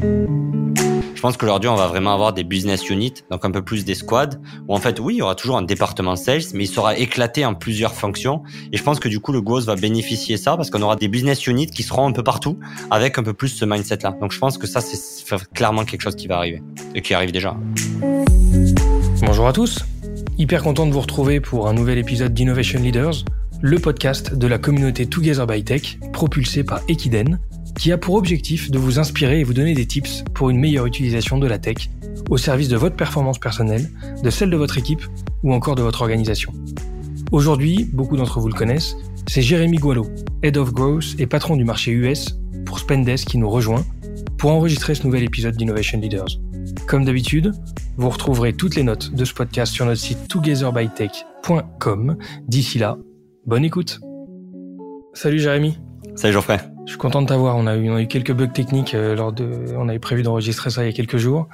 Je 0.00 1.20
pense 1.20 1.36
qu'aujourd'hui, 1.36 1.68
on 1.68 1.74
va 1.74 1.88
vraiment 1.88 2.14
avoir 2.14 2.32
des 2.32 2.44
business 2.44 2.88
units, 2.88 3.24
donc 3.28 3.44
un 3.44 3.50
peu 3.50 3.60
plus 3.60 3.84
des 3.84 3.96
squads, 3.96 4.36
où 4.68 4.74
en 4.74 4.78
fait, 4.78 5.00
oui, 5.00 5.14
il 5.14 5.16
y 5.18 5.22
aura 5.22 5.34
toujours 5.34 5.56
un 5.56 5.62
département 5.62 6.14
sales, 6.14 6.42
mais 6.54 6.62
il 6.62 6.68
sera 6.68 6.96
éclaté 6.96 7.44
en 7.44 7.54
plusieurs 7.54 7.92
fonctions. 7.92 8.44
Et 8.72 8.76
je 8.76 8.82
pense 8.84 9.00
que 9.00 9.08
du 9.08 9.18
coup, 9.18 9.32
le 9.32 9.42
growth 9.42 9.64
va 9.64 9.74
bénéficier 9.74 10.36
ça 10.36 10.56
parce 10.56 10.70
qu'on 10.70 10.80
aura 10.80 10.94
des 10.94 11.08
business 11.08 11.44
units 11.48 11.66
qui 11.66 11.82
seront 11.82 12.06
un 12.06 12.12
peu 12.12 12.22
partout 12.22 12.56
avec 12.92 13.18
un 13.18 13.24
peu 13.24 13.32
plus 13.32 13.48
ce 13.48 13.64
mindset-là. 13.64 14.16
Donc 14.20 14.30
je 14.30 14.38
pense 14.38 14.58
que 14.58 14.68
ça, 14.68 14.80
c'est 14.80 15.52
clairement 15.54 15.84
quelque 15.84 16.02
chose 16.02 16.14
qui 16.14 16.28
va 16.28 16.36
arriver 16.36 16.62
et 16.94 17.02
qui 17.02 17.14
arrive 17.14 17.32
déjà. 17.32 17.56
Bonjour 19.22 19.48
à 19.48 19.52
tous. 19.52 19.84
Hyper 20.38 20.62
content 20.62 20.86
de 20.86 20.92
vous 20.92 21.00
retrouver 21.00 21.40
pour 21.40 21.66
un 21.66 21.72
nouvel 21.72 21.98
épisode 21.98 22.32
d'Innovation 22.32 22.80
Leaders, 22.80 23.24
le 23.60 23.80
podcast 23.80 24.36
de 24.36 24.46
la 24.46 24.58
communauté 24.58 25.06
Together 25.06 25.48
by 25.48 25.64
Tech, 25.64 25.98
propulsé 26.12 26.62
par 26.62 26.80
Equiden 26.86 27.40
qui 27.76 27.92
a 27.92 27.98
pour 27.98 28.14
objectif 28.14 28.70
de 28.70 28.78
vous 28.78 28.98
inspirer 28.98 29.40
et 29.40 29.44
vous 29.44 29.54
donner 29.54 29.74
des 29.74 29.86
tips 29.86 30.24
pour 30.34 30.50
une 30.50 30.58
meilleure 30.58 30.86
utilisation 30.86 31.38
de 31.38 31.46
la 31.46 31.58
tech 31.58 31.90
au 32.30 32.36
service 32.36 32.68
de 32.68 32.76
votre 32.76 32.96
performance 32.96 33.38
personnelle, 33.38 33.90
de 34.22 34.30
celle 34.30 34.50
de 34.50 34.56
votre 34.56 34.78
équipe 34.78 35.02
ou 35.42 35.52
encore 35.52 35.74
de 35.74 35.82
votre 35.82 36.02
organisation. 36.02 36.52
Aujourd'hui, 37.32 37.88
beaucoup 37.92 38.16
d'entre 38.16 38.40
vous 38.40 38.48
le 38.48 38.54
connaissent, 38.54 38.96
c'est 39.26 39.42
Jérémy 39.42 39.76
Gualo, 39.76 40.06
Head 40.42 40.56
of 40.56 40.72
Growth 40.72 41.14
et 41.18 41.26
patron 41.26 41.56
du 41.56 41.64
marché 41.64 41.90
US 41.92 42.38
pour 42.64 42.78
Spendesk 42.78 43.28
qui 43.28 43.38
nous 43.38 43.50
rejoint 43.50 43.84
pour 44.38 44.50
enregistrer 44.50 44.94
ce 44.94 45.04
nouvel 45.04 45.24
épisode 45.24 45.56
d'Innovation 45.56 46.00
Leaders. 46.00 46.38
Comme 46.86 47.04
d'habitude, 47.04 47.52
vous 47.96 48.08
retrouverez 48.08 48.52
toutes 48.52 48.76
les 48.76 48.84
notes 48.84 49.12
de 49.12 49.24
ce 49.24 49.34
podcast 49.34 49.72
sur 49.72 49.84
notre 49.84 50.00
site 50.00 50.28
togetherbytech.com. 50.28 52.16
D'ici 52.46 52.78
là, 52.78 52.96
bonne 53.46 53.64
écoute. 53.64 54.00
Salut 55.12 55.40
Jérémy. 55.40 55.78
Salut 56.18 56.32
Geoffrey. 56.32 56.58
Je 56.84 56.90
suis 56.90 56.98
content 56.98 57.22
de 57.22 57.28
t'avoir. 57.28 57.54
On 57.56 57.68
a 57.68 57.76
eu, 57.76 57.88
on 57.88 57.94
a 57.94 58.02
eu 58.02 58.08
quelques 58.08 58.32
bugs 58.32 58.48
techniques 58.48 58.92
euh, 58.94 59.14
lors 59.14 59.32
de, 59.32 59.72
on 59.76 59.88
avait 59.88 60.00
prévu 60.00 60.24
d'enregistrer 60.24 60.68
ça 60.68 60.82
il 60.82 60.86
y 60.86 60.88
a 60.88 60.92
quelques 60.92 61.16
jours. 61.16 61.46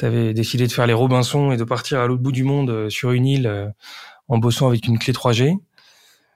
Tu 0.00 0.04
avais 0.04 0.34
décidé 0.34 0.66
de 0.66 0.72
faire 0.72 0.88
les 0.88 0.92
Robinson 0.92 1.52
et 1.52 1.56
de 1.56 1.62
partir 1.62 2.00
à 2.00 2.08
l'autre 2.08 2.20
bout 2.20 2.32
du 2.32 2.42
monde 2.42 2.70
euh, 2.70 2.90
sur 2.90 3.12
une 3.12 3.26
île 3.26 3.46
euh, 3.46 3.68
en 4.26 4.38
bossant 4.38 4.66
avec 4.66 4.88
une 4.88 4.98
clé 4.98 5.12
3G. 5.12 5.56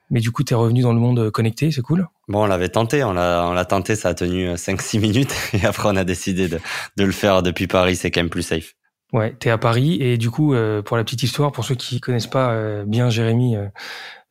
Mais 0.09 0.21
du 0.21 0.31
coup, 0.31 0.45
tu 0.45 0.53
es 0.53 0.55
revenu 0.55 0.81
dans 0.81 0.93
le 0.93 0.99
monde 0.99 1.29
connecté, 1.29 1.69
c'est 1.73 1.81
cool. 1.81 2.07
Bon, 2.29 2.43
on 2.43 2.45
l'avait 2.45 2.69
tenté, 2.69 3.03
on 3.03 3.11
l'a, 3.11 3.45
on 3.49 3.51
l'a 3.51 3.65
tenté, 3.65 3.97
ça 3.97 4.09
a 4.09 4.13
tenu 4.13 4.53
5-6 4.53 5.01
minutes 5.01 5.35
et 5.53 5.65
après 5.65 5.89
on 5.89 5.97
a 5.97 6.05
décidé 6.05 6.47
de, 6.47 6.61
de 6.95 7.03
le 7.03 7.11
faire 7.11 7.43
depuis 7.43 7.67
Paris, 7.67 7.97
c'est 7.97 8.11
quand 8.11 8.21
même 8.21 8.29
plus 8.29 8.43
safe. 8.43 8.75
Ouais, 9.11 9.35
tu 9.41 9.49
es 9.49 9.51
à 9.51 9.57
Paris 9.57 9.97
et 9.99 10.17
du 10.17 10.29
coup, 10.29 10.55
pour 10.85 10.95
la 10.95 11.03
petite 11.03 11.23
histoire, 11.23 11.51
pour 11.51 11.65
ceux 11.65 11.75
qui 11.75 11.99
connaissent 11.99 12.27
pas 12.27 12.83
bien 12.85 13.09
Jérémy, 13.09 13.57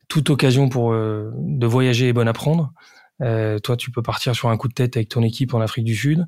toute 0.07 0.31
occasion 0.31 0.69
pour 0.69 0.93
de 0.93 1.65
voyager 1.67 2.07
est 2.07 2.13
bonne 2.13 2.27
à 2.27 2.33
prendre. 2.33 2.73
Euh, 3.21 3.59
toi, 3.59 3.77
tu 3.77 3.91
peux 3.91 4.01
partir 4.01 4.35
sur 4.35 4.49
un 4.49 4.57
coup 4.57 4.67
de 4.67 4.73
tête 4.73 4.95
avec 4.95 5.09
ton 5.09 5.23
équipe 5.23 5.53
en 5.53 5.61
Afrique 5.61 5.85
du 5.85 5.95
Sud. 5.95 6.25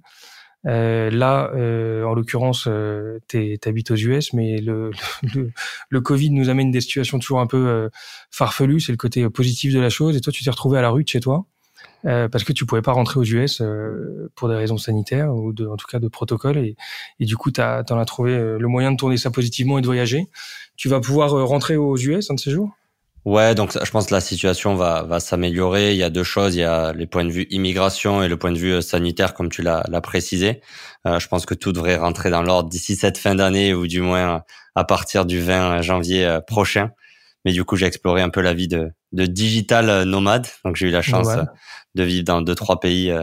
Euh, 0.68 1.10
là, 1.10 1.52
euh, 1.56 2.04
en 2.04 2.14
l'occurrence, 2.14 2.66
euh, 2.68 3.20
tu 3.28 3.58
habites 3.66 3.92
aux 3.92 3.96
US, 3.96 4.34
mais 4.34 4.58
le, 4.60 4.92
le, 5.34 5.52
le, 5.90 6.02
Covid 6.02 6.32
nous 6.32 6.50
amène 6.50 6.72
des 6.72 6.82
situations 6.82 7.20
toujours 7.20 7.40
un 7.40 7.48
peu 7.48 7.68
euh, 7.68 7.90
farfelues. 8.30 8.82
C'est 8.82 8.92
le 8.92 8.98
côté 8.98 9.28
positif 9.30 9.74
de 9.74 9.80
la 9.80 9.90
chose. 9.90 10.18
Et 10.18 10.22
toi, 10.22 10.34
tu 10.34 10.44
t'es 10.44 10.50
retrouvé 10.50 10.78
à 10.78 10.82
la 10.82 10.90
rue 10.90 11.04
de 11.04 11.10
chez 11.10 11.20
toi 11.20 11.46
parce 12.04 12.46
que 12.46 12.54
tu 12.54 12.66
pouvais 12.66 12.82
pas 12.82 12.94
rentrer 12.94 13.20
aux 13.20 13.26
US 13.26 13.62
pour 14.36 14.48
des 14.48 14.56
raisons 14.56 14.78
sanitaires 14.78 15.36
ou 15.36 15.52
de, 15.52 15.68
en 15.68 15.76
tout 15.76 15.86
cas 15.86 16.00
de 16.00 16.08
protocole. 16.08 16.58
Et, 16.58 16.76
du 17.26 17.36
coup, 17.36 17.52
tu 17.52 17.60
as, 17.60 17.80
as 17.80 18.06
trouvé 18.06 18.38
le 18.38 18.68
moyen 18.70 18.94
de 18.94 18.98
tourner 18.98 19.18
ça 19.18 19.32
positivement 19.32 19.78
et 19.78 19.82
de 19.82 19.86
voyager. 19.86 20.28
Tu 20.78 20.88
vas 20.88 21.02
pouvoir 21.02 21.32
rentrer 21.32 21.76
aux 21.76 21.98
US 21.98 22.32
un 22.32 22.36
de 22.36 22.40
ces 22.40 22.52
jours? 22.52 22.72
Ouais, 23.26 23.54
donc 23.54 23.78
je 23.84 23.92
pense 23.92 24.08
que 24.08 24.14
la 24.14 24.22
situation 24.22 24.76
va, 24.76 25.04
va 25.04 25.20
s'améliorer. 25.20 25.92
Il 25.92 25.98
y 25.98 26.04
a 26.04 26.10
deux 26.10 26.24
choses. 26.24 26.56
Il 26.56 26.60
y 26.60 26.64
a 26.64 26.94
les 26.94 27.06
points 27.06 27.26
de 27.26 27.32
vue 27.32 27.48
immigration 27.50 28.24
et 28.24 28.28
le 28.28 28.38
point 28.38 28.52
de 28.52 28.58
vue 28.58 28.74
euh, 28.74 28.82
sanitaire, 28.82 29.34
comme 29.34 29.50
tu 29.50 29.62
l'as 29.62 29.84
précisé. 30.02 30.62
Euh, 31.06 31.20
je 31.20 31.28
pense 31.28 31.46
que 31.46 31.54
tout 31.54 31.74
devrait 31.74 31.98
rentrer 31.98 32.30
dans 32.30 32.42
l'ordre 32.42 32.70
d'ici 32.70 32.96
cette 32.96 33.18
fin 33.18 33.36
d'année 33.36 33.74
ou 33.74 33.88
du 33.88 34.02
moins 34.02 34.44
à 34.76 34.84
partir 34.84 35.26
du 35.26 35.42
20 35.42 35.82
janvier 35.82 36.26
euh, 36.26 36.40
prochain. 36.40 36.92
Mais 37.46 37.52
du 37.52 37.64
coup, 37.64 37.76
j'ai 37.76 37.86
exploré 37.86 38.22
un 38.22 38.30
peu 38.30 38.42
la 38.42 38.54
vie 38.54 38.68
de, 38.68 38.92
de 39.12 39.26
digital 39.26 40.04
nomade. 40.04 40.48
Donc 40.66 40.76
j'ai 40.76 40.88
eu 40.88 40.92
la 40.92 41.02
chance 41.02 41.28
de 41.96 42.04
vivre 42.04 42.26
dans 42.26 42.42
deux, 42.42 42.56
trois 42.56 42.80
pays 42.82 43.14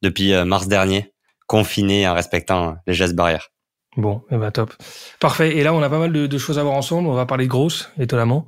depuis 0.00 0.32
mars 0.44 0.66
dernier, 0.66 1.12
confiné 1.46 2.08
en 2.08 2.14
respectant 2.14 2.76
les 2.86 2.94
gestes 2.94 3.14
barrières. 3.14 3.50
Bon, 3.98 4.22
et 4.30 4.34
eh 4.34 4.36
ben 4.38 4.50
top. 4.50 4.72
Parfait. 5.20 5.56
Et 5.56 5.62
là, 5.62 5.74
on 5.74 5.82
a 5.82 5.90
pas 5.90 5.98
mal 5.98 6.12
de, 6.12 6.26
de 6.26 6.38
choses 6.38 6.58
à 6.58 6.62
voir 6.62 6.74
ensemble. 6.74 7.06
On 7.08 7.12
va 7.12 7.26
parler 7.26 7.44
de 7.44 7.50
grosses, 7.50 7.90
étonnamment. 7.98 8.46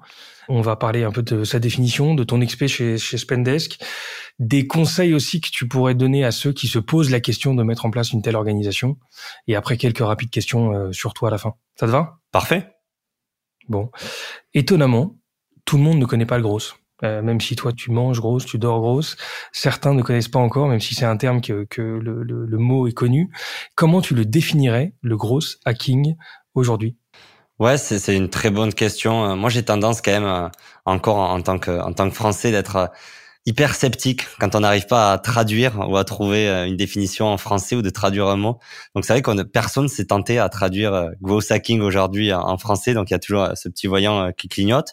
On 0.49 0.61
va 0.61 0.77
parler 0.77 1.05
un 1.05 1.11
peu 1.11 1.23
de 1.23 1.45
sa 1.45 1.59
définition, 1.59 2.15
de 2.15 2.25
ton 2.25 2.41
expé 2.41 2.69
chez, 2.69 2.97
chez 2.97 3.19
Spendesk, 3.19 3.79
des 4.39 4.67
conseils 4.67 5.15
aussi 5.15 5.41
que 5.41 5.49
tu 5.51 5.69
pourrais 5.69 5.95
donner 5.95 6.25
à 6.25 6.31
ceux 6.31 6.53
qui 6.53 6.69
se 6.69 6.79
posent 6.79 7.11
la 7.11 7.21
question 7.21 7.55
de 7.55 7.63
mettre 7.63 7.85
en 7.85 7.91
place 7.91 8.13
une 8.13 8.23
telle 8.23 8.37
organisation, 8.37 8.99
et 9.47 9.57
après 9.57 9.77
quelques 9.77 9.99
rapides 9.99 10.31
questions 10.31 10.73
euh, 10.73 10.93
sur 10.93 11.13
toi 11.13 11.29
à 11.29 11.31
la 11.31 11.39
fin. 11.39 11.55
Ça 11.75 11.87
te 11.87 11.91
va? 11.91 12.19
Parfait. 12.33 12.69
Bon. 13.69 13.91
Étonnamment, 14.55 15.19
tout 15.65 15.77
le 15.77 15.83
monde 15.83 15.99
ne 15.99 16.07
connaît 16.07 16.27
pas 16.27 16.39
le 16.39 16.45
gros. 16.45 16.61
Euh, 17.05 17.23
même 17.23 17.41
si 17.41 17.55
toi 17.55 17.73
tu 17.73 17.93
manges 17.93 18.21
grosse, 18.21 18.45
tu 18.45 18.59
dors 18.59 18.81
grosse, 18.81 19.17
certains 19.53 19.95
ne 19.95 20.03
connaissent 20.03 20.29
pas 20.29 20.41
encore, 20.41 20.67
même 20.67 20.81
si 20.81 20.97
c'est 20.97 21.05
un 21.05 21.17
terme 21.17 21.41
que, 21.41 21.65
que 21.71 21.81
le, 21.81 22.25
le, 22.25 22.45
le, 22.45 22.59
mot 22.59 22.89
est 22.89 22.93
connu. 22.93 23.31
Comment 23.77 24.01
tu 24.01 24.17
le 24.17 24.25
définirais, 24.25 24.95
le 25.01 25.17
gros 25.17 25.41
hacking, 25.65 26.17
aujourd'hui? 26.55 26.97
Ouais, 27.59 27.77
c'est 27.77 28.15
une 28.15 28.31
très 28.31 28.51
bonne 28.51 28.73
question. 28.73 29.31
Euh, 29.33 29.35
moi, 29.35 29.51
j'ai 29.51 29.65
tendance 29.65 30.01
quand 30.01 30.13
même, 30.13 30.25
euh, 30.25 30.49
encore 30.85 31.17
en 31.19 31.43
tant 31.43 31.59
que, 31.59 31.73
en 31.81 31.93
tant 31.93 32.09
que 32.09 32.15
Français, 32.15 32.53
d'être 32.53 32.77
euh, 32.77 32.87
hyper 33.47 33.75
sceptique 33.75 34.23
quand 34.39 34.55
on 34.55 34.61
n'arrive 34.61 34.87
pas 34.87 35.13
à 35.13 35.19
traduire 35.19 35.77
ou 35.89 35.97
à 35.97 36.05
trouver 36.05 36.49
une 36.69 36.77
définition 36.77 37.27
en 37.27 37.37
français 37.39 37.75
ou 37.75 37.83
de 37.83 37.91
traduire 37.91 38.29
un 38.29 38.37
mot. 38.37 38.59
Donc 38.95 39.05
c'est 39.05 39.13
vrai 39.15 39.23
qu'on 39.23 39.37
personne 39.45 39.89
s'est 39.89 40.07
tenté 40.07 40.39
à 40.39 40.49
traduire 40.51 41.11
growth 41.23 41.51
hacking 41.51 41.81
aujourd'hui 41.81 42.33
en 42.33 42.59
français, 42.59 42.93
donc 42.95 43.11
il 43.11 43.15
y 43.15 43.17
a 43.17 43.19
toujours 43.19 43.49
ce 43.55 43.71
petit 43.71 43.87
voyant 43.87 44.33
qui 44.37 44.49
clignote. 44.49 44.89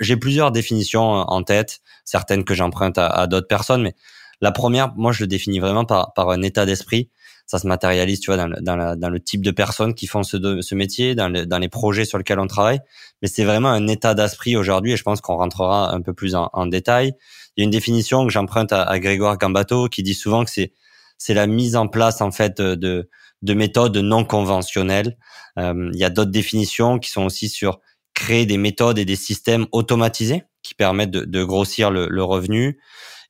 J'ai 0.00 0.18
plusieurs 0.18 0.52
définitions 0.52 1.02
en 1.02 1.42
tête, 1.44 1.80
certaines 2.04 2.44
que 2.44 2.52
j'emprunte 2.52 2.98
à, 2.98 3.06
à 3.06 3.26
d'autres 3.26 3.48
personnes, 3.48 3.82
mais 3.82 3.94
la 4.42 4.52
première, 4.52 4.92
moi 4.96 5.12
je 5.12 5.22
le 5.22 5.26
définis 5.26 5.60
vraiment 5.60 5.86
par, 5.86 6.12
par 6.12 6.28
un 6.28 6.42
état 6.42 6.66
d'esprit 6.66 7.08
ça 7.52 7.58
se 7.58 7.66
matérialise, 7.66 8.20
tu 8.20 8.32
vois, 8.32 8.38
dans 8.38 9.10
le, 9.10 9.20
type 9.20 9.42
de 9.42 9.50
personnes 9.50 9.92
qui 9.92 10.06
font 10.06 10.22
ce, 10.22 10.74
métier, 10.74 11.14
dans, 11.14 11.28
les 11.28 11.68
projets 11.68 12.06
sur 12.06 12.16
lesquels 12.16 12.38
on 12.38 12.46
travaille. 12.46 12.80
Mais 13.20 13.28
c'est 13.28 13.44
vraiment 13.44 13.68
un 13.68 13.88
état 13.88 14.14
d'esprit 14.14 14.56
aujourd'hui, 14.56 14.92
et 14.92 14.96
je 14.96 15.02
pense 15.02 15.20
qu'on 15.20 15.36
rentrera 15.36 15.94
un 15.94 16.00
peu 16.00 16.14
plus 16.14 16.34
en, 16.34 16.66
détail. 16.66 17.12
Il 17.56 17.60
y 17.60 17.62
a 17.62 17.64
une 17.64 17.70
définition 17.70 18.24
que 18.24 18.32
j'emprunte 18.32 18.72
à, 18.72 18.98
Grégoire 18.98 19.36
Gambato 19.36 19.88
qui 19.88 20.02
dit 20.02 20.14
souvent 20.14 20.46
que 20.46 20.50
c'est 20.50 21.34
la 21.34 21.46
mise 21.46 21.76
en 21.76 21.88
place 21.88 22.22
en 22.22 22.30
fait 22.30 22.58
de 22.62 23.10
de 23.42 23.54
méthodes 23.54 23.96
non 23.96 24.24
conventionnelles. 24.24 25.18
Euh, 25.58 25.90
il 25.92 25.98
y 25.98 26.04
a 26.04 26.10
d'autres 26.10 26.30
définitions 26.30 26.98
qui 26.98 27.10
sont 27.10 27.24
aussi 27.24 27.48
sur 27.48 27.80
créer 28.14 28.46
des 28.46 28.56
méthodes 28.56 28.98
et 28.98 29.04
des 29.04 29.16
systèmes 29.16 29.66
automatisés 29.72 30.44
qui 30.72 30.76
permettent 30.76 31.10
de, 31.10 31.24
de 31.24 31.44
grossir 31.44 31.90
le, 31.90 32.08
le 32.08 32.24
revenu. 32.24 32.80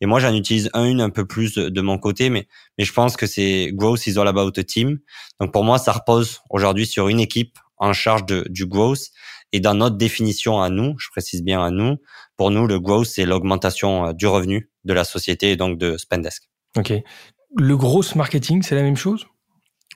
Et 0.00 0.06
moi, 0.06 0.20
j'en 0.20 0.34
utilise 0.34 0.70
un, 0.72 0.84
une 0.84 1.00
un 1.00 1.10
peu 1.10 1.26
plus 1.26 1.54
de, 1.54 1.80
mon 1.80 1.98
côté, 1.98 2.30
mais, 2.30 2.46
mais 2.78 2.84
je 2.84 2.92
pense 2.92 3.16
que 3.16 3.26
c'est 3.26 3.70
growth 3.72 4.06
is 4.06 4.18
all 4.18 4.28
about 4.28 4.52
a 4.56 4.64
team. 4.64 4.98
Donc 5.40 5.52
pour 5.52 5.64
moi, 5.64 5.78
ça 5.78 5.92
repose 5.92 6.40
aujourd'hui 6.50 6.86
sur 6.86 7.08
une 7.08 7.20
équipe 7.20 7.58
en 7.78 7.92
charge 7.92 8.24
de, 8.26 8.44
du 8.48 8.66
growth. 8.66 9.10
Et 9.52 9.60
dans 9.60 9.74
notre 9.74 9.96
définition 9.96 10.62
à 10.62 10.70
nous, 10.70 10.94
je 10.98 11.08
précise 11.10 11.42
bien 11.42 11.62
à 11.62 11.70
nous, 11.70 11.98
pour 12.36 12.50
nous, 12.50 12.66
le 12.66 12.80
growth, 12.80 13.06
c'est 13.06 13.26
l'augmentation 13.26 14.06
euh, 14.06 14.12
du 14.12 14.26
revenu 14.26 14.70
de 14.84 14.92
la 14.92 15.04
société 15.04 15.52
et 15.52 15.56
donc 15.56 15.78
de 15.78 15.96
Spendesk. 15.96 16.48
OK. 16.76 16.92
Le 17.56 17.76
growth 17.76 18.14
marketing, 18.14 18.62
c'est 18.62 18.74
la 18.74 18.82
même 18.82 18.96
chose? 18.96 19.26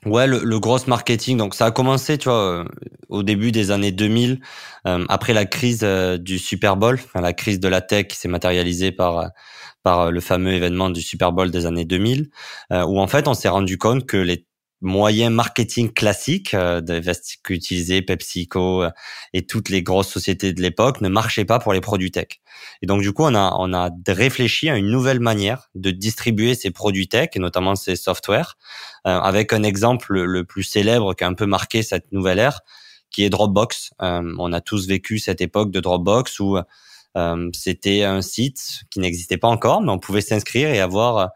Ouais, 0.05 0.27
le, 0.27 0.39
le 0.43 0.59
gros 0.59 0.77
marketing. 0.87 1.37
Donc 1.37 1.55
ça 1.55 1.65
a 1.65 1.71
commencé, 1.71 2.17
tu 2.17 2.29
vois, 2.29 2.61
euh, 2.61 2.65
au 3.09 3.23
début 3.23 3.51
des 3.51 3.71
années 3.71 3.91
2000, 3.91 4.39
euh, 4.85 5.03
après 5.09 5.33
la 5.33 5.45
crise 5.45 5.83
du 5.83 6.37
Super 6.39 6.77
Bowl, 6.77 6.95
enfin, 7.03 7.21
la 7.21 7.33
crise 7.33 7.59
de 7.59 7.67
la 7.67 7.81
tech 7.81 8.07
qui 8.07 8.15
s'est 8.17 8.27
matérialisée 8.27 8.91
par 8.91 9.31
par 9.83 10.01
euh, 10.01 10.11
le 10.11 10.21
fameux 10.21 10.53
événement 10.53 10.91
du 10.91 11.01
Super 11.03 11.31
Bowl 11.33 11.51
des 11.51 11.67
années 11.67 11.85
2000, 11.85 12.29
euh, 12.73 12.83
où 12.85 12.99
en 12.99 13.07
fait 13.07 13.29
on 13.29 13.35
s'est 13.35 13.49
rendu 13.49 13.79
compte 13.79 14.07
que 14.07 14.17
les 14.17 14.46
moyens 14.81 15.33
marketing 15.33 15.91
classiques 15.91 16.53
euh, 16.53 16.81
qu'utilisaient 17.43 18.01
PepsiCo 18.01 18.83
euh, 18.83 18.89
et 19.33 19.45
toutes 19.45 19.69
les 19.69 19.81
grosses 19.81 20.09
sociétés 20.09 20.53
de 20.53 20.61
l'époque 20.61 21.01
ne 21.01 21.09
marchaient 21.09 21.45
pas 21.45 21.59
pour 21.59 21.73
les 21.73 21.81
produits 21.81 22.11
tech. 22.11 22.27
Et 22.81 22.85
donc 22.85 23.01
du 23.01 23.11
coup, 23.13 23.23
on 23.23 23.35
a 23.35 23.55
on 23.59 23.73
a 23.73 23.89
réfléchi 24.07 24.69
à 24.69 24.77
une 24.77 24.89
nouvelle 24.89 25.19
manière 25.19 25.69
de 25.75 25.91
distribuer 25.91 26.55
ces 26.55 26.71
produits 26.71 27.07
tech 27.07 27.29
et 27.33 27.39
notamment 27.39 27.75
ces 27.75 27.95
softwares 27.95 28.57
avec 29.03 29.53
un 29.53 29.63
exemple 29.63 30.21
le 30.21 30.43
plus 30.43 30.63
célèbre 30.63 31.13
qui 31.13 31.23
a 31.23 31.27
un 31.27 31.33
peu 31.33 31.45
marqué 31.45 31.81
cette 31.81 32.11
nouvelle 32.11 32.39
ère 32.39 32.61
qui 33.09 33.23
est 33.23 33.29
Dropbox. 33.29 33.91
on 33.99 34.51
a 34.51 34.61
tous 34.61 34.87
vécu 34.87 35.19
cette 35.19 35.39
époque 35.39 35.71
de 35.71 35.79
Dropbox 35.79 36.39
où 36.39 36.57
euh, 37.17 37.49
c'était 37.53 38.03
un 38.03 38.21
site 38.21 38.83
qui 38.91 38.99
n'existait 38.99 39.37
pas 39.37 39.47
encore, 39.47 39.81
mais 39.81 39.91
on 39.91 39.99
pouvait 39.99 40.21
s'inscrire 40.21 40.69
et 40.69 40.79
avoir 40.79 41.17
euh, 41.17 41.27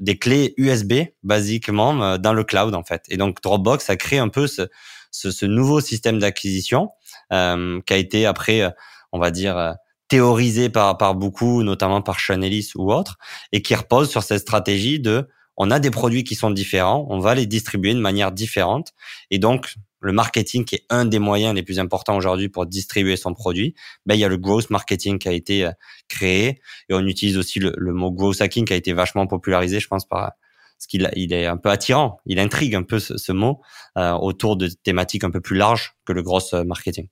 des 0.00 0.18
clés 0.18 0.54
USB 0.56 0.94
basiquement 1.22 2.02
euh, 2.02 2.18
dans 2.18 2.32
le 2.32 2.44
cloud 2.44 2.74
en 2.74 2.84
fait. 2.84 3.04
Et 3.08 3.16
donc 3.16 3.42
Dropbox 3.42 3.88
a 3.90 3.96
créé 3.96 4.18
un 4.18 4.28
peu 4.28 4.46
ce, 4.46 4.62
ce, 5.10 5.30
ce 5.30 5.46
nouveau 5.46 5.80
système 5.80 6.18
d'acquisition 6.18 6.90
euh, 7.32 7.80
qui 7.86 7.92
a 7.92 7.96
été 7.96 8.26
après, 8.26 8.74
on 9.12 9.18
va 9.18 9.30
dire, 9.30 9.74
théorisé 10.08 10.68
par, 10.68 10.98
par 10.98 11.14
beaucoup, 11.14 11.62
notamment 11.62 12.02
par 12.02 12.18
Chanelis 12.18 12.70
ou 12.76 12.92
autres, 12.92 13.16
et 13.52 13.62
qui 13.62 13.74
repose 13.74 14.10
sur 14.10 14.22
cette 14.22 14.40
stratégie 14.40 15.00
de 15.00 15.28
on 15.56 15.70
a 15.70 15.78
des 15.78 15.90
produits 15.90 16.24
qui 16.24 16.34
sont 16.34 16.50
différents, 16.50 17.06
on 17.08 17.18
va 17.18 17.34
les 17.34 17.46
distribuer 17.46 17.94
de 17.94 18.00
manière 18.00 18.30
différente. 18.30 18.92
Et 19.30 19.38
donc, 19.38 19.74
le 20.00 20.12
marketing 20.12 20.64
qui 20.64 20.76
est 20.76 20.84
un 20.90 21.04
des 21.04 21.18
moyens 21.18 21.54
les 21.54 21.62
plus 21.62 21.78
importants 21.78 22.16
aujourd'hui 22.16 22.48
pour 22.48 22.66
distribuer 22.66 23.16
son 23.16 23.34
produit, 23.34 23.74
ben, 24.04 24.14
il 24.14 24.20
y 24.20 24.24
a 24.24 24.28
le 24.28 24.36
growth 24.36 24.70
marketing 24.70 25.18
qui 25.18 25.28
a 25.28 25.32
été 25.32 25.66
euh, 25.66 25.72
créé 26.08 26.60
et 26.88 26.94
on 26.94 27.06
utilise 27.06 27.38
aussi 27.38 27.58
le, 27.58 27.72
mot 27.92 28.10
growth 28.10 28.40
hacking 28.40 28.64
qui 28.64 28.72
a 28.72 28.76
été 28.76 28.92
vachement 28.92 29.26
popularisé, 29.26 29.80
je 29.80 29.88
pense, 29.88 30.06
par 30.06 30.32
ce 30.78 30.88
qu'il 30.88 31.10
il 31.16 31.32
est 31.32 31.46
un 31.46 31.56
peu 31.56 31.70
attirant, 31.70 32.18
il 32.26 32.38
intrigue 32.38 32.74
un 32.74 32.82
peu 32.82 32.98
ce, 32.98 33.32
mot 33.32 33.62
euh, 33.96 34.12
autour 34.12 34.56
de 34.56 34.68
thématiques 34.68 35.24
un 35.24 35.30
peu 35.30 35.40
plus 35.40 35.56
larges 35.56 35.96
que 36.04 36.12
le 36.12 36.22
growth 36.22 36.52
marketing. 36.52 37.08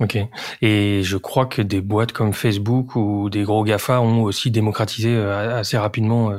Ok. 0.00 0.18
Et 0.60 1.02
je 1.04 1.16
crois 1.16 1.46
que 1.46 1.62
des 1.62 1.80
boîtes 1.80 2.10
comme 2.10 2.32
Facebook 2.32 2.96
ou 2.96 3.30
des 3.30 3.44
gros 3.44 3.62
GAFA 3.62 4.00
ont 4.00 4.22
aussi 4.22 4.50
démocratisé 4.50 5.14
euh, 5.14 5.58
assez 5.58 5.78
rapidement 5.78 6.32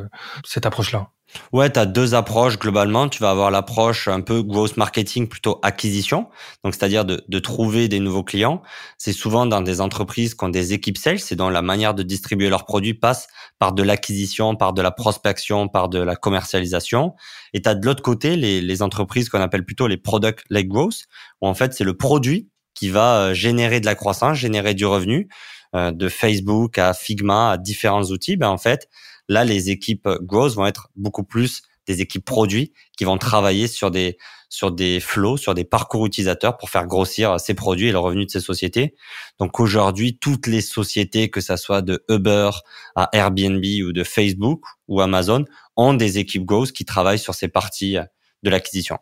cette 0.44 0.66
approche-là. 0.66 1.12
Ouais, 1.54 1.72
tu 1.72 1.80
as 1.80 1.86
deux 1.86 2.16
approches 2.16 2.58
globalement. 2.58 3.10
Tu 3.10 3.22
vas 3.22 3.32
avoir 3.32 3.52
l'approche 3.52 4.08
un 4.08 4.22
peu 4.22 4.42
growth 4.42 4.78
marketing, 4.78 5.28
plutôt 5.28 5.60
acquisition, 5.64 6.28
donc 6.64 6.76
c'est-à-dire 6.76 7.06
de, 7.06 7.24
de, 7.28 7.40
trouver 7.40 7.88
des 7.88 8.00
nouveaux 8.00 8.24
clients. 8.24 8.62
C'est 8.98 9.14
souvent 9.14 9.46
dans 9.46 9.62
des 9.62 9.82
entreprises 9.82 10.36
qui 10.36 10.44
ont 10.44 10.50
des 10.50 10.74
équipes 10.74 10.98
sales, 10.98 11.20
c'est 11.20 11.36
dont 11.36 11.50
la 11.50 11.62
manière 11.62 11.94
de 11.94 12.04
distribuer 12.04 12.50
leurs 12.50 12.66
produits 12.66 12.94
passe 12.94 13.28
par 13.60 13.74
de 13.74 13.84
l'acquisition, 13.84 14.56
par 14.56 14.74
de 14.74 14.82
la 14.82 14.92
prospection, 14.92 15.68
par 15.68 15.90
de 15.90 16.00
la 16.00 16.16
commercialisation. 16.16 17.14
Et 17.54 17.62
tu 17.62 17.70
as 17.70 17.76
de 17.76 17.86
l'autre 17.86 18.04
côté 18.04 18.36
les, 18.36 18.62
les 18.62 18.82
entreprises 18.82 19.30
qu'on 19.30 19.42
appelle 19.42 19.66
plutôt 19.66 19.88
les 19.88 19.98
product-led 19.98 20.68
growth, 20.68 21.06
où 21.42 21.48
en 21.48 21.54
fait 21.54 21.74
c'est 21.74 21.84
le 21.84 21.96
produit 21.96 22.50
qui 22.76 22.90
va 22.90 23.18
euh, 23.18 23.34
générer 23.34 23.80
de 23.80 23.86
la 23.86 23.96
croissance, 23.96 24.38
générer 24.38 24.74
du 24.74 24.86
revenu, 24.86 25.30
euh, 25.76 25.92
de 25.92 26.10
Facebook 26.10 26.78
à 26.78 26.94
Figma 26.94 27.52
à 27.52 27.58
différents 27.58 28.04
outils. 28.04 28.38
Ben 28.38 28.50
en 28.50 28.58
fait, 28.58 28.88
Là, 29.28 29.44
les 29.44 29.70
équipes 29.70 30.08
growth 30.22 30.54
vont 30.54 30.66
être 30.66 30.90
beaucoup 30.96 31.24
plus 31.24 31.64
des 31.88 32.02
équipes 32.02 32.26
produits 32.26 32.74
qui 32.98 33.04
vont 33.04 33.18
travailler 33.18 33.68
sur 33.68 33.92
des 33.92 34.18
sur 34.50 34.72
des 34.72 35.00
flows, 35.00 35.38
sur 35.38 35.54
des 35.54 35.64
parcours 35.64 36.06
utilisateurs 36.06 36.58
pour 36.58 36.70
faire 36.70 36.86
grossir 36.86 37.40
ces 37.40 37.54
produits 37.54 37.90
et 37.90 37.92
le 37.92 38.00
revenu 38.00 38.26
de 38.26 38.30
ces 38.30 38.40
sociétés. 38.40 38.96
Donc 39.40 39.60
aujourd'hui, 39.60 40.18
toutes 40.18 40.48
les 40.48 40.62
sociétés, 40.62 41.30
que 41.30 41.42
ça 41.42 41.58
soit 41.58 41.82
de 41.82 42.04
Uber 42.10 42.52
à 42.96 43.10
Airbnb 43.12 43.64
ou 43.84 43.92
de 43.92 44.04
Facebook 44.04 44.64
ou 44.88 45.02
Amazon, 45.02 45.46
ont 45.76 45.94
des 45.94 46.20
équipes 46.20 46.46
growth 46.46 46.72
qui 46.72 46.86
travaillent 46.86 47.20
sur 47.20 47.34
ces 47.34 47.48
parties 47.48 47.98
de 48.44 48.50
l'acquisition. 48.50 48.98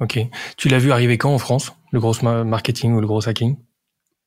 Ok. 0.00 0.18
Tu 0.56 0.68
l'as 0.68 0.78
vu 0.78 0.92
arriver 0.92 1.16
quand 1.16 1.32
en 1.32 1.38
France, 1.38 1.72
le 1.92 2.00
gros 2.00 2.14
marketing 2.22 2.92
ou 2.92 3.00
le 3.00 3.06
gros 3.06 3.26
hacking? 3.26 3.56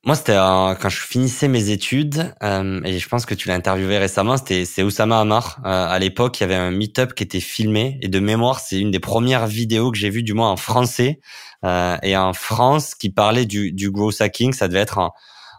Moi, 0.06 0.14
c'était 0.14 0.34
quand 0.36 0.88
je 0.88 1.00
finissais 1.00 1.48
mes 1.48 1.70
études, 1.70 2.32
euh, 2.40 2.80
et 2.84 2.96
je 3.00 3.08
pense 3.08 3.26
que 3.26 3.34
tu 3.34 3.48
l'as 3.48 3.54
interviewé 3.54 3.98
récemment, 3.98 4.36
c'était 4.36 4.64
c'est 4.64 4.84
Oussama 4.84 5.18
Amar. 5.18 5.58
Euh, 5.64 5.88
à 5.88 5.98
l'époque, 5.98 6.38
il 6.38 6.42
y 6.42 6.44
avait 6.44 6.54
un 6.54 6.70
meet-up 6.70 7.12
qui 7.12 7.24
était 7.24 7.40
filmé, 7.40 7.98
et 8.02 8.08
de 8.08 8.20
mémoire, 8.20 8.60
c'est 8.60 8.78
une 8.78 8.92
des 8.92 9.00
premières 9.00 9.48
vidéos 9.48 9.90
que 9.90 9.98
j'ai 9.98 10.08
vues, 10.08 10.22
du 10.22 10.32
moins 10.32 10.52
en 10.52 10.56
français, 10.56 11.18
euh, 11.64 11.96
et 12.04 12.16
en 12.16 12.32
France, 12.34 12.94
qui 12.94 13.10
parlait 13.10 13.46
du, 13.46 13.72
du 13.72 13.90
growth 13.90 14.20
hacking. 14.20 14.52
Ça 14.52 14.68
devait 14.68 14.78
être 14.78 14.98
en, 14.98 15.12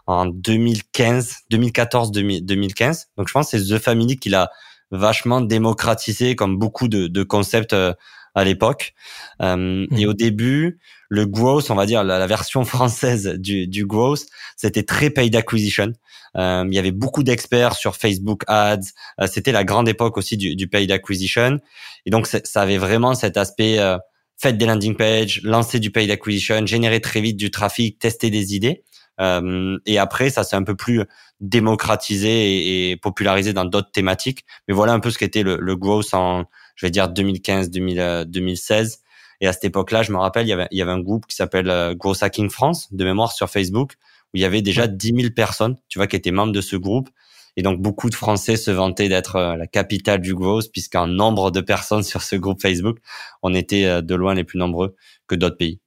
en 0.06 0.24
2015, 0.24 1.40
2014, 1.50 2.10
2015. 2.10 3.08
Donc, 3.18 3.28
je 3.28 3.32
pense 3.34 3.50
que 3.50 3.58
c'est 3.58 3.76
The 3.76 3.78
Family 3.78 4.16
qui 4.16 4.30
l'a 4.30 4.50
vachement 4.90 5.42
démocratisé, 5.42 6.36
comme 6.36 6.58
beaucoup 6.58 6.88
de, 6.88 7.06
de 7.06 7.22
concepts 7.22 7.74
euh, 7.74 7.92
à 8.34 8.44
l'époque. 8.44 8.94
Euh, 9.42 9.86
Et 9.96 10.06
mmh. 10.06 10.08
au 10.08 10.14
début, 10.14 10.78
le 11.08 11.26
growth, 11.26 11.70
on 11.70 11.74
va 11.74 11.86
dire 11.86 12.04
la, 12.04 12.26
version 12.26 12.64
française 12.64 13.34
du, 13.38 13.66
du 13.66 13.86
growth, 13.86 14.26
c'était 14.56 14.82
très 14.82 15.10
paid 15.10 15.34
acquisition. 15.36 15.92
Euh, 16.36 16.64
il 16.68 16.74
y 16.74 16.78
avait 16.78 16.92
beaucoup 16.92 17.22
d'experts 17.22 17.74
sur 17.74 17.96
Facebook 17.96 18.42
Ads. 18.46 18.80
Euh, 19.20 19.26
c'était 19.26 19.52
la 19.52 19.64
grande 19.64 19.88
époque 19.88 20.18
aussi 20.18 20.36
du, 20.36 20.54
du 20.56 20.68
paid 20.68 20.90
acquisition. 20.92 21.58
Et 22.04 22.10
donc, 22.10 22.26
ça 22.26 22.60
avait 22.60 22.76
vraiment 22.76 23.14
cet 23.14 23.36
aspect 23.36 23.78
euh, 23.78 23.96
faites 24.36 24.58
des 24.58 24.66
landing 24.66 24.96
pages, 24.96 25.40
lancer 25.42 25.80
du 25.80 25.90
paid 25.90 26.10
acquisition, 26.10 26.66
générer 26.66 27.00
très 27.00 27.20
vite 27.20 27.36
du 27.36 27.50
trafic, 27.50 27.98
tester 27.98 28.30
des 28.30 28.54
idées. 28.54 28.84
Euh, 29.20 29.78
et 29.86 29.98
après, 29.98 30.30
ça 30.30 30.44
s'est 30.44 30.56
un 30.56 30.62
peu 30.62 30.76
plus 30.76 31.02
démocratisé 31.40 32.28
et, 32.28 32.90
et 32.90 32.96
popularisé 32.96 33.52
dans 33.52 33.64
d'autres 33.64 33.90
thématiques. 33.90 34.44
Mais 34.68 34.74
voilà 34.74 34.92
un 34.92 35.00
peu 35.00 35.10
ce 35.10 35.18
qu'était 35.18 35.42
le, 35.42 35.56
le 35.60 35.76
growth 35.76 36.14
en, 36.14 36.44
je 36.76 36.86
vais 36.86 36.90
dire 36.90 37.08
2015, 37.08 37.70
2016. 37.70 39.00
Et 39.40 39.46
à 39.46 39.52
cette 39.52 39.64
époque-là, 39.64 40.02
je 40.02 40.12
me 40.12 40.18
rappelle, 40.18 40.46
il 40.46 40.50
y 40.50 40.52
avait, 40.52 40.66
il 40.70 40.78
y 40.78 40.82
avait 40.82 40.92
un 40.92 41.00
groupe 41.00 41.26
qui 41.26 41.36
s'appelle 41.36 41.70
euh, 41.70 41.94
Growth 41.94 42.22
Hacking 42.22 42.50
France, 42.50 42.92
de 42.92 43.04
mémoire 43.04 43.32
sur 43.32 43.48
Facebook, 43.48 43.94
où 44.34 44.36
il 44.36 44.40
y 44.40 44.44
avait 44.44 44.62
déjà 44.62 44.86
10 44.86 45.14
000 45.14 45.32
personnes, 45.34 45.76
tu 45.88 45.98
vois, 45.98 46.06
qui 46.06 46.16
étaient 46.16 46.30
membres 46.30 46.52
de 46.52 46.60
ce 46.60 46.76
groupe. 46.76 47.08
Et 47.56 47.62
donc, 47.62 47.80
beaucoup 47.80 48.10
de 48.10 48.14
Français 48.14 48.56
se 48.56 48.70
vantaient 48.70 49.08
d'être 49.08 49.36
euh, 49.36 49.56
la 49.56 49.66
capitale 49.66 50.20
du 50.20 50.34
growth, 50.34 50.70
puisqu'en 50.72 51.06
nombre 51.06 51.50
de 51.50 51.60
personnes 51.60 52.02
sur 52.04 52.22
ce 52.22 52.36
groupe 52.36 52.60
Facebook, 52.60 52.98
on 53.42 53.54
était 53.54 53.84
euh, 53.84 54.00
de 54.02 54.14
loin 54.14 54.34
les 54.34 54.44
plus 54.44 54.58
nombreux 54.58 54.96
que 55.26 55.34
d'autres 55.34 55.56
pays. 55.56 55.80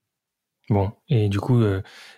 Bon, 0.71 0.91
et 1.09 1.29
du 1.29 1.39
coup, 1.39 1.61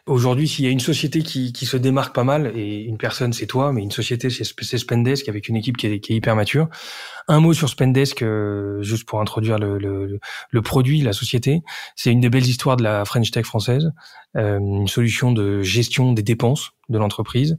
Aujourd'hui, 0.05 0.49
s'il 0.49 0.65
y 0.65 0.67
a 0.67 0.71
une 0.71 0.81
société 0.81 1.21
qui, 1.21 1.53
qui, 1.53 1.65
se 1.65 1.77
démarque 1.77 2.13
pas 2.13 2.25
mal, 2.25 2.51
et 2.57 2.81
une 2.81 2.97
personne 2.97 3.31
c'est 3.31 3.47
toi, 3.47 3.71
mais 3.71 3.81
une 3.81 3.91
société 3.91 4.29
c'est 4.29 4.77
Spendesk 4.77 5.29
avec 5.29 5.47
une 5.47 5.55
équipe 5.55 5.77
qui 5.77 5.87
est, 5.87 6.01
qui 6.01 6.11
est, 6.11 6.17
hyper 6.17 6.35
mature. 6.35 6.67
Un 7.29 7.39
mot 7.39 7.53
sur 7.53 7.69
Spendesk, 7.69 8.21
euh, 8.21 8.81
juste 8.81 9.07
pour 9.07 9.21
introduire 9.21 9.59
le, 9.59 9.77
le, 9.77 10.19
le, 10.49 10.61
produit, 10.61 10.99
la 10.99 11.13
société. 11.13 11.61
C'est 11.95 12.11
une 12.11 12.19
des 12.19 12.29
belles 12.29 12.45
histoires 12.45 12.75
de 12.75 12.83
la 12.83 13.05
French 13.05 13.31
Tech 13.31 13.45
française, 13.45 13.93
euh, 14.35 14.59
une 14.59 14.89
solution 14.89 15.31
de 15.31 15.61
gestion 15.61 16.11
des 16.11 16.23
dépenses 16.23 16.71
de 16.89 16.97
l'entreprise, 16.97 17.57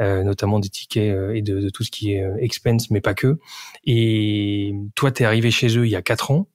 euh, 0.00 0.24
notamment 0.24 0.58
des 0.58 0.68
tickets 0.68 1.14
euh, 1.14 1.32
et 1.32 1.42
de, 1.42 1.60
de, 1.60 1.70
tout 1.70 1.84
ce 1.84 1.92
qui 1.92 2.14
est 2.14 2.24
euh, 2.24 2.36
expense, 2.40 2.90
mais 2.90 3.00
pas 3.00 3.14
que. 3.14 3.38
Et 3.84 4.74
toi, 4.96 5.12
tu 5.12 5.22
es 5.22 5.26
arrivé 5.26 5.52
chez 5.52 5.78
eux 5.78 5.86
il 5.86 5.90
y 5.90 5.96
a 5.96 6.02
quatre 6.02 6.32
ans. 6.32 6.48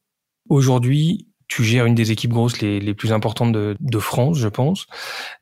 Aujourd'hui, 0.50 1.29
tu 1.50 1.64
gères 1.64 1.86
une 1.86 1.96
des 1.96 2.12
équipes 2.12 2.32
grosses 2.32 2.62
les, 2.62 2.94
plus 2.94 3.12
importantes 3.12 3.52
de, 3.52 4.00
France, 4.00 4.38
je 4.38 4.48
pense. 4.48 4.86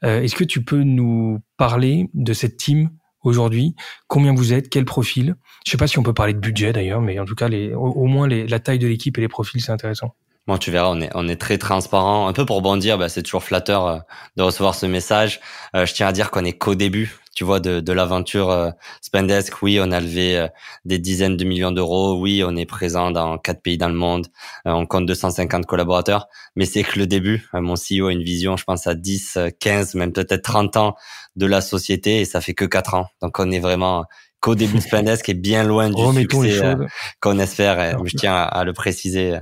Euh, 0.04 0.22
Est-ce 0.22 0.36
que 0.36 0.44
tu 0.44 0.64
peux 0.64 0.82
nous 0.82 1.40
parler 1.58 2.10
de 2.14 2.34
cette 2.34 2.58
team 2.58 2.90
aujourd'hui? 3.22 3.76
Combien 4.08 4.34
vous 4.34 4.54
êtes? 4.54 4.70
Quel 4.70 4.86
profil? 4.86 5.36
Je 5.66 5.72
sais 5.72 5.78
pas 5.78 5.86
si 5.86 6.00
on 6.00 6.04
peut 6.04 6.14
parler 6.14 6.34
de 6.34 6.40
budget 6.40 6.72
d'ailleurs, 6.74 7.02
mais 7.02 7.20
en 7.20 7.26
tout 7.26 7.36
cas, 7.36 7.50
les, 7.50 7.74
au, 7.74 8.06
moins 8.06 8.28
la 8.28 8.60
taille 8.60 8.80
de 8.80 8.88
l'équipe 8.88 9.18
et 9.18 9.22
les 9.22 9.28
profils, 9.28 9.62
c'est 9.62 9.72
intéressant. 9.72 10.16
Bon, 10.48 10.58
tu 10.58 10.72
verras, 10.72 10.90
on 10.90 11.02
est, 11.02 11.10
on 11.14 11.28
est 11.28 11.36
très 11.36 11.58
transparent. 11.58 12.26
Un 12.30 12.34
peu 12.34 12.46
pour 12.46 12.62
bondir, 12.62 12.98
bah, 12.98 13.10
c'est 13.10 13.22
toujours 13.22 13.44
flatteur 13.44 13.86
euh, 13.86 14.00
de 14.38 14.44
recevoir 14.44 14.76
ce 14.76 14.86
message. 14.86 15.42
Euh, 15.76 15.86
je 15.86 15.94
tiens 15.94 16.08
à 16.08 16.14
dire 16.14 16.32
qu'on 16.32 16.46
est 16.46 16.54
qu'au 16.54 16.74
début 16.74 17.20
tu 17.38 17.44
vois, 17.44 17.60
de, 17.60 17.82
de 17.82 17.94
l'aventure 17.94 18.50
euh, 18.50 18.72
Spendesk. 19.00 19.62
Oui, 19.62 19.80
on 19.80 19.92
a 19.92 20.00
levé 20.00 20.36
euh, 20.36 20.48
des 20.86 20.98
dizaines 20.98 21.38
de 21.38 21.46
millions 21.46 21.72
d'euros. 21.72 22.20
Oui, 22.20 22.44
on 22.44 22.56
est 22.56 22.66
présent 22.66 23.12
dans 23.12 23.38
quatre 23.38 23.62
pays 23.62 23.78
dans 23.78 23.90
le 23.90 23.94
monde. 23.94 24.26
Euh, 24.66 24.72
on 24.72 24.88
compte 24.88 25.06
250 25.06 25.68
collaborateurs. 25.68 26.30
Mais 26.56 26.66
c'est 26.66 26.82
que 26.82 26.98
le 26.98 27.06
début. 27.06 27.48
mon 27.54 27.76
CEO 27.76 28.08
a 28.08 28.12
une 28.12 28.24
vision, 28.24 28.58
je 28.58 28.64
pense, 28.64 28.88
à 28.88 28.96
10, 28.96 29.38
15, 29.60 29.94
même 29.94 30.14
peut-être 30.14 30.42
30 30.42 30.78
ans 30.78 30.96
de 31.36 31.46
la 31.46 31.62
société 31.62 32.22
et 32.22 32.26
ça 32.26 32.42
fait 32.42 32.56
que 32.56 32.66
quatre 32.66 32.96
ans. 32.96 33.06
Donc, 33.22 33.38
on 33.38 33.52
est 33.52 33.60
vraiment 33.60 34.06
qu'au 34.40 34.56
début 34.56 34.78
de 34.78 34.82
Spendesk 34.82 35.30
et 35.30 35.36
bien 35.36 35.64
loin 35.64 35.92
du 35.92 36.20
succès 36.20 36.76
qu'on 37.22 37.38
espère. 37.38 38.04
je 38.04 38.18
tiens 38.18 38.34
à, 38.36 38.64
le 38.64 38.74
préciser 38.74 39.38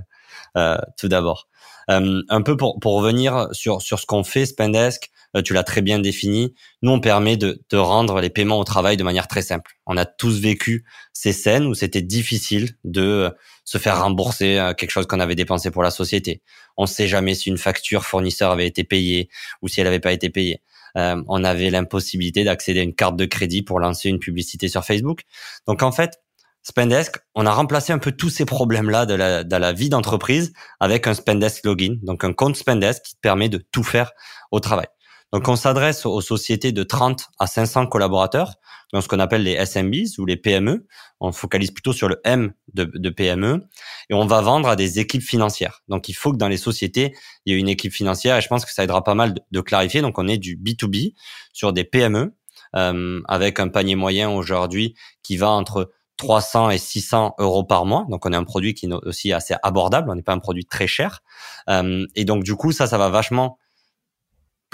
tout 0.98 1.08
d'abord. 1.08 1.48
un 1.88 2.42
peu 2.42 2.58
pour, 2.58 2.78
pour 2.82 2.98
revenir 2.98 3.48
sur, 3.54 3.82
sur 3.82 4.00
ce 4.00 4.06
qu'on 4.06 4.26
fait, 4.26 4.46
Spendesk, 4.46 5.12
euh, 5.12 5.15
tu 5.42 5.54
l'as 5.54 5.64
très 5.64 5.82
bien 5.82 6.00
défini. 6.00 6.54
Nous, 6.82 6.92
on 6.92 7.00
permet 7.00 7.38
de, 7.38 7.62
de 7.70 7.78
rendre 7.78 8.22
les 8.22 8.30
paiements 8.30 8.60
au 8.60 8.64
travail 8.64 8.98
de 8.98 9.04
manière 9.04 9.28
très 9.28 9.42
simple. 9.42 9.74
On 9.86 9.98
a 9.98 10.06
tous 10.06 10.40
vécu 10.40 10.86
ces 11.14 11.34
scènes 11.34 11.66
où 11.66 11.74
c'était 11.74 12.02
difficile 12.02 12.76
de 12.84 13.02
euh, 13.02 13.30
se 13.64 13.78
faire 13.78 14.02
rembourser 14.02 14.58
euh, 14.58 14.74
quelque 14.74 14.92
chose 14.92 15.08
qu'on 15.08 15.20
avait 15.20 15.36
dépensé 15.36 15.72
pour 15.72 15.84
la 15.84 15.92
société. 15.92 16.42
On 16.78 16.84
ne 16.84 16.88
sait 16.88 17.08
jamais 17.08 17.36
si 17.36 17.50
une 17.50 17.58
facture 17.58 18.06
fournisseur 18.06 18.52
avait 18.52 18.68
été 18.68 18.84
payée 18.84 19.30
ou 19.62 19.68
si 19.68 19.80
elle 19.80 19.88
n'avait 19.88 20.00
pas 20.00 20.14
été 20.14 20.30
payée. 20.30 20.62
on 20.96 21.44
avait 21.44 21.70
l'impossibilité 21.70 22.46
d'accéder 22.46 22.80
à 22.80 22.84
une 22.84 22.96
carte 22.96 23.18
de 23.18 23.26
crédit 23.26 23.64
pour 23.64 23.80
lancer 23.80 24.10
une 24.10 24.20
publicité 24.20 24.70
sur 24.70 24.86
Facebook. 24.86 25.24
Donc 25.68 25.84
en 25.84 25.92
fait, 25.92 26.22
Spendesk, 26.68 27.18
on 27.36 27.46
a 27.46 27.52
remplacé 27.52 27.94
un 27.94 28.00
peu 28.00 28.12
tous 28.12 28.32
ces 28.32 28.46
problèmes-là 28.46 29.06
de 29.06 29.14
la, 29.14 29.44
de 29.44 29.56
la 29.56 29.72
vie 29.72 29.90
d'entreprise 29.90 30.52
avec 30.80 31.06
un 31.06 31.14
Spendesk 31.14 31.64
login, 31.64 31.98
donc 32.02 32.24
un 32.24 32.34
compte 32.34 32.56
Spendesk 32.56 33.04
qui 33.04 33.16
te 33.16 33.20
permet 33.20 33.50
de 33.50 33.60
tout 33.60 33.84
faire 33.84 34.12
au 34.52 34.60
travail. 34.60 34.88
Donc, 35.36 35.50
on 35.50 35.58
s'adresse 35.58 36.06
aux 36.06 36.22
sociétés 36.22 36.72
de 36.72 36.84
30 36.84 37.28
à 37.40 37.46
500 37.46 37.88
collaborateurs, 37.88 38.54
dans 38.94 39.02
ce 39.02 39.10
qu'on 39.10 39.20
appelle 39.20 39.44
les 39.44 39.52
SMBs 39.52 40.18
ou 40.18 40.26
les 40.26 40.38
PME. 40.38 40.88
On 41.20 41.34
focalise 41.34 41.72
plutôt 41.72 41.92
sur 41.92 42.08
le 42.08 42.22
M 42.24 42.54
de, 42.74 43.10
PME 43.10 43.68
et 44.10 44.14
on 44.14 44.26
va 44.28 44.40
vendre 44.40 44.70
à 44.70 44.78
des 44.78 44.98
équipes 45.02 45.22
financières. 45.22 45.84
Donc, 45.90 46.08
il 46.08 46.14
faut 46.14 46.32
que 46.32 46.38
dans 46.38 46.48
les 46.48 46.56
sociétés, 46.56 47.14
il 47.46 47.52
y 47.52 47.58
ait 47.58 47.60
une 47.60 47.68
équipe 47.68 47.92
financière 47.92 48.38
et 48.38 48.42
je 48.42 48.48
pense 48.48 48.64
que 48.64 48.72
ça 48.72 48.86
aidera 48.86 49.04
pas 49.04 49.14
mal 49.14 49.36
de, 49.52 49.60
clarifier. 49.60 50.02
Donc, 50.02 50.18
on 50.20 50.30
est 50.30 50.38
du 50.38 50.56
B2B 50.56 51.16
sur 51.52 51.74
des 51.74 51.84
PME 51.84 52.34
euh, 52.78 53.22
avec 53.28 53.60
un 53.60 53.68
panier 53.68 53.96
moyen 53.96 54.30
aujourd'hui 54.30 54.96
qui 55.22 55.36
va 55.36 55.50
entre 55.50 55.92
300 56.16 56.70
et 56.70 56.78
600 56.78 57.36
euros 57.40 57.66
par 57.66 57.86
mois. 57.86 58.06
Donc, 58.10 58.26
on 58.26 58.32
est 58.32 58.38
un 58.38 58.46
produit 58.46 58.74
qui 58.74 58.86
est 58.86 58.94
aussi 59.04 59.34
assez 59.34 59.56
abordable. 59.64 60.10
On 60.10 60.16
n'est 60.16 60.24
pas 60.24 60.32
un 60.32 60.40
produit 60.40 60.66
très 60.66 60.88
cher. 60.88 61.24
Euh, 61.70 62.08
et 62.16 62.24
donc, 62.24 62.46
du 62.46 62.56
coup, 62.56 62.72
ça, 62.72 62.88
ça 62.88 62.98
va 62.98 63.10
vachement 63.10 63.58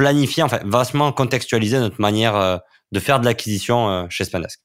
planifier, 0.01 0.41
enfin, 0.41 0.59
vachement 0.65 1.11
contextualiser 1.11 1.77
notre 1.77 2.01
manière 2.01 2.35
euh, 2.35 2.57
de 2.91 2.99
faire 2.99 3.19
de 3.19 3.25
l'acquisition 3.25 3.87
euh, 3.87 4.05
chez 4.09 4.23
Spendesk. 4.23 4.59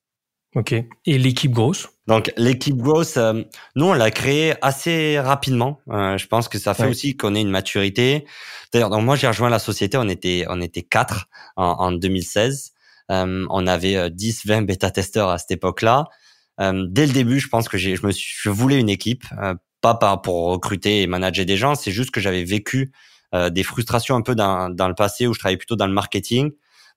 Ok. 0.55 0.73
Et 0.73 1.19
l'équipe 1.19 1.53
grosse? 1.53 1.89
Donc 2.07 2.33
l'équipe 2.39 2.77
grosse, 2.79 3.19
euh, 3.19 3.43
nous 3.75 3.87
on 3.87 3.93
l'a 3.93 4.11
créée 4.11 4.55
assez 4.63 5.21
rapidement. 5.21 5.81
Euh, 5.91 6.17
je 6.17 6.27
pense 6.27 6.49
que 6.49 6.59
ça 6.59 6.73
fait 6.73 6.89
aussi 6.89 7.19
qu'on 7.19 7.35
ait 7.35 7.43
une 7.43 7.51
maturité. 7.51 8.25
D'ailleurs, 8.73 8.89
donc 8.89 9.03
moi 9.03 9.17
j'ai 9.17 9.27
rejoint 9.27 9.51
la 9.51 9.59
société, 9.59 9.99
on 9.99 10.09
était 10.09 10.47
on 10.49 10.63
était 10.63 10.83
quatre 10.83 11.27
en, 11.57 11.67
en 11.67 11.93
2016. 11.93 12.73
Euh, 13.11 13.45
on 13.51 13.67
avait 13.67 14.11
10, 14.11 14.47
20 14.47 14.63
bêta 14.63 14.91
testeurs 14.91 15.29
à 15.29 15.37
cette 15.37 15.51
époque-là. 15.51 16.07
dès 16.59 17.07
le 17.07 17.13
début, 17.13 17.39
je 17.39 17.49
pense 17.49 17.69
que 17.69 17.77
j'ai, 17.77 17.95
je 17.95 18.07
me 18.07 18.13
suis, 18.13 18.35
je 18.41 18.49
voulais 18.49 18.81
une 18.81 18.89
équipe, 18.89 19.25
pas 19.83 20.17
pour 20.17 20.47
recruter 20.53 21.03
et 21.03 21.07
manager 21.07 21.45
des 21.45 21.59
gens. 21.59 21.75
C'est 21.75 21.93
juste 21.93 22.11
que 22.11 22.21
j'avais 22.23 22.45
vécu 22.45 22.93
des 23.51 23.63
frustrations 23.63 24.17
un 24.17 24.23
peu 24.23 24.35
dans, 24.35 24.71
dans 24.71 24.89
le 24.89 24.95
passé 24.95 25.27
où 25.27 25.35
je 25.35 25.39
travaillais 25.39 25.57
plutôt 25.57 25.77
dans 25.77 25.87
le 25.87 25.93
marketing 25.93 26.53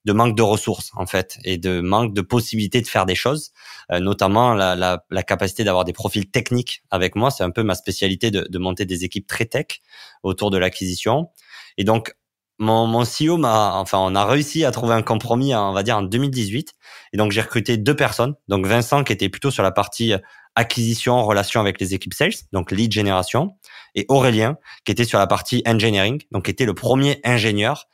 de 0.06 0.14
manque 0.14 0.36
de 0.36 0.42
ressources 0.42 0.92
en 0.96 1.06
fait 1.06 1.38
et 1.44 1.58
de 1.58 1.82
manque 1.82 2.14
de 2.14 2.22
possibilités 2.22 2.82
de 2.82 2.88
faire 2.88 3.06
des 3.06 3.16
choses, 3.16 3.52
euh, 3.92 4.00
notamment 4.00 4.54
la, 4.54 4.76
la, 4.76 5.04
la 5.10 5.24
capacité 5.24 5.64
d'avoir 5.64 5.84
des 5.84 5.94
profils 5.94 6.30
techniques 6.30 6.84
avec 6.90 7.16
moi. 7.16 7.32
C'est 7.32 7.44
un 7.44 7.52
peu 7.52 7.64
ma 7.64 7.76
spécialité 7.76 8.32
de, 8.32 8.48
de 8.50 8.60
monter 8.60 8.86
des 8.86 9.04
équipes 9.04 9.28
très 9.28 9.46
tech 9.46 9.82
autour 10.24 10.52
de 10.52 10.58
l'acquisition. 10.58 11.30
Et 11.78 11.84
donc 11.84 12.14
mon, 12.60 12.88
mon 12.88 13.04
CEO 13.04 13.38
m'a, 13.38 13.74
enfin, 13.76 14.00
on 14.00 14.16
a 14.16 14.26
réussi 14.26 14.66
à 14.66 14.72
trouver 14.72 14.94
un 14.94 15.02
compromis, 15.02 15.56
on 15.56 15.72
va 15.72 15.84
dire 15.84 15.98
en 15.98 16.02
2018. 16.02 16.74
Et 17.14 17.18
donc 17.18 17.32
j'ai 17.32 17.42
recruté 17.42 17.78
deux 17.78 17.96
personnes. 17.96 18.36
Donc 18.48 18.66
Vincent 18.66 19.04
qui 19.04 19.14
était 19.14 19.30
plutôt 19.30 19.52
sur 19.52 19.64
la 19.64 19.72
partie 19.72 20.14
acquisition, 20.60 21.24
relation 21.26 21.62
avec 21.62 21.80
les 21.80 21.94
équipes 21.94 22.14
sales, 22.14 22.34
donc 22.52 22.72
lead 22.72 22.92
génération, 22.92 23.56
et 23.96 24.06
Aurélien 24.10 24.58
qui 24.86 24.92
était 24.92 25.06
sur 25.06 25.18
la 25.18 25.28
partie 25.28 25.64
engineering, 25.66 26.22
donc 26.32 26.46
qui 26.46 26.52
était 26.52 26.66
le 26.66 26.74
premier 26.74 27.20
ingénieur 27.24 27.88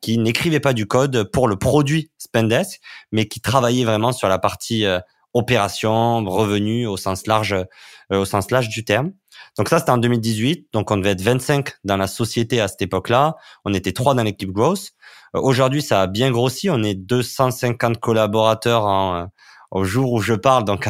qui 0.00 0.18
n'écrivait 0.18 0.60
pas 0.60 0.72
du 0.72 0.86
code 0.86 1.30
pour 1.30 1.48
le 1.48 1.56
produit 1.56 2.10
Spendesk, 2.18 2.80
mais 3.12 3.26
qui 3.26 3.40
travaillait 3.40 3.84
vraiment 3.84 4.12
sur 4.12 4.28
la 4.28 4.38
partie 4.38 4.86
euh, 4.86 5.00
opération, 5.34 6.24
revenu 6.24 6.86
au 6.86 6.96
sens 6.96 7.26
large, 7.26 7.52
euh, 7.52 8.20
au 8.20 8.24
sens 8.24 8.50
large 8.50 8.68
du 8.68 8.84
terme. 8.84 9.12
Donc 9.58 9.68
ça, 9.68 9.78
c'était 9.78 9.90
en 9.90 9.98
2018. 9.98 10.68
Donc 10.72 10.90
on 10.90 10.96
devait 10.96 11.10
être 11.10 11.20
25 11.20 11.70
dans 11.84 11.96
la 11.96 12.06
société 12.06 12.60
à 12.60 12.68
cette 12.68 12.82
époque-là. 12.82 13.36
On 13.64 13.74
était 13.74 13.92
trois 13.92 14.14
dans 14.14 14.22
l'équipe 14.22 14.50
growth. 14.50 14.90
Euh, 15.36 15.40
aujourd'hui, 15.40 15.82
ça 15.82 16.02
a 16.02 16.06
bien 16.06 16.30
grossi. 16.30 16.70
On 16.70 16.82
est 16.82 16.94
250 16.94 17.98
collaborateurs 17.98 18.84
en, 18.84 19.28
au 19.70 19.84
jour 19.84 20.12
où 20.12 20.20
je 20.20 20.34
parle, 20.34 20.64
donc 20.64 20.88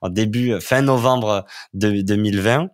en, 0.00 0.08
début, 0.08 0.60
fin 0.60 0.82
novembre 0.82 1.44
de, 1.74 2.00
2020. 2.02 2.68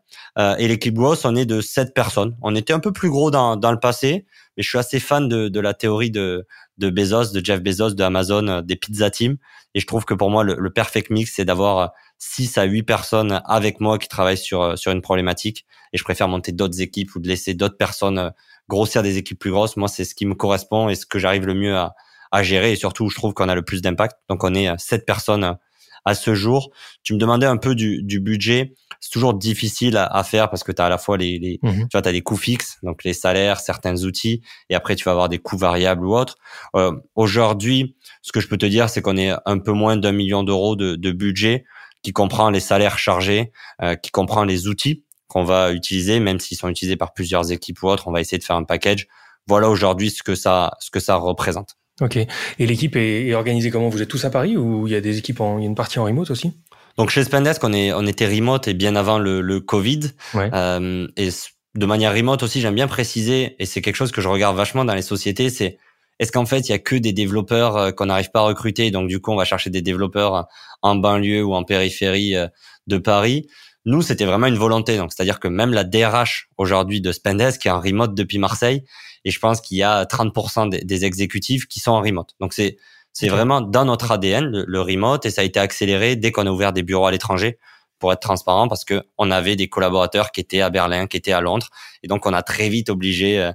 et 0.59 0.69
l'équipe 0.69 0.95
growth, 0.95 1.21
on 1.25 1.35
est 1.37 1.47
de 1.47 1.61
7 1.61 1.93
personnes. 1.95 2.37
On 2.43 2.55
était 2.55 2.73
un 2.73 2.81
peu 2.81 2.93
plus 2.93 3.11
gros 3.11 3.31
dans, 3.31 3.57
dans 3.57 3.73
le 3.73 3.81
passé, 3.81 4.27
mais 4.57 4.63
je 4.63 4.69
suis 4.69 4.79
assez 4.79 5.01
fan 5.01 5.29
de, 5.29 5.49
de 5.49 5.61
la 5.61 5.75
théorie 5.75 6.11
de, 6.11 6.47
de 6.79 6.91
Bezos, 6.91 7.33
de 7.33 7.45
Jeff 7.45 7.63
Bezos, 7.63 7.95
de 7.95 8.03
Amazon, 8.03 8.47
euh, 8.49 8.63
des 8.63 8.77
pizza 8.77 9.11
team. 9.11 9.37
Et 9.75 9.81
je 9.81 9.87
trouve 9.87 10.05
que 10.05 10.15
pour 10.15 10.31
moi, 10.31 10.43
le, 10.43 10.57
le 10.59 10.71
perfect 10.71 11.11
mix, 11.11 11.33
c'est 11.37 11.45
d'avoir 11.45 11.93
6 12.19 12.59
à 12.59 12.65
8 12.65 12.83
personnes 12.83 13.41
avec 13.45 13.81
moi 13.81 13.99
qui 13.99 14.09
travaillent 14.09 14.37
sur, 14.37 14.63
euh, 14.63 14.77
sur 14.77 14.91
une 14.91 15.03
problématique. 15.03 15.67
Et 15.93 15.99
je 15.99 16.05
préfère 16.05 16.29
monter 16.29 16.53
d'autres 16.53 16.81
équipes 16.81 17.15
ou 17.15 17.21
de 17.21 17.29
laisser 17.29 17.55
d'autres 17.55 17.77
personnes 17.77 18.19
euh, 18.19 18.31
grossir 18.69 19.03
des 19.03 19.19
équipes 19.19 19.39
plus 19.39 19.51
grosses. 19.51 19.77
Moi, 19.77 19.89
c'est 19.89 20.05
ce 20.05 20.15
qui 20.15 20.27
me 20.27 20.35
correspond 20.35 20.89
et 20.89 20.95
ce 20.95 21.07
que 21.07 21.19
j'arrive 21.19 21.47
le 21.47 21.55
mieux 21.55 21.77
à, 21.77 21.95
à 22.31 22.43
gérer. 22.43 22.73
Et 22.73 22.77
surtout, 22.77 23.09
je 23.09 23.17
trouve 23.17 23.35
qu'on 23.35 23.49
a 23.49 23.55
le 23.55 23.63
plus 23.63 23.83
d'impact. 23.83 24.17
Donc, 24.29 24.45
on 24.45 24.55
est 24.55 24.69
7 24.79 25.07
personnes 25.07 25.57
à 26.05 26.15
ce 26.15 26.35
jour. 26.35 26.71
Tu 27.03 27.15
me 27.15 27.19
demandais 27.19 27.47
un 27.47 27.57
peu 27.57 27.75
du, 27.75 28.03
du 28.03 28.21
budget 28.21 28.75
c'est 29.01 29.11
toujours 29.11 29.33
difficile 29.35 29.97
à, 29.97 30.23
faire 30.25 30.51
parce 30.51 30.63
que 30.63 30.73
tu 30.73 30.83
as 30.83 30.87
à 30.87 30.89
la 30.91 30.99
fois 30.99 31.17
les, 31.17 31.39
les 31.39 31.59
mhm. 31.63 31.89
tu 31.89 31.99
vois, 31.99 32.07
as 32.07 32.13
des 32.13 32.21
coûts 32.21 32.37
fixes, 32.37 32.79
donc 32.83 33.03
les 33.03 33.15
salaires, 33.15 33.59
certains 33.59 34.05
outils, 34.05 34.43
et 34.69 34.75
après 34.75 34.95
tu 34.95 35.05
vas 35.05 35.13
avoir 35.13 35.31
des 35.31 35.39
coûts 35.39 35.57
variables 35.57 36.07
ou 36.07 36.15
autres. 36.15 36.37
Euh, 36.77 36.93
Aujourd'hui, 37.15 37.97
ce 38.21 38.31
que 38.31 38.41
je 38.41 38.49
peux 38.49 38.59
te 38.59 38.67
dire, 38.67 38.91
c'est 38.91 39.01
qu'on 39.01 39.17
est 39.17 39.33
un 39.47 39.59
peu 39.59 39.73
moins 39.73 39.97
d'un 39.97 40.13
million 40.13 40.43
d'euros 40.43 40.77
de, 40.77 40.97
de, 40.97 41.13
budget 41.13 41.65
qui 42.03 42.13
comprend 42.13 42.51
les 42.51 42.61
salaires 42.61 42.99
chargés, 42.99 43.53
euh, 43.83 43.95
qui 43.95 44.11
comprend 44.11 44.45
les 44.45 44.69
outils 44.69 45.05
qu'on 45.29 45.45
va 45.45 45.73
utiliser, 45.73 46.21
même 46.21 46.39
s'ils 46.39 46.59
sont 46.59 46.69
utilisés 46.69 46.97
par 46.97 47.15
plusieurs 47.15 47.53
équipes 47.53 47.83
ou 47.83 47.89
autres, 47.89 48.07
on 48.07 48.13
va 48.13 48.21
essayer 48.21 48.39
de 48.39 48.45
faire 48.45 48.57
un 48.57 48.65
package. 48.65 49.07
Voilà 49.47 49.71
aujourd'hui 49.71 50.11
ce 50.11 50.23
que 50.23 50.35
ça, 50.35 50.73
ce 50.81 50.91
que 50.91 51.01
ça 51.01 51.15
représente. 51.15 51.77
Ok. 52.01 52.17
Et 52.17 52.67
l'équipe 52.67 52.97
est, 52.97 53.27
est 53.27 53.35
organisée 53.35 53.71
comment? 53.71 53.89
Vous 53.89 54.03
êtes 54.03 54.09
tous 54.09 54.25
à 54.25 54.31
Paris 54.31 54.57
ou 54.57 54.87
il 54.87 54.93
y 54.93 54.97
a 54.97 55.01
des 55.01 55.19
équipes 55.19 55.41
en, 55.41 55.59
il 55.59 55.63
y 55.63 55.65
a 55.65 55.69
une 55.69 55.75
partie 55.75 55.99
en 55.99 56.05
remote 56.05 56.31
aussi? 56.31 56.53
Donc 56.97 57.11
chez 57.11 57.25
Spendesk, 57.25 57.63
on, 57.63 57.73
est, 57.73 57.93
on 57.93 58.07
était 58.07 58.27
remote 58.27 58.69
et 58.69 58.75
bien 58.75 58.97
avant 58.97 59.19
le, 59.19 59.41
le 59.41 59.61
Covid. 59.61 60.01
Euh, 60.35 61.07
et 61.17 61.29
de 61.75 61.87
manière 61.87 62.13
remote 62.13 62.43
aussi, 62.43 62.61
j'aime 62.61 62.75
bien 62.75 62.89
préciser, 62.89 63.55
et 63.59 63.67
c'est 63.67 63.81
quelque 63.81 63.97
chose 63.97 64.11
que 64.11 64.21
je 64.21 64.29
regarde 64.29 64.57
vachement 64.57 64.85
dans 64.85 64.95
les 64.95 65.03
sociétés, 65.03 65.51
c'est 65.51 65.79
est-ce 66.19 66.33
qu'en 66.33 66.45
fait, 66.45 66.69
il 66.69 66.73
y 66.73 66.75
a 66.75 66.79
que 66.79 66.97
des 66.97 67.13
développeurs 67.13 67.77
euh, 67.77 67.91
qu'on 67.93 68.07
n'arrive 68.07 68.31
pas 68.31 68.41
à 68.41 68.43
recruter, 68.43 68.91
donc 68.91 69.09
du 69.09 69.21
coup, 69.21 69.31
on 69.31 69.37
va 69.37 69.45
chercher 69.45 69.71
des 69.71 69.81
développeurs 69.81 70.47
en 70.83 70.97
banlieue 70.97 71.43
ou 71.45 71.55
en 71.55 71.65
périphérie 71.65 72.35
euh, 72.35 72.49
de 72.87 72.99
Paris? 72.99 73.47
Nous, 73.87 74.03
c'était 74.03 74.27
vraiment 74.27 74.47
une 74.47 74.59
volonté. 74.59 74.97
Donc, 74.97 75.13
c'est-à-dire 75.13 75.41
que 75.41 75.49
même 75.49 75.73
la 75.73 75.85
DRH 75.85 76.49
aujourd'hui 76.59 77.01
de 77.01 77.13
Spendesk 77.13 77.65
est 77.65 77.71
en 77.71 77.81
remote 77.81 78.15
depuis 78.15 78.39
Marseille, 78.39 78.85
et 79.25 79.31
je 79.31 79.39
pense 79.39 79.61
qu'il 79.61 79.79
y 79.79 79.83
a 79.83 80.05
30% 80.05 80.71
des, 80.71 80.81
des 80.85 81.05
exécutifs 81.05 81.67
qui 81.67 81.81
sont 81.81 81.93
en 81.93 82.01
remote. 82.01 82.35
Donc, 82.41 82.53
c'est 82.53 82.77
c'est 83.13 83.29
vraiment 83.29 83.61
dans 83.61 83.85
notre 83.85 84.13
ADN, 84.13 84.65
le, 84.67 84.81
remote, 84.81 85.27
et 85.27 85.31
ça 85.31 85.41
a 85.41 85.45
été 85.45 85.59
accéléré 85.59 86.17
dès 86.17 86.33
qu'on 86.33 86.47
a 86.47 86.51
ouvert 86.51 86.73
des 86.73 86.83
bureaux 86.83 87.07
à 87.07 87.11
l'étranger 87.11 87.59
pour 87.99 88.13
être 88.13 88.21
transparent 88.21 88.69
parce 88.69 88.85
que 88.85 89.03
on 89.19 89.31
avait 89.31 89.57
des 89.57 89.69
collaborateurs 89.69 90.31
qui 90.31 90.41
étaient 90.41 90.61
à 90.61 90.71
Berlin, 90.71 91.07
qui 91.07 91.17
étaient 91.17 91.33
à 91.33 91.41
Londres, 91.41 91.69
et 92.03 92.09
donc 92.09 92.25
on 92.27 92.33
a 92.33 92.43
très 92.43 92.69
vite 92.69 92.89
obligé, 92.89 93.41
euh, 93.41 93.53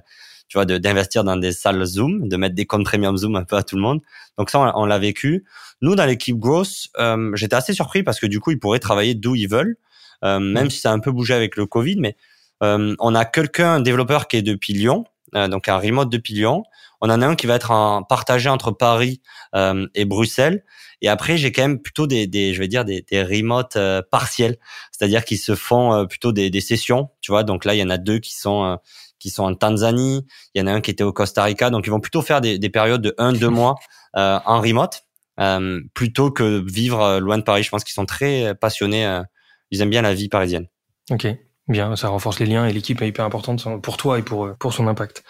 tu 0.48 0.58
vois, 0.58 0.66
d'investir 0.66 1.24
dans 1.24 1.36
des 1.36 1.52
salles 1.52 1.84
Zoom, 1.84 2.28
de 2.28 2.36
mettre 2.36 2.54
des 2.54 2.66
comptes 2.66 2.84
premium 2.84 3.16
Zoom 3.16 3.34
un 3.34 3.44
peu 3.44 3.56
à 3.56 3.62
tout 3.62 3.76
le 3.76 3.82
monde. 3.82 4.00
Donc 4.38 4.50
ça, 4.50 4.72
on, 4.76 4.86
l'a 4.86 4.98
vécu. 4.98 5.44
Nous, 5.80 5.96
dans 5.96 6.06
l'équipe 6.06 6.36
Growth, 6.36 6.88
euh, 6.98 7.34
j'étais 7.34 7.56
assez 7.56 7.72
surpris 7.72 8.04
parce 8.04 8.20
que 8.20 8.26
du 8.26 8.38
coup, 8.38 8.52
ils 8.52 8.60
pourraient 8.60 8.78
travailler 8.78 9.14
d'où 9.14 9.34
ils 9.34 9.48
veulent, 9.48 9.76
euh, 10.24 10.38
même 10.38 10.70
si 10.70 10.80
ça 10.80 10.90
a 10.90 10.94
un 10.94 11.00
peu 11.00 11.12
bougé 11.12 11.34
avec 11.34 11.56
le 11.56 11.66
Covid, 11.66 11.96
mais 11.98 12.16
on 12.62 13.14
a 13.14 13.24
quelqu'un, 13.26 13.74
un 13.74 13.80
développeur 13.80 14.28
qui 14.28 14.38
est 14.38 14.42
depuis 14.42 14.72
Lyon, 14.72 15.04
donc 15.34 15.68
un 15.68 15.78
remote 15.78 16.08
depuis 16.08 16.34
Lyon. 16.34 16.64
On 17.00 17.10
en 17.10 17.22
a 17.22 17.26
un 17.26 17.34
qui 17.34 17.46
va 17.46 17.54
être 17.54 17.70
en, 17.70 18.02
partagé 18.02 18.48
entre 18.48 18.70
Paris 18.70 19.20
euh, 19.54 19.86
et 19.94 20.04
Bruxelles. 20.04 20.64
Et 21.02 21.08
après, 21.08 21.36
j'ai 21.36 21.52
quand 21.52 21.62
même 21.62 21.80
plutôt 21.80 22.06
des, 22.06 22.26
des, 22.26 22.54
je 22.54 22.58
vais 22.58 22.68
dire 22.68 22.84
des, 22.84 23.02
des 23.02 23.22
remotes 23.22 23.76
euh, 23.76 24.00
partiels, 24.10 24.56
c'est-à-dire 24.92 25.24
qu'ils 25.24 25.38
se 25.38 25.54
font 25.54 25.92
euh, 25.92 26.04
plutôt 26.06 26.32
des, 26.32 26.48
des, 26.48 26.62
sessions, 26.62 27.10
tu 27.20 27.32
vois. 27.32 27.42
Donc 27.42 27.64
là, 27.64 27.74
il 27.74 27.78
y 27.78 27.82
en 27.82 27.90
a 27.90 27.98
deux 27.98 28.18
qui 28.18 28.34
sont 28.34 28.78
qui 29.18 29.30
sont 29.30 29.44
en 29.44 29.54
Tanzanie. 29.54 30.26
Il 30.54 30.60
y 30.60 30.62
en 30.62 30.66
a 30.66 30.72
un 30.72 30.80
qui 30.80 30.90
était 30.90 31.04
au 31.04 31.12
Costa 31.12 31.42
Rica. 31.44 31.70
Donc 31.70 31.86
ils 31.86 31.90
vont 31.90 32.00
plutôt 32.00 32.22
faire 32.22 32.40
des, 32.40 32.58
des 32.58 32.70
périodes 32.70 33.02
de 33.02 33.14
un 33.18 33.32
deux 33.32 33.48
mois 33.50 33.76
en 34.14 34.60
remote 34.60 35.04
plutôt 35.92 36.30
que 36.30 36.64
vivre 36.66 37.18
loin 37.18 37.36
de 37.36 37.42
Paris. 37.42 37.62
Je 37.62 37.70
pense 37.70 37.84
qu'ils 37.84 37.94
sont 37.94 38.06
très 38.06 38.54
passionnés. 38.54 39.20
Ils 39.70 39.80
aiment 39.80 39.90
bien 39.90 40.02
la 40.02 40.14
vie 40.14 40.28
parisienne. 40.28 40.66
Ok. 41.10 41.26
Bien, 41.68 41.96
ça 41.96 42.08
renforce 42.08 42.38
les 42.38 42.46
liens 42.46 42.66
et 42.66 42.72
l'équipe 42.72 43.02
est 43.02 43.08
hyper 43.08 43.24
importante 43.24 43.66
pour 43.82 43.96
toi 43.96 44.18
et 44.18 44.22
pour, 44.22 44.54
pour 44.58 44.72
son 44.72 44.86
impact 44.86 45.24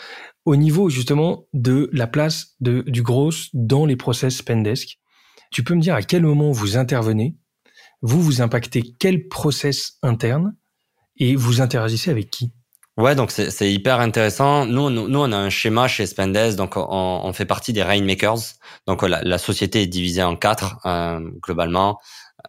au 0.47 0.57
niveau 0.57 0.89
justement 0.89 1.47
de 1.53 1.91
la 1.93 2.07
place 2.07 2.55
de, 2.61 2.83
du 2.87 3.03
gros 3.03 3.33
dans 3.53 3.85
les 3.85 3.97
process 3.97 4.41
Pendesk. 4.41 4.99
Tu 5.51 5.63
peux 5.63 5.75
me 5.75 5.81
dire 5.81 5.95
à 5.95 6.03
quel 6.03 6.23
moment 6.23 6.53
vous 6.53 6.77
intervenez, 6.77 7.37
vous 8.01 8.23
vous 8.23 8.41
impactez 8.41 8.95
quel 8.99 9.29
process 9.29 9.99
interne? 10.03 10.57
Et 11.19 11.35
vous 11.35 11.63
interagissez 11.63 12.11
avec 12.11 12.31
qui? 12.31 12.53
Ouais, 12.99 13.15
donc 13.15 13.31
c'est 13.31 13.73
hyper 13.73 14.01
intéressant. 14.01 14.67
Nous, 14.67 14.91
nous, 14.91 15.19
on 15.19 15.33
a 15.33 15.37
un 15.37 15.49
schéma 15.49 15.89
chez 15.89 16.07
Spendesk, 16.07 16.57
donc 16.59 16.77
on, 16.77 16.83
on 17.25 17.33
fait 17.33 17.47
partie 17.47 17.73
des 17.73 17.83
Rainmakers. 17.83 18.39
Donc 18.87 19.03
la, 19.03 19.23
la, 19.23 19.39
société 19.39 19.83
est 19.83 19.87
divisée 19.87 20.23
en 20.23 20.37
quatre 20.37 20.79
euh, 20.85 21.21
globalement. 21.43 21.99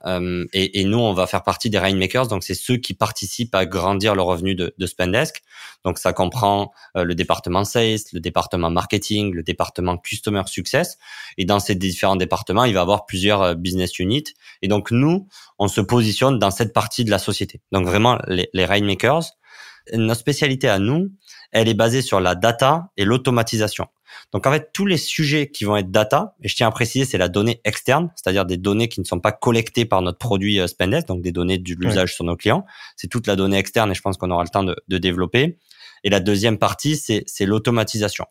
Euh, 0.07 0.45
et, 0.53 0.79
et, 0.79 0.85
nous, 0.85 0.99
on 0.99 1.13
va 1.13 1.27
faire 1.27 1.43
partie 1.43 1.69
des 1.69 1.77
Rainmakers, 1.77 2.27
donc 2.27 2.43
c'est 2.43 2.55
ceux 2.55 2.77
qui 2.77 2.93
participent 2.93 3.53
à 3.53 3.65
grandir 3.65 4.15
le 4.15 4.21
revenu 4.21 4.55
de, 4.55 4.73
de 4.77 4.85
Spendesk. 4.85 5.43
Donc 5.83 5.99
ça 5.99 6.13
comprend 6.13 6.71
euh, 6.95 7.03
le 7.03 7.13
département 7.13 7.63
Sales, 7.63 7.99
le 8.13 8.19
département 8.19 8.69
Marketing, 8.69 9.33
le 9.33 9.43
département 9.43 9.97
Customer 9.97 10.43
Success. 10.45 10.97
Et 11.37 11.45
dans 11.45 11.59
ces 11.59 11.75
différents 11.75 12.15
départements, 12.15 12.63
il 12.63 12.73
va 12.73 12.81
avoir 12.81 13.05
plusieurs 13.05 13.41
euh, 13.41 13.53
business 13.55 13.99
units. 13.99 14.33
Et 14.61 14.67
donc 14.67 14.91
nous, 14.91 15.27
on 15.59 15.67
se 15.67 15.81
positionne 15.81 16.39
dans 16.39 16.51
cette 16.51 16.73
partie 16.73 17.03
de 17.03 17.11
la 17.11 17.19
société. 17.19 17.61
Donc 17.71 17.85
vraiment, 17.85 18.17
les, 18.27 18.49
les 18.53 18.65
Rainmakers, 18.65 19.23
notre 19.93 20.19
spécialité 20.19 20.69
à 20.69 20.79
nous, 20.79 21.11
elle 21.51 21.67
est 21.67 21.73
basée 21.73 22.01
sur 22.01 22.19
la 22.19 22.35
data 22.35 22.89
et 22.97 23.05
l'automatisation. 23.05 23.87
Donc 24.31 24.45
en 24.45 24.51
fait, 24.51 24.71
tous 24.73 24.85
les 24.85 24.97
sujets 24.97 25.49
qui 25.49 25.63
vont 25.63 25.77
être 25.77 25.91
data, 25.91 26.35
et 26.43 26.47
je 26.47 26.55
tiens 26.55 26.67
à 26.67 26.71
préciser, 26.71 27.05
c'est 27.05 27.17
la 27.17 27.29
donnée 27.29 27.61
externe, 27.63 28.11
c'est-à-dire 28.15 28.45
des 28.45 28.57
données 28.57 28.89
qui 28.89 28.99
ne 28.99 29.05
sont 29.05 29.19
pas 29.19 29.31
collectées 29.31 29.85
par 29.85 30.01
notre 30.01 30.17
produit 30.17 30.59
euh, 30.59 30.67
Spendesk, 30.67 31.07
donc 31.07 31.21
des 31.21 31.31
données 31.31 31.57
de 31.57 31.73
l'usage 31.75 32.15
sur 32.15 32.23
nos 32.25 32.35
clients. 32.35 32.65
C'est 32.95 33.07
toute 33.07 33.27
la 33.27 33.35
donnée 33.35 33.57
externe 33.57 33.91
et 33.91 33.93
je 33.93 34.01
pense 34.01 34.17
qu'on 34.17 34.31
aura 34.31 34.43
le 34.43 34.49
temps 34.49 34.63
de, 34.63 34.75
de 34.87 34.97
développer. 34.97 35.57
Et 36.03 36.09
la 36.09 36.19
deuxième 36.19 36.57
partie, 36.57 36.95
c'est 36.95 37.45
l'automatisation. 37.45 38.25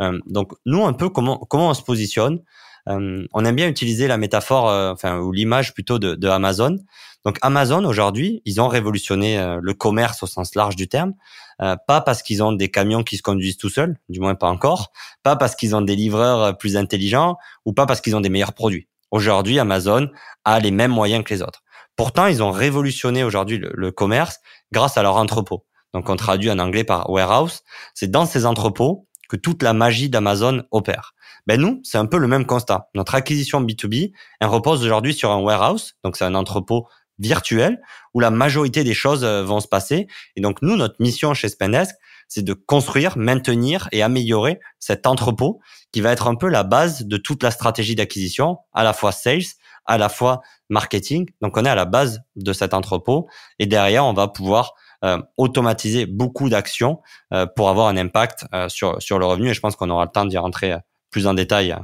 Euh, 0.00 0.18
donc 0.26 0.52
nous, 0.66 0.84
un 0.84 0.92
peu 0.92 1.08
comment 1.08 1.38
comment 1.38 1.70
on 1.70 1.74
se 1.74 1.82
positionne? 1.82 2.40
Euh, 2.88 3.26
on 3.32 3.44
aime 3.44 3.56
bien 3.56 3.68
utiliser 3.68 4.06
la 4.06 4.16
métaphore, 4.16 4.68
euh, 4.68 4.92
enfin 4.92 5.18
ou 5.18 5.32
l'image 5.32 5.74
plutôt 5.74 5.98
de, 5.98 6.14
de, 6.14 6.28
Amazon. 6.28 6.78
Donc 7.24 7.38
Amazon 7.42 7.84
aujourd'hui, 7.84 8.42
ils 8.44 8.60
ont 8.60 8.68
révolutionné 8.68 9.38
euh, 9.38 9.58
le 9.60 9.74
commerce 9.74 10.22
au 10.22 10.26
sens 10.26 10.54
large 10.54 10.76
du 10.76 10.88
terme. 10.88 11.14
pas 11.58 12.00
parce 12.00 12.22
qu'ils 12.22 12.42
ont 12.42 12.52
des 12.52 12.70
camions 12.70 13.02
qui 13.02 13.16
se 13.16 13.22
conduisent 13.22 13.56
tout 13.56 13.70
seuls, 13.70 13.96
du 14.08 14.20
moins 14.20 14.34
pas 14.34 14.48
encore. 14.48 14.92
Pas 15.22 15.36
parce 15.36 15.56
qu'ils 15.56 15.74
ont 15.74 15.82
des 15.82 15.96
livreurs 15.96 16.56
plus 16.58 16.76
intelligents 16.76 17.36
ou 17.64 17.72
pas 17.72 17.86
parce 17.86 18.00
qu'ils 18.00 18.14
ont 18.14 18.20
des 18.20 18.28
meilleurs 18.28 18.52
produits. 18.52 18.88
aujourd'hui, 19.10 19.58
Amazon 19.58 20.08
a 20.44 20.60
les 20.60 20.70
mêmes 20.70 20.90
moyens 20.90 21.24
que 21.24 21.32
les 21.34 21.42
autres. 21.42 21.62
Pourtant, 21.96 22.26
ils 22.26 22.42
ont 22.42 22.50
révolutionné 22.50 23.24
aujourd'hui 23.24 23.58
le, 23.58 23.90
commerce 23.90 24.40
grâce 24.70 24.98
à 24.98 25.02
leur 25.02 25.16
entrepôt. 25.16 25.64
Donc, 25.94 26.10
on 26.10 26.16
traduit 26.16 26.50
en 26.50 26.58
anglais 26.58 26.84
par 26.84 27.08
warehouse. 27.08 27.62
C'est 27.94 28.10
dans 28.10 28.26
ces 28.26 28.44
entrepôts 28.44 29.06
que 29.30 29.36
toute 29.36 29.62
la 29.62 29.72
magie 29.72 30.10
d'Amazon 30.10 30.62
opère. 30.70 31.14
Ben 31.46 31.60
nous, 31.60 31.80
c'est 31.84 31.98
un 31.98 32.06
peu 32.06 32.18
le 32.18 32.26
même 32.26 32.46
constat. 32.46 32.88
Notre 32.94 33.14
acquisition 33.14 33.60
B2B, 33.62 34.12
elle 34.40 34.48
repose 34.48 34.84
aujourd'hui 34.84 35.14
sur 35.14 35.30
un 35.30 35.38
warehouse, 35.38 35.94
donc 36.02 36.16
c'est 36.16 36.24
un 36.24 36.34
entrepôt 36.34 36.88
virtuel 37.18 37.80
où 38.14 38.20
la 38.20 38.30
majorité 38.30 38.84
des 38.84 38.94
choses 38.94 39.24
euh, 39.24 39.42
vont 39.42 39.60
se 39.60 39.68
passer. 39.68 40.06
Et 40.34 40.40
donc 40.40 40.60
nous, 40.60 40.76
notre 40.76 40.96
mission 40.98 41.32
chez 41.34 41.48
Spendesk, 41.48 41.94
c'est 42.28 42.42
de 42.42 42.52
construire, 42.52 43.16
maintenir 43.16 43.88
et 43.92 44.02
améliorer 44.02 44.60
cet 44.78 45.06
entrepôt 45.06 45.60
qui 45.92 46.00
va 46.00 46.12
être 46.12 46.26
un 46.26 46.34
peu 46.34 46.48
la 46.48 46.64
base 46.64 47.04
de 47.04 47.16
toute 47.16 47.42
la 47.42 47.50
stratégie 47.50 47.94
d'acquisition, 47.94 48.58
à 48.74 48.84
la 48.84 48.92
fois 48.92 49.12
sales, 49.12 49.42
à 49.86 49.98
la 49.98 50.08
fois 50.08 50.40
marketing. 50.68 51.28
Donc 51.40 51.56
on 51.56 51.64
est 51.64 51.68
à 51.68 51.74
la 51.74 51.84
base 51.84 52.20
de 52.34 52.52
cet 52.52 52.74
entrepôt 52.74 53.28
et 53.58 53.66
derrière 53.66 54.04
on 54.04 54.12
va 54.12 54.28
pouvoir 54.28 54.74
euh, 55.04 55.18
automatiser 55.36 56.06
beaucoup 56.06 56.48
d'actions 56.48 57.00
euh, 57.32 57.46
pour 57.46 57.68
avoir 57.68 57.88
un 57.88 57.96
impact 57.96 58.46
euh, 58.54 58.68
sur 58.68 59.00
sur 59.00 59.18
le 59.18 59.26
revenu 59.26 59.50
et 59.50 59.54
je 59.54 59.60
pense 59.60 59.76
qu'on 59.76 59.90
aura 59.90 60.04
le 60.04 60.10
temps 60.10 60.24
d'y 60.24 60.38
rentrer 60.38 60.74
plus 61.16 61.26
en 61.26 61.32
détail 61.32 61.74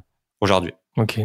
aujourd'hui. 0.43 0.73
Ok. 0.99 1.19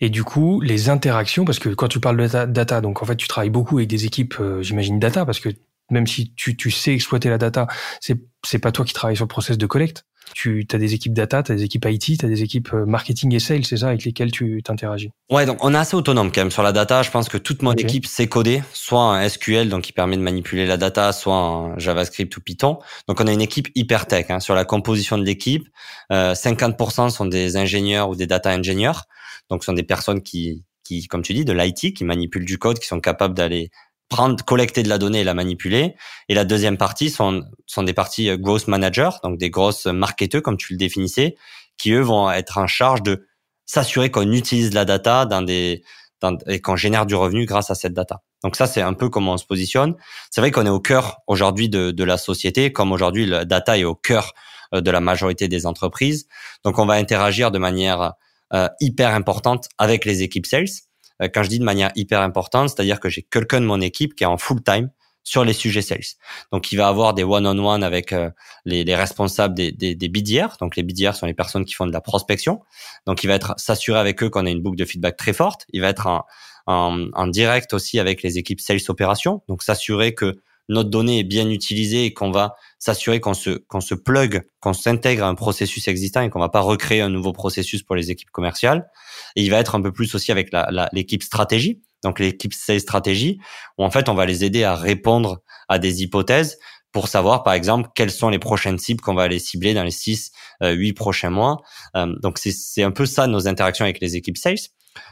Et 0.00 0.10
du 0.10 0.22
coup, 0.22 0.60
les 0.60 0.90
interactions, 0.90 1.44
parce 1.44 1.58
que 1.58 1.70
quand 1.70 1.88
tu 1.88 1.98
parles 1.98 2.16
de 2.16 2.44
data, 2.46 2.80
donc 2.80 3.02
en 3.02 3.04
fait, 3.04 3.16
tu 3.16 3.26
travailles 3.26 3.50
beaucoup 3.50 3.78
avec 3.78 3.88
des 3.88 4.04
équipes, 4.04 4.36
j'imagine 4.60 5.00
data, 5.00 5.26
parce 5.26 5.40
que 5.40 5.48
même 5.90 6.06
si 6.06 6.32
tu, 6.34 6.56
tu 6.56 6.70
sais 6.70 6.94
exploiter 6.94 7.28
la 7.28 7.38
data, 7.38 7.66
c'est 8.00 8.16
c'est 8.46 8.60
pas 8.60 8.70
toi 8.70 8.84
qui 8.84 8.94
travailles 8.94 9.16
sur 9.16 9.24
le 9.24 9.28
process 9.28 9.58
de 9.58 9.66
collecte. 9.66 10.04
Tu 10.34 10.66
as 10.72 10.78
des 10.78 10.94
équipes 10.94 11.12
data, 11.12 11.42
tu 11.42 11.52
as 11.52 11.54
des 11.54 11.64
équipes 11.64 11.86
IT, 11.88 12.18
tu 12.18 12.24
as 12.24 12.28
des 12.28 12.42
équipes 12.42 12.72
euh, 12.74 12.86
marketing 12.86 13.34
et 13.34 13.38
sales, 13.38 13.64
c'est 13.64 13.78
ça 13.78 13.88
avec 13.88 14.04
lesquelles 14.04 14.30
tu 14.30 14.62
t'interagis? 14.62 15.10
Ouais, 15.30 15.46
donc 15.46 15.64
on 15.64 15.74
est 15.74 15.78
assez 15.78 15.96
autonome 15.96 16.32
quand 16.32 16.40
même 16.40 16.50
sur 16.50 16.62
la 16.62 16.72
data. 16.72 17.02
Je 17.02 17.10
pense 17.10 17.28
que 17.28 17.38
toute 17.38 17.62
mon 17.62 17.72
équipe 17.72 18.06
sait 18.06 18.26
coder, 18.26 18.62
soit 18.72 19.02
un 19.02 19.28
SQL 19.28 19.68
donc 19.68 19.82
qui 19.82 19.92
permet 19.92 20.16
de 20.16 20.22
manipuler 20.22 20.66
la 20.66 20.76
data, 20.76 21.12
soit 21.12 21.36
un 21.36 21.78
JavaScript 21.78 22.36
ou 22.36 22.40
Python. 22.40 22.78
Donc 23.08 23.20
on 23.20 23.26
a 23.26 23.32
une 23.32 23.42
équipe 23.42 23.68
hyper 23.74 24.06
tech 24.06 24.26
hein. 24.30 24.40
sur 24.40 24.54
la 24.54 24.64
composition 24.64 25.18
de 25.18 25.24
l'équipe. 25.24 25.68
Euh, 26.12 26.34
50% 26.34 27.10
sont 27.10 27.26
des 27.26 27.56
ingénieurs 27.56 28.08
ou 28.08 28.16
des 28.16 28.26
data 28.26 28.54
engineers. 28.54 29.00
Donc 29.50 29.62
ce 29.62 29.66
sont 29.66 29.74
des 29.74 29.82
personnes 29.82 30.22
qui 30.22 30.64
qui, 30.88 31.06
comme 31.06 31.20
tu 31.20 31.34
dis, 31.34 31.44
de 31.44 31.52
l'IT, 31.52 31.94
qui 31.94 32.04
manipulent 32.04 32.46
du 32.46 32.56
code, 32.56 32.78
qui 32.78 32.86
sont 32.86 33.00
capables 33.00 33.34
d'aller 33.34 33.70
prendre, 34.08 34.42
collecter 34.44 34.82
de 34.82 34.88
la 34.88 34.98
donnée 34.98 35.20
et 35.20 35.24
la 35.24 35.34
manipuler. 35.34 35.94
Et 36.28 36.34
la 36.34 36.44
deuxième 36.44 36.76
partie 36.76 37.10
sont, 37.10 37.44
sont 37.66 37.82
des 37.82 37.92
parties 37.92 38.30
euh, 38.30 38.36
growth 38.36 38.68
managers, 38.68 39.10
donc 39.22 39.38
des 39.38 39.50
grosses 39.50 39.86
marketeurs, 39.86 40.42
comme 40.42 40.56
tu 40.56 40.72
le 40.72 40.78
définissais, 40.78 41.36
qui 41.76 41.92
eux 41.92 42.00
vont 42.00 42.30
être 42.30 42.58
en 42.58 42.66
charge 42.66 43.02
de 43.02 43.26
s'assurer 43.66 44.10
qu'on 44.10 44.32
utilise 44.32 44.72
la 44.72 44.84
data 44.84 45.26
dans 45.26 45.42
des, 45.42 45.82
dans, 46.20 46.36
et 46.46 46.60
qu'on 46.60 46.76
génère 46.76 47.06
du 47.06 47.14
revenu 47.14 47.44
grâce 47.44 47.70
à 47.70 47.74
cette 47.74 47.92
data. 47.92 48.22
Donc 48.42 48.56
ça, 48.56 48.66
c'est 48.66 48.80
un 48.80 48.94
peu 48.94 49.08
comment 49.08 49.34
on 49.34 49.36
se 49.36 49.44
positionne. 49.44 49.94
C'est 50.30 50.40
vrai 50.40 50.50
qu'on 50.50 50.64
est 50.64 50.70
au 50.70 50.80
cœur 50.80 51.18
aujourd'hui 51.26 51.68
de, 51.68 51.90
de 51.90 52.04
la 52.04 52.16
société, 52.16 52.72
comme 52.72 52.92
aujourd'hui 52.92 53.26
la 53.26 53.44
data 53.44 53.78
est 53.78 53.84
au 53.84 53.94
cœur 53.94 54.32
euh, 54.74 54.80
de 54.80 54.90
la 54.90 55.00
majorité 55.00 55.48
des 55.48 55.66
entreprises. 55.66 56.26
Donc 56.64 56.78
on 56.78 56.86
va 56.86 56.94
interagir 56.94 57.50
de 57.50 57.58
manière 57.58 58.14
euh, 58.54 58.68
hyper 58.80 59.14
importante 59.14 59.68
avec 59.76 60.04
les 60.04 60.22
équipes 60.22 60.46
sales 60.46 60.68
quand 61.20 61.42
je 61.42 61.48
dis 61.48 61.58
de 61.58 61.64
manière 61.64 61.90
hyper 61.96 62.20
importante, 62.20 62.70
c'est-à-dire 62.70 63.00
que 63.00 63.08
j'ai 63.08 63.22
quelqu'un 63.22 63.60
de 63.60 63.66
mon 63.66 63.80
équipe 63.80 64.14
qui 64.14 64.24
est 64.24 64.26
en 64.26 64.38
full 64.38 64.62
time 64.62 64.90
sur 65.28 65.44
les 65.44 65.52
sujets 65.52 65.82
sales. 65.82 66.16
Donc, 66.52 66.72
il 66.72 66.76
va 66.76 66.88
avoir 66.88 67.12
des 67.12 67.22
one-on-one 67.22 67.82
avec 67.82 68.12
euh, 68.14 68.30
les, 68.64 68.82
les, 68.84 68.96
responsables 68.96 69.54
des, 69.54 69.72
des, 69.72 69.94
des 69.94 70.08
BDR. 70.08 70.56
Donc, 70.58 70.74
les 70.74 70.82
BDR 70.82 71.14
sont 71.14 71.26
les 71.26 71.34
personnes 71.34 71.66
qui 71.66 71.74
font 71.74 71.86
de 71.86 71.92
la 71.92 72.00
prospection. 72.00 72.62
Donc, 73.06 73.24
il 73.24 73.26
va 73.26 73.34
être 73.34 73.52
s'assurer 73.58 73.98
avec 73.98 74.22
eux 74.22 74.30
qu'on 74.30 74.46
a 74.46 74.50
une 74.50 74.62
boucle 74.62 74.78
de 74.78 74.86
feedback 74.86 75.18
très 75.18 75.34
forte. 75.34 75.66
Il 75.70 75.82
va 75.82 75.88
être 75.88 76.06
en, 76.06 76.24
en, 76.66 77.08
en 77.12 77.26
direct 77.26 77.74
aussi 77.74 77.98
avec 77.98 78.22
les 78.22 78.38
équipes 78.38 78.60
sales 78.60 78.80
opérations. 78.88 79.42
Donc, 79.48 79.62
s'assurer 79.62 80.14
que 80.14 80.40
notre 80.70 80.90
donnée 80.90 81.20
est 81.20 81.24
bien 81.24 81.48
utilisée 81.48 82.04
et 82.04 82.12
qu'on 82.12 82.30
va 82.30 82.56
s'assurer 82.78 83.20
qu'on 83.20 83.34
se 83.34 83.50
qu'on 83.50 83.80
se 83.80 83.94
plug, 83.94 84.42
qu'on 84.60 84.74
s'intègre 84.74 85.24
à 85.24 85.28
un 85.28 85.34
processus 85.34 85.88
existant 85.88 86.20
et 86.20 86.30
qu'on 86.30 86.40
va 86.40 86.50
pas 86.50 86.60
recréer 86.60 87.00
un 87.00 87.08
nouveau 87.08 87.32
processus 87.32 87.82
pour 87.82 87.96
les 87.96 88.10
équipes 88.10 88.30
commerciales. 88.30 88.90
Il 89.36 89.50
va 89.50 89.58
être 89.58 89.74
un 89.74 89.82
peu 89.82 89.92
plus 89.92 90.14
aussi 90.14 90.32
avec 90.32 90.50
l'équipe 90.92 91.22
stratégie, 91.22 91.82
donc 92.02 92.20
l'équipe 92.20 92.52
sales 92.54 92.80
stratégie, 92.80 93.38
où 93.78 93.84
en 93.84 93.90
fait 93.90 94.08
on 94.08 94.14
va 94.14 94.26
les 94.26 94.44
aider 94.44 94.64
à 94.64 94.74
répondre 94.74 95.42
à 95.68 95.78
des 95.78 96.02
hypothèses 96.02 96.58
pour 96.92 97.08
savoir 97.08 97.42
par 97.42 97.52
exemple 97.52 97.90
quelles 97.94 98.10
sont 98.10 98.30
les 98.30 98.38
prochaines 98.38 98.78
cibles 98.78 99.00
qu'on 99.00 99.14
va 99.14 99.22
aller 99.22 99.38
cibler 99.38 99.74
dans 99.74 99.84
les 99.84 99.90
6 99.90 100.32
euh, 100.62 100.72
8 100.72 100.92
prochains 100.94 101.30
mois. 101.30 101.58
Euh, 101.96 102.14
donc 102.22 102.38
c'est 102.38 102.52
c'est 102.52 102.82
un 102.82 102.90
peu 102.90 103.06
ça 103.06 103.26
nos 103.26 103.46
interactions 103.46 103.84
avec 103.84 104.00
les 104.00 104.16
équipes 104.16 104.38
sales. 104.38 104.56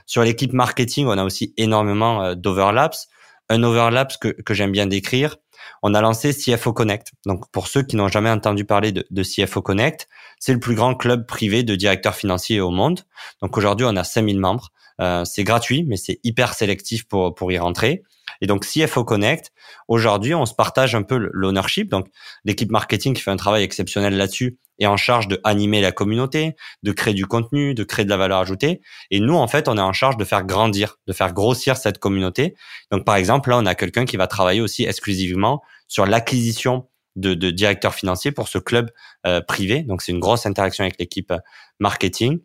Sur 0.07 0.22
l'équipe 0.22 0.52
marketing, 0.52 1.07
on 1.07 1.18
a 1.18 1.24
aussi 1.24 1.55
énormément 1.57 2.22
euh, 2.22 2.35
d'overlaps. 2.35 3.09
Un 3.48 3.62
overlap 3.62 4.12
que, 4.18 4.29
que 4.29 4.55
j'aime 4.55 4.72
bien 4.72 4.87
décrire, 4.87 5.37
on 5.83 5.95
a 5.95 6.01
lancé 6.01 6.33
CFO 6.33 6.73
Connect. 6.73 7.12
Donc 7.25 7.51
pour 7.51 7.69
ceux 7.69 7.83
qui 7.83 7.97
n'ont 7.97 8.09
jamais 8.09 8.31
entendu 8.31 8.65
parler 8.65 8.93
de, 8.93 9.23
CFO 9.23 9.62
Connect, 9.62 10.09
c'est 10.39 10.53
le 10.53 10.61
plus 10.61 10.75
grand 10.75 10.95
club 10.95 11.27
privé 11.27 11.62
de 11.62 11.75
directeurs 11.75 12.15
financiers 12.15 12.61
au 12.61 12.71
monde. 12.71 13.01
Donc 13.43 13.57
aujourd'hui, 13.57 13.87
on 13.89 13.97
a 13.97 14.05
5000 14.05 14.39
membres. 14.39 14.71
Euh, 15.01 15.25
c'est 15.25 15.45
gratuit, 15.45 15.85
mais 15.85 15.97
c'est 15.97 16.21
hyper 16.25 16.55
sélectif 16.55 17.07
pour, 17.07 17.35
pour 17.35 17.53
y 17.53 17.59
rentrer. 17.59 18.03
Et 18.41 18.47
donc 18.47 18.67
CFO 18.67 19.05
Connect, 19.05 19.53
aujourd'hui, 19.89 20.35
on 20.35 20.47
se 20.47 20.55
partage 20.55 20.95
un 20.95 21.03
peu 21.03 21.17
l'ownership. 21.33 21.89
Donc 21.89 22.09
l'équipe 22.45 22.71
marketing 22.71 23.15
qui 23.15 23.23
fait 23.23 23.31
un 23.31 23.37
travail 23.37 23.62
exceptionnel 23.62 24.17
là-dessus 24.17 24.59
est 24.79 24.87
en 24.87 24.97
charge 24.97 25.29
de 25.29 25.41
animer 25.45 25.81
la 25.81 25.93
communauté, 25.93 26.55
de 26.83 26.93
créer 26.93 27.15
du 27.15 27.27
contenu, 27.27 27.75
de 27.75 27.85
créer 27.85 28.05
de 28.05 28.11
la 28.11 28.17
valeur 28.17 28.39
ajoutée. 28.39 28.81
Et 29.11 29.21
nous, 29.21 29.35
en 29.35 29.49
fait, 29.49 29.69
on 29.69 29.77
est 29.77 29.81
en 29.81 29.93
charge 29.93 30.17
de 30.17 30.25
faire 30.25 30.45
grandir, 30.45 30.99
de 31.07 31.12
faire 31.12 31.33
grossir 31.33 31.77
cette 31.77 31.99
communauté. 31.99 32.55
Donc 32.91 33.05
par 33.05 33.17
exemple, 33.17 33.51
là, 33.51 33.59
on 33.59 33.67
a 33.67 33.75
quelqu'un 33.75 34.05
qui 34.05 34.17
va 34.17 34.27
travailler 34.27 34.61
aussi 34.61 34.85
exclusivement 34.85 35.62
sur 35.89 36.07
l'acquisition 36.07 36.89
de, 37.17 37.35
de 37.35 37.51
directeurs 37.51 37.95
financiers 37.95 38.33
pour 38.33 38.49
ce 38.49 38.59
club 38.59 38.91
euh, 39.27 39.41
privé. 39.41 39.83
Donc 39.83 40.03
c'est 40.03 40.12
une 40.12 40.21
grosse 40.21 40.47
interaction 40.47 40.85
avec 40.85 40.99
l'équipe 40.99 41.33
marketing. 41.81 42.41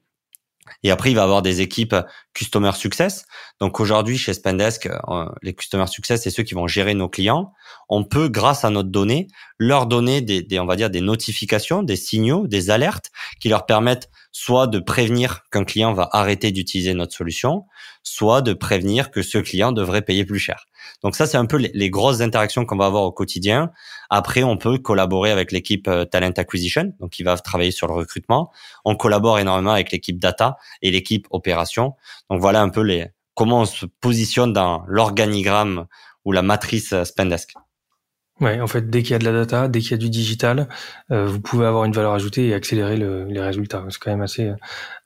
Et 0.83 0.91
après, 0.91 1.11
il 1.11 1.15
va 1.15 1.23
avoir 1.23 1.41
des 1.41 1.61
équipes 1.61 1.95
Customer 2.33 2.71
Success. 2.73 3.25
Donc 3.59 3.79
aujourd'hui, 3.79 4.17
chez 4.17 4.33
Spendesk, 4.33 4.87
euh, 4.87 5.25
les 5.41 5.53
Customer 5.53 5.87
Success, 5.87 6.23
c'est 6.23 6.29
ceux 6.29 6.43
qui 6.43 6.53
vont 6.53 6.67
gérer 6.67 6.93
nos 6.93 7.09
clients. 7.09 7.53
On 7.89 8.03
peut, 8.03 8.29
grâce 8.29 8.63
à 8.65 8.69
notre 8.69 8.89
donnée, 8.89 9.27
leur 9.57 9.85
donner 9.85 10.21
des, 10.21 10.41
des, 10.41 10.59
on 10.59 10.65
va 10.65 10.75
dire, 10.75 10.89
des 10.89 11.01
notifications, 11.01 11.83
des 11.83 11.95
signaux, 11.95 12.47
des 12.47 12.69
alertes 12.69 13.11
qui 13.39 13.49
leur 13.49 13.65
permettent 13.65 14.09
soit 14.31 14.67
de 14.67 14.79
prévenir 14.79 15.43
qu'un 15.51 15.63
client 15.63 15.93
va 15.93 16.09
arrêter 16.11 16.51
d'utiliser 16.51 16.93
notre 16.93 17.13
solution, 17.13 17.65
soit 18.03 18.41
de 18.41 18.53
prévenir 18.53 19.11
que 19.11 19.21
ce 19.21 19.37
client 19.37 19.71
devrait 19.71 20.01
payer 20.01 20.25
plus 20.25 20.39
cher. 20.39 20.65
Donc 21.03 21.15
ça, 21.15 21.25
c'est 21.25 21.37
un 21.37 21.45
peu 21.45 21.57
les, 21.57 21.89
grosses 21.89 22.21
interactions 22.21 22.65
qu'on 22.65 22.77
va 22.77 22.85
avoir 22.85 23.03
au 23.03 23.11
quotidien. 23.11 23.71
Après, 24.09 24.43
on 24.43 24.57
peut 24.57 24.77
collaborer 24.77 25.31
avec 25.31 25.51
l'équipe 25.51 25.87
euh, 25.87 26.05
Talent 26.05 26.31
Acquisition, 26.37 26.93
donc 26.99 27.11
qui 27.11 27.23
va 27.23 27.37
travailler 27.37 27.71
sur 27.71 27.87
le 27.87 27.93
recrutement. 27.93 28.51
On 28.85 28.95
collabore 28.95 29.39
énormément 29.39 29.71
avec 29.71 29.91
l'équipe 29.91 30.19
Data 30.19 30.57
et 30.81 30.91
l'équipe 30.91 31.27
Opération. 31.31 31.95
Donc 32.29 32.39
voilà 32.39 32.61
un 32.61 32.69
peu 32.69 32.81
les 32.81 33.07
comment 33.35 33.61
on 33.61 33.65
se 33.65 33.85
positionne 33.85 34.53
dans 34.53 34.83
l'organigramme 34.87 35.87
ou 36.25 36.31
la 36.31 36.41
matrice 36.41 36.93
Spendesk. 37.03 37.53
Ouais, 38.41 38.59
en 38.59 38.65
fait, 38.65 38.89
dès 38.89 39.03
qu'il 39.03 39.11
y 39.11 39.13
a 39.13 39.19
de 39.19 39.25
la 39.25 39.31
data, 39.31 39.67
dès 39.67 39.79
qu'il 39.79 39.91
y 39.91 39.93
a 39.93 39.97
du 39.97 40.09
digital, 40.09 40.67
euh, 41.11 41.27
vous 41.27 41.39
pouvez 41.39 41.67
avoir 41.67 41.85
une 41.85 41.93
valeur 41.93 42.13
ajoutée 42.13 42.47
et 42.47 42.53
accélérer 42.55 42.97
les 42.97 43.39
résultats. 43.39 43.83
C'est 43.89 43.99
quand 43.99 44.09
même 44.09 44.21
assez 44.21 44.51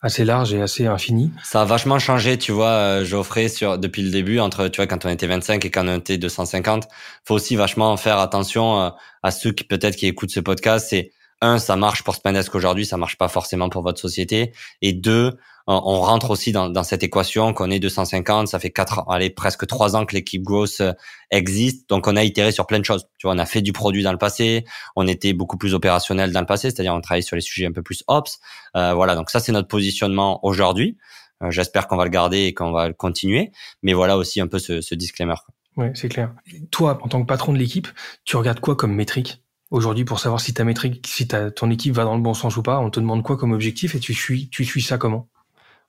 assez 0.01 0.23
large 0.23 0.53
et 0.53 0.61
assez 0.61 0.85
infini. 0.85 1.31
Ça 1.43 1.63
a 1.63 1.65
vachement 1.65 1.99
changé, 1.99 2.37
tu 2.37 2.51
vois, 2.51 2.69
euh, 2.69 3.03
Geoffrey, 3.05 3.49
sur 3.49 3.77
depuis 3.77 4.03
le 4.03 4.11
début 4.11 4.39
entre 4.39 4.67
tu 4.69 4.77
vois 4.77 4.87
quand 4.87 5.05
on 5.05 5.09
était 5.09 5.27
25 5.27 5.65
et 5.65 5.71
quand 5.71 5.85
on 5.87 5.97
était 5.97 6.17
250. 6.17 6.87
Faut 7.25 7.35
aussi 7.35 7.55
vachement 7.55 7.97
faire 7.97 8.19
attention 8.19 8.79
euh, 8.79 8.89
à 9.23 9.31
ceux 9.31 9.51
qui 9.51 9.65
peut-être 9.65 9.95
qui 9.95 10.07
écoutent 10.07 10.31
ce 10.31 10.39
podcast. 10.39 10.87
C'est 10.89 11.11
un, 11.41 11.57
ça 11.57 11.75
marche 11.75 12.03
pour 12.03 12.15
Spendesk 12.15 12.55
aujourd'hui, 12.55 12.85
ça 12.85 12.97
marche 12.97 13.17
pas 13.17 13.27
forcément 13.27 13.67
pour 13.69 13.81
votre 13.81 13.99
société. 13.99 14.53
Et 14.81 14.93
deux, 14.93 15.37
on 15.67 15.99
rentre 16.01 16.29
aussi 16.29 16.51
dans, 16.51 16.69
dans 16.69 16.83
cette 16.83 17.03
équation 17.03 17.53
qu'on 17.53 17.71
est 17.71 17.79
250, 17.79 18.47
ça 18.47 18.59
fait 18.59 18.69
quatre, 18.69 19.03
allez, 19.09 19.29
presque 19.29 19.65
trois 19.65 19.95
ans 19.95 20.05
que 20.05 20.13
l'équipe 20.13 20.43
Growth 20.43 20.79
euh, 20.81 20.93
existe, 21.31 21.89
donc 21.89 22.07
on 22.07 22.15
a 22.15 22.23
itéré 22.23 22.51
sur 22.51 22.67
plein 22.67 22.79
de 22.79 22.85
choses. 22.85 23.07
Tu 23.17 23.25
vois, 23.25 23.35
on 23.35 23.39
a 23.39 23.45
fait 23.45 23.61
du 23.61 23.73
produit 23.73 24.03
dans 24.03 24.11
le 24.11 24.17
passé, 24.17 24.63
on 24.95 25.07
était 25.07 25.33
beaucoup 25.33 25.57
plus 25.57 25.73
opérationnel 25.73 26.31
dans 26.31 26.39
le 26.39 26.45
passé, 26.45 26.69
c'est-à-dire 26.69 26.93
on 26.93 27.01
travaille 27.01 27.23
sur 27.23 27.35
les 27.35 27.41
sujets 27.41 27.65
un 27.65 27.71
peu 27.71 27.81
plus 27.81 28.03
ops. 28.07 28.39
Euh, 28.75 28.93
voilà, 28.93 29.15
donc 29.15 29.29
ça 29.29 29.39
c'est 29.39 29.51
notre 29.51 29.67
positionnement 29.67 30.39
aujourd'hui. 30.45 30.97
Euh, 31.43 31.49
j'espère 31.49 31.87
qu'on 31.87 31.97
va 31.97 32.03
le 32.03 32.11
garder 32.11 32.43
et 32.43 32.53
qu'on 32.53 32.71
va 32.71 32.87
le 32.87 32.93
continuer, 32.93 33.51
mais 33.81 33.93
voilà 33.93 34.17
aussi 34.17 34.39
un 34.41 34.47
peu 34.47 34.59
ce, 34.59 34.81
ce 34.81 34.93
disclaimer. 34.93 35.35
Oui, 35.77 35.87
c'est 35.95 36.09
clair. 36.09 36.33
Toi, 36.71 36.99
en 37.01 37.07
tant 37.07 37.21
que 37.21 37.27
patron 37.27 37.53
de 37.53 37.57
l'équipe, 37.57 37.87
tu 38.23 38.37
regardes 38.37 38.59
quoi 38.59 38.75
comme 38.75 38.93
métrique 38.93 39.41
aujourd'hui 39.71 40.05
pour 40.05 40.19
savoir 40.19 40.39
si 40.39 40.53
ta 40.53 40.63
métrique, 40.63 41.05
si 41.07 41.27
ta, 41.27 41.51
ton 41.51 41.69
équipe 41.71 41.93
va 41.93 42.03
dans 42.05 42.15
le 42.15 42.21
bon 42.21 42.33
sens 42.33 42.55
ou 42.55 42.63
pas? 42.63 42.79
On 42.79 42.89
te 42.89 42.99
demande 42.99 43.23
quoi 43.23 43.35
comme 43.35 43.51
objectif 43.51 43.95
et 43.95 43.99
tu 43.99 44.13
suis, 44.13 44.47
tu 44.49 44.63
suis 44.63 44.81
ça 44.81 44.97
comment? 44.97 45.27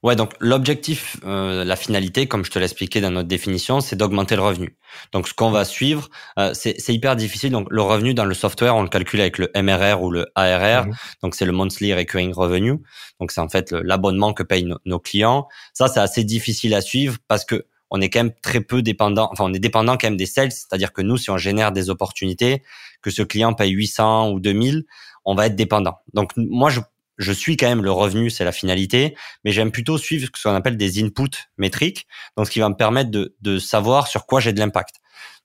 Ouais, 0.07 0.15
donc 0.15 0.35
l'objectif, 0.39 1.17
euh, 1.25 1.65
la 1.65 1.75
finalité, 1.75 2.29
comme 2.29 2.45
je 2.45 2.53
te 2.53 2.61
l'ai 2.61 2.65
expliqué 2.67 3.01
dans 3.01 3.11
notre 3.11 3.27
définition, 3.27 3.81
c'est 3.81 3.97
d'augmenter 3.97 4.37
le 4.37 4.43
revenu. 4.43 4.77
Donc 5.11 5.27
ce 5.27 5.35
qu'on 5.35 5.51
va 5.51 5.65
suivre, 5.65 6.09
euh, 6.39 6.53
c'est 6.55 6.95
hyper 6.95 7.17
difficile. 7.17 7.51
Donc 7.51 7.67
le 7.73 7.83
revenu 7.83 8.15
dans 8.15 8.25
le 8.25 8.33
software, 8.33 8.77
on 8.77 8.83
le 8.83 8.89
calcule 8.89 9.21
avec 9.21 9.37
le 9.39 9.51
MRR 9.57 10.01
ou 10.01 10.13
le 10.13 10.27
ARR. 10.37 10.87
Mhm. 10.87 10.95
Donc 11.25 11.35
c'est 11.35 11.45
le 11.45 11.51
monthly 11.51 11.93
recurring 11.93 12.33
revenue. 12.33 12.79
Donc 13.19 13.33
c'est 13.33 13.41
en 13.41 13.49
fait 13.49 13.73
l'abonnement 13.73 14.33
que 14.33 14.45
payent 14.45 14.73
nos 14.85 15.01
clients. 15.01 15.49
Ça, 15.75 15.89
c'est 15.89 15.99
assez 15.99 16.23
difficile 16.23 16.77
à 16.77 16.83
suivre 16.83 17.17
parce 17.27 17.45
que 17.45 17.67
on 17.91 18.01
est 18.01 18.09
quand 18.09 18.21
même 18.21 18.35
très 18.43 18.61
peu 18.61 18.83
dépendant. 18.83 19.29
Enfin, 19.33 19.43
on 19.47 19.55
est 19.55 19.59
dépendant 19.59 19.97
quand 19.97 20.07
même 20.07 20.17
des 20.17 20.27
sales. 20.27 20.53
C'est-à-dire 20.53 20.93
que 20.93 21.03
nous, 21.03 21.17
si 21.17 21.31
on 21.31 21.37
génère 21.37 21.73
des 21.73 21.91
opportunités, 21.91 22.63
que 23.03 23.11
ce 23.11 23.23
client 23.23 23.55
paye 23.55 23.73
800 23.73 24.31
ou 24.31 24.39
2000, 24.39 24.85
on 25.25 25.35
va 25.35 25.47
être 25.47 25.57
dépendant. 25.57 25.97
Donc 26.15 26.31
moi, 26.37 26.71
je 26.71 26.79
je 27.17 27.33
suis 27.33 27.57
quand 27.57 27.67
même 27.69 27.83
le 27.83 27.93
revenu, 27.93 28.31
c'est 28.31 28.45
la 28.45 28.53
finalité, 28.53 29.17
mais 29.45 29.53
j'aime 29.53 29.71
plutôt 29.71 29.99
suivre 29.99 30.29
ce 30.35 30.43
qu'on 30.43 30.55
appelle 30.55 30.77
des 30.77 31.03
inputs 31.03 31.49
métriques, 31.57 32.07
donc 32.37 32.47
ce 32.47 32.51
qui 32.51 32.61
va 32.61 32.69
me 32.69 32.77
permettre 32.77 33.11
de, 33.11 33.35
de 33.41 33.59
savoir 33.59 34.07
sur 34.07 34.27
quoi 34.27 34.41
j'ai 34.41 34.53
de 34.53 34.59
l'impact. 34.59 34.97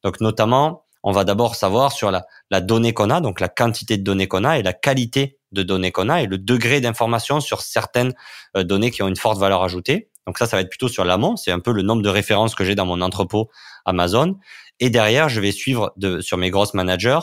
Donc 0.04 0.22
notamment, 0.22 0.86
on 1.04 1.12
va 1.12 1.24
d'abord 1.24 1.56
savoir 1.56 1.92
sur 1.92 2.12
la, 2.12 2.26
la 2.50 2.62
donnée 2.62 2.94
qu'on 2.94 3.10
a, 3.10 3.22
donc 3.22 3.40
la 3.40 3.50
quantité 3.50 3.98
de 3.98 4.04
données 4.04 4.28
qu'on 4.28 4.44
a 4.44 4.60
et 4.60 4.64
la 4.64 4.74
qualité 4.74 5.40
de 5.52 5.64
données 5.64 5.92
qu'on 5.92 6.10
a 6.10 6.22
et 6.22 6.28
le 6.28 6.38
degré 6.38 6.82
d'information 6.82 7.40
sur 7.40 7.62
certaines 7.62 8.14
euh, 8.56 8.64
données 8.64 8.92
qui 8.92 9.04
ont 9.04 9.08
une 9.08 9.16
forte 9.16 9.40
valeur 9.40 9.64
ajoutée. 9.64 10.10
Donc 10.28 10.38
ça, 10.38 10.46
ça 10.46 10.56
va 10.56 10.62
être 10.62 10.70
plutôt 10.70 10.88
sur 10.88 11.04
l'amont, 11.04 11.36
c'est 11.36 11.52
un 11.52 11.60
peu 11.60 11.72
le 11.72 11.82
nombre 11.82 12.04
de 12.04 12.10
références 12.10 12.56
que 12.56 12.64
j'ai 12.64 12.76
dans 12.76 12.86
mon 12.86 13.02
entrepôt 13.02 13.50
Amazon. 13.86 14.38
Et 14.80 14.90
derrière, 14.90 15.30
je 15.30 15.42
vais 15.42 15.52
suivre 15.52 15.94
de, 15.98 16.22
sur 16.22 16.38
mes 16.38 16.52
grosses 16.52 16.74
managers 16.74 17.20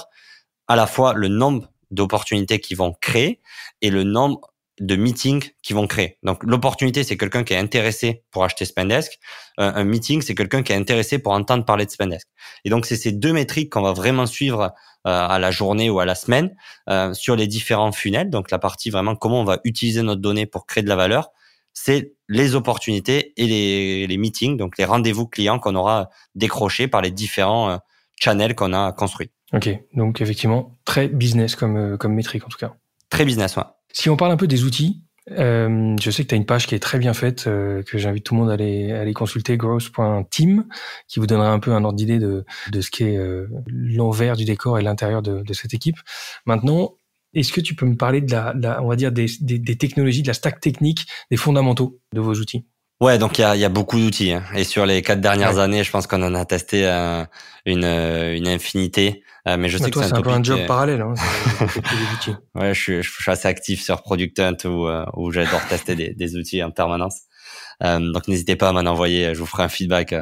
à 0.66 0.76
la 0.76 0.86
fois 0.86 1.14
le 1.14 1.28
nombre 1.28 1.68
d'opportunités 1.90 2.60
qui 2.60 2.74
vont 2.74 2.94
créer 3.00 3.40
et 3.82 3.90
le 3.90 4.04
nombre 4.04 4.52
de 4.80 4.96
meetings 4.96 5.50
qui 5.62 5.72
vont 5.72 5.86
créer. 5.86 6.18
Donc 6.22 6.42
l'opportunité, 6.44 7.02
c'est 7.02 7.16
quelqu'un 7.16 7.44
qui 7.44 7.52
est 7.52 7.58
intéressé 7.58 8.22
pour 8.30 8.44
acheter 8.44 8.64
Spendesk. 8.64 9.18
un 9.56 9.84
meeting, 9.84 10.22
c'est 10.22 10.34
quelqu'un 10.34 10.62
qui 10.62 10.72
est 10.72 10.76
intéressé 10.76 11.18
pour 11.18 11.32
entendre 11.32 11.64
parler 11.64 11.84
de 11.84 11.90
Spendesk. 11.90 12.28
Et 12.64 12.70
donc 12.70 12.86
c'est 12.86 12.96
ces 12.96 13.12
deux 13.12 13.32
métriques 13.32 13.72
qu'on 13.72 13.82
va 13.82 13.92
vraiment 13.92 14.26
suivre 14.26 14.72
euh, 15.06 15.26
à 15.28 15.38
la 15.38 15.50
journée 15.50 15.90
ou 15.90 16.00
à 16.00 16.04
la 16.04 16.14
semaine 16.14 16.54
euh, 16.88 17.12
sur 17.12 17.36
les 17.36 17.46
différents 17.46 17.92
funnels. 17.92 18.30
Donc 18.30 18.50
la 18.50 18.58
partie 18.58 18.90
vraiment 18.90 19.16
comment 19.16 19.40
on 19.40 19.44
va 19.44 19.58
utiliser 19.64 20.02
notre 20.02 20.20
donnée 20.20 20.46
pour 20.46 20.66
créer 20.66 20.82
de 20.82 20.88
la 20.88 20.96
valeur, 20.96 21.30
c'est 21.72 22.12
les 22.28 22.54
opportunités 22.54 23.32
et 23.36 23.46
les, 23.46 24.06
les 24.06 24.16
meetings, 24.16 24.56
donc 24.56 24.78
les 24.78 24.84
rendez-vous 24.84 25.26
clients 25.26 25.58
qu'on 25.58 25.74
aura 25.74 26.08
décrochés 26.34 26.88
par 26.88 27.00
les 27.00 27.10
différents 27.10 27.80
channels 28.20 28.54
qu'on 28.54 28.72
a 28.72 28.92
construits. 28.92 29.30
Ok, 29.52 29.68
donc 29.94 30.20
effectivement, 30.20 30.78
très 30.84 31.08
business 31.08 31.56
comme, 31.56 31.76
euh, 31.76 31.96
comme 31.96 32.14
métrique 32.14 32.44
en 32.44 32.48
tout 32.48 32.58
cas. 32.58 32.74
Très 33.10 33.24
business, 33.24 33.56
ouais. 33.56 33.62
Si 33.92 34.10
on 34.10 34.16
parle 34.16 34.32
un 34.32 34.36
peu 34.36 34.46
des 34.46 34.64
outils, 34.64 35.02
euh, 35.32 35.96
je 36.00 36.10
sais 36.10 36.22
que 36.22 36.28
tu 36.28 36.34
as 36.34 36.38
une 36.38 36.46
page 36.46 36.66
qui 36.66 36.74
est 36.74 36.78
très 36.78 36.98
bien 36.98 37.14
faite, 37.14 37.46
euh, 37.46 37.82
que 37.82 37.98
j'invite 37.98 38.24
tout 38.24 38.34
le 38.34 38.40
monde 38.40 38.50
à 38.50 38.54
aller, 38.54 38.92
à 38.92 39.00
aller 39.00 39.14
consulter, 39.14 39.56
growth.team, 39.56 40.66
qui 41.06 41.20
vous 41.20 41.26
donnera 41.26 41.50
un 41.50 41.58
peu 41.58 41.72
un 41.72 41.84
ordre 41.84 41.96
d'idée 41.96 42.18
de, 42.18 42.44
de 42.70 42.80
ce 42.80 42.90
qu'est 42.90 43.16
euh, 43.16 43.46
l'envers 43.66 44.36
du 44.36 44.44
décor 44.44 44.78
et 44.78 44.82
l'intérieur 44.82 45.22
de, 45.22 45.42
de, 45.42 45.52
cette 45.52 45.74
équipe. 45.74 45.96
Maintenant, 46.46 46.96
est-ce 47.34 47.52
que 47.52 47.60
tu 47.60 47.74
peux 47.74 47.86
me 47.86 47.96
parler 47.96 48.20
de 48.20 48.30
la, 48.30 48.54
la 48.54 48.82
on 48.82 48.88
va 48.88 48.96
dire, 48.96 49.12
des, 49.12 49.26
des, 49.40 49.58
des, 49.58 49.76
technologies, 49.76 50.22
de 50.22 50.28
la 50.28 50.34
stack 50.34 50.60
technique, 50.60 51.06
des 51.30 51.36
fondamentaux 51.36 52.00
de 52.14 52.20
vos 52.20 52.34
outils? 52.34 52.66
Ouais, 53.00 53.18
donc 53.18 53.38
il 53.38 53.42
y 53.42 53.44
a, 53.44 53.54
y 53.54 53.64
a, 53.64 53.68
beaucoup 53.68 53.98
d'outils. 53.98 54.32
Hein. 54.32 54.42
Et 54.54 54.64
sur 54.64 54.84
les 54.84 55.02
quatre 55.02 55.20
dernières 55.20 55.58
années, 55.58 55.84
je 55.84 55.90
pense 55.90 56.06
qu'on 56.08 56.22
en 56.22 56.34
a 56.34 56.44
testé 56.44 56.84
euh, 56.84 57.24
une, 57.64 57.84
une 57.84 58.48
infinité. 58.48 59.22
Euh, 59.48 59.56
mais 59.56 59.68
je 59.68 59.78
sais 59.78 59.90
que 59.90 60.02
c'est 60.02 60.12
un, 60.12 60.20
peu 60.20 60.30
un 60.30 60.42
job 60.42 60.66
parallèle. 60.66 61.00
Hein, 61.00 61.14
ouais, 62.54 62.74
je 62.74 62.80
suis, 62.80 63.02
je 63.02 63.10
suis 63.10 63.30
assez 63.30 63.48
actif 63.48 63.82
sur 63.82 64.02
Product 64.02 64.38
Hunt 64.40 64.56
où, 64.64 64.86
euh, 64.86 65.04
où 65.16 65.30
j'adore 65.30 65.64
tester 65.68 65.94
des, 65.94 66.12
des, 66.12 66.36
outils 66.36 66.62
en 66.62 66.70
permanence. 66.70 67.20
Euh, 67.82 67.98
donc 68.12 68.28
n'hésitez 68.28 68.56
pas 68.56 68.68
à 68.68 68.72
m'en 68.72 68.80
envoyer, 68.80 69.34
je 69.34 69.40
vous 69.40 69.46
ferai 69.46 69.62
un 69.62 69.68
feedback 69.68 70.14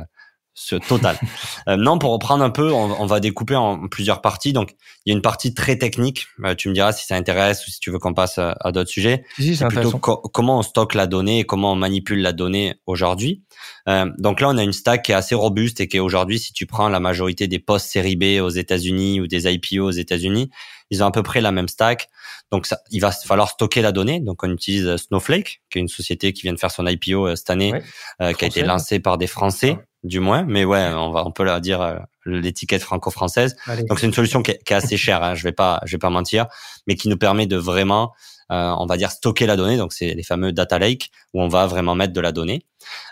ce 0.56 0.74
total. 0.74 1.18
euh, 1.68 1.76
non, 1.76 1.98
pour 1.98 2.10
reprendre 2.10 2.42
un 2.42 2.50
peu, 2.50 2.72
on, 2.72 3.00
on, 3.00 3.06
va 3.06 3.20
découper 3.20 3.54
en 3.54 3.86
plusieurs 3.88 4.22
parties. 4.22 4.54
Donc, 4.54 4.74
il 5.04 5.10
y 5.10 5.12
a 5.12 5.14
une 5.14 5.22
partie 5.22 5.54
très 5.54 5.76
technique. 5.76 6.26
Euh, 6.44 6.54
tu 6.54 6.68
me 6.70 6.74
diras 6.74 6.92
si 6.92 7.06
ça 7.06 7.14
intéresse 7.14 7.66
ou 7.68 7.70
si 7.70 7.78
tu 7.78 7.90
veux 7.90 7.98
qu'on 7.98 8.14
passe 8.14 8.38
à, 8.38 8.56
à 8.60 8.72
d'autres 8.72 8.90
sujets. 8.90 9.24
Si, 9.38 9.54
c'est 9.54 9.68
plutôt 9.68 9.98
comment 9.98 10.58
on 10.58 10.62
stocke 10.62 10.94
la 10.94 11.06
donnée 11.06 11.40
et 11.40 11.44
comment 11.44 11.72
on 11.72 11.76
manipule 11.76 12.22
la 12.22 12.32
donnée 12.32 12.76
aujourd'hui. 12.86 13.44
Euh, 13.88 14.10
donc 14.18 14.40
là, 14.40 14.48
on 14.48 14.56
a 14.56 14.62
une 14.62 14.72
stack 14.72 15.04
qui 15.04 15.12
est 15.12 15.14
assez 15.14 15.34
robuste 15.34 15.80
et 15.80 15.88
qui 15.88 15.98
est 15.98 16.00
aujourd'hui, 16.00 16.38
si 16.38 16.54
tu 16.54 16.66
prends 16.66 16.88
la 16.88 17.00
majorité 17.00 17.48
des 17.48 17.58
postes 17.58 17.88
série 17.90 18.16
B 18.16 18.40
aux 18.40 18.48
États-Unis 18.48 19.20
ou 19.20 19.26
des 19.26 19.52
IPO 19.52 19.84
aux 19.84 19.90
États-Unis, 19.90 20.50
ils 20.90 21.02
ont 21.02 21.06
à 21.06 21.10
peu 21.10 21.22
près 21.22 21.40
la 21.40 21.52
même 21.52 21.68
stack. 21.68 22.08
Donc, 22.50 22.66
ça, 22.66 22.78
il 22.90 23.00
va 23.00 23.10
falloir 23.10 23.50
stocker 23.50 23.82
la 23.82 23.92
donnée. 23.92 24.20
Donc, 24.20 24.42
on 24.42 24.50
utilise 24.50 24.96
Snowflake, 24.96 25.62
qui 25.70 25.78
est 25.78 25.80
une 25.82 25.88
société 25.88 26.32
qui 26.32 26.42
vient 26.42 26.52
de 26.52 26.58
faire 26.58 26.70
son 26.70 26.86
IPO 26.86 27.26
euh, 27.26 27.36
cette 27.36 27.50
année, 27.50 27.74
euh, 28.22 28.32
qui 28.32 28.44
a 28.44 28.48
été 28.48 28.62
lancée 28.62 29.00
par 29.00 29.18
des 29.18 29.26
Français 29.26 29.76
du 30.06 30.20
moins. 30.20 30.44
Mais 30.44 30.64
ouais, 30.64 30.90
on 30.94 31.10
va, 31.10 31.26
on 31.26 31.32
peut 31.32 31.44
leur 31.44 31.60
dire 31.60 31.82
euh, 31.82 31.98
l'étiquette 32.24 32.82
franco-française. 32.82 33.56
Donc 33.88 33.98
c'est 33.98 34.06
une 34.06 34.14
solution 34.14 34.42
qui 34.42 34.52
est, 34.52 34.72
assez 34.72 34.96
chère. 34.96 35.22
Hein, 35.22 35.34
je 35.34 35.42
vais 35.42 35.52
pas, 35.52 35.80
je 35.84 35.92
vais 35.92 35.98
pas 35.98 36.10
mentir, 36.10 36.46
mais 36.86 36.94
qui 36.94 37.08
nous 37.08 37.16
permet 37.16 37.46
de 37.46 37.56
vraiment, 37.56 38.12
euh, 38.50 38.74
on 38.78 38.86
va 38.86 38.96
dire 38.96 39.10
stocker 39.10 39.46
la 39.46 39.56
donnée. 39.56 39.76
Donc 39.76 39.92
c'est 39.92 40.14
les 40.14 40.22
fameux 40.22 40.52
data 40.52 40.78
lake 40.78 41.10
où 41.34 41.42
on 41.42 41.48
va 41.48 41.66
vraiment 41.66 41.94
mettre 41.94 42.12
de 42.12 42.20
la 42.20 42.32
donnée. 42.32 42.64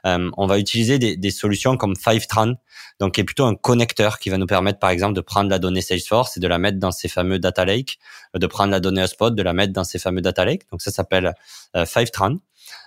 Euh, 0.07 0.31
on 0.37 0.47
va 0.47 0.59
utiliser 0.59 0.99
des, 1.01 1.17
des, 1.17 1.31
solutions 1.33 1.77
comme 1.77 1.97
Fivetran, 1.97 2.53
donc 3.01 3.15
qui 3.15 3.21
est 3.21 3.25
plutôt 3.25 3.45
un 3.45 3.57
connecteur 3.57 4.21
qui 4.21 4.31
va 4.31 4.39
nous 4.39 4.47
permettre 4.47 4.79
par 4.79 4.91
exemple 4.91 5.15
de 5.15 5.21
prendre 5.21 5.51
la 5.51 5.59
donnée 5.59 5.81
Salesforce 5.81 6.37
et 6.37 6.41
de 6.41 6.47
la 6.47 6.59
mettre 6.59 6.79
dans 6.79 6.93
ces 6.93 7.09
fameux 7.09 7.41
data 7.41 7.65
lake, 7.65 7.99
de 8.35 8.47
prendre 8.47 8.71
la 8.71 8.79
donnée 8.79 9.03
HubSpot, 9.03 9.31
de 9.31 9.43
la 9.43 9.53
mettre 9.53 9.73
dans 9.73 9.83
ces 9.83 9.99
fameux 9.99 10.21
data 10.21 10.45
lake. 10.45 10.63
Donc 10.71 10.81
ça 10.81 10.93
s'appelle 10.93 11.35
Fivetran. 11.87 12.37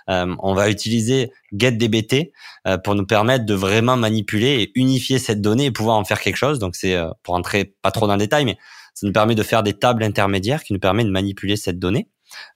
Euh, 0.08 0.34
on 0.38 0.54
va 0.54 0.70
utiliser 0.70 1.30
GetDBT 1.52 2.32
euh, 2.66 2.78
pour 2.78 2.94
nous 2.94 3.06
permettre 3.06 3.44
de 3.44 3.54
vraiment 3.54 3.96
manipuler 3.96 4.62
et 4.62 4.72
unifier 4.74 5.18
cette 5.18 5.40
donnée 5.40 5.66
et 5.66 5.70
pouvoir 5.70 5.96
en 5.96 6.04
faire 6.04 6.20
quelque 6.20 6.36
chose. 6.36 6.58
Donc 6.58 6.76
c'est 6.76 6.94
euh, 6.94 7.08
pour 7.22 7.34
entrer 7.34 7.76
pas 7.82 7.90
trop 7.90 8.06
dans 8.06 8.14
le 8.14 8.20
détail, 8.20 8.44
mais 8.44 8.56
ça 8.94 9.06
nous 9.06 9.12
permet 9.12 9.34
de 9.34 9.42
faire 9.42 9.62
des 9.62 9.74
tables 9.74 10.02
intermédiaires 10.02 10.62
qui 10.64 10.72
nous 10.72 10.80
permettent 10.80 11.06
de 11.06 11.12
manipuler 11.12 11.56
cette 11.56 11.78
donnée. 11.78 12.08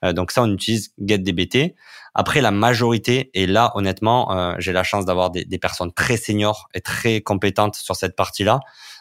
donc 0.02 0.32
ça, 0.32 0.42
on 0.42 0.52
utilise 0.52 0.92
GetDBT. 0.98 1.74
Après, 2.14 2.40
la 2.40 2.50
majorité, 2.50 3.30
et 3.32 3.46
là, 3.46 3.70
honnêtement, 3.74 4.56
j'ai 4.58 4.72
la 4.72 4.82
chance 4.82 5.04
d'avoir 5.06 5.30
des, 5.30 5.58
personnes 5.58 5.92
très 5.92 6.16
seniors 6.16 6.68
et 6.74 6.80
très 6.80 7.20
compétentes 7.20 7.76
sur 7.76 7.94
cette 7.94 8.16
partie-là. 8.16 8.58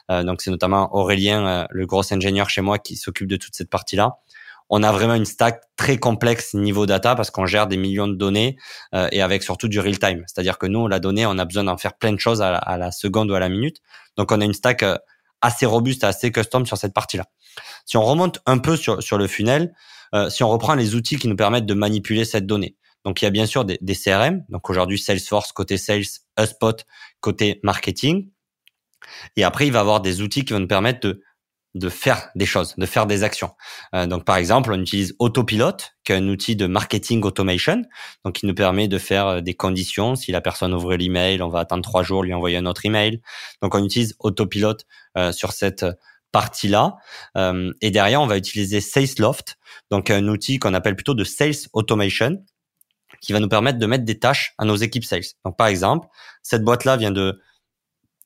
donc 0.08 0.44
c'est 0.44 0.52
notamment 0.52 0.96
Aurélien, 0.96 1.65
le 1.72 1.86
gros 1.88 2.13
ingénieur 2.13 2.48
chez 2.48 2.62
moi, 2.62 2.78
qui 2.78 2.96
s'occupe 2.96 3.28
de 3.28 3.38
toute 3.38 3.56
cette 3.56 3.72
partie-là 3.72 4.20
on 4.69 4.84
a 4.84 4.91
vraiment 4.91 5.15
une 5.15 5.26
stack 5.26 5.62
très 5.76 5.97
complexe 5.97 6.54
niveau 6.54 6.86
data 6.86 7.15
parce 7.15 7.30
qu'on 7.30 7.45
gère 7.45 7.67
des 7.67 7.78
millions 7.78 8.08
de 8.08 8.15
données 8.15 8.58
euh, 8.95 9.10
et 9.12 9.21
avec 9.21 9.43
surtout 9.43 9.67
du 9.67 9.80
real 9.80 10.00
time. 10.00 10.24
C'est-à-dire 10.28 10.58
que 10.58 10.65
nous, 10.65 10.88
la 10.88 11.00
donnée, 11.00 11.26
on 11.26 11.38
a 11.38 11.45
besoin 11.45 11.65
d'en 11.65 11.78
faire 11.78 11.97
plein 11.97 12.13
de 12.13 12.19
choses 12.19 12.41
à 12.41 12.78
la, 12.78 12.91
seconde 12.91 13.32
ou 13.32 13.34
à 13.34 13.39
la 13.39 13.50
minute. 13.50 13.78
Donc, 14.17 14.32
on 14.32 14.39
a 14.39 14.45
une 14.45 14.54
stack 14.54 14.84
euh, 14.84 14.97
assez 15.41 15.65
robuste, 15.65 16.04
assez 16.04 16.32
custom 16.32 16.65
sur 16.65 16.78
cette 16.78 16.93
partie-là. 16.93 17.26
Si 17.86 17.97
on 17.97 18.04
remonte 18.04 18.39
un 18.45 18.60
peu 18.60 18.78
sur, 18.78 19.04
sur 19.04 19.17
le 19.17 19.28
funnel, 19.28 19.74
euh, 20.13 20.30
si 20.30 20.43
on 20.43 20.50
reprend 20.50 20.76
les 20.76 20.95
outils 20.95 21.17
qui 21.17 21.28
nous 21.28 21.36
permettent 21.36 21.65
de 21.65 21.74
manipuler 21.74 22.24
cette 22.24 22.45
donnée. 22.45 22.78
Donc, 23.04 23.21
il 23.21 23.26
y 23.26 23.28
a 23.28 23.32
bien 23.32 23.45
sûr 23.45 23.65
des, 23.65 23.78
des 23.82 23.95
CRM. 23.95 24.45
Donc, 24.50 24.69
aujourd'hui, 24.69 25.00
Salesforce 25.00 25.52
côté 25.52 25.78
sales, 25.78 26.04
HubSpot 26.39 26.86
côté 27.19 27.60
marketing. 27.63 28.30
Et 29.36 29.43
après, 29.43 29.67
il 29.67 29.74
va 29.74 29.80
y 29.80 29.82
avoir 29.82 30.02
des 30.02 30.21
outils 30.21 30.45
qui 30.45 30.54
vont 30.54 30.60
nous 30.60 30.67
permettre 30.67 31.00
de 31.08 31.24
de 31.74 31.90
faire 31.90 32.30
des 32.36 32.46
choses, 32.46 32.76
de 32.78 32.86
faire 32.86 33.06
des 33.06 33.24
actions. 33.24 33.52
Euh, 33.96 34.06
donc 34.06 34.26
par 34.26 34.36
exemple, 34.36 34.72
on 34.74 34.80
utilise 34.80 35.16
Autopilot, 35.20 35.78
qui 36.04 36.12
est 36.12 36.16
un 36.16 36.28
outil 36.28 36.56
de 36.56 36.68
marketing 36.68 37.24
automation, 37.24 37.84
donc 38.26 38.36
qui 38.36 38.46
nous 38.46 38.54
permet 38.54 38.88
de 38.88 38.98
faire 38.98 39.28
euh, 39.28 39.42
des 39.42 39.54
conditions. 39.54 40.16
Si 40.16 40.32
la 40.32 40.42
personne 40.42 40.74
ouvre 40.74 40.96
l'email, 40.96 41.42
on 41.42 41.50
va 41.50 41.60
attendre 41.60 41.84
trois 41.84 42.04
jours, 42.04 42.24
lui 42.24 42.34
envoyer 42.34 42.58
un 42.58 42.66
autre 42.66 42.86
email. 42.86 43.22
Donc 43.62 43.74
on 43.76 43.84
utilise 43.84 44.16
Autopilot 44.20 44.78
euh, 45.18 45.32
sur 45.32 45.54
cette 45.54 45.86
partie-là. 46.32 46.96
Euh, 47.38 47.72
et 47.82 47.92
derrière, 47.92 48.22
on 48.22 48.28
va 48.28 48.38
utiliser 48.38 48.82
SalesLoft, 48.82 49.58
donc 49.90 50.10
un 50.10 50.28
outil 50.28 50.60
qu'on 50.60 50.74
appelle 50.74 50.96
plutôt 50.96 51.14
de 51.14 51.24
sales 51.24 51.54
automation, 51.74 52.44
qui 53.22 53.34
va 53.34 53.40
nous 53.40 53.50
permettre 53.50 53.78
de 53.78 53.86
mettre 53.86 54.06
des 54.06 54.18
tâches 54.18 54.54
à 54.58 54.66
nos 54.66 54.76
équipes 54.76 55.04
sales. 55.04 55.24
Donc 55.46 55.58
par 55.58 55.68
exemple, 55.68 56.08
cette 56.42 56.64
boîte-là 56.64 56.98
vient 56.98 57.12
de 57.12 57.40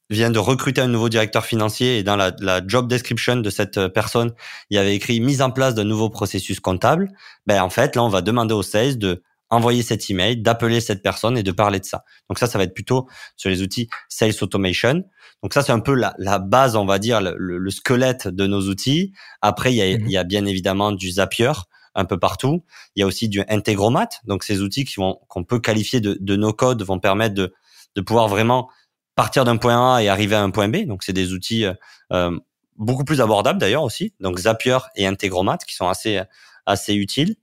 vient 0.09 0.29
de 0.29 0.39
recruter 0.39 0.81
un 0.81 0.87
nouveau 0.87 1.09
directeur 1.09 1.45
financier 1.45 1.97
et 1.97 2.03
dans 2.03 2.15
la, 2.15 2.31
la, 2.39 2.61
job 2.65 2.87
description 2.87 3.37
de 3.37 3.49
cette 3.49 3.77
euh, 3.77 3.89
personne, 3.89 4.33
il 4.69 4.75
y 4.75 4.77
avait 4.77 4.95
écrit 4.95 5.19
mise 5.19 5.41
en 5.41 5.51
place 5.51 5.73
d'un 5.73 5.83
nouveau 5.83 6.09
processus 6.09 6.59
comptable. 6.59 7.09
Ben 7.47 7.61
en 7.61 7.69
fait, 7.69 7.95
là, 7.95 8.03
on 8.03 8.09
va 8.09 8.21
demander 8.21 8.53
au 8.53 8.63
sales 8.63 8.97
de 8.97 9.23
envoyer 9.49 9.83
cet 9.83 10.09
email, 10.09 10.37
d'appeler 10.37 10.81
cette 10.81 11.01
personne 11.01 11.37
et 11.37 11.43
de 11.43 11.51
parler 11.51 11.79
de 11.79 11.85
ça. 11.85 12.03
Donc 12.29 12.39
ça, 12.39 12.47
ça 12.47 12.57
va 12.57 12.63
être 12.63 12.73
plutôt 12.73 13.07
sur 13.35 13.49
les 13.49 13.61
outils 13.61 13.87
Sales 14.09 14.33
Automation. 14.41 15.03
Donc 15.43 15.53
ça, 15.53 15.61
c'est 15.61 15.71
un 15.71 15.79
peu 15.79 15.93
la, 15.93 16.13
la, 16.17 16.39
base, 16.39 16.75
on 16.75 16.85
va 16.85 16.99
dire, 16.99 17.21
le, 17.21 17.35
le, 17.37 17.69
squelette 17.69 18.27
de 18.27 18.47
nos 18.47 18.61
outils. 18.69 19.13
Après, 19.41 19.71
il 19.71 19.75
y, 19.75 19.81
a, 19.81 19.97
mhm. 19.97 20.05
il 20.05 20.11
y 20.11 20.17
a 20.17 20.23
bien 20.23 20.45
évidemment 20.45 20.91
du 20.91 21.11
Zapier 21.11 21.51
un 21.93 22.05
peu 22.05 22.17
partout. 22.19 22.63
Il 22.95 23.01
y 23.01 23.03
a 23.03 23.05
aussi 23.05 23.29
du 23.29 23.43
Integromat. 23.47 24.09
Donc 24.25 24.43
ces 24.43 24.61
outils 24.61 24.85
qui 24.85 24.95
vont 24.95 25.19
qu'on 25.29 25.43
peut 25.43 25.59
qualifier 25.59 26.01
de, 26.01 26.17
de 26.19 26.35
no 26.35 26.51
code 26.51 26.81
vont 26.83 26.99
permettre 26.99 27.35
de, 27.35 27.53
de 27.95 28.01
pouvoir 28.01 28.27
vraiment 28.27 28.69
partir 29.15 29.45
d'un 29.45 29.58
point 29.58 29.95
A 29.95 30.04
et 30.04 30.10
arriver 30.10 30.36
à 30.36 30.43
un 30.43 30.49
point 30.49 30.67
B. 30.67 30.86
Donc, 30.86 31.04
c'est 31.04 31.13
des 31.13 31.34
outils 31.34 31.65
euh, 31.65 31.73
euh, 32.12 32.38
beaucoup 32.75 33.06
plus 33.06 33.21
abordables 33.21 33.60
d'ailleurs 33.60 33.84
aussi. 33.84 34.13
Donc, 34.19 34.38
Zapier 34.39 34.78
et 34.95 35.08
Integromat 35.08 35.58
qui 35.67 35.75
sont 35.75 35.88
assez 35.88 36.21
assez 36.65 36.93
utiles. 36.95 37.36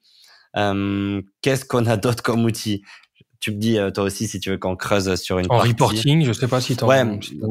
Euh, 0.57 1.23
Qu'est-ce 1.41 1.65
qu'on 1.65 1.87
a 1.87 1.97
d'autre 1.97 2.23
comme 2.23 2.45
outils 2.45 2.83
tu 3.41 3.51
me 3.51 3.57
dis 3.57 3.77
toi 3.93 4.05
aussi 4.05 4.29
si 4.29 4.39
tu 4.39 4.51
veux 4.51 4.57
qu'on 4.57 4.77
creuse 4.77 5.17
sur 5.17 5.41
une 5.41 5.47
en 5.51 5.59
reporting, 5.59 6.25
je 6.25 6.33
sais 6.33 6.47
pas 6.47 6.61
si 6.61 6.77
tu 6.77 6.85
Ouais, 6.85 7.03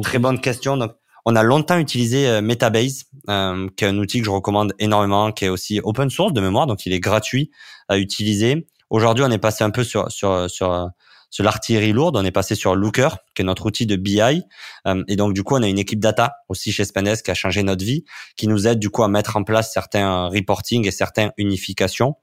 très 0.02 0.20
bonne 0.20 0.40
question. 0.40 0.78
Donc 0.78 0.94
on 1.26 1.36
a 1.36 1.44
longtemps 1.44 1.78
utilisé 1.78 2.40
Metabase, 2.42 3.08
euh, 3.30 3.68
qui 3.76 3.84
est 3.84 3.90
un 3.90 3.98
outil 3.98 4.20
que 4.20 4.26
je 4.26 4.32
recommande 4.32 4.74
énormément, 4.80 5.34
qui 5.34 5.46
est 5.46 5.50
aussi 5.50 5.82
open 5.84 6.10
source 6.10 6.32
de 6.32 6.40
mémoire, 6.40 6.66
donc 6.66 6.86
il 6.86 6.94
est 6.94 7.02
gratuit 7.02 7.52
à 7.90 7.98
utiliser. 7.98 8.66
Aujourd'hui, 8.90 9.26
on 9.28 9.32
est 9.32 9.38
passé 9.38 9.66
un 9.66 9.70
peu 9.70 9.84
sur 9.84 10.10
sur 10.10 10.50
sur 10.50 10.90
sur 11.32 11.46
l'artillerie 11.46 11.94
lourde, 11.94 12.18
on 12.18 12.26
est 12.26 12.32
passé 12.32 12.56
sur 12.56 12.76
Looker, 12.76 13.18
qui 13.34 13.42
est 13.42 13.46
notre 13.46 13.66
outil 13.66 13.86
de 13.86 13.96
BI. 13.96 14.44
Euh, 14.86 15.04
et 15.08 15.16
donc, 15.16 15.34
du 15.34 15.44
coup, 15.44 15.56
on 15.56 15.64
a 15.64 15.68
une 15.68 15.80
équipe 15.80 16.02
data 16.02 16.34
aussi 16.50 16.74
chez 16.74 16.84
Spendesk 16.84 17.26
qui 17.26 17.32
a 17.32 17.34
changé 17.34 17.64
notre 17.64 17.86
vie, 17.86 18.04
qui 18.36 18.48
nous 18.48 18.68
aide 18.68 18.80
du 18.80 18.90
coup 18.90 19.02
à 19.02 19.08
mettre 19.08 19.38
en 19.38 19.44
place 19.44 19.72
certains 19.74 20.28
reporting 20.28 20.86
et 20.86 20.92
certaines 20.92 21.32
unifications. 21.38 22.16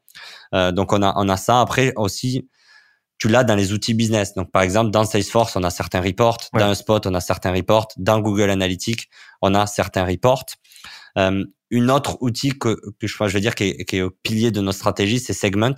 Euh, 0.54 0.72
donc, 0.72 0.92
on 0.92 1.02
a, 1.02 1.14
on 1.16 1.28
a 1.30 1.38
ça. 1.38 1.60
Après, 1.60 1.94
aussi, 1.96 2.48
tu 3.16 3.28
l'as 3.28 3.44
dans 3.44 3.56
les 3.56 3.72
outils 3.72 3.94
business. 3.94 4.34
Donc, 4.34 4.52
par 4.52 4.60
exemple, 4.60 4.90
dans 4.90 5.04
Salesforce, 5.04 5.56
on 5.56 5.62
a 5.64 5.70
certains 5.70 6.02
reports. 6.02 6.38
Dans 6.52 6.74
Spot, 6.74 7.06
on 7.06 7.14
a 7.14 7.20
certains 7.20 7.52
reports. 7.52 7.88
Dans 7.96 8.20
Google 8.20 8.50
Analytics, 8.50 9.08
on 9.40 9.54
a 9.54 9.66
certains 9.66 10.04
reports. 10.04 10.44
Euh, 11.16 11.44
une 11.70 11.90
autre 11.90 12.18
outil 12.20 12.58
que, 12.58 12.78
que 13.00 13.06
je, 13.06 13.16
je 13.18 13.32
vais 13.32 13.40
dire 13.40 13.54
qui 13.54 13.64
est, 13.64 13.84
qui 13.86 13.96
est 13.96 14.02
au 14.02 14.10
pilier 14.10 14.50
de 14.50 14.60
notre 14.60 14.78
stratégie, 14.78 15.18
c'est 15.18 15.32
Segment. 15.32 15.74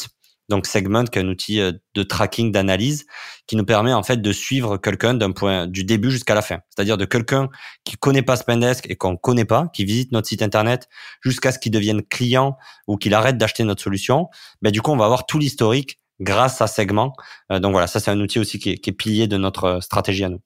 Donc 0.50 0.66
Segment, 0.66 1.04
qui 1.04 1.18
est 1.18 1.22
un 1.22 1.28
outil 1.28 1.60
euh, 1.60 1.72
de 1.94 2.02
tracking, 2.02 2.50
d'analyse, 2.50 3.06
qui 3.46 3.56
nous 3.56 3.64
permet 3.64 3.92
en 3.92 4.02
fait 4.02 4.20
de 4.20 4.32
suivre 4.32 4.76
quelqu'un 4.76 5.14
d'un 5.14 5.30
point 5.30 5.66
du 5.68 5.84
début 5.84 6.10
jusqu'à 6.10 6.34
la 6.34 6.42
fin. 6.42 6.58
C'est-à-dire 6.68 6.98
de 6.98 7.04
quelqu'un 7.04 7.48
qui 7.84 7.96
connaît 7.96 8.22
pas 8.22 8.36
Spendesk 8.36 8.90
et 8.90 8.96
qu'on 8.96 9.16
connaît 9.16 9.44
pas, 9.44 9.68
qui 9.72 9.84
visite 9.84 10.10
notre 10.12 10.28
site 10.28 10.42
internet 10.42 10.88
jusqu'à 11.22 11.52
ce 11.52 11.58
qu'il 11.58 11.70
devienne 11.70 12.02
client 12.02 12.58
ou 12.88 12.96
qu'il 12.96 13.14
arrête 13.14 13.38
d'acheter 13.38 13.62
notre 13.62 13.82
solution. 13.82 14.28
Ben 14.60 14.72
du 14.72 14.82
coup, 14.82 14.90
on 14.90 14.96
va 14.96 15.04
avoir 15.04 15.24
tout 15.24 15.38
l'historique 15.38 16.00
grâce 16.18 16.60
à 16.60 16.66
Segment. 16.66 17.14
Euh, 17.52 17.60
donc 17.60 17.70
voilà, 17.72 17.86
ça 17.86 18.00
c'est 18.00 18.10
un 18.10 18.20
outil 18.20 18.40
aussi 18.40 18.58
qui 18.58 18.70
est, 18.70 18.78
qui 18.78 18.90
est 18.90 18.92
pilier 18.92 19.28
de 19.28 19.36
notre 19.36 19.64
euh, 19.64 19.80
stratégie 19.80 20.24
à 20.24 20.28
nous. 20.28 20.40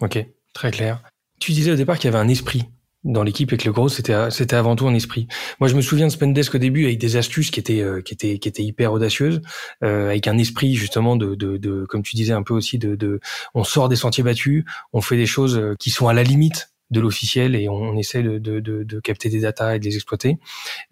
Ok, 0.00 0.18
très 0.54 0.70
clair. 0.70 1.02
Tu 1.38 1.52
disais 1.52 1.70
au 1.70 1.76
départ 1.76 1.98
qu'il 1.98 2.10
y 2.10 2.14
avait 2.14 2.22
un 2.22 2.28
esprit 2.28 2.64
dans 3.04 3.22
l'équipe 3.22 3.52
et 3.52 3.56
que 3.56 3.64
le 3.64 3.72
gros 3.72 3.88
c'était 3.88 4.30
c'était 4.30 4.56
avant 4.56 4.76
tout 4.76 4.86
un 4.86 4.94
esprit. 4.94 5.26
Moi 5.58 5.68
je 5.68 5.74
me 5.74 5.80
souviens 5.80 6.06
de 6.06 6.12
Spendesk 6.12 6.54
au 6.54 6.58
début 6.58 6.84
avec 6.84 6.98
des 6.98 7.16
astuces 7.16 7.50
qui 7.50 7.60
étaient 7.60 7.80
euh, 7.80 8.02
qui 8.02 8.12
étaient 8.12 8.38
qui 8.38 8.48
étaient 8.48 8.62
hyper 8.62 8.92
audacieuses 8.92 9.40
euh, 9.82 10.10
avec 10.10 10.26
un 10.26 10.36
esprit 10.36 10.74
justement 10.74 11.16
de, 11.16 11.34
de, 11.34 11.56
de 11.56 11.86
comme 11.86 12.02
tu 12.02 12.16
disais 12.16 12.34
un 12.34 12.42
peu 12.42 12.52
aussi 12.52 12.78
de, 12.78 12.96
de 12.96 13.20
on 13.54 13.64
sort 13.64 13.88
des 13.88 13.96
sentiers 13.96 14.22
battus, 14.22 14.64
on 14.92 15.00
fait 15.00 15.16
des 15.16 15.26
choses 15.26 15.56
euh, 15.56 15.74
qui 15.78 15.90
sont 15.90 16.08
à 16.08 16.12
la 16.12 16.22
limite 16.22 16.72
de 16.90 17.00
l'officiel 17.00 17.54
et 17.54 17.68
on, 17.68 17.96
essaie 17.96 18.20
de, 18.20 18.38
de, 18.38 18.58
de, 18.58 19.00
capter 19.00 19.28
des 19.28 19.42
datas 19.42 19.76
et 19.76 19.78
de 19.78 19.84
les 19.84 19.94
exploiter. 19.94 20.38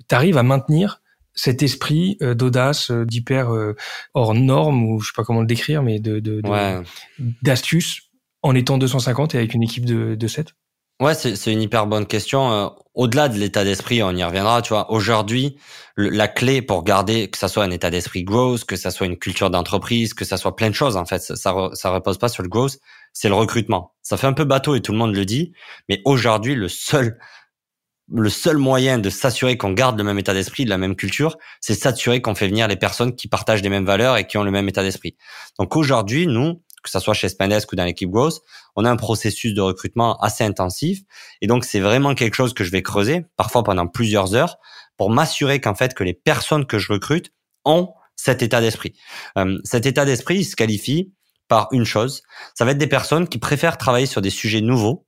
Tu 0.08 0.14
arrives 0.14 0.38
à 0.38 0.44
maintenir 0.44 1.02
cet 1.34 1.60
esprit 1.64 2.18
d'audace, 2.20 2.92
d'hyper 2.92 3.50
hors 4.14 4.34
norme 4.34 4.84
ou 4.84 5.00
je 5.00 5.08
sais 5.08 5.12
pas 5.16 5.24
comment 5.24 5.40
le 5.40 5.48
décrire 5.48 5.82
mais 5.82 5.98
de 5.98 6.20
d'astuces 7.42 8.02
en 8.42 8.54
étant 8.54 8.78
250 8.78 9.34
et 9.34 9.38
avec 9.38 9.54
une 9.54 9.64
équipe 9.64 9.84
de, 9.84 10.14
de 10.14 10.28
7 10.28 10.54
Ouais, 11.00 11.14
c'est 11.14 11.52
une 11.52 11.62
hyper 11.62 11.86
bonne 11.86 12.06
question. 12.06 12.50
Euh, 12.50 12.68
au-delà 12.94 13.28
de 13.28 13.38
l'état 13.38 13.62
d'esprit, 13.62 14.02
on 14.02 14.10
y 14.10 14.24
reviendra. 14.24 14.62
Tu 14.62 14.70
vois, 14.70 14.90
aujourd'hui, 14.90 15.56
la 15.96 16.26
clé 16.26 16.60
pour 16.60 16.82
garder 16.82 17.28
que 17.30 17.38
ça 17.38 17.46
soit 17.46 17.62
un 17.62 17.70
état 17.70 17.88
d'esprit 17.88 18.24
growth, 18.24 18.64
que 18.64 18.74
ça 18.74 18.90
soit 18.90 19.06
une 19.06 19.16
culture 19.16 19.48
d'entreprise, 19.48 20.12
que 20.12 20.24
ça 20.24 20.36
soit 20.36 20.56
plein 20.56 20.70
de 20.70 20.74
choses 20.74 20.96
en 20.96 21.04
fait, 21.04 21.20
ça 21.20 21.36
ça, 21.36 21.90
repose 21.90 22.18
pas 22.18 22.28
sur 22.28 22.42
le 22.42 22.48
growth, 22.48 22.78
c'est 23.12 23.28
le 23.28 23.34
recrutement. 23.34 23.94
Ça 24.02 24.16
fait 24.16 24.26
un 24.26 24.32
peu 24.32 24.44
bateau 24.44 24.74
et 24.74 24.80
tout 24.80 24.90
le 24.90 24.98
monde 24.98 25.14
le 25.14 25.24
dit, 25.24 25.52
mais 25.88 26.02
aujourd'hui, 26.04 26.56
le 26.56 26.68
seul 26.68 27.18
le 28.12 28.30
seul 28.30 28.56
moyen 28.56 28.98
de 28.98 29.10
s'assurer 29.10 29.58
qu'on 29.58 29.72
garde 29.72 29.98
le 29.98 30.04
même 30.04 30.18
état 30.18 30.32
d'esprit, 30.32 30.64
de 30.64 30.70
la 30.70 30.78
même 30.78 30.96
culture, 30.96 31.36
c'est 31.60 31.74
s'assurer 31.74 32.22
qu'on 32.22 32.34
fait 32.34 32.48
venir 32.48 32.66
les 32.66 32.76
personnes 32.76 33.14
qui 33.14 33.28
partagent 33.28 33.62
les 33.62 33.68
mêmes 33.68 33.84
valeurs 33.84 34.16
et 34.16 34.26
qui 34.26 34.38
ont 34.38 34.44
le 34.44 34.50
même 34.50 34.68
état 34.68 34.82
d'esprit. 34.82 35.16
Donc 35.58 35.76
aujourd'hui, 35.76 36.26
nous, 36.26 36.62
que 36.82 36.90
ça 36.90 37.00
soit 37.00 37.14
chez 37.14 37.28
Spendesk 37.28 37.72
ou 37.72 37.76
dans 37.76 37.84
l'équipe 37.84 38.10
Growth, 38.10 38.40
on 38.76 38.84
a 38.84 38.90
un 38.90 38.96
processus 38.96 39.54
de 39.54 39.60
recrutement 39.60 40.18
assez 40.18 40.44
intensif. 40.44 41.00
Et 41.40 41.46
donc, 41.46 41.64
c'est 41.64 41.80
vraiment 41.80 42.14
quelque 42.14 42.34
chose 42.34 42.54
que 42.54 42.64
je 42.64 42.70
vais 42.70 42.82
creuser, 42.82 43.26
parfois 43.36 43.62
pendant 43.64 43.86
plusieurs 43.86 44.34
heures, 44.34 44.58
pour 44.96 45.10
m'assurer 45.10 45.60
qu'en 45.60 45.74
fait, 45.74 45.94
que 45.94 46.04
les 46.04 46.14
personnes 46.14 46.66
que 46.66 46.78
je 46.78 46.92
recrute 46.92 47.32
ont 47.64 47.92
cet 48.16 48.42
état 48.42 48.60
d'esprit. 48.60 48.94
Euh, 49.36 49.58
cet 49.64 49.86
état 49.86 50.04
d'esprit, 50.04 50.44
se 50.44 50.56
qualifie 50.56 51.12
par 51.48 51.68
une 51.72 51.84
chose. 51.84 52.22
Ça 52.54 52.64
va 52.64 52.72
être 52.72 52.78
des 52.78 52.88
personnes 52.88 53.28
qui 53.28 53.38
préfèrent 53.38 53.78
travailler 53.78 54.06
sur 54.06 54.20
des 54.20 54.30
sujets 54.30 54.60
nouveaux 54.60 55.06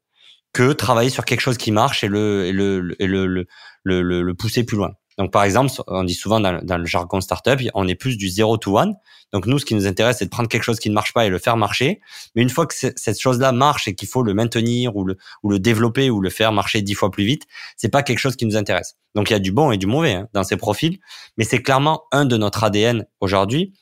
que 0.53 0.73
travailler 0.73 1.11
sur 1.11 1.25
quelque 1.25 1.41
chose 1.41 1.59
qui 1.59 1.71
marche 1.71 2.03
et 2.03 2.09
le, 2.09 2.47
et 2.47 2.53
le, 2.53 2.97
et 2.99 3.07
le, 3.07 3.27
le, 3.27 3.47
le, 3.85 4.23
le 4.23 4.35
pousser 4.35 4.65
plus 4.65 4.77
loin. 4.77 4.93
Donc, 5.21 5.33
par 5.33 5.45
exemple, 5.45 5.71
on 5.87 6.03
dit 6.03 6.15
souvent 6.15 6.41
dans, 6.41 6.79
le 6.79 6.87
jargon 6.87 7.21
startup, 7.21 7.61
on 7.75 7.87
est 7.87 7.95
plus 7.95 8.17
du 8.17 8.31
zero 8.31 8.57
to 8.57 8.79
one. 8.79 8.95
Donc, 9.35 9.45
nous, 9.45 9.59
ce 9.59 9.67
qui 9.67 9.75
nous 9.75 9.87
intéresse, 9.87 10.17
c'est 10.21 10.25
de 10.25 10.31
prendre 10.31 10.49
quelque 10.49 10.63
chose 10.63 10.81
qui 10.81 10.89
ne 10.89 10.95
marche 10.95 11.13
pas 11.13 11.27
et 11.27 11.29
le 11.29 11.39
faire 11.39 11.59
marcher. 11.59 12.01
Mais 12.35 12.41
une 12.41 12.49
fois 12.49 12.65
que 12.67 12.73
cette 12.75 13.21
chose-là 13.21 13.53
marche 13.53 13.87
et 13.87 13.95
qu'il 13.95 14.09
faut 14.09 14.23
le 14.23 14.33
maintenir 14.33 14.97
ou 14.97 15.05
le, 15.05 15.19
ou 15.43 15.51
le 15.51 15.59
développer 15.59 16.09
ou 16.09 16.23
le 16.23 16.31
faire 16.31 16.53
marcher 16.53 16.81
dix 16.81 16.95
fois 16.95 17.11
plus 17.11 17.25
vite, 17.25 17.43
c'est 17.77 17.91
pas 17.91 18.03
quelque 18.03 18.19
chose 18.19 18.35
qui 18.35 18.47
nous 18.47 18.57
intéresse. 18.57 18.97
Donc, 19.15 19.29
il 19.29 19.35
y 19.35 19.37
a 19.37 19.41
du 19.41 19.53
bon 19.53 19.73
et 19.73 19.77
du 19.77 19.87
mauvais 19.87 20.15
hein, 20.15 20.29
dans 20.33 20.43
ces 20.43 20.57
profils, 20.57 20.99
mais 21.37 21.45
c'est 21.45 21.61
clairement 21.61 22.05
un 22.13 22.25
de 22.25 22.39
notre 22.39 22.65
ADN 22.65 23.05
aujourd'hui. 23.21 23.75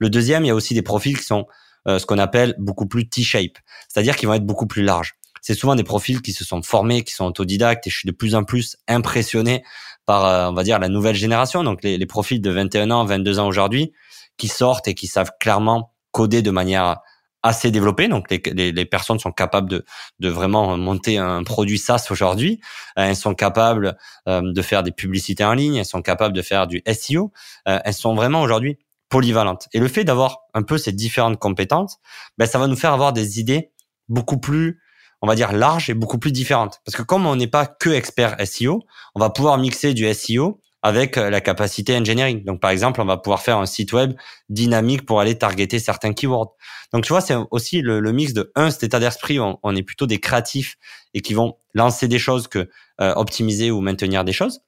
Le 0.00 0.10
deuxième, 0.10 0.44
il 0.44 0.48
y 0.48 0.50
a 0.50 0.56
aussi 0.56 0.74
des 0.74 0.82
profils 0.82 1.16
qui 1.16 1.24
sont 1.24 1.46
euh, 1.86 2.00
ce 2.00 2.06
qu'on 2.06 2.18
appelle 2.18 2.56
beaucoup 2.58 2.86
plus 2.86 3.08
T-shape, 3.08 3.58
c'est-à-dire 3.88 4.16
qu'ils 4.16 4.26
vont 4.26 4.34
être 4.34 4.44
beaucoup 4.44 4.66
plus 4.66 4.82
larges 4.82 5.14
c'est 5.40 5.54
souvent 5.54 5.74
des 5.74 5.84
profils 5.84 6.20
qui 6.22 6.32
se 6.32 6.44
sont 6.44 6.62
formés, 6.62 7.02
qui 7.02 7.14
sont 7.14 7.24
autodidactes, 7.24 7.86
et 7.86 7.90
je 7.90 7.98
suis 7.98 8.06
de 8.06 8.12
plus 8.12 8.34
en 8.34 8.44
plus 8.44 8.76
impressionné 8.88 9.64
par, 10.10 10.24
euh, 10.24 10.50
on 10.50 10.54
va 10.54 10.64
dire, 10.64 10.80
la 10.80 10.88
nouvelle 10.88 11.14
génération, 11.14 11.62
donc 11.62 11.84
les, 11.84 11.96
les 11.96 12.06
profils 12.06 12.40
de 12.40 12.50
21 12.50 12.90
ans, 12.90 13.04
22 13.04 13.38
ans 13.38 13.46
aujourd'hui, 13.46 13.92
qui 14.38 14.48
sortent 14.48 14.88
et 14.88 14.94
qui 14.94 15.06
savent 15.06 15.30
clairement 15.38 15.94
coder 16.10 16.42
de 16.42 16.50
manière 16.50 16.96
assez 17.44 17.70
développée. 17.70 18.08
Donc 18.08 18.28
les, 18.28 18.72
les, 18.72 18.84
personnes 18.86 19.20
sont 19.20 19.30
capables 19.30 19.70
de, 19.70 19.84
de 20.18 20.28
vraiment 20.28 20.76
monter 20.76 21.18
un 21.18 21.44
produit 21.44 21.78
SaaS 21.78 22.08
aujourd'hui. 22.10 22.58
Euh, 22.98 23.04
elles 23.04 23.14
sont 23.14 23.34
capables 23.34 23.96
euh, 24.26 24.40
de 24.42 24.62
faire 24.62 24.82
des 24.82 24.90
publicités 24.90 25.44
en 25.44 25.54
ligne. 25.54 25.76
Elles 25.76 25.84
sont 25.84 26.02
capables 26.02 26.34
de 26.34 26.42
faire 26.42 26.66
du 26.66 26.82
SEO. 26.92 27.30
elles 27.64 27.94
sont 27.94 28.16
vraiment 28.16 28.42
aujourd'hui 28.42 28.78
polyvalentes. 29.10 29.68
Et 29.74 29.78
le 29.78 29.86
fait 29.86 30.02
d'avoir 30.02 30.38
un 30.54 30.64
peu 30.64 30.76
ces 30.76 30.90
différentes 30.90 31.38
compétences, 31.38 31.98
ben, 32.36 32.46
ça 32.46 32.58
va 32.58 32.66
nous 32.66 32.74
faire 32.74 32.92
avoir 32.92 33.12
des 33.12 33.38
idées 33.38 33.70
beaucoup 34.08 34.38
plus 34.38 34.80
on 35.22 35.26
va 35.26 35.34
dire, 35.34 35.52
large 35.52 35.90
et 35.90 35.94
beaucoup 35.94 36.18
plus 36.18 36.32
différente. 36.32 36.80
Parce 36.84 36.96
que 36.96 37.02
comme 37.02 37.26
on 37.26 37.36
n'est 37.36 37.46
pas 37.46 37.66
que 37.66 37.90
expert 37.90 38.36
SEO, 38.44 38.82
on 39.14 39.20
va 39.20 39.30
pouvoir 39.30 39.58
mixer 39.58 39.94
du 39.94 40.12
SEO 40.12 40.60
avec 40.82 41.18
euh, 41.18 41.28
la 41.28 41.40
capacité 41.40 41.96
engineering. 41.96 42.44
Donc, 42.44 42.60
par 42.60 42.70
exemple, 42.70 43.00
on 43.00 43.04
va 43.04 43.18
pouvoir 43.18 43.42
faire 43.42 43.58
un 43.58 43.66
site 43.66 43.92
web 43.92 44.14
dynamique 44.48 45.04
pour 45.04 45.20
aller 45.20 45.36
targeter 45.36 45.78
certains 45.78 46.12
keywords. 46.12 46.54
Donc, 46.92 47.04
tu 47.04 47.12
vois, 47.12 47.20
c'est 47.20 47.36
aussi 47.50 47.82
le, 47.82 48.00
mix 48.12 48.32
de 48.32 48.50
un, 48.54 48.70
cet 48.70 48.84
état 48.84 48.98
d'esprit, 48.98 49.38
on, 49.38 49.58
on, 49.62 49.76
est 49.76 49.82
plutôt 49.82 50.06
des 50.06 50.18
créatifs 50.18 50.76
et 51.12 51.20
qui 51.20 51.34
vont 51.34 51.56
lancer 51.74 52.08
des 52.08 52.18
choses 52.18 52.48
que 52.48 52.70
euh, 53.00 53.12
optimiser 53.14 53.70
ou 53.70 53.80
maintenir 53.80 54.24
des 54.24 54.32
choses. 54.32 54.60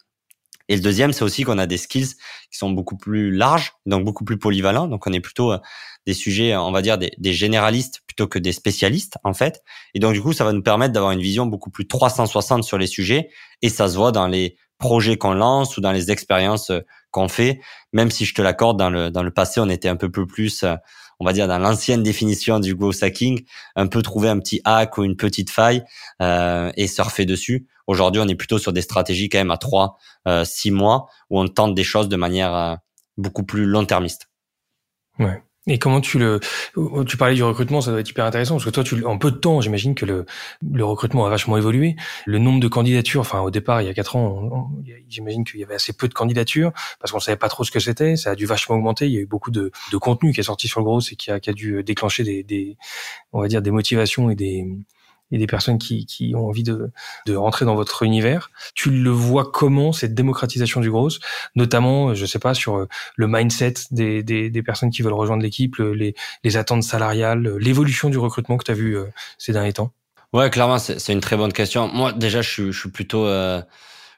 Et 0.72 0.76
le 0.76 0.80
deuxième, 0.80 1.12
c'est 1.12 1.22
aussi 1.22 1.42
qu'on 1.42 1.58
a 1.58 1.66
des 1.66 1.76
skills 1.76 2.14
qui 2.50 2.56
sont 2.56 2.70
beaucoup 2.70 2.96
plus 2.96 3.30
larges, 3.30 3.74
donc 3.84 4.06
beaucoup 4.06 4.24
plus 4.24 4.38
polyvalents. 4.38 4.88
Donc, 4.88 5.06
on 5.06 5.12
est 5.12 5.20
plutôt 5.20 5.52
euh, 5.52 5.58
des 6.06 6.14
sujets, 6.14 6.56
on 6.56 6.72
va 6.72 6.80
dire, 6.80 6.96
des, 6.96 7.32
généralistes 7.34 8.00
plutôt 8.06 8.26
que 8.26 8.38
des 8.38 8.52
spécialistes, 8.52 9.18
en 9.22 9.34
fait. 9.34 9.62
Et 9.92 9.98
donc, 9.98 10.14
du 10.14 10.22
coup, 10.22 10.32
ça 10.32 10.44
va 10.44 10.52
nous 10.54 10.62
permettre 10.62 10.94
d'avoir 10.94 11.12
une 11.12 11.20
vision 11.20 11.44
beaucoup 11.44 11.68
plus 11.68 11.86
360 11.86 12.64
sur 12.64 12.78
les 12.78 12.86
sujets. 12.86 13.28
Et 13.60 13.68
ça 13.68 13.86
se 13.86 13.98
voit 13.98 14.12
dans 14.12 14.26
les 14.26 14.56
projets 14.78 15.18
qu'on 15.18 15.34
lance 15.34 15.76
ou 15.76 15.82
dans 15.82 15.92
les 15.92 16.10
expériences 16.10 16.70
euh, 16.70 16.80
qu'on 17.10 17.28
fait. 17.28 17.60
Même 17.92 18.10
si 18.10 18.24
je 18.24 18.32
te 18.32 18.40
l'accorde, 18.40 18.78
dans 18.78 18.88
le, 18.88 19.10
dans 19.10 19.22
le 19.22 19.30
passé, 19.30 19.60
on 19.60 19.68
était 19.68 19.90
un 19.90 19.96
peu 19.96 20.10
plus, 20.10 20.62
euh, 20.62 20.74
on 21.22 21.24
va 21.24 21.32
dire, 21.32 21.46
dans 21.46 21.60
l'ancienne 21.60 22.02
définition 22.02 22.58
du 22.58 22.74
growth 22.74 23.00
hacking, 23.00 23.44
un 23.76 23.86
peu 23.86 24.02
trouver 24.02 24.28
un 24.28 24.40
petit 24.40 24.60
hack 24.64 24.98
ou 24.98 25.04
une 25.04 25.16
petite 25.16 25.50
faille 25.50 25.84
euh, 26.20 26.72
et 26.76 26.88
surfer 26.88 27.26
dessus. 27.26 27.68
Aujourd'hui, 27.86 28.20
on 28.20 28.26
est 28.26 28.34
plutôt 28.34 28.58
sur 28.58 28.72
des 28.72 28.82
stratégies 28.82 29.28
quand 29.28 29.38
même 29.38 29.52
à 29.52 29.56
3, 29.56 29.96
euh, 30.26 30.44
6 30.44 30.72
mois 30.72 31.06
où 31.30 31.38
on 31.38 31.46
tente 31.46 31.76
des 31.76 31.84
choses 31.84 32.08
de 32.08 32.16
manière 32.16 32.52
euh, 32.52 32.74
beaucoup 33.16 33.44
plus 33.44 33.66
long-termiste. 33.66 34.30
Ouais. 35.20 35.40
Et 35.68 35.78
comment 35.78 36.00
tu 36.00 36.18
le, 36.18 36.40
tu 37.06 37.16
parlais 37.16 37.36
du 37.36 37.44
recrutement, 37.44 37.80
ça 37.80 37.92
doit 37.92 38.00
être 38.00 38.10
hyper 38.10 38.24
intéressant 38.24 38.54
parce 38.54 38.64
que 38.64 38.70
toi, 38.70 38.82
tu, 38.82 39.04
en 39.04 39.16
peu 39.16 39.30
de 39.30 39.36
temps, 39.36 39.60
j'imagine 39.60 39.94
que 39.94 40.04
le, 40.04 40.26
le 40.72 40.84
recrutement 40.84 41.24
a 41.24 41.30
vachement 41.30 41.56
évolué. 41.56 41.94
Le 42.26 42.38
nombre 42.38 42.58
de 42.58 42.66
candidatures, 42.66 43.20
enfin 43.20 43.40
au 43.42 43.52
départ, 43.52 43.80
il 43.80 43.86
y 43.86 43.88
a 43.88 43.94
quatre 43.94 44.16
ans, 44.16 44.72
j'imagine 45.08 45.44
qu'il 45.44 45.60
y 45.60 45.64
avait 45.64 45.76
assez 45.76 45.92
peu 45.92 46.08
de 46.08 46.14
candidatures 46.14 46.72
parce 46.98 47.12
qu'on 47.12 47.20
savait 47.20 47.36
pas 47.36 47.48
trop 47.48 47.62
ce 47.62 47.70
que 47.70 47.78
c'était. 47.78 48.16
Ça 48.16 48.30
a 48.30 48.34
dû 48.34 48.44
vachement 48.44 48.74
augmenter. 48.74 49.06
Il 49.06 49.12
y 49.12 49.18
a 49.18 49.20
eu 49.20 49.26
beaucoup 49.26 49.52
de, 49.52 49.70
de 49.92 49.96
contenu 49.98 50.32
qui 50.32 50.40
est 50.40 50.44
sorti 50.44 50.66
sur 50.66 50.80
le 50.80 50.84
gros 50.84 51.00
et 51.00 51.14
qui 51.14 51.30
a, 51.30 51.38
qui 51.38 51.50
a 51.50 51.52
dû 51.52 51.84
déclencher 51.84 52.24
des, 52.24 52.42
des, 52.42 52.76
on 53.32 53.40
va 53.40 53.46
dire 53.46 53.62
des 53.62 53.70
motivations 53.70 54.30
et 54.30 54.34
des, 54.34 54.66
et 55.32 55.38
des 55.38 55.46
personnes 55.46 55.78
qui, 55.78 56.06
qui 56.06 56.34
ont 56.36 56.46
envie 56.46 56.62
de, 56.62 56.90
de 57.26 57.34
rentrer 57.34 57.64
dans 57.64 57.74
votre 57.74 58.02
univers. 58.02 58.50
Tu 58.74 58.90
le 58.90 59.10
vois 59.10 59.50
comment 59.50 59.92
cette 59.92 60.14
démocratisation 60.14 60.80
du 60.80 60.90
gros, 60.90 61.08
notamment, 61.56 62.14
je 62.14 62.26
sais 62.26 62.38
pas, 62.38 62.54
sur 62.54 62.76
euh, 62.76 62.88
le 63.16 63.26
mindset 63.26 63.74
des, 63.90 64.22
des, 64.22 64.50
des 64.50 64.62
personnes 64.62 64.90
qui 64.90 65.02
veulent 65.02 65.12
rejoindre 65.12 65.42
l'équipe, 65.42 65.76
les, 65.78 66.14
les 66.44 66.56
attentes 66.56 66.84
salariales, 66.84 67.56
l'évolution 67.58 68.10
du 68.10 68.18
recrutement 68.18 68.56
que 68.56 68.64
tu 68.64 68.70
as 68.70 68.74
vu 68.74 68.96
euh, 68.96 69.06
ces 69.38 69.52
derniers 69.52 69.72
temps? 69.72 69.90
Ouais, 70.32 70.48
clairement, 70.48 70.78
c'est 70.78 71.12
une 71.12 71.20
très 71.20 71.36
bonne 71.36 71.52
question. 71.52 71.88
Moi, 71.88 72.12
déjà, 72.12 72.40
je 72.40 72.50
suis, 72.50 72.72
je 72.72 72.78
suis 72.78 72.90
plutôt... 72.90 73.26
Euh 73.26 73.60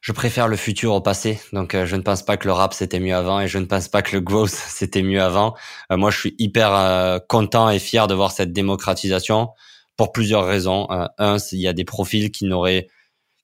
je 0.05 0.13
préfère 0.13 0.49
le 0.49 0.57
futur 0.57 0.93
au 0.93 1.01
passé. 1.01 1.41
Donc, 1.55 1.75
euh, 1.75 1.87
je 1.87 1.97
ne 1.97 2.03
pense 2.03 2.23
pas 2.23 2.37
que 2.37 2.47
le 2.47 2.53
rap 2.53 2.75
c'était 2.75 3.01
mieux 3.01 3.15
avant 3.15 3.41
et 3.41 3.49
je 3.49 3.57
ne 3.57 3.65
pense 3.65 3.89
pas 3.89 4.03
que 4.03 4.15
le 4.15 4.21
growth 4.21 4.51
c'était 4.69 5.03
mieux 5.03 5.23
avant. 5.23 5.55
Euh, 5.91 5.97
moi, 5.97 6.11
je 6.11 6.19
suis 6.19 6.35
hyper 6.39 6.75
euh, 6.75 7.19
content 7.27 7.71
et 7.71 7.79
fier 7.79 8.07
de 8.07 8.13
voir 8.13 8.31
cette 8.31 8.53
démocratisation 8.53 9.49
pour 9.97 10.13
plusieurs 10.13 10.47
raisons. 10.47 10.87
un, 10.91 11.37
il 11.53 11.61
y 11.61 11.69
a 11.69 11.73
des 11.73 11.85
profils 11.85 12.31
qui 12.31 12.45
n'auraient 12.45 12.89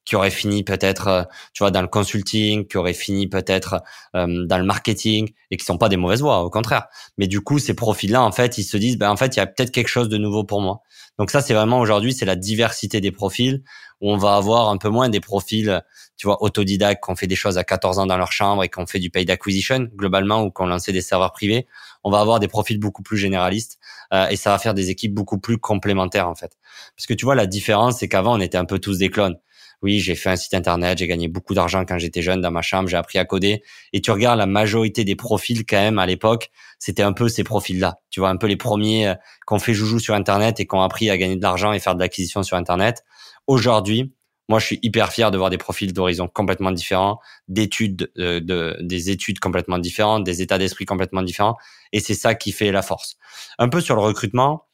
qui 0.06 0.16
auraient 0.16 0.30
fini 0.30 0.64
peut-être, 0.64 1.28
tu 1.52 1.62
vois, 1.62 1.70
dans 1.70 1.82
le 1.82 1.88
consulting, 1.88 2.66
qui 2.66 2.78
auraient 2.78 2.94
fini 2.94 3.28
peut-être 3.28 3.82
dans 4.14 4.58
le 4.58 4.64
marketing 4.64 5.30
et 5.50 5.56
qui 5.56 5.64
sont 5.64 5.78
pas 5.78 5.88
des 5.88 5.96
mauvaises 5.96 6.22
voies, 6.22 6.42
au 6.42 6.50
contraire. 6.50 6.86
Mais 7.16 7.28
du 7.28 7.42
coup, 7.42 7.58
ces 7.58 7.74
profils-là, 7.74 8.22
en 8.22 8.32
fait, 8.32 8.58
ils 8.58 8.64
se 8.64 8.76
disent, 8.76 8.96
ben 8.96 9.10
en 9.10 9.16
fait, 9.16 9.36
il 9.36 9.38
y 9.38 9.42
a 9.42 9.46
peut-être 9.46 9.70
quelque 9.70 9.88
chose 9.88 10.08
de 10.08 10.16
nouveau 10.16 10.42
pour 10.42 10.62
moi. 10.62 10.80
Donc 11.18 11.30
ça, 11.30 11.42
c'est 11.42 11.54
vraiment 11.54 11.78
aujourd'hui, 11.80 12.14
c'est 12.14 12.24
la 12.24 12.34
diversité 12.34 13.00
des 13.00 13.12
profils 13.12 13.62
où 14.00 14.10
on 14.10 14.16
va 14.16 14.36
avoir 14.36 14.70
un 14.70 14.78
peu 14.78 14.88
moins 14.88 15.10
des 15.10 15.20
profils, 15.20 15.82
tu 16.16 16.26
vois, 16.26 16.42
autodidactes, 16.42 17.04
qui 17.04 17.10
ont 17.10 17.16
fait 17.16 17.26
des 17.26 17.36
choses 17.36 17.58
à 17.58 17.64
14 17.64 17.98
ans 17.98 18.06
dans 18.06 18.16
leur 18.16 18.32
chambre 18.32 18.64
et 18.64 18.68
qui 18.68 18.78
ont 18.78 18.86
fait 18.86 18.98
du 18.98 19.10
paid 19.10 19.30
acquisition 19.30 19.86
globalement 19.94 20.42
ou 20.42 20.52
ont 20.58 20.66
lancé 20.66 20.92
des 20.92 21.02
serveurs 21.02 21.32
privés. 21.32 21.66
On 22.02 22.10
va 22.10 22.20
avoir 22.20 22.40
des 22.40 22.48
profils 22.48 22.80
beaucoup 22.80 23.02
plus 23.02 23.18
généralistes 23.18 23.78
euh, 24.12 24.28
et 24.28 24.36
ça 24.36 24.50
va 24.50 24.58
faire 24.58 24.74
des 24.74 24.90
équipes 24.90 25.14
beaucoup 25.14 25.38
plus 25.38 25.58
complémentaires 25.58 26.28
en 26.28 26.34
fait. 26.34 26.52
Parce 26.96 27.06
que 27.06 27.14
tu 27.14 27.24
vois, 27.24 27.34
la 27.34 27.46
différence, 27.46 27.98
c'est 27.98 28.08
qu'avant, 28.08 28.36
on 28.36 28.40
était 28.40 28.58
un 28.58 28.64
peu 28.64 28.78
tous 28.78 28.98
des 28.98 29.10
clones 29.10 29.36
oui, 29.82 29.98
j'ai 29.98 30.14
fait 30.14 30.28
un 30.28 30.36
site 30.36 30.52
internet, 30.54 30.98
j'ai 30.98 31.06
gagné 31.06 31.28
beaucoup 31.28 31.54
d'argent 31.54 31.84
quand 31.86 31.98
j'étais 31.98 32.20
jeune 32.20 32.40
dans 32.40 32.50
ma 32.50 32.60
chambre, 32.60 32.88
j'ai 32.88 32.96
appris 32.96 33.18
à 33.18 33.24
coder. 33.24 33.62
Et 33.92 34.00
tu 34.00 34.10
regardes 34.10 34.38
la 34.38 34.46
majorité 34.46 35.04
des 35.04 35.16
profils 35.16 35.64
quand 35.64 35.78
même 35.78 35.98
à 35.98 36.06
l'époque, 36.06 36.50
c'était 36.78 37.02
un 37.02 37.12
peu 37.12 37.28
ces 37.28 37.44
profils-là. 37.44 38.00
Tu 38.10 38.20
vois, 38.20 38.28
un 38.28 38.36
peu 38.36 38.46
les 38.46 38.56
premiers 38.56 39.08
euh, 39.08 39.14
qui 39.14 39.54
ont 39.54 39.58
fait 39.58 39.74
joujou 39.74 39.98
sur 39.98 40.14
internet 40.14 40.60
et 40.60 40.66
qui 40.66 40.74
ont 40.74 40.82
appris 40.82 41.08
à 41.08 41.16
gagner 41.16 41.36
de 41.36 41.42
l'argent 41.42 41.72
et 41.72 41.78
faire 41.78 41.94
de 41.94 42.00
l'acquisition 42.00 42.42
sur 42.42 42.56
internet. 42.56 43.04
Aujourd'hui, 43.46 44.12
moi, 44.50 44.58
je 44.58 44.66
suis 44.66 44.80
hyper 44.82 45.12
fier 45.12 45.30
de 45.30 45.38
voir 45.38 45.48
des 45.48 45.58
profils 45.58 45.92
d'horizons 45.92 46.26
complètement 46.26 46.72
différents, 46.72 47.20
d'études, 47.46 48.10
euh, 48.18 48.40
de, 48.40 48.76
des 48.80 49.10
études 49.10 49.38
complètement 49.38 49.78
différentes, 49.78 50.24
des 50.24 50.42
états 50.42 50.58
d'esprit 50.58 50.86
complètement 50.86 51.22
différents. 51.22 51.56
Et 51.92 52.00
c'est 52.00 52.14
ça 52.14 52.34
qui 52.34 52.50
fait 52.50 52.72
la 52.72 52.82
force. 52.82 53.16
Un 53.60 53.68
peu 53.68 53.80
sur 53.80 53.94
le 53.94 54.00
recrutement, 54.00 54.64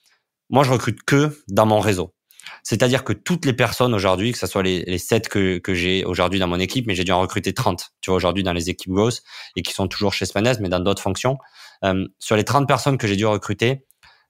moi, 0.49 0.65
je 0.65 0.73
recrute 0.73 1.03
que 1.03 1.43
dans 1.49 1.67
mon 1.67 1.79
réseau. 1.79 2.15
C'est-à-dire 2.63 3.05
que 3.05 3.13
toutes 3.13 3.45
les 3.45 3.53
personnes 3.53 3.93
aujourd'hui, 3.93 4.33
que 4.33 4.39
ce 4.39 4.47
soit 4.47 4.63
les, 4.63 4.83
les 4.85 4.97
7 4.97 5.29
que, 5.29 5.59
que 5.59 5.75
j'ai 5.75 6.07
aujourd'hui 6.07 6.41
dans 6.41 6.49
mon 6.49 6.59
équipe, 6.59 6.87
mais 6.87 6.95
j'ai 6.95 7.05
dû 7.05 7.13
en 7.13 7.21
recruter 7.21 7.53
30, 7.53 7.91
tu 8.01 8.11
vois, 8.11 8.17
aujourd'hui 8.17 8.45
dans 8.45 8.55
les 8.55 8.71
équipes 8.71 8.93
growth 8.93 9.23
et 9.57 9.63
qui 9.63 9.75
sont 9.75 9.89
toujours 9.89 10.15
chez 10.15 10.25
Spanez, 10.25 10.55
mais 10.61 10.71
dans 10.71 10.81
d'autres 10.81 11.03
fonctions. 11.03 11.37
Euh, 11.85 12.07
sur 12.19 12.37
les 12.37 12.45
30 12.45 12.67
personnes 12.67 12.97
que 12.97 13.07
j'ai 13.07 13.17
dû 13.17 13.27
recruter, 13.27 13.86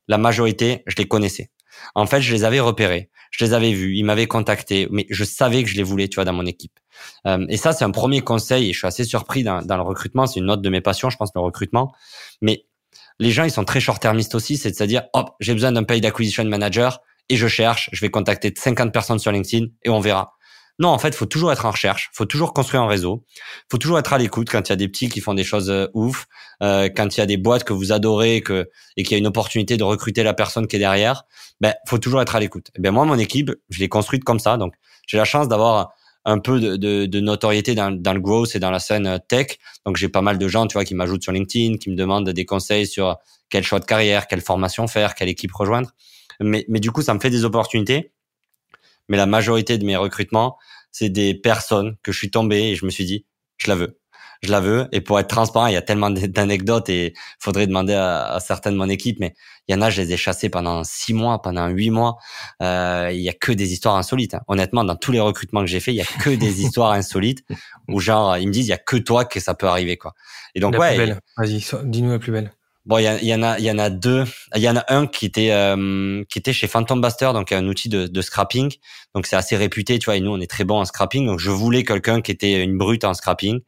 la 0.09 0.19
majorité, 0.19 0.83
je 0.87 0.97
les 0.97 1.07
connaissais. 1.07 1.51
En 1.95 2.07
fait, 2.07 2.21
je 2.23 2.33
les 2.33 2.45
avais 2.45 2.61
repérés, 2.61 3.11
je 3.31 3.45
les 3.45 3.53
avais 3.53 3.73
vus, 3.73 3.97
ils 3.97 4.05
m'avaient 4.05 4.27
contacté, 4.27 4.89
mais 4.91 5.07
je 5.11 5.25
savais 5.25 5.63
que 5.63 5.69
je 5.69 5.77
les 5.77 5.83
voulais, 5.83 6.09
tu 6.09 6.17
vois, 6.17 6.25
dans 6.25 6.33
mon 6.33 6.47
équipe. 6.47 6.79
Euh, 7.27 7.45
et 7.49 7.57
ça, 7.57 7.73
c'est 7.73 7.85
un 7.85 7.91
premier 7.91 8.23
conseil, 8.23 8.71
et 8.71 8.73
je 8.73 8.79
suis 8.79 8.87
assez 8.87 9.05
surpris 9.05 9.43
dans, 9.43 9.61
dans 9.63 9.77
le 9.77 9.83
recrutement. 9.83 10.27
C'est 10.27 10.41
une 10.41 10.51
autre 10.51 10.63
de 10.63 10.71
mes 10.71 10.81
passions, 10.81 11.11
je 11.11 11.17
pense, 11.17 11.31
le 11.35 11.41
recrutement. 11.43 11.93
Mais 12.41 12.65
les 13.19 13.31
gens, 13.31 13.45
ils 13.45 13.51
sont 13.51 13.65
très 13.65 13.81
short-termistes 13.81 14.35
aussi, 14.35 14.57
c'est-à-dire, 14.57 15.03
hop, 15.13 15.31
j'ai 15.41 15.53
besoin 15.53 15.73
d'un 15.73 15.85
paid 15.85 16.05
acquisition 16.07 16.45
manager, 16.45 17.01
et 17.29 17.37
je 17.37 17.49
cherche, 17.49 17.91
je 17.93 18.01
vais 18.01 18.11
contacter 18.11 18.53
50 18.57 18.93
personnes 18.93 19.19
sur 19.19 19.33
LinkedIn 19.33 19.67
et 19.85 19.91
on 19.91 20.01
verra. 20.01 20.36
Non, 20.79 20.89
en 20.89 20.99
fait, 20.99 21.15
faut 21.15 21.27
toujours 21.27 21.53
être 21.53 21.65
en 21.65 21.71
recherche, 21.71 22.11
faut 22.13 22.27
toujours 22.27 22.53
construire 22.53 22.83
un 22.83 22.87
réseau, 22.87 23.25
faut 23.71 23.79
toujours 23.79 23.99
être 23.99 24.13
à 24.13 24.19
l'écoute 24.19 24.51
quand 24.51 24.69
il 24.69 24.71
y 24.71 24.75
a 24.75 24.77
des 24.77 24.89
petits 24.89 25.09
qui 25.09 25.21
font 25.21 25.33
des 25.33 25.45
choses 25.45 25.71
euh, 25.71 25.87
ouf, 25.95 26.27
euh, 26.63 26.91
quand 26.95 27.17
il 27.17 27.21
y 27.21 27.23
a 27.23 27.27
des 27.27 27.39
boîtes 27.39 27.65
que 27.65 27.73
vous 27.73 27.93
adorez 27.93 28.43
que, 28.43 28.69
et 28.99 29.03
qu'il 29.03 29.13
y 29.13 29.15
a 29.15 29.19
une 29.19 29.27
opportunité 29.27 29.79
de 29.79 29.85
recruter 29.85 30.23
la 30.23 30.35
personne 30.35 30.67
qui 30.67 30.77
est 30.77 30.81
derrière, 30.81 31.25
ben 31.61 31.75
faut 31.89 31.99
toujours 31.99 32.21
être 32.21 32.37
à 32.37 32.41
l'écoute. 32.41 32.71
ben 32.79 32.93
moi, 32.93 33.07
mon 33.07 33.19
équipe, 33.19 33.53
je 33.71 33.79
l'ai 33.81 33.89
construite 33.89 34.23
comme 34.23 34.39
ça, 34.39 34.59
donc 34.59 34.75
j'ai 35.07 35.17
la 35.17 35.25
chance 35.25 35.49
d'avoir 35.49 35.93
un 36.27 36.41
peu 36.41 36.61
de, 36.61 36.77
de, 36.77 37.07
de 37.07 37.21
notoriété 37.21 37.75
dans, 37.75 37.91
dans, 37.93 38.13
le 38.13 38.21
growth 38.21 38.57
et 38.57 38.59
dans 38.59 38.73
la 38.73 38.81
scène 38.81 39.07
euh, 39.07 39.19
tech. 39.19 39.59
Donc 39.87 39.97
j'ai 39.97 40.09
pas 40.09 40.23
mal 40.23 40.39
de 40.39 40.49
gens, 40.49 40.67
tu 40.67 40.75
vois, 40.75 40.85
qui 40.85 40.95
m'ajoutent 40.95 41.23
sur 41.23 41.33
LinkedIn, 41.33 41.77
qui 41.79 41.89
me 41.89 41.95
demandent 41.95 42.29
des 42.29 42.45
conseils 42.45 42.87
sur 42.87 43.17
quel 43.49 43.63
choix 43.63 43.79
de 43.79 43.85
carrière, 43.85 44.27
quelle 44.27 44.41
formation 44.41 44.89
faire, 44.89 45.15
quelle 45.15 45.29
équipe 45.29 45.53
rejoindre. 45.53 45.91
Mais, 46.41 46.67
mais 46.69 46.81
du 46.81 46.91
coup, 46.91 47.01
ça 47.01 47.15
me 47.15 47.21
fait 47.21 47.31
des 47.31 47.45
opportunités. 47.45 48.13
Mais 49.09 49.17
la 49.17 49.27
majorité 49.27 49.79
de 49.79 49.85
mes 49.85 49.97
recrutements, 49.97 50.57
c'est 50.91 51.09
des 51.09 51.35
personnes 51.35 51.97
que 52.03 52.13
je 52.13 52.19
suis 52.19 52.31
tombé 52.31 52.71
et 52.71 52.75
je 52.75 52.85
me 52.85 52.91
suis 52.91 53.05
dit, 53.05 53.27
je 53.59 53.69
la 53.69 53.77
veux. 53.77 53.99
Je 54.43 54.51
la 54.51 54.61
veux. 54.61 54.87
Et 54.93 55.01
pour 55.01 55.19
être 55.19 55.29
transparent, 55.29 55.67
il 55.67 55.73
y 55.73 55.77
a 55.77 55.83
tellement 55.83 56.11
d'anecdotes 56.11 56.89
et 56.89 57.15
faudrait 57.39 57.67
demander 57.67 57.95
à, 57.95 58.27
à, 58.27 58.41
certains 58.41 58.71
de 58.71 58.77
mon 58.77 58.89
équipe, 58.89 59.19
mais 59.19 59.35
il 59.67 59.75
y 59.75 59.79
en 59.79 59.83
a, 59.83 59.91
je 59.91 60.03
les 60.03 60.13
ai 60.13 60.17
chassés 60.17 60.49
pendant 60.49 60.85
six 60.85 61.15
mois, 61.15 61.41
pendant 61.41 61.69
huit 61.69 61.91
mois. 61.91 62.17
Euh, 62.63 63.11
il 63.13 63.21
y 63.21 63.29
a 63.29 63.33
que 63.33 63.53
des 63.53 63.73
histoires 63.73 63.97
insolites. 63.97 64.35
Hein. 64.35 64.43
Honnêtement, 64.47 64.85
dans 64.85 64.97
tous 64.97 65.13
les 65.13 65.21
recrutements 65.21 65.63
que 65.63 65.67
j'ai 65.67 65.81
fait, 65.81 65.93
il 65.93 65.97
y 65.97 66.03
a 66.03 66.05
que 66.05 66.31
des 66.31 66.63
histoires 66.63 66.93
insolites 66.93 67.45
où 67.89 67.99
genre, 67.99 68.37
ils 68.37 68.47
me 68.47 68.53
disent, 68.53 68.67
il 68.67 68.71
y 68.71 68.75
a 68.75 68.79
que 68.79 68.97
toi 68.97 69.25
que 69.25 69.41
ça 69.41 69.55
peut 69.55 69.67
arriver, 69.67 69.97
quoi. 69.97 70.13
Et 70.55 70.61
donc, 70.61 70.75
la 70.75 70.81
ouais. 70.81 70.97
Plus 70.97 71.07
belle. 71.07 71.21
Vas-y, 71.37 71.65
dis-nous 71.85 72.11
la 72.11 72.19
plus 72.19 72.33
belle. 72.33 72.53
Bon, 72.87 72.99
il 72.99 73.05
y, 73.05 73.35
en 73.35 73.43
a, 73.43 73.59
il 73.59 73.65
y 73.65 73.71
en 73.71 73.79
a 73.79 73.91
deux. 73.91 74.25
Il 74.55 74.63
y 74.63 74.69
en 74.69 74.77
a 74.77 74.85
un 74.89 75.09
qui 75.09 75.27
était 75.27 75.51
euh, 75.51 76.23
qui 76.29 76.39
était 76.39 76.53
chez 76.53 76.69
Phantom 76.69 77.01
Buster, 77.01 77.31
donc 77.33 77.51
un 77.51 77.67
outil 77.67 77.89
de, 77.89 78.07
de 78.07 78.23
scrapping. 78.23 78.73
Donc 79.13 79.27
c'est 79.27 79.35
assez 79.35 79.57
réputé, 79.57 79.99
tu 79.99 80.05
vois. 80.05 80.17
Et 80.17 80.21
nous, 80.21 80.31
on 80.31 80.39
est 80.39 80.49
très 80.49 80.63
bon 80.63 80.79
en 80.79 80.85
scrapping. 80.85 81.27
Donc 81.27 81.41
je 81.41 81.51
voulais 81.51 81.83
quelqu'un 81.83 82.23
qui 82.23 82.31
était 82.31 82.63
une 82.63 82.79
brute 82.79 83.03
en 83.03 83.13
scrapping. 83.13 83.59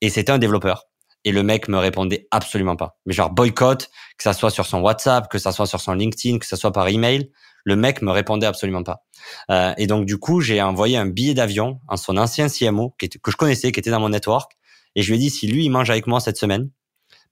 Et 0.00 0.10
c'était 0.10 0.32
un 0.32 0.38
développeur. 0.38 0.86
Et 1.24 1.30
le 1.30 1.44
mec 1.44 1.68
me 1.68 1.78
répondait 1.78 2.26
absolument 2.32 2.74
pas. 2.74 2.98
Mais 3.06 3.12
genre 3.12 3.30
boycott, 3.30 3.88
que 4.18 4.24
ça 4.24 4.32
soit 4.32 4.50
sur 4.50 4.66
son 4.66 4.80
WhatsApp, 4.80 5.30
que 5.30 5.38
ça 5.38 5.52
soit 5.52 5.66
sur 5.66 5.80
son 5.80 5.92
LinkedIn, 5.92 6.38
que 6.38 6.46
ça 6.46 6.56
soit 6.56 6.72
par 6.72 6.88
email, 6.88 7.30
le 7.64 7.76
mec 7.76 8.02
me 8.02 8.10
répondait 8.10 8.46
absolument 8.46 8.82
pas. 8.82 9.04
Euh, 9.50 9.74
et 9.78 9.86
donc 9.86 10.06
du 10.06 10.18
coup, 10.18 10.40
j'ai 10.40 10.60
envoyé 10.60 10.96
un 10.96 11.06
billet 11.06 11.34
d'avion 11.34 11.80
en 11.86 11.96
son 11.96 12.16
ancien 12.16 12.48
CMO 12.48 12.96
que 12.98 13.06
je 13.30 13.36
connaissais, 13.36 13.70
qui 13.70 13.78
était 13.78 13.90
dans 13.90 14.00
mon 14.00 14.08
network. 14.08 14.52
Et 14.96 15.02
je 15.02 15.12
lui 15.12 15.18
ai 15.18 15.20
dit 15.20 15.30
si 15.30 15.46
lui 15.46 15.64
il 15.64 15.70
mange 15.70 15.90
avec 15.90 16.08
moi 16.08 16.18
cette 16.18 16.36
semaine, 16.36 16.70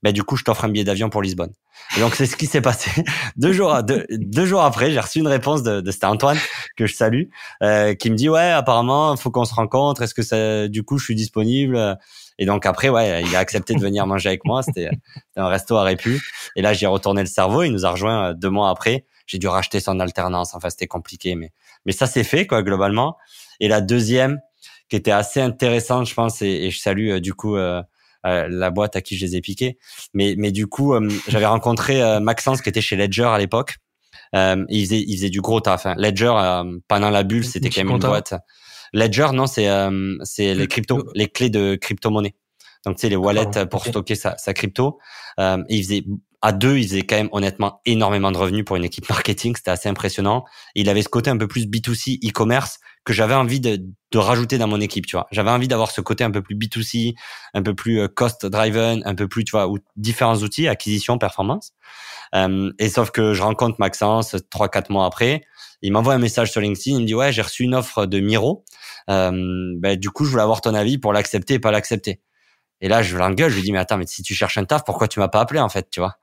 bah, 0.05 0.11
du 0.11 0.23
coup, 0.23 0.37
je 0.37 0.43
t'offre 0.43 0.65
un 0.65 0.69
billet 0.69 0.83
d'avion 0.83 1.09
pour 1.09 1.21
Lisbonne. 1.21 1.51
Et 1.97 1.99
donc, 1.99 2.15
c'est 2.15 2.27
ce 2.27 2.35
qui 2.35 2.45
s'est 2.45 2.61
passé. 2.61 3.03
deux 3.35 3.51
jours, 3.51 3.81
deux, 3.83 4.05
deux 4.09 4.45
jours 4.45 4.61
après, 4.61 4.91
j'ai 4.91 4.99
reçu 4.99 5.19
une 5.19 5.27
réponse 5.27 5.63
de, 5.63 5.81
de 5.81 5.91
c'était 5.91 6.05
Antoine 6.05 6.37
que 6.77 6.85
je 6.85 6.95
salue, 6.95 7.23
euh, 7.63 7.95
qui 7.95 8.11
me 8.11 8.15
dit 8.15 8.29
ouais, 8.29 8.51
apparemment, 8.51 9.17
faut 9.17 9.31
qu'on 9.31 9.45
se 9.45 9.53
rencontre. 9.53 10.03
Est-ce 10.03 10.13
que 10.13 10.21
ça, 10.21 10.67
du 10.67 10.83
coup, 10.83 10.97
je 10.99 11.05
suis 11.05 11.15
disponible? 11.15 11.97
Et 12.37 12.45
donc 12.45 12.65
après, 12.65 12.89
ouais, 12.89 13.23
il 13.23 13.35
a 13.35 13.39
accepté 13.39 13.73
de 13.73 13.79
venir 13.79 14.05
manger 14.07 14.29
avec 14.29 14.45
moi. 14.45 14.61
C'était 14.61 14.89
un 15.35 15.47
resto 15.47 15.75
à 15.77 15.83
Répu. 15.83 16.21
Et 16.55 16.61
là, 16.61 16.73
j'ai 16.73 16.85
retourné 16.85 17.21
le 17.21 17.27
cerveau. 17.27 17.63
Il 17.63 17.71
nous 17.71 17.85
a 17.85 17.89
rejoint 17.89 18.29
euh, 18.29 18.33
deux 18.33 18.49
mois 18.49 18.69
après. 18.69 19.05
J'ai 19.25 19.39
dû 19.39 19.47
racheter 19.47 19.79
son 19.79 19.99
alternance. 19.99 20.53
Enfin, 20.53 20.69
c'était 20.69 20.87
compliqué, 20.87 21.35
mais 21.35 21.51
mais 21.85 21.93
ça 21.93 22.07
s'est 22.07 22.23
fait 22.23 22.45
quoi 22.45 22.61
globalement. 22.61 23.17
Et 23.59 23.67
la 23.67 23.81
deuxième, 23.81 24.39
qui 24.89 24.95
était 24.95 25.11
assez 25.11 25.41
intéressante, 25.41 26.07
je 26.07 26.13
pense, 26.13 26.41
et, 26.41 26.47
et 26.47 26.71
je 26.71 26.79
salue 26.79 27.09
euh, 27.09 27.19
du 27.19 27.33
coup. 27.33 27.55
Euh, 27.55 27.81
euh, 28.25 28.47
la 28.49 28.71
boîte 28.71 28.95
à 28.95 29.01
qui 29.01 29.17
je 29.17 29.25
les 29.25 29.35
ai 29.35 29.41
piqués. 29.41 29.77
Mais, 30.13 30.35
mais 30.37 30.51
du 30.51 30.67
coup, 30.67 30.93
euh, 30.93 31.09
j'avais 31.27 31.45
rencontré 31.45 32.01
euh, 32.01 32.19
Maxence 32.19 32.61
qui 32.61 32.69
était 32.69 32.81
chez 32.81 32.95
Ledger 32.95 33.23
à 33.23 33.37
l'époque. 33.37 33.77
il, 34.33 34.85
faisait, 34.85 35.03
il 35.07 35.15
faisait 35.15 35.29
du 35.29 35.41
gros 35.41 35.59
taf. 35.59 35.85
Hein. 35.85 35.95
Ledger, 35.97 36.33
pendant 36.87 37.09
la 37.09 37.23
bulle, 37.23 37.45
c'était 37.45 37.69
quand 37.69 37.83
même 37.83 37.95
une 37.95 37.99
boîte. 37.99 38.33
Ledger, 38.93 39.27
non, 39.33 39.47
c'est 39.47 39.69
c'est 40.23 40.53
les 40.55 40.67
cryptos, 40.67 41.05
les 41.13 41.27
clés 41.27 41.49
de 41.49 41.75
crypto-monnaie. 41.75 42.35
Donc, 42.85 42.97
tu 42.97 43.01
sais, 43.01 43.09
les 43.09 43.15
wallets 43.15 43.65
pour 43.69 43.85
stocker 43.85 44.15
sa, 44.15 44.37
sa 44.37 44.53
crypto. 44.53 44.99
Euh, 45.39 45.63
il 45.69 45.83
faisait 45.83 46.03
à 46.41 46.51
deux, 46.51 46.77
il 46.77 46.87
faisait 46.87 47.01
quand 47.01 47.15
même 47.15 47.29
honnêtement 47.31 47.81
énormément 47.85 48.31
de 48.31 48.37
revenus 48.37 48.63
pour 48.63 48.75
une 48.75 48.83
équipe 48.83 49.09
marketing. 49.09 49.55
C'était 49.55 49.71
assez 49.71 49.89
impressionnant. 49.89 50.45
il 50.75 50.89
avait 50.89 51.01
ce 51.01 51.09
côté 51.09 51.31
un 51.31 51.37
peu 51.37 51.47
plus 51.47 51.65
B2C 51.65 52.19
e-commerce 52.23 52.79
que 53.03 53.13
j'avais 53.13 53.33
envie 53.33 53.59
de, 53.59 53.83
de, 54.11 54.17
rajouter 54.17 54.57
dans 54.57 54.67
mon 54.67 54.79
équipe, 54.79 55.07
tu 55.07 55.15
vois. 55.15 55.27
J'avais 55.31 55.49
envie 55.49 55.67
d'avoir 55.67 55.89
ce 55.89 56.01
côté 56.01 56.23
un 56.23 56.31
peu 56.31 56.41
plus 56.41 56.55
B2C, 56.55 57.15
un 57.53 57.63
peu 57.63 57.73
plus 57.73 57.99
euh, 57.99 58.07
cost 58.07 58.45
driven, 58.45 59.01
un 59.05 59.15
peu 59.15 59.27
plus, 59.27 59.43
tu 59.43 59.51
vois, 59.51 59.67
ou 59.67 59.79
différents 59.95 60.37
outils, 60.37 60.67
acquisition, 60.67 61.17
performance. 61.17 61.73
Euh, 62.35 62.71
et 62.77 62.89
sauf 62.89 63.11
que 63.11 63.33
je 63.33 63.41
rencontre 63.41 63.77
Maxence 63.79 64.35
trois, 64.49 64.69
quatre 64.69 64.91
mois 64.91 65.05
après. 65.05 65.41
Il 65.81 65.91
m'envoie 65.91 66.13
un 66.13 66.19
message 66.19 66.51
sur 66.51 66.61
LinkedIn. 66.61 66.97
Il 66.97 67.01
me 67.01 67.07
dit, 67.07 67.15
ouais, 67.15 67.31
j'ai 67.31 67.41
reçu 67.41 67.63
une 67.63 67.75
offre 67.75 68.05
de 68.05 68.19
Miro. 68.19 68.63
Euh, 69.09 69.31
ben, 69.77 69.97
du 69.97 70.09
coup, 70.09 70.25
je 70.25 70.31
voulais 70.31 70.43
avoir 70.43 70.61
ton 70.61 70.73
avis 70.73 70.97
pour 70.97 71.13
l'accepter 71.13 71.55
et 71.55 71.59
pas 71.59 71.71
l'accepter. 71.71 72.21
Et 72.81 72.87
là, 72.87 73.01
je 73.01 73.17
l'engueule. 73.17 73.49
Je 73.49 73.55
lui 73.55 73.63
dis, 73.63 73.71
mais 73.71 73.79
attends, 73.79 73.97
mais 73.97 74.07
si 74.07 74.21
tu 74.21 74.33
cherches 74.33 74.57
un 74.57 74.65
taf, 74.65 74.83
pourquoi 74.83 75.07
tu 75.07 75.19
m'as 75.19 75.27
pas 75.27 75.39
appelé, 75.39 75.59
en 75.59 75.69
fait, 75.69 75.89
tu 75.89 75.99
vois? 75.99 76.15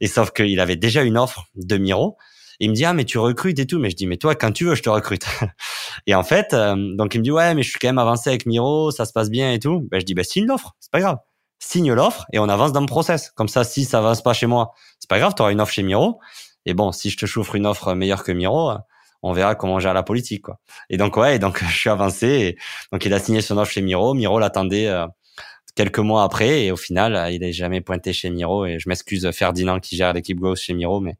Et 0.00 0.06
sauf 0.06 0.30
qu'il 0.32 0.58
avait 0.60 0.76
déjà 0.76 1.02
une 1.02 1.18
offre 1.18 1.46
de 1.54 1.76
Miro 1.76 2.16
il 2.60 2.70
me 2.70 2.74
dit 2.74 2.84
ah 2.84 2.92
mais 2.92 3.04
tu 3.04 3.18
recrutes 3.18 3.58
et 3.58 3.66
tout, 3.66 3.78
mais 3.78 3.90
je 3.90 3.96
dis 3.96 4.06
mais 4.06 4.18
toi 4.18 4.34
quand 4.34 4.52
tu 4.52 4.66
veux 4.66 4.74
je 4.74 4.82
te 4.82 4.90
recrute. 4.90 5.24
et 6.06 6.14
en 6.14 6.22
fait 6.22 6.52
euh, 6.52 6.76
donc 6.96 7.14
il 7.14 7.18
me 7.18 7.24
dit 7.24 7.32
ouais 7.32 7.54
mais 7.54 7.62
je 7.62 7.70
suis 7.70 7.78
quand 7.78 7.88
même 7.88 7.98
avancé 7.98 8.28
avec 8.28 8.46
Miro, 8.46 8.90
ça 8.90 9.06
se 9.06 9.12
passe 9.12 9.30
bien 9.30 9.52
et 9.52 9.58
tout. 9.58 9.88
Ben 9.90 9.98
je 9.98 10.04
dis 10.04 10.14
ben 10.14 10.24
signe 10.24 10.46
l'offre, 10.46 10.76
c'est 10.78 10.92
pas 10.92 11.00
grave. 11.00 11.16
Signe 11.58 11.92
l'offre 11.92 12.26
et 12.32 12.38
on 12.38 12.48
avance 12.48 12.72
dans 12.72 12.80
le 12.80 12.86
process. 12.86 13.30
Comme 13.30 13.48
ça 13.48 13.64
si 13.64 13.84
ça 13.84 13.98
avance 13.98 14.22
pas 14.22 14.34
chez 14.34 14.46
moi, 14.46 14.72
c'est 14.98 15.08
pas 15.08 15.18
grave, 15.18 15.34
tu 15.34 15.42
auras 15.42 15.52
une 15.52 15.60
offre 15.60 15.72
chez 15.72 15.82
Miro. 15.82 16.20
Et 16.66 16.74
bon 16.74 16.92
si 16.92 17.08
je 17.10 17.16
te 17.16 17.26
chauffe 17.26 17.54
une 17.54 17.66
offre 17.66 17.94
meilleure 17.94 18.22
que 18.24 18.32
Miro, 18.32 18.72
on 19.22 19.32
verra 19.32 19.54
comment 19.54 19.80
gère 19.80 19.94
la 19.94 20.02
politique 20.02 20.42
quoi. 20.42 20.58
Et 20.90 20.98
donc 20.98 21.16
ouais, 21.16 21.38
donc 21.38 21.64
je 21.66 21.74
suis 21.74 21.90
avancé. 21.90 22.26
Et 22.28 22.58
donc 22.92 23.06
il 23.06 23.14
a 23.14 23.18
signé 23.18 23.40
son 23.40 23.56
offre 23.56 23.72
chez 23.72 23.80
Miro. 23.80 24.12
Miro 24.12 24.38
l'attendait. 24.38 24.88
Euh, 24.88 25.06
quelques 25.74 25.98
mois 25.98 26.24
après 26.24 26.64
et 26.64 26.72
au 26.72 26.76
final 26.76 27.32
il 27.32 27.40
n'est 27.40 27.52
jamais 27.52 27.80
pointé 27.80 28.12
chez 28.12 28.30
Miro 28.30 28.66
et 28.66 28.78
je 28.78 28.88
m'excuse 28.88 29.30
Ferdinand 29.32 29.80
qui 29.80 29.96
gère 29.96 30.12
l'équipe 30.12 30.38
gauche 30.38 30.60
chez 30.60 30.74
Miro 30.74 31.00
mais 31.00 31.16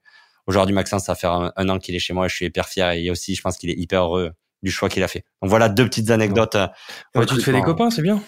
Aujourd'hui, 0.51 0.75
Maxence, 0.75 1.05
ça 1.05 1.15
fait 1.15 1.29
un, 1.29 1.69
an 1.69 1.79
qu'il 1.79 1.95
est 1.95 2.01
chez 2.01 2.13
moi. 2.13 2.27
Je 2.27 2.35
suis 2.35 2.47
hyper 2.47 2.69
fier 2.69 2.91
et 2.91 3.09
aussi, 3.09 3.37
je 3.37 3.41
pense 3.41 3.57
qu'il 3.57 3.71
est 3.71 3.79
hyper 3.79 4.03
heureux 4.03 4.33
du 4.65 4.73
choix 4.73 4.89
qu'il 4.89 5.03
a 5.05 5.07
fait. 5.07 5.25
Donc 5.41 5.49
voilà 5.49 5.69
deux 5.69 5.85
petites 5.85 6.11
anecdotes. 6.11 6.57
tu 7.15 7.25
te 7.25 7.41
fais 7.41 7.53
des 7.53 7.63
copains, 7.63 7.91
c'est 7.91 8.03
bien. 8.03 8.21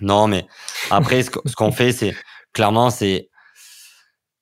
Non, 0.00 0.26
mais 0.26 0.46
après, 0.90 1.22
ce 1.22 1.30
qu'on 1.30 1.72
fait, 1.72 1.92
c'est 1.92 2.14
clairement, 2.54 2.88
c'est 2.88 3.28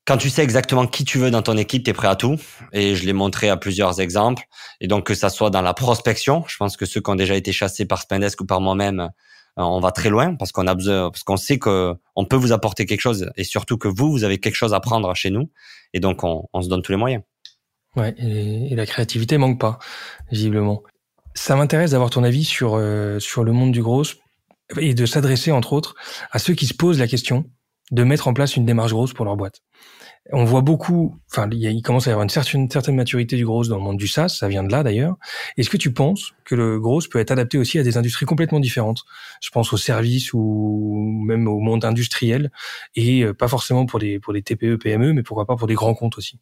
quand 0.05 0.16
tu 0.16 0.30
sais 0.30 0.45
exactement 0.45 0.87
qui 0.87 1.05
tu 1.05 1.18
veux 1.18 1.32
dans 1.32 1.43
ton 1.43 1.57
équipe, 1.57 1.82
tu 1.82 1.91
es 1.91 1.93
prêt 1.93 2.07
à 2.07 2.14
tout. 2.14 2.39
Et 2.72 2.95
je 2.95 3.05
l'ai 3.05 3.12
montré 3.12 3.49
à 3.49 3.57
plusieurs 3.57 4.01
exemples. 4.01 4.45
Et 4.80 4.87
donc, 4.87 5.05
que 5.05 5.14
ça 5.14 5.28
soit 5.28 5.51
dans 5.51 5.62
la 5.62 5.74
prospection, 5.74 6.45
je 6.47 6.57
pense 6.57 6.76
que 6.76 6.87
ceux 6.87 7.01
qui 7.01 7.11
ont 7.11 7.16
déjà 7.16 7.35
été 7.35 7.53
chassés 7.53 7.85
par 7.85 8.03
Spendesk 8.03 8.43
ou 8.43 8.47
par 8.47 8.61
moi-même, 8.61 9.01
euh, 9.01 9.09
on 9.57 9.81
va 9.81 9.93
très 9.93 10.11
loin 10.11 10.35
parce 10.35 10.53
qu'on 10.53 10.67
a 10.67 10.75
besoin, 10.75 11.11
parce 11.11 11.23
qu'on 11.23 11.37
sait 11.37 11.59
que 11.59 11.95
on 12.17 12.25
peut 12.25 12.37
vous 12.37 12.53
apporter 12.53 12.87
quelque 12.87 13.01
chose 13.01 13.31
et 13.37 13.45
surtout 13.45 13.79
que 13.79 13.89
vous, 13.89 14.11
vous 14.11 14.25
avez 14.25 14.39
quelque 14.39 14.57
chose 14.57 14.75
à 14.75 14.81
prendre 14.81 15.15
chez 15.15 15.31
nous. 15.31 15.51
Et 15.93 16.01
donc, 16.01 16.25
on, 16.25 16.63
se 16.63 16.69
donne 16.69 16.83
tous 16.83 16.93
les 16.93 16.99
moyens. 16.99 17.23
Ouais, 17.97 18.15
et, 18.19 18.75
la 18.75 18.87
créativité 18.87 19.39
manque 19.39 19.61
pas, 19.61 19.79
visiblement. 20.31 20.83
Ça 21.35 21.55
m'intéresse 21.55 21.93
d'avoir 21.93 22.11
ton 22.11 22.25
avis 22.25 22.45
sur, 22.45 22.75
euh, 22.75 23.21
sur 23.21 23.45
le 23.45 23.53
monde 23.53 23.71
du 23.71 23.83
gros 23.83 24.03
et 24.79 24.95
de 24.95 25.07
s'adresser, 25.07 25.53
entre 25.53 25.73
autres, 25.73 25.95
à 26.33 26.39
ceux 26.39 26.55
qui 26.55 26.67
se 26.67 26.75
posent 26.75 26.99
la 26.99 27.07
question 27.07 27.45
de 27.93 28.03
mettre 28.03 28.27
en 28.29 28.35
place 28.35 28.57
une 28.57 28.65
démarche 28.65 28.93
grosse 28.93 29.13
pour 29.13 29.25
leur 29.25 29.37
boîte 29.37 29.61
on 30.33 30.45
voit 30.45 30.62
beaucoup, 30.62 31.18
enfin, 31.31 31.49
il, 31.53 31.83
commence 31.83 32.07
à 32.07 32.11
y 32.11 32.12
avoir 32.12 32.22
une 32.22 32.31
certaine, 32.31 32.70
certaine 32.70 32.97
maturité 32.97 33.37
du 33.37 33.45
gros 33.45 33.64
dans 33.64 33.77
le 33.77 33.83
monde 33.83 33.99
du 33.99 34.09
SaaS, 34.09 34.31
ça 34.31 34.49
vient 34.49 34.64
de 34.64 34.72
là 34.72 34.83
d'ailleurs. 34.83 35.16
Est-ce 35.59 35.68
que 35.68 35.77
tu 35.77 35.93
penses 35.93 36.33
que 36.45 36.55
le 36.55 36.81
gros 36.81 37.01
peut 37.11 37.18
être 37.18 37.31
adapté 37.31 37.59
aussi 37.59 37.79
à 37.79 37.83
des 37.83 37.99
industries 37.99 38.25
complètement 38.25 38.59
différentes? 38.59 39.05
Je 39.43 39.51
pense 39.51 39.72
aux 39.75 39.77
services 39.77 40.33
ou 40.33 41.22
même 41.27 41.47
au 41.47 41.59
monde 41.59 41.85
industriel 41.85 42.51
et 42.97 43.22
euh, 43.22 43.35
pas 43.35 43.49
forcément 43.49 43.85
pour 43.85 43.99
des 43.99 44.18
pour 44.18 44.33
des 44.33 44.43
TPE, 44.43 44.77
PME, 44.77 45.12
mais 45.12 45.22
pourquoi 45.22 45.45
pas 45.45 45.57
pour 45.57 45.66
des 45.66 45.75
grands 45.75 45.95
comptes 45.95 46.16
aussi? 46.16 46.39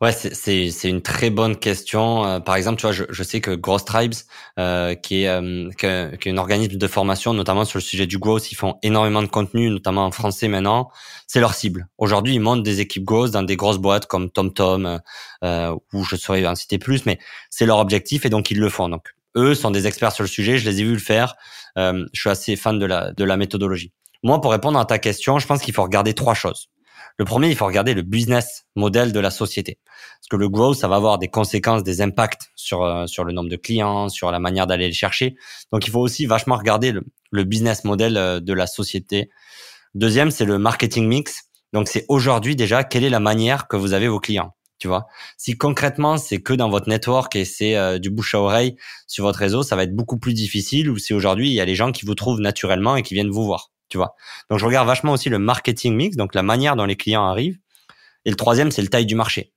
Ouais, 0.00 0.12
c'est 0.12 0.88
une 0.88 1.02
très 1.02 1.30
bonne 1.30 1.56
question. 1.56 2.24
Euh, 2.24 2.40
par 2.40 2.56
exemple, 2.56 2.78
tu 2.78 2.82
vois, 2.82 2.92
je, 2.92 3.04
je 3.10 3.22
sais 3.22 3.40
que 3.40 3.50
Growth 3.54 3.84
Tribes, 3.84 4.14
euh, 4.58 4.94
qui 4.94 5.24
est 5.24 5.28
euh, 5.28 5.70
qui 5.78 5.86
est 5.86 6.32
un 6.32 6.38
organisme 6.38 6.76
de 6.76 6.86
formation, 6.86 7.34
notamment 7.34 7.64
sur 7.64 7.78
le 7.78 7.82
sujet 7.82 8.06
du 8.06 8.18
growth, 8.18 8.50
ils 8.50 8.56
font 8.56 8.76
énormément 8.82 9.22
de 9.22 9.28
contenu, 9.28 9.68
notamment 9.68 10.06
en 10.06 10.10
français 10.10 10.48
maintenant. 10.48 10.90
C'est 11.26 11.40
leur 11.40 11.54
cible. 11.54 11.88
Aujourd'hui, 11.98 12.34
ils 12.34 12.40
montent 12.40 12.62
des 12.62 12.80
équipes 12.80 13.04
growth 13.04 13.25
dans 13.30 13.42
des 13.42 13.56
grosses 13.56 13.78
boîtes 13.78 14.06
comme 14.06 14.30
TomTom, 14.30 14.86
euh, 14.86 14.98
euh, 15.44 15.76
où 15.92 16.04
je 16.04 16.16
saurais 16.16 16.46
en 16.46 16.54
citer 16.54 16.78
plus, 16.78 17.06
mais 17.06 17.18
c'est 17.50 17.66
leur 17.66 17.78
objectif 17.78 18.24
et 18.26 18.30
donc 18.30 18.50
ils 18.50 18.58
le 18.60 18.68
font. 18.68 18.88
Donc 18.88 19.14
eux 19.36 19.54
sont 19.54 19.70
des 19.70 19.86
experts 19.86 20.12
sur 20.12 20.22
le 20.22 20.28
sujet, 20.28 20.58
je 20.58 20.68
les 20.68 20.80
ai 20.80 20.84
vus 20.84 20.94
le 20.94 20.98
faire. 20.98 21.34
Euh, 21.78 22.06
je 22.12 22.20
suis 22.20 22.30
assez 22.30 22.56
fan 22.56 22.78
de 22.78 22.86
la 22.86 23.12
de 23.12 23.24
la 23.24 23.36
méthodologie. 23.36 23.92
Moi, 24.22 24.40
pour 24.40 24.50
répondre 24.50 24.78
à 24.78 24.84
ta 24.84 24.98
question, 24.98 25.38
je 25.38 25.46
pense 25.46 25.62
qu'il 25.62 25.74
faut 25.74 25.82
regarder 25.82 26.14
trois 26.14 26.34
choses. 26.34 26.68
Le 27.18 27.24
premier, 27.24 27.48
il 27.48 27.56
faut 27.56 27.64
regarder 27.64 27.94
le 27.94 28.02
business 28.02 28.66
model 28.74 29.12
de 29.12 29.20
la 29.20 29.30
société. 29.30 29.78
Parce 29.86 30.28
que 30.30 30.36
le 30.36 30.48
growth, 30.48 30.76
ça 30.76 30.88
va 30.88 30.96
avoir 30.96 31.18
des 31.18 31.28
conséquences, 31.28 31.82
des 31.82 32.02
impacts 32.02 32.50
sur, 32.56 32.82
euh, 32.82 33.06
sur 33.06 33.24
le 33.24 33.32
nombre 33.32 33.48
de 33.48 33.56
clients, 33.56 34.10
sur 34.10 34.30
la 34.30 34.38
manière 34.38 34.66
d'aller 34.66 34.86
les 34.86 34.92
chercher. 34.92 35.36
Donc, 35.72 35.86
il 35.86 35.90
faut 35.90 36.00
aussi 36.00 36.26
vachement 36.26 36.56
regarder 36.56 36.92
le, 36.92 37.02
le 37.30 37.44
business 37.44 37.84
model 37.84 38.18
euh, 38.18 38.40
de 38.40 38.52
la 38.52 38.66
société. 38.66 39.30
Deuxième, 39.94 40.30
c'est 40.30 40.44
le 40.44 40.58
marketing 40.58 41.06
mix. 41.06 41.44
Donc 41.72 41.88
c'est 41.88 42.04
aujourd'hui 42.08 42.56
déjà 42.56 42.84
quelle 42.84 43.04
est 43.04 43.10
la 43.10 43.20
manière 43.20 43.68
que 43.68 43.76
vous 43.76 43.92
avez 43.92 44.08
vos 44.08 44.20
clients. 44.20 44.54
Tu 44.78 44.88
vois, 44.88 45.06
si 45.38 45.56
concrètement 45.56 46.18
c'est 46.18 46.42
que 46.42 46.52
dans 46.52 46.68
votre 46.68 46.88
network 46.88 47.34
et 47.34 47.46
c'est 47.46 47.76
euh, 47.76 47.98
du 47.98 48.10
bouche 48.10 48.34
à 48.34 48.40
oreille 48.40 48.76
sur 49.06 49.24
votre 49.24 49.38
réseau, 49.38 49.62
ça 49.62 49.74
va 49.74 49.84
être 49.84 49.96
beaucoup 49.96 50.18
plus 50.18 50.34
difficile. 50.34 50.90
Ou 50.90 50.98
si 50.98 51.14
aujourd'hui 51.14 51.48
il 51.48 51.54
y 51.54 51.60
a 51.60 51.64
les 51.64 51.74
gens 51.74 51.92
qui 51.92 52.04
vous 52.04 52.14
trouvent 52.14 52.40
naturellement 52.40 52.96
et 52.96 53.02
qui 53.02 53.14
viennent 53.14 53.30
vous 53.30 53.44
voir. 53.44 53.70
Tu 53.88 53.96
vois? 53.96 54.14
Donc 54.50 54.58
je 54.58 54.66
regarde 54.66 54.86
vachement 54.86 55.12
aussi 55.12 55.28
le 55.30 55.38
marketing 55.38 55.94
mix, 55.94 56.16
donc 56.16 56.34
la 56.34 56.42
manière 56.42 56.76
dont 56.76 56.84
les 56.84 56.96
clients 56.96 57.24
arrivent. 57.24 57.58
Et 58.26 58.30
le 58.30 58.36
troisième 58.36 58.70
c'est 58.70 58.82
le 58.82 58.88
taille 58.88 59.06
du 59.06 59.14
marché. 59.14 59.52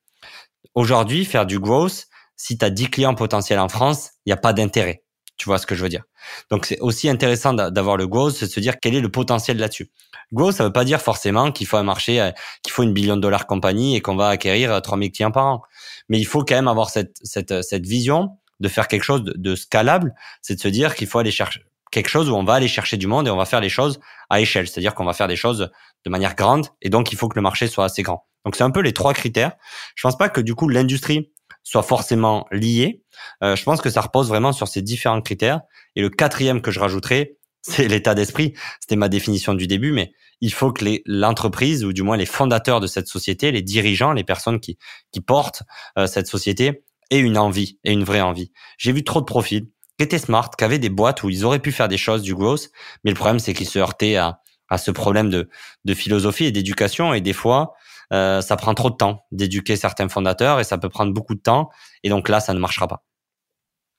Aujourd'hui, 0.76 1.26
faire 1.26 1.46
du 1.46 1.60
growth, 1.60 2.06
si 2.36 2.58
tu 2.58 2.64
as 2.64 2.70
10 2.70 2.90
clients 2.90 3.16
potentiels 3.16 3.60
en 3.60 3.70
France, 3.70 4.12
il 4.26 4.30
n'y 4.30 4.34
a 4.34 4.38
pas 4.38 4.54
d'intérêt. 4.54 5.04
Tu 5.40 5.46
vois 5.46 5.58
ce 5.58 5.66
que 5.66 5.74
je 5.74 5.82
veux 5.82 5.90
dire 5.90 6.04
Donc 6.52 6.66
c'est 6.66 6.80
aussi 6.82 7.10
intéressant 7.10 7.54
d'avoir 7.54 7.96
le 7.96 8.08
growth, 8.08 8.36
c'est 8.36 8.48
de 8.48 8.52
se 8.52 8.60
dire 8.60 8.76
quel 8.80 8.94
est 8.94 9.00
le 9.00 9.10
potentiel 9.10 9.58
là-dessus. 9.58 9.90
Growth, 10.34 10.56
ça 10.56 10.66
veut 10.66 10.74
pas 10.74 10.84
dire 10.84 11.02
forcément 11.02 11.54
qu'il 11.54 11.66
faut 11.66 11.78
un 11.78 11.84
marché, 11.84 12.20
euh, 12.20 12.32
qu'il 12.62 12.74
faut 12.74 12.84
une 12.84 12.92
billion 12.92 13.16
de 13.16 13.22
dollars 13.22 13.48
compagnie 13.48 13.96
et 13.96 14.02
qu'on 14.02 14.18
va 14.18 14.28
acquérir 14.28 14.82
3000 14.82 15.08
euh, 15.08 15.12
clients 15.12 15.32
par 15.32 15.46
an. 15.46 15.62
Mais 16.10 16.20
il 16.20 16.26
faut 16.26 16.44
quand 16.44 16.56
même 16.56 16.68
avoir 16.68 16.90
cette, 16.90 17.16
cette, 17.24 17.52
euh, 17.52 17.62
cette 17.62 17.86
vision 17.86 18.38
de 18.60 18.68
faire 18.68 18.90
quelque 18.90 19.04
chose 19.04 19.24
de, 19.24 19.56
scalable, 19.56 20.14
c'est 20.42 20.56
de 20.56 20.60
se 20.60 20.68
dire 20.68 20.94
qu'il 20.94 21.08
faut 21.08 21.20
aller 21.20 21.32
chercher 21.32 21.64
quelque 21.90 22.10
chose 22.10 22.30
où 22.30 22.36
on 22.36 22.44
va 22.44 22.56
aller 22.56 22.68
chercher 22.68 22.98
du 22.98 23.08
monde 23.08 23.26
et 23.28 23.32
on 23.32 23.38
va 23.38 23.46
faire 23.46 23.62
les 23.62 23.70
choses 23.70 24.00
à 24.30 24.42
échelle, 24.42 24.68
c'est-à-dire 24.68 24.94
qu'on 24.94 25.06
va 25.06 25.14
faire 25.14 25.28
des 25.28 25.38
choses 25.38 25.72
de 26.06 26.10
manière 26.10 26.36
grande 26.36 26.68
et 26.82 26.90
donc 26.90 27.12
il 27.12 27.18
faut 27.18 27.30
que 27.30 27.36
le 27.36 27.42
marché 27.42 27.66
soit 27.68 27.86
assez 27.86 28.04
grand. 28.04 28.28
Donc 28.46 28.56
c'est 28.56 28.64
un 28.64 28.70
peu 28.70 28.82
les 28.82 28.94
trois 28.94 29.14
critères. 29.14 29.54
Je 29.96 30.04
pense 30.04 30.18
pas 30.18 30.30
que 30.30 30.42
du 30.42 30.54
coup 30.54 30.68
l'industrie 30.68 31.32
soit 31.64 31.84
forcément 31.84 32.46
lié. 32.52 33.04
Euh, 33.44 33.56
je 33.56 33.64
pense 33.64 33.82
que 33.82 33.90
ça 33.90 34.02
repose 34.02 34.28
vraiment 34.28 34.52
sur 34.52 34.68
ces 34.68 34.82
différents 34.82 35.22
critères. 35.22 35.62
Et 35.96 36.02
le 36.02 36.10
quatrième 36.10 36.62
que 36.62 36.72
je 36.72 36.80
rajouterai, 36.80 37.38
c'est 37.62 37.88
l'état 37.88 38.16
d'esprit. 38.16 38.54
C'était 38.80 38.96
ma 38.96 39.10
définition 39.10 39.54
du 39.54 39.68
début, 39.68 39.92
mais 39.92 40.12
il 40.42 40.54
faut 40.54 40.72
que 40.72 40.86
l'entreprise, 41.06 41.84
ou 41.84 41.94
du 41.94 42.02
moins 42.04 42.18
les 42.18 42.26
fondateurs 42.26 42.80
de 42.80 42.88
cette 42.88 43.08
société, 43.08 43.52
les 43.52 43.62
dirigeants, 43.62 44.14
les 44.14 44.24
personnes 44.24 44.60
qui, 44.60 44.78
qui 45.12 45.22
portent 45.22 45.64
euh, 45.98 46.08
cette 46.08 46.28
société, 46.28 46.84
aient 47.12 47.20
une 47.20 47.38
envie, 47.38 47.80
et 47.84 47.92
une 47.92 48.04
vraie 48.04 48.22
envie. 48.22 48.52
J'ai 48.78 48.92
vu 48.92 49.04
trop 49.04 49.20
de 49.20 49.26
profils 49.26 49.68
qui 49.98 50.04
étaient 50.04 50.20
smart, 50.20 50.50
qui 50.58 50.64
avaient 50.64 50.80
des 50.80 50.90
boîtes 50.90 51.24
où 51.24 51.30
ils 51.30 51.44
auraient 51.44 51.60
pu 51.60 51.72
faire 51.72 51.88
des 51.88 51.98
choses, 51.98 52.22
du 52.22 52.36
growth, 52.36 52.70
mais 53.04 53.12
le 53.12 53.16
problème, 53.16 53.40
c'est 53.40 53.54
qu'ils 53.54 53.68
se 53.68 53.80
heurtaient 53.80 54.16
à, 54.16 54.40
à 54.70 54.78
ce 54.78 54.92
problème 54.92 55.30
de, 55.30 55.50
de 55.86 55.94
philosophie 55.94 56.46
et 56.46 56.52
d'éducation, 56.52 57.14
et 57.14 57.22
des 57.22 57.34
fois, 57.34 57.74
euh, 58.12 58.42
ça 58.42 58.56
prend 58.56 58.74
trop 58.74 58.90
de 58.90 58.96
temps 58.96 59.26
d'éduquer 59.32 59.76
certains 59.76 60.10
fondateurs 60.10 60.60
et 60.60 60.64
ça 60.64 60.78
peut 60.78 60.90
prendre 60.90 61.14
beaucoup 61.14 61.36
de 61.36 61.42
temps. 61.42 61.70
Et 62.04 62.10
donc 62.10 62.30
là, 62.30 62.40
ça 62.40 62.54
ne 62.54 62.60
marchera 62.60 62.88
pas. 62.88 63.04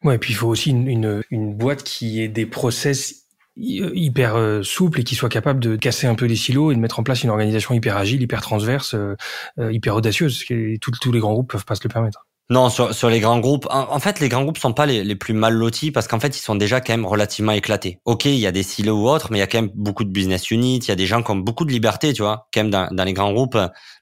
Ouais, 0.02 0.16
et 0.16 0.18
puis 0.18 0.32
il 0.32 0.36
faut 0.36 0.48
aussi 0.48 0.70
une, 0.70 1.22
une, 1.30 1.54
boîte 1.54 1.82
qui 1.82 2.22
ait 2.22 2.28
des 2.28 2.46
process 2.46 3.26
hyper 3.56 4.36
euh, 4.36 4.62
souples 4.62 5.00
et 5.00 5.04
qui 5.04 5.14
soit 5.14 5.28
capable 5.28 5.60
de 5.60 5.76
casser 5.76 6.06
un 6.06 6.14
peu 6.14 6.24
les 6.24 6.36
silos 6.36 6.72
et 6.72 6.74
de 6.74 6.80
mettre 6.80 6.98
en 6.98 7.02
place 7.02 7.22
une 7.22 7.30
organisation 7.30 7.74
hyper 7.74 7.98
agile, 7.98 8.22
hyper 8.22 8.40
transverse, 8.40 8.94
euh, 8.94 9.16
hyper 9.58 9.94
audacieuse. 9.96 10.42
Tous, 10.80 10.90
tous 10.92 11.12
les 11.12 11.20
grands 11.20 11.34
groupes 11.34 11.50
peuvent 11.50 11.66
pas 11.66 11.74
se 11.74 11.82
le 11.84 11.90
permettre. 11.90 12.26
Non, 12.50 12.68
sur, 12.68 13.08
les 13.08 13.20
grands 13.20 13.38
groupes, 13.38 13.68
en, 13.70 14.00
fait, 14.00 14.18
les 14.18 14.28
grands 14.28 14.42
groupes 14.42 14.58
sont 14.58 14.72
pas 14.72 14.84
les, 14.84 15.14
plus 15.14 15.34
mal 15.34 15.54
lotis 15.54 15.92
parce 15.92 16.08
qu'en 16.08 16.18
fait, 16.18 16.36
ils 16.36 16.42
sont 16.42 16.56
déjà 16.56 16.80
quand 16.80 16.92
même 16.92 17.06
relativement 17.06 17.52
éclatés. 17.52 18.00
Ok, 18.06 18.24
il 18.24 18.34
y 18.34 18.46
a 18.46 18.50
des 18.50 18.64
silos 18.64 19.04
ou 19.04 19.08
autres, 19.08 19.28
mais 19.30 19.38
il 19.38 19.40
y 19.40 19.44
a 19.44 19.46
quand 19.46 19.62
même 19.62 19.70
beaucoup 19.76 20.02
de 20.02 20.10
business 20.10 20.50
units, 20.50 20.78
il 20.78 20.88
y 20.88 20.90
a 20.90 20.96
des 20.96 21.06
gens 21.06 21.22
qui 21.22 21.30
ont 21.30 21.36
beaucoup 21.36 21.64
de 21.64 21.70
liberté, 21.70 22.12
tu 22.12 22.22
vois, 22.22 22.48
quand 22.52 22.64
même 22.64 22.88
dans 22.90 23.04
les 23.04 23.12
grands 23.12 23.32
groupes, 23.32 23.56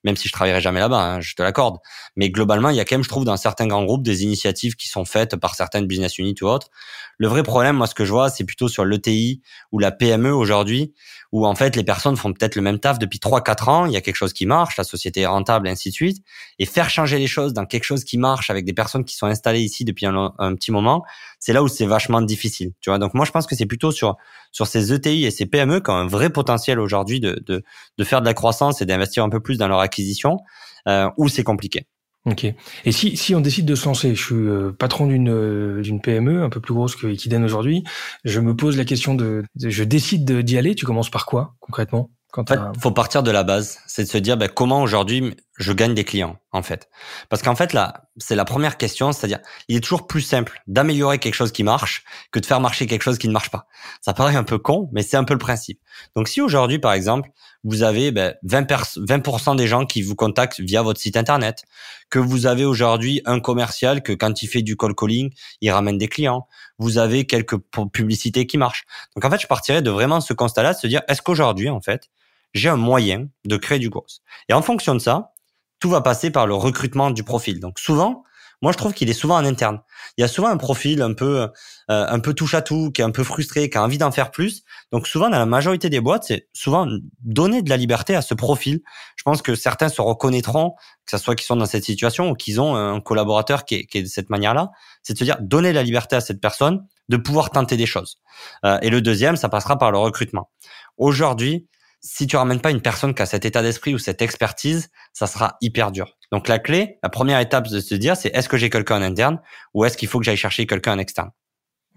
même 0.08 0.16
si 0.16 0.26
je 0.26 0.32
travaillerai 0.32 0.60
jamais 0.60 0.80
là-bas, 0.80 1.00
hein, 1.00 1.20
je 1.20 1.34
te 1.34 1.42
l'accorde. 1.42 1.76
Mais 2.16 2.30
globalement, 2.30 2.70
il 2.70 2.76
y 2.76 2.80
a 2.80 2.84
quand 2.84 2.96
même, 2.96 3.04
je 3.04 3.08
trouve, 3.08 3.24
dans 3.24 3.36
certains 3.36 3.66
grands 3.66 3.84
groupes, 3.84 4.02
des 4.02 4.22
initiatives 4.22 4.74
qui 4.74 4.88
sont 4.88 5.04
faites 5.04 5.36
par 5.36 5.54
certaines 5.54 5.86
business 5.86 6.18
units 6.18 6.34
ou 6.42 6.46
autres. 6.46 6.70
Le 7.18 7.28
vrai 7.28 7.42
problème, 7.42 7.76
moi, 7.76 7.86
ce 7.86 7.94
que 7.94 8.04
je 8.04 8.12
vois, 8.12 8.30
c'est 8.30 8.44
plutôt 8.44 8.68
sur 8.68 8.84
l'ETI 8.84 9.42
ou 9.70 9.78
la 9.78 9.90
PME 9.90 10.32
aujourd'hui, 10.32 10.94
où 11.32 11.46
en 11.46 11.54
fait 11.54 11.76
les 11.76 11.84
personnes 11.84 12.16
font 12.16 12.32
peut-être 12.32 12.56
le 12.56 12.62
même 12.62 12.78
taf 12.78 12.98
depuis 12.98 13.18
3-4 13.18 13.70
ans, 13.70 13.86
il 13.86 13.92
y 13.92 13.96
a 13.96 14.00
quelque 14.00 14.16
chose 14.16 14.32
qui 14.32 14.46
marche, 14.46 14.76
la 14.76 14.84
société 14.84 15.20
est 15.20 15.26
rentable 15.26 15.68
et 15.68 15.70
ainsi 15.70 15.90
de 15.90 15.94
suite, 15.94 16.24
et 16.58 16.64
faire 16.64 16.88
changer 16.88 17.18
les 17.18 17.26
choses 17.26 17.52
dans 17.52 17.66
quelque 17.66 17.84
chose 17.84 18.04
qui 18.04 18.18
marche 18.18 18.50
avec 18.50 18.64
des 18.64 18.72
personnes 18.72 19.04
qui 19.04 19.14
sont 19.14 19.26
installées 19.26 19.60
ici 19.60 19.84
depuis 19.84 20.06
un, 20.06 20.54
petit 20.54 20.72
moment, 20.72 21.04
c'est 21.38 21.52
là 21.52 21.62
où 21.62 21.68
c'est 21.68 21.86
vachement 21.86 22.20
difficile. 22.22 22.72
Tu 22.80 22.90
vois, 22.90 22.98
donc 22.98 23.14
moi 23.14 23.24
je 23.24 23.30
pense 23.30 23.46
que 23.46 23.54
c'est 23.54 23.66
plutôt 23.66 23.90
sur 23.90 24.16
sur 24.52 24.66
ces 24.66 24.92
ETI 24.92 25.24
et 25.24 25.30
ces 25.30 25.46
PME 25.46 25.80
qui 25.80 25.90
ont 25.90 25.94
un 25.94 26.06
vrai 26.06 26.30
potentiel 26.30 26.80
aujourd'hui 26.80 27.20
de, 27.20 27.42
de, 27.46 27.62
de 27.96 28.04
faire 28.04 28.20
de 28.20 28.26
la 28.26 28.34
croissance 28.34 28.82
et 28.82 28.86
d'investir 28.86 29.24
un 29.24 29.28
peu 29.28 29.40
plus 29.40 29.58
dans 29.58 29.68
leur 29.68 29.80
acquisition, 29.80 30.38
euh, 30.86 31.08
où 31.16 31.28
c'est 31.28 31.44
compliqué. 31.44 31.86
Ok. 32.24 32.44
Et 32.84 32.92
si, 32.92 33.16
si 33.16 33.34
on 33.34 33.40
décide 33.40 33.64
de 33.64 33.74
se 33.74 33.86
lancer, 33.86 34.14
je 34.14 34.22
suis 34.22 34.34
euh, 34.34 34.72
patron 34.72 35.06
d'une 35.06 35.30
euh, 35.30 35.80
d'une 35.80 36.00
PME 36.00 36.42
un 36.42 36.50
peu 36.50 36.60
plus 36.60 36.74
grosse 36.74 36.94
que 36.94 37.06
Equiden 37.06 37.44
aujourd'hui, 37.44 37.84
je 38.24 38.40
me 38.40 38.54
pose 38.54 38.76
la 38.76 38.84
question 38.84 39.14
de, 39.14 39.44
je 39.56 39.84
décide 39.84 40.30
d'y 40.40 40.58
aller. 40.58 40.74
Tu 40.74 40.84
commences 40.84 41.10
par 41.10 41.24
quoi 41.24 41.54
concrètement? 41.60 42.10
En 42.36 42.44
fait, 42.44 42.60
faut 42.78 42.90
partir 42.90 43.22
de 43.22 43.30
la 43.30 43.42
base, 43.42 43.78
c'est 43.86 44.04
de 44.04 44.08
se 44.08 44.18
dire 44.18 44.36
ben, 44.36 44.48
comment 44.48 44.82
aujourd'hui 44.82 45.34
je 45.56 45.72
gagne 45.72 45.94
des 45.94 46.04
clients 46.04 46.36
en 46.52 46.62
fait. 46.62 46.88
Parce 47.30 47.42
qu'en 47.42 47.56
fait 47.56 47.72
là, 47.72 48.04
c'est 48.18 48.36
la 48.36 48.44
première 48.44 48.76
question, 48.76 49.12
c'est-à-dire 49.12 49.38
il 49.68 49.76
est 49.76 49.80
toujours 49.80 50.06
plus 50.06 50.20
simple 50.20 50.62
d'améliorer 50.66 51.18
quelque 51.18 51.34
chose 51.34 51.52
qui 51.52 51.64
marche 51.64 52.04
que 52.30 52.38
de 52.38 52.44
faire 52.44 52.60
marcher 52.60 52.86
quelque 52.86 53.02
chose 53.02 53.16
qui 53.16 53.28
ne 53.28 53.32
marche 53.32 53.50
pas. 53.50 53.66
Ça 54.02 54.12
paraît 54.12 54.36
un 54.36 54.44
peu 54.44 54.58
con, 54.58 54.90
mais 54.92 55.02
c'est 55.02 55.16
un 55.16 55.24
peu 55.24 55.32
le 55.32 55.38
principe. 55.38 55.80
Donc 56.14 56.28
si 56.28 56.42
aujourd'hui 56.42 56.78
par 56.78 56.92
exemple 56.92 57.30
vous 57.64 57.82
avez 57.82 58.12
ben, 58.12 58.34
20%, 58.46 59.06
20 59.06 59.54
des 59.56 59.66
gens 59.66 59.86
qui 59.86 60.02
vous 60.02 60.14
contactent 60.14 60.60
via 60.60 60.82
votre 60.82 61.00
site 61.00 61.16
internet, 61.16 61.64
que 62.10 62.18
vous 62.18 62.46
avez 62.46 62.66
aujourd'hui 62.66 63.22
un 63.24 63.40
commercial 63.40 64.02
que 64.02 64.12
quand 64.12 64.42
il 64.42 64.48
fait 64.48 64.62
du 64.62 64.76
call 64.76 64.94
calling, 64.94 65.32
il 65.62 65.70
ramène 65.70 65.96
des 65.96 66.08
clients, 66.08 66.46
vous 66.78 66.98
avez 66.98 67.26
quelques 67.26 67.56
publicités 67.92 68.46
qui 68.46 68.58
marchent. 68.58 68.84
Donc 69.16 69.24
en 69.24 69.30
fait, 69.30 69.40
je 69.40 69.46
partirais 69.46 69.82
de 69.82 69.90
vraiment 69.90 70.20
ce 70.20 70.34
constat-là, 70.34 70.74
de 70.74 70.78
se 70.78 70.86
dire 70.86 71.00
est-ce 71.08 71.22
qu'aujourd'hui 71.22 71.70
en 71.70 71.80
fait 71.80 72.10
j'ai 72.54 72.68
un 72.68 72.76
moyen 72.76 73.28
de 73.44 73.56
créer 73.56 73.78
du 73.78 73.90
growth. 73.90 74.20
Et 74.48 74.52
en 74.52 74.62
fonction 74.62 74.94
de 74.94 75.00
ça, 75.00 75.32
tout 75.80 75.90
va 75.90 76.00
passer 76.00 76.30
par 76.30 76.46
le 76.46 76.54
recrutement 76.54 77.10
du 77.10 77.22
profil. 77.22 77.60
Donc 77.60 77.78
souvent, 77.78 78.24
moi 78.62 78.72
je 78.72 78.76
trouve 78.76 78.92
qu'il 78.92 79.08
est 79.08 79.14
souvent 79.14 79.36
en 79.36 79.44
interne. 79.44 79.80
Il 80.16 80.22
y 80.22 80.24
a 80.24 80.28
souvent 80.28 80.48
un 80.48 80.56
profil 80.56 81.02
un 81.02 81.14
peu 81.14 81.42
euh, 81.42 81.48
un 81.86 82.18
peu 82.18 82.34
touche 82.34 82.54
à 82.54 82.62
tout, 82.62 82.90
qui 82.90 83.00
est 83.00 83.04
un 83.04 83.10
peu 83.10 83.22
frustré, 83.22 83.70
qui 83.70 83.78
a 83.78 83.82
envie 83.84 83.98
d'en 83.98 84.10
faire 84.10 84.30
plus. 84.30 84.64
Donc 84.92 85.06
souvent 85.06 85.30
dans 85.30 85.38
la 85.38 85.46
majorité 85.46 85.88
des 85.88 86.00
boîtes, 86.00 86.24
c'est 86.24 86.48
souvent 86.52 86.88
donner 87.20 87.62
de 87.62 87.70
la 87.70 87.76
liberté 87.76 88.16
à 88.16 88.22
ce 88.22 88.34
profil. 88.34 88.80
Je 89.16 89.22
pense 89.22 89.42
que 89.42 89.54
certains 89.54 89.88
se 89.88 90.00
reconnaîtront, 90.00 90.72
que 91.06 91.16
ce 91.16 91.18
soit 91.18 91.36
qu'ils 91.36 91.46
sont 91.46 91.56
dans 91.56 91.66
cette 91.66 91.84
situation 91.84 92.30
ou 92.30 92.34
qu'ils 92.34 92.60
ont 92.60 92.74
un 92.74 93.00
collaborateur 93.00 93.64
qui 93.64 93.76
est, 93.76 93.86
qui 93.86 93.98
est 93.98 94.02
de 94.02 94.08
cette 94.08 94.30
manière-là, 94.30 94.70
c'est 95.02 95.12
de 95.12 95.18
se 95.18 95.24
dire 95.24 95.36
donner 95.40 95.72
la 95.72 95.82
liberté 95.82 96.16
à 96.16 96.20
cette 96.20 96.40
personne 96.40 96.84
de 97.08 97.16
pouvoir 97.16 97.50
tenter 97.50 97.76
des 97.76 97.86
choses. 97.86 98.18
Euh, 98.64 98.78
et 98.82 98.90
le 98.90 99.00
deuxième, 99.00 99.36
ça 99.36 99.48
passera 99.48 99.78
par 99.78 99.92
le 99.92 99.98
recrutement. 99.98 100.50
Aujourd'hui, 100.96 101.68
si 102.00 102.26
tu 102.26 102.36
ramènes 102.36 102.60
pas 102.60 102.70
une 102.70 102.80
personne 102.80 103.14
qui 103.14 103.22
a 103.22 103.26
cet 103.26 103.44
état 103.44 103.62
d'esprit 103.62 103.94
ou 103.94 103.98
cette 103.98 104.22
expertise, 104.22 104.90
ça 105.12 105.26
sera 105.26 105.56
hyper 105.60 105.90
dur. 105.90 106.16
Donc 106.32 106.48
la 106.48 106.58
clé, 106.58 106.98
la 107.02 107.08
première 107.08 107.40
étape 107.40 107.68
de 107.68 107.80
se 107.80 107.94
dire, 107.94 108.16
c'est 108.16 108.34
est-ce 108.34 108.48
que 108.48 108.56
j'ai 108.56 108.70
quelqu'un 108.70 108.98
en 108.98 109.02
interne 109.02 109.40
ou 109.74 109.84
est-ce 109.84 109.96
qu'il 109.96 110.08
faut 110.08 110.18
que 110.18 110.24
j'aille 110.24 110.36
chercher 110.36 110.66
quelqu'un 110.66 110.94
en 110.94 110.98
externe? 110.98 111.30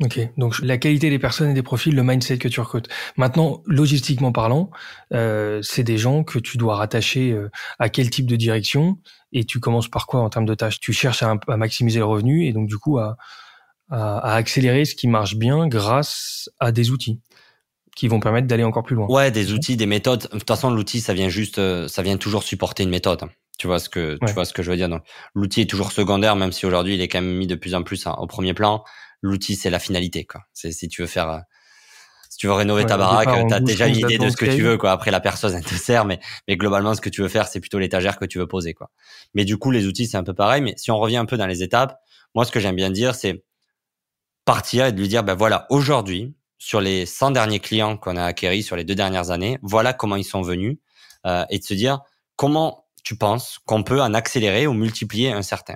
Ok, 0.01 0.19
donc 0.35 0.57
la 0.63 0.79
qualité 0.79 1.11
des 1.11 1.19
personnes 1.19 1.51
et 1.51 1.53
des 1.53 1.61
profils, 1.61 1.93
le 1.93 2.01
mindset 2.01 2.39
que 2.39 2.47
tu 2.47 2.59
recrutes. 2.59 2.87
Maintenant, 3.17 3.61
logistiquement 3.67 4.31
parlant, 4.31 4.71
euh, 5.13 5.61
c'est 5.61 5.83
des 5.83 5.99
gens 5.99 6.23
que 6.23 6.39
tu 6.39 6.57
dois 6.57 6.75
rattacher 6.75 7.31
euh, 7.31 7.51
à 7.77 7.89
quel 7.89 8.09
type 8.09 8.25
de 8.25 8.35
direction 8.35 8.97
et 9.31 9.43
tu 9.43 9.59
commences 9.59 9.89
par 9.89 10.07
quoi 10.07 10.21
en 10.21 10.29
termes 10.29 10.47
de 10.47 10.55
tâches? 10.55 10.79
Tu 10.79 10.91
cherches 10.91 11.21
à, 11.21 11.37
maximiser 11.55 11.99
le 11.99 12.05
revenu 12.05 12.47
et 12.47 12.53
donc 12.53 12.67
du 12.67 12.79
coup 12.79 12.97
à, 12.97 13.17
à 13.89 14.33
accélérer 14.35 14.85
ce 14.85 14.95
qui 14.95 15.07
marche 15.07 15.35
bien 15.35 15.67
grâce 15.67 16.49
à 16.59 16.71
des 16.71 16.89
outils 16.89 17.19
qui 17.95 18.07
vont 18.07 18.19
permettre 18.19 18.47
d'aller 18.47 18.63
encore 18.63 18.83
plus 18.83 18.95
loin. 18.95 19.07
Ouais, 19.07 19.31
des 19.31 19.51
outils, 19.53 19.75
des 19.77 19.85
méthodes. 19.85 20.23
De 20.23 20.39
toute 20.39 20.47
façon, 20.47 20.71
l'outil, 20.71 21.01
ça 21.01 21.13
vient 21.13 21.29
juste, 21.29 21.57
euh, 21.59 21.87
ça 21.87 22.01
vient 22.01 22.17
toujours 22.17 22.43
supporter 22.43 22.83
une 22.83 22.89
méthode. 22.89 23.23
Tu 23.57 23.67
vois 23.67 23.79
ce 23.79 23.89
que, 23.89 24.17
tu 24.25 24.33
vois 24.33 24.45
ce 24.45 24.53
que 24.53 24.63
je 24.63 24.71
veux 24.71 24.77
dire. 24.77 24.89
Donc, 24.89 25.03
l'outil 25.35 25.61
est 25.61 25.69
toujours 25.69 25.91
secondaire, 25.91 26.35
même 26.35 26.51
si 26.51 26.65
aujourd'hui 26.65 26.95
il 26.95 27.01
est 27.01 27.07
quand 27.07 27.21
même 27.21 27.35
mis 27.35 27.47
de 27.47 27.55
plus 27.55 27.75
en 27.75 27.83
plus 27.83 28.07
au 28.07 28.25
premier 28.25 28.53
plan. 28.53 28.83
L'outil, 29.21 29.55
c'est 29.55 29.69
la 29.69 29.77
finalité, 29.77 30.25
quoi. 30.25 30.41
C'est 30.53 30.71
si 30.71 30.87
tu 30.87 31.01
veux 31.01 31.07
faire, 31.07 31.29
euh, 31.29 31.39
si 32.29 32.37
tu 32.39 32.47
veux 32.47 32.53
rénover 32.53 32.85
ta 32.85 32.97
baraque, 32.97 33.29
tu 33.47 33.53
as 33.53 33.59
déjà 33.59 33.85
une 33.85 33.97
idée 33.97 34.17
de 34.17 34.29
ce 34.29 34.37
que 34.37 34.45
tu 34.45 34.63
veux, 34.63 34.77
quoi. 34.77 34.91
Après, 34.91 35.11
la 35.11 35.19
personne, 35.19 35.53
elle 35.53 35.63
te 35.63 35.75
sert, 35.75 36.05
mais, 36.05 36.19
mais 36.47 36.57
globalement, 36.57 36.95
ce 36.95 37.01
que 37.01 37.09
tu 37.09 37.21
veux 37.21 37.27
faire, 37.27 37.47
c'est 37.47 37.59
plutôt 37.59 37.77
l'étagère 37.77 38.17
que 38.17 38.25
tu 38.25 38.39
veux 38.39 38.47
poser, 38.47 38.73
quoi. 38.73 38.89
Mais 39.35 39.45
du 39.45 39.57
coup, 39.57 39.69
les 39.69 39.85
outils, 39.85 40.07
c'est 40.07 40.17
un 40.17 40.23
peu 40.23 40.33
pareil. 40.33 40.63
Mais 40.63 40.73
si 40.77 40.89
on 40.89 40.97
revient 40.97 41.17
un 41.17 41.25
peu 41.25 41.37
dans 41.37 41.45
les 41.45 41.61
étapes, 41.61 41.99
moi, 42.33 42.45
ce 42.45 42.51
que 42.51 42.59
j'aime 42.59 42.77
bien 42.77 42.89
dire, 42.89 43.13
c'est 43.13 43.43
partir 44.43 44.87
et 44.87 44.91
de 44.91 44.99
lui 44.99 45.07
dire, 45.07 45.23
ben 45.23 45.35
voilà, 45.35 45.67
aujourd'hui, 45.69 46.33
sur 46.61 46.79
les 46.79 47.07
100 47.07 47.31
derniers 47.31 47.59
clients 47.59 47.97
qu'on 47.97 48.17
a 48.17 48.23
acquéris 48.23 48.61
sur 48.61 48.75
les 48.75 48.83
deux 48.83 48.93
dernières 48.93 49.31
années, 49.31 49.57
voilà 49.63 49.93
comment 49.93 50.15
ils 50.15 50.23
sont 50.23 50.43
venus, 50.43 50.77
euh, 51.25 51.43
et 51.49 51.57
de 51.57 51.63
se 51.63 51.73
dire 51.73 52.01
comment 52.35 52.85
tu 53.03 53.17
penses 53.17 53.57
qu'on 53.65 53.81
peut 53.81 53.99
en 53.99 54.13
accélérer 54.13 54.67
ou 54.67 54.73
multiplier 54.73 55.31
un 55.31 55.41
certain. 55.41 55.73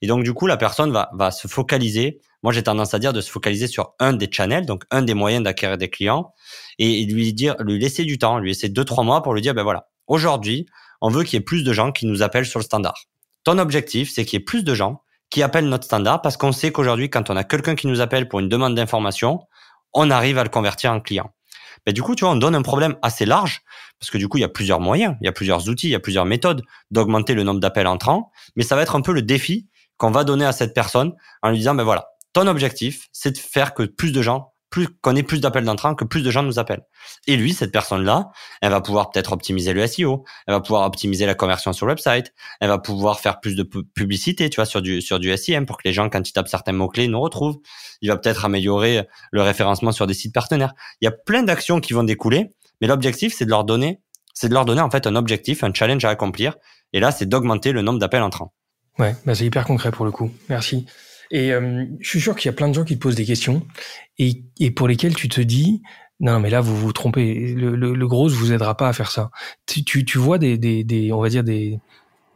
Et 0.00 0.06
donc 0.06 0.22
du 0.22 0.32
coup, 0.34 0.46
la 0.46 0.56
personne 0.56 0.92
va, 0.92 1.10
va 1.12 1.32
se 1.32 1.48
focaliser. 1.48 2.20
Moi, 2.44 2.52
j'ai 2.52 2.62
tendance 2.62 2.94
à 2.94 3.00
dire 3.00 3.12
de 3.12 3.20
se 3.20 3.32
focaliser 3.32 3.66
sur 3.66 3.94
un 3.98 4.12
des 4.12 4.28
channels, 4.30 4.64
donc 4.64 4.84
un 4.92 5.02
des 5.02 5.14
moyens 5.14 5.42
d'acquérir 5.42 5.76
des 5.76 5.90
clients, 5.90 6.32
et 6.78 7.04
lui 7.06 7.32
dire, 7.32 7.56
lui 7.58 7.80
laisser 7.80 8.04
du 8.04 8.16
temps, 8.16 8.38
lui 8.38 8.50
laisser 8.50 8.68
deux 8.68 8.84
trois 8.84 9.02
mois 9.02 9.24
pour 9.24 9.34
lui 9.34 9.42
dire, 9.42 9.54
ben 9.54 9.64
voilà, 9.64 9.88
aujourd'hui, 10.06 10.66
on 11.00 11.08
veut 11.08 11.24
qu'il 11.24 11.36
y 11.36 11.40
ait 11.40 11.44
plus 11.44 11.64
de 11.64 11.72
gens 11.72 11.90
qui 11.90 12.06
nous 12.06 12.22
appellent 12.22 12.46
sur 12.46 12.60
le 12.60 12.64
standard. 12.64 13.06
Ton 13.42 13.58
objectif, 13.58 14.12
c'est 14.14 14.24
qu'il 14.24 14.38
y 14.38 14.40
ait 14.40 14.44
plus 14.44 14.62
de 14.62 14.72
gens 14.72 15.02
qui 15.30 15.42
appellent 15.42 15.68
notre 15.68 15.84
standard 15.84 16.22
parce 16.22 16.36
qu'on 16.36 16.52
sait 16.52 16.70
qu'aujourd'hui, 16.70 17.10
quand 17.10 17.28
on 17.28 17.36
a 17.36 17.42
quelqu'un 17.42 17.74
qui 17.74 17.88
nous 17.88 18.00
appelle 18.00 18.28
pour 18.28 18.38
une 18.38 18.48
demande 18.48 18.76
d'information, 18.76 19.40
on 19.94 20.10
arrive 20.10 20.38
à 20.38 20.44
le 20.44 20.48
convertir 20.48 20.92
en 20.92 21.00
client. 21.00 21.32
Mais 21.86 21.92
du 21.92 22.02
coup, 22.02 22.14
tu 22.14 22.24
vois, 22.24 22.34
on 22.34 22.36
donne 22.36 22.54
un 22.54 22.62
problème 22.62 22.96
assez 23.02 23.24
large 23.24 23.62
parce 23.98 24.10
que 24.10 24.18
du 24.18 24.28
coup, 24.28 24.38
il 24.38 24.42
y 24.42 24.44
a 24.44 24.48
plusieurs 24.48 24.80
moyens, 24.80 25.16
il 25.20 25.24
y 25.24 25.28
a 25.28 25.32
plusieurs 25.32 25.68
outils, 25.68 25.88
il 25.88 25.92
y 25.92 25.94
a 25.94 26.00
plusieurs 26.00 26.24
méthodes 26.24 26.62
d'augmenter 26.90 27.34
le 27.34 27.44
nombre 27.44 27.60
d'appels 27.60 27.86
entrants. 27.86 28.30
Mais 28.56 28.62
ça 28.62 28.76
va 28.76 28.82
être 28.82 28.96
un 28.96 29.00
peu 29.00 29.12
le 29.12 29.22
défi 29.22 29.68
qu'on 29.96 30.10
va 30.10 30.24
donner 30.24 30.44
à 30.44 30.52
cette 30.52 30.74
personne 30.74 31.14
en 31.42 31.50
lui 31.50 31.58
disant, 31.58 31.74
ben 31.74 31.84
voilà, 31.84 32.08
ton 32.32 32.46
objectif, 32.46 33.08
c'est 33.12 33.32
de 33.32 33.38
faire 33.38 33.74
que 33.74 33.82
plus 33.84 34.12
de 34.12 34.22
gens 34.22 34.52
plus 34.70 34.88
qu'on 35.00 35.16
ait 35.16 35.22
plus 35.22 35.40
d'appels 35.40 35.64
d'entrants, 35.64 35.94
que 35.94 36.04
plus 36.04 36.22
de 36.22 36.30
gens 36.30 36.42
nous 36.42 36.58
appellent. 36.58 36.84
Et 37.26 37.36
lui, 37.36 37.52
cette 37.54 37.72
personne-là, 37.72 38.30
elle 38.60 38.70
va 38.70 38.80
pouvoir 38.80 39.10
peut-être 39.10 39.32
optimiser 39.32 39.72
le 39.72 39.86
SEO, 39.86 40.24
elle 40.46 40.54
va 40.54 40.60
pouvoir 40.60 40.86
optimiser 40.86 41.26
la 41.26 41.34
conversion 41.34 41.72
sur 41.72 41.86
le 41.86 41.92
website, 41.92 42.32
elle 42.60 42.68
va 42.68 42.78
pouvoir 42.78 43.20
faire 43.20 43.40
plus 43.40 43.54
de 43.54 43.62
publicité, 43.62 44.50
tu 44.50 44.56
vois, 44.56 44.66
sur 44.66 44.82
du 44.82 45.00
sur 45.00 45.18
du 45.18 45.34
SEM 45.36 45.66
pour 45.66 45.78
que 45.78 45.82
les 45.84 45.92
gens, 45.92 46.08
quand 46.10 46.28
ils 46.28 46.32
tapent 46.32 46.48
certains 46.48 46.72
mots 46.72 46.88
clés, 46.88 47.08
nous 47.08 47.20
retrouvent. 47.20 47.58
Il 48.02 48.10
va 48.10 48.16
peut-être 48.16 48.44
améliorer 48.44 49.06
le 49.32 49.42
référencement 49.42 49.92
sur 49.92 50.06
des 50.06 50.14
sites 50.14 50.34
partenaires. 50.34 50.74
Il 51.00 51.06
y 51.06 51.08
a 51.08 51.12
plein 51.12 51.42
d'actions 51.42 51.80
qui 51.80 51.92
vont 51.92 52.04
découler, 52.04 52.52
mais 52.80 52.86
l'objectif, 52.86 53.34
c'est 53.36 53.44
de 53.44 53.50
leur 53.50 53.64
donner, 53.64 54.00
c'est 54.34 54.48
de 54.48 54.54
leur 54.54 54.64
donner 54.64 54.82
en 54.82 54.90
fait 54.90 55.06
un 55.06 55.16
objectif, 55.16 55.64
un 55.64 55.72
challenge 55.72 56.04
à 56.04 56.10
accomplir. 56.10 56.56
Et 56.92 57.00
là, 57.00 57.10
c'est 57.10 57.26
d'augmenter 57.26 57.72
le 57.72 57.82
nombre 57.82 57.98
d'appels 57.98 58.22
entrants. 58.22 58.52
Ouais, 58.98 59.14
bah 59.24 59.34
c'est 59.34 59.44
hyper 59.44 59.64
concret 59.64 59.92
pour 59.92 60.04
le 60.04 60.10
coup. 60.10 60.30
Merci. 60.48 60.86
Et 61.30 61.52
euh, 61.52 61.84
je 62.00 62.08
suis 62.08 62.20
sûr 62.20 62.36
qu'il 62.36 62.48
y 62.48 62.52
a 62.52 62.56
plein 62.56 62.68
de 62.68 62.74
gens 62.74 62.84
qui 62.84 62.96
te 62.96 63.00
posent 63.00 63.14
des 63.14 63.24
questions 63.24 63.66
et, 64.18 64.42
et 64.58 64.70
pour 64.70 64.88
lesquelles 64.88 65.14
tu 65.14 65.28
te 65.28 65.40
dis 65.40 65.82
non 66.20 66.40
mais 66.40 66.50
là 66.50 66.60
vous 66.60 66.76
vous 66.76 66.92
trompez 66.92 67.54
le, 67.54 67.76
le, 67.76 67.94
le 67.94 68.08
gros 68.08 68.28
vous 68.28 68.52
aidera 68.52 68.76
pas 68.76 68.88
à 68.88 68.92
faire 68.92 69.10
ça. 69.10 69.30
Tu, 69.66 69.84
tu, 69.84 70.04
tu 70.04 70.18
vois 70.18 70.38
des, 70.38 70.58
des, 70.58 70.84
des 70.84 71.12
on 71.12 71.20
va 71.20 71.28
dire 71.28 71.44
des 71.44 71.78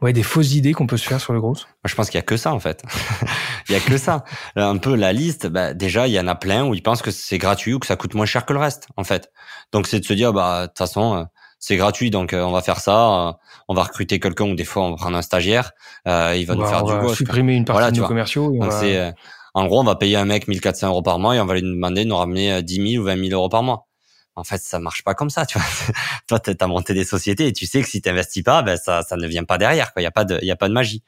ouais 0.01 0.13
des 0.13 0.23
fausses 0.23 0.53
idées 0.53 0.73
qu'on 0.73 0.87
peut 0.87 0.97
se 0.97 1.07
faire 1.07 1.19
sur 1.19 1.33
le 1.33 1.41
gros? 1.41 1.55
Je 1.85 1.95
pense 1.95 2.09
qu'il 2.09 2.17
y 2.17 2.19
a 2.19 2.23
que 2.23 2.37
ça 2.37 2.53
en 2.53 2.59
fait. 2.59 2.83
il 3.69 3.73
y 3.73 3.75
a 3.75 3.79
que 3.79 3.97
ça. 3.97 4.23
Un 4.55 4.77
peu 4.77 4.95
la 4.95 5.11
liste. 5.11 5.47
Bah, 5.47 5.73
déjà 5.73 6.07
il 6.07 6.13
y 6.13 6.19
en 6.19 6.27
a 6.27 6.35
plein 6.35 6.65
où 6.65 6.73
ils 6.73 6.83
pensent 6.83 7.01
que 7.01 7.11
c'est 7.11 7.37
gratuit 7.37 7.73
ou 7.73 7.79
que 7.79 7.87
ça 7.87 7.95
coûte 7.95 8.13
moins 8.13 8.25
cher 8.25 8.45
que 8.45 8.53
le 8.53 8.59
reste 8.59 8.87
en 8.95 9.03
fait. 9.03 9.31
Donc 9.71 9.87
c'est 9.87 9.99
de 9.99 10.05
se 10.05 10.13
dire 10.13 10.33
bah 10.33 10.63
de 10.63 10.67
toute 10.67 10.77
façon 10.77 11.15
euh, 11.15 11.23
c'est 11.65 11.77
gratuit, 11.77 12.09
donc 12.09 12.33
euh, 12.33 12.43
on 12.43 12.51
va 12.51 12.61
faire 12.61 12.81
ça. 12.81 13.29
Euh, 13.29 13.31
on 13.69 13.73
va 13.73 13.83
recruter 13.83 14.19
quelqu'un 14.19 14.43
ou 14.51 14.53
des 14.53 14.65
fois 14.65 14.83
on 14.83 14.89
va 14.91 14.97
prendre 14.97 15.15
un 15.15 15.21
stagiaire. 15.21 15.71
Euh, 16.09 16.35
il 16.35 16.45
va 16.45 16.55
nous 16.55 16.65
faire 16.65 16.83
on 16.83 16.87
du 16.87 17.07
va 17.07 17.15
supprimer 17.15 17.55
une 17.55 17.63
partie 17.63 17.93
de 17.93 18.01
nos 18.01 18.07
commerciaux. 18.07 18.51
Donc 18.51 18.73
c'est 18.73 19.13
en 19.53 19.65
gros, 19.67 19.79
on 19.79 19.85
va 19.85 19.95
payer 19.95 20.17
un 20.17 20.25
mec 20.25 20.49
1400 20.49 20.89
euros 20.89 21.01
par 21.01 21.19
mois 21.19 21.37
et 21.37 21.39
on 21.39 21.45
va 21.45 21.53
lui 21.53 21.61
demander 21.61 22.03
de 22.03 22.09
nous 22.09 22.17
ramener 22.17 22.61
10 22.61 22.91
000 22.95 23.01
ou 23.01 23.05
20 23.05 23.29
000 23.29 23.39
euros 23.39 23.47
par 23.47 23.63
mois. 23.63 23.87
En 24.35 24.43
fait, 24.43 24.57
ça 24.57 24.79
marche 24.79 25.03
pas 25.03 25.13
comme 25.13 25.29
ça, 25.29 25.45
tu 25.45 25.57
vois. 25.57 25.67
Toi, 26.27 26.39
t'as 26.39 26.67
monté 26.67 26.93
des 26.93 27.05
sociétés 27.05 27.47
et 27.47 27.53
tu 27.53 27.65
sais 27.65 27.81
que 27.81 27.87
si 27.87 28.01
t'investis 28.01 28.43
pas, 28.43 28.61
ben 28.61 28.75
ça, 28.75 29.01
ça 29.03 29.15
ne 29.15 29.25
vient 29.25 29.45
pas 29.45 29.57
derrière. 29.57 29.93
Quoi. 29.93 30.01
Il 30.01 30.05
y 30.05 30.07
a 30.07 30.11
pas 30.11 30.25
de, 30.25 30.39
il 30.41 30.47
y 30.47 30.51
a 30.51 30.57
pas 30.57 30.67
de 30.67 30.73
magie. 30.73 31.01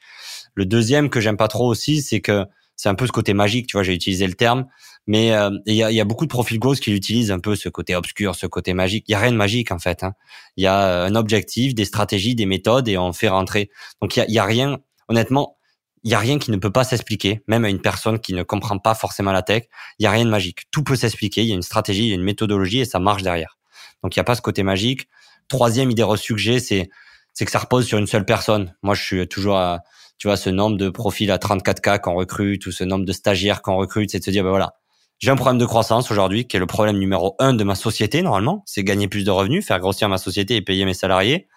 Le 0.54 0.64
deuxième 0.64 1.10
que 1.10 1.20
j'aime 1.20 1.36
pas 1.36 1.48
trop 1.48 1.66
aussi, 1.66 2.00
c'est 2.00 2.22
que 2.22 2.46
c'est 2.76 2.88
un 2.88 2.94
peu 2.94 3.06
ce 3.06 3.12
côté 3.12 3.34
magique, 3.34 3.66
tu 3.66 3.76
vois. 3.76 3.82
J'ai 3.82 3.94
utilisé 3.94 4.26
le 4.26 4.34
terme, 4.34 4.66
mais 5.06 5.32
euh, 5.32 5.50
il 5.66 5.74
y, 5.74 5.82
a, 5.82 5.90
y, 5.90 6.00
a, 6.00 6.04
beaucoup 6.04 6.24
de 6.24 6.30
profils 6.30 6.58
grosses 6.58 6.80
qui 6.80 6.92
utilisent 6.92 7.30
un 7.30 7.38
peu 7.38 7.54
ce 7.54 7.68
côté 7.68 7.94
obscur, 7.94 8.34
ce 8.34 8.46
côté 8.46 8.74
magique. 8.74 9.04
Il 9.08 9.12
y 9.12 9.14
a 9.14 9.20
rien 9.20 9.30
de 9.30 9.36
magique 9.36 9.70
en 9.70 9.78
fait. 9.78 10.02
Hein. 10.02 10.14
Il 10.56 10.64
y 10.64 10.66
a 10.66 10.86
euh, 10.86 11.06
un 11.06 11.14
objectif, 11.14 11.74
des 11.74 11.84
stratégies, 11.84 12.34
des 12.34 12.46
méthodes 12.46 12.88
et 12.88 12.98
on 12.98 13.12
fait 13.12 13.28
rentrer. 13.28 13.70
Donc 14.02 14.16
il 14.16 14.24
y 14.28 14.38
a, 14.38 14.44
rien. 14.44 14.78
Honnêtement, 15.08 15.56
il 16.02 16.10
y 16.10 16.14
a 16.14 16.18
rien 16.18 16.38
qui 16.38 16.50
ne 16.50 16.56
peut 16.56 16.72
pas 16.72 16.82
s'expliquer, 16.82 17.42
même 17.46 17.64
à 17.64 17.68
une 17.68 17.80
personne 17.80 18.18
qui 18.18 18.34
ne 18.34 18.42
comprend 18.42 18.78
pas 18.78 18.94
forcément 18.94 19.32
la 19.32 19.42
tech. 19.42 19.64
Il 19.98 20.02
y 20.02 20.06
a 20.06 20.10
rien 20.10 20.24
de 20.24 20.30
magique. 20.30 20.64
Tout 20.72 20.82
peut 20.82 20.96
s'expliquer. 20.96 21.42
Il 21.42 21.48
y 21.48 21.52
a 21.52 21.54
une 21.54 21.62
stratégie, 21.62 22.04
il 22.04 22.08
y 22.08 22.12
a 22.12 22.16
une 22.16 22.24
méthodologie 22.24 22.80
et 22.80 22.84
ça 22.84 22.98
marche 22.98 23.22
derrière. 23.22 23.58
Donc 24.02 24.16
il 24.16 24.18
y 24.18 24.20
a 24.20 24.24
pas 24.24 24.34
ce 24.34 24.42
côté 24.42 24.64
magique. 24.64 25.08
Troisième 25.48 25.90
idée 25.90 26.02
reçue 26.02 26.34
que 26.34 26.58
c'est 26.58 26.90
c'est 27.32 27.44
que 27.44 27.50
ça 27.50 27.58
repose 27.58 27.86
sur 27.86 27.98
une 27.98 28.06
seule 28.06 28.24
personne. 28.24 28.74
Moi, 28.82 28.94
je 28.94 29.02
suis 29.02 29.28
toujours 29.28 29.58
à, 29.58 29.82
tu 30.16 30.26
vois, 30.26 30.38
ce 30.38 30.48
nombre 30.48 30.78
de 30.78 30.88
profils 30.88 31.30
à 31.30 31.36
34K 31.36 32.00
qu'on 32.00 32.14
recrute 32.14 32.64
ou 32.66 32.72
ce 32.72 32.82
nombre 32.82 33.04
de 33.04 33.12
stagiaires 33.12 33.60
qu'on 33.60 33.76
recrute, 33.76 34.10
c'est 34.10 34.20
de 34.20 34.24
se 34.24 34.30
dire, 34.30 34.42
ben 34.42 34.48
voilà, 34.48 34.72
j'ai 35.18 35.30
un 35.30 35.36
problème 35.36 35.58
de 35.58 35.66
croissance 35.66 36.10
aujourd'hui 36.10 36.46
qui 36.46 36.56
est 36.56 36.60
le 36.60 36.66
problème 36.66 36.98
numéro 36.98 37.36
un 37.38 37.54
de 37.54 37.64
ma 37.64 37.74
société 37.74 38.22
normalement, 38.22 38.62
c'est 38.66 38.84
gagner 38.84 39.08
plus 39.08 39.24
de 39.24 39.30
revenus, 39.30 39.66
faire 39.66 39.78
grossir 39.80 40.08
ma 40.08 40.18
société 40.18 40.56
et 40.56 40.62
payer 40.62 40.84
mes 40.84 40.94
salariés. 40.94 41.48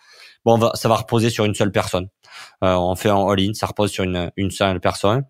Bon, 0.46 0.58
va, 0.58 0.72
ça 0.76 0.88
va 0.88 0.96
reposer 0.96 1.30
sur 1.30 1.46
une 1.46 1.54
seule 1.54 1.72
personne. 1.72 2.08
Euh, 2.64 2.76
on 2.76 2.96
fait 2.96 3.10
un 3.10 3.28
all-in, 3.28 3.54
ça 3.54 3.66
repose 3.68 3.92
sur 3.92 4.06
une, 4.06 4.32
une 4.38 4.52
seule 4.52 4.80
personne. 4.80 5.26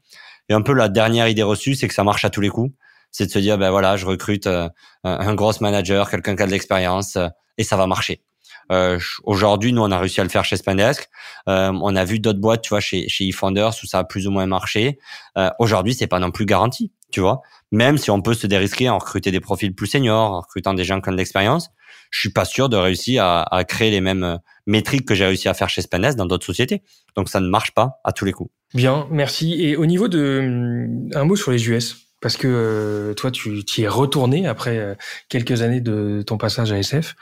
Et 0.50 0.54
un 0.54 0.62
peu 0.62 0.74
la 0.74 0.90
dernière 0.90 1.28
idée 1.28 1.44
reçue, 1.44 1.76
c'est 1.76 1.88
que 1.88 1.94
ça 1.94 2.04
marche 2.04 2.26
à 2.26 2.30
tous 2.30 2.42
les 2.42 2.50
coups. 2.50 2.74
C'est 3.12 3.26
de 3.26 3.32
se 3.32 3.40
dire, 3.40 3.58
ben 3.58 3.72
voilà, 3.72 3.98
je 3.98 4.06
recrute 4.06 4.46
euh, 4.46 4.70
un, 5.04 5.34
gros 5.34 5.54
manager, 5.62 6.10
quelqu'un 6.12 6.36
qui 6.36 6.44
a 6.44 6.46
de 6.46 6.52
l'expérience, 6.52 7.16
euh, 7.16 7.28
et 7.58 7.64
ça 7.64 7.76
va 7.76 7.88
marcher. 7.88 8.24
Euh, 8.72 9.00
Aujourd'hui, 9.24 9.74
nous, 9.74 9.82
on 9.82 9.92
a 9.92 10.00
réussi 10.00 10.22
à 10.22 10.24
le 10.24 10.30
faire 10.30 10.46
chez 10.46 10.58
Spendesk. 10.58 11.10
Euh, 11.48 11.72
on 11.82 11.96
a 11.96 12.06
vu 12.06 12.20
d'autres 12.20 12.40
boîtes, 12.40 12.62
tu 12.62 12.70
vois, 12.70 12.80
chez 12.80 13.08
chez 13.10 13.28
eFounders 13.28 13.72
où 13.84 13.88
ça 13.88 14.00
a 14.00 14.04
plus 14.04 14.28
ou 14.28 14.32
moins 14.32 14.46
marché. 14.46 15.00
Euh, 15.38 15.50
Aujourd'hui, 15.60 15.94
c'est 15.94 16.08
pas 16.08 16.20
non 16.20 16.32
plus 16.32 16.46
garanti, 16.46 16.92
tu 17.12 17.20
vois. 17.20 17.42
Même 17.72 17.98
si 17.98 18.12
on 18.12 18.22
peut 18.22 18.34
se 18.34 18.48
dérisquer 18.48 18.90
en 18.90 18.98
recruter 18.98 19.32
des 19.32 19.40
profils 19.40 19.74
plus 19.74 19.88
seniors, 19.88 20.32
en 20.32 20.42
recrutant 20.42 20.74
des 20.74 20.84
gens 20.84 21.02
qui 21.02 21.10
ont 21.10 21.12
de 21.12 21.18
l'expérience, 21.18 21.70
je 22.12 22.20
suis 22.20 22.32
pas 22.32 22.46
sûr 22.46 22.70
de 22.70 22.78
réussir 22.78 23.24
à, 23.24 23.56
à 23.56 23.64
créer 23.64 23.92
les 23.92 24.02
mêmes 24.02 24.24
euh, 24.24 24.38
métriques 24.66 25.06
que 25.08 25.16
j'ai 25.16 25.26
réussi 25.26 25.48
à 25.48 25.54
faire 25.54 25.70
chez 25.70 25.82
Spendesk 25.82 26.18
dans 26.18 26.26
d'autres 26.26 26.46
sociétés. 26.46 26.84
Donc 27.16 27.30
ça 27.30 27.40
ne 27.40 27.48
marche 27.48 27.72
pas 27.72 28.00
à 28.04 28.12
tous 28.12 28.26
les 28.26 28.32
coups. 28.32 28.52
Bien, 28.74 29.08
merci. 29.12 29.62
Et 29.64 29.76
au 29.76 29.86
niveau 29.86 30.08
de 30.08 30.88
un 31.16 31.24
mot 31.24 31.36
sur 31.36 31.52
les 31.52 31.70
US 31.70 32.10
parce 32.22 32.38
que 32.38 32.48
euh, 32.48 33.14
toi, 33.14 33.32
tu, 33.32 33.64
tu 33.64 33.82
y 33.82 33.84
es 33.86 33.88
retourné 33.88 34.48
après 34.48 34.78
euh, 34.78 34.96
quelques 35.30 35.62
années 35.62 35.82
de 35.82 36.22
ton 36.26 36.38
passage 36.38 36.72
à 36.72 36.78
SF. 36.78 37.16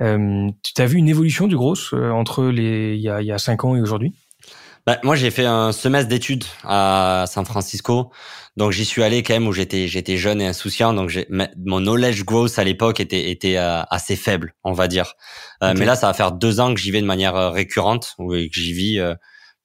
Euh, 0.00 0.48
tu 0.62 0.80
as 0.80 0.86
vu 0.86 0.98
une 0.98 1.08
évolution 1.08 1.46
du 1.48 1.56
gros 1.56 1.74
entre 1.94 2.44
les 2.44 2.94
il 2.94 3.00
y 3.00 3.08
a, 3.08 3.22
il 3.22 3.26
y 3.26 3.32
a 3.32 3.38
cinq 3.38 3.64
ans 3.64 3.76
et 3.76 3.80
aujourd'hui? 3.80 4.14
Bah, 4.86 4.98
Moi, 5.02 5.16
j'ai 5.16 5.32
fait 5.32 5.46
un 5.46 5.72
semestre 5.72 6.08
d'études 6.08 6.44
à 6.62 7.24
San 7.26 7.44
Francisco. 7.44 8.12
Donc, 8.56 8.72
j'y 8.72 8.84
suis 8.84 9.02
allé 9.02 9.22
quand 9.22 9.34
même 9.34 9.46
où 9.46 9.52
j'étais 9.52 9.86
j'étais 9.86 10.16
jeune 10.16 10.40
et 10.40 10.46
insouciant. 10.46 10.94
Donc, 10.94 11.12
mon 11.30 11.80
knowledge 11.80 12.24
growth 12.24 12.58
à 12.58 12.64
l'époque 12.64 13.00
était, 13.00 13.30
était 13.30 13.56
assez 13.56 14.16
faible, 14.16 14.54
on 14.64 14.72
va 14.72 14.88
dire. 14.88 15.14
Okay. 15.60 15.74
Mais 15.78 15.84
là, 15.84 15.94
ça 15.94 16.06
va 16.06 16.14
faire 16.14 16.32
deux 16.32 16.60
ans 16.60 16.72
que 16.74 16.80
j'y 16.80 16.90
vais 16.90 17.00
de 17.00 17.06
manière 17.06 17.52
récurrente 17.52 18.14
ou 18.18 18.30
que 18.30 18.48
j'y 18.52 18.72
vis 18.72 19.00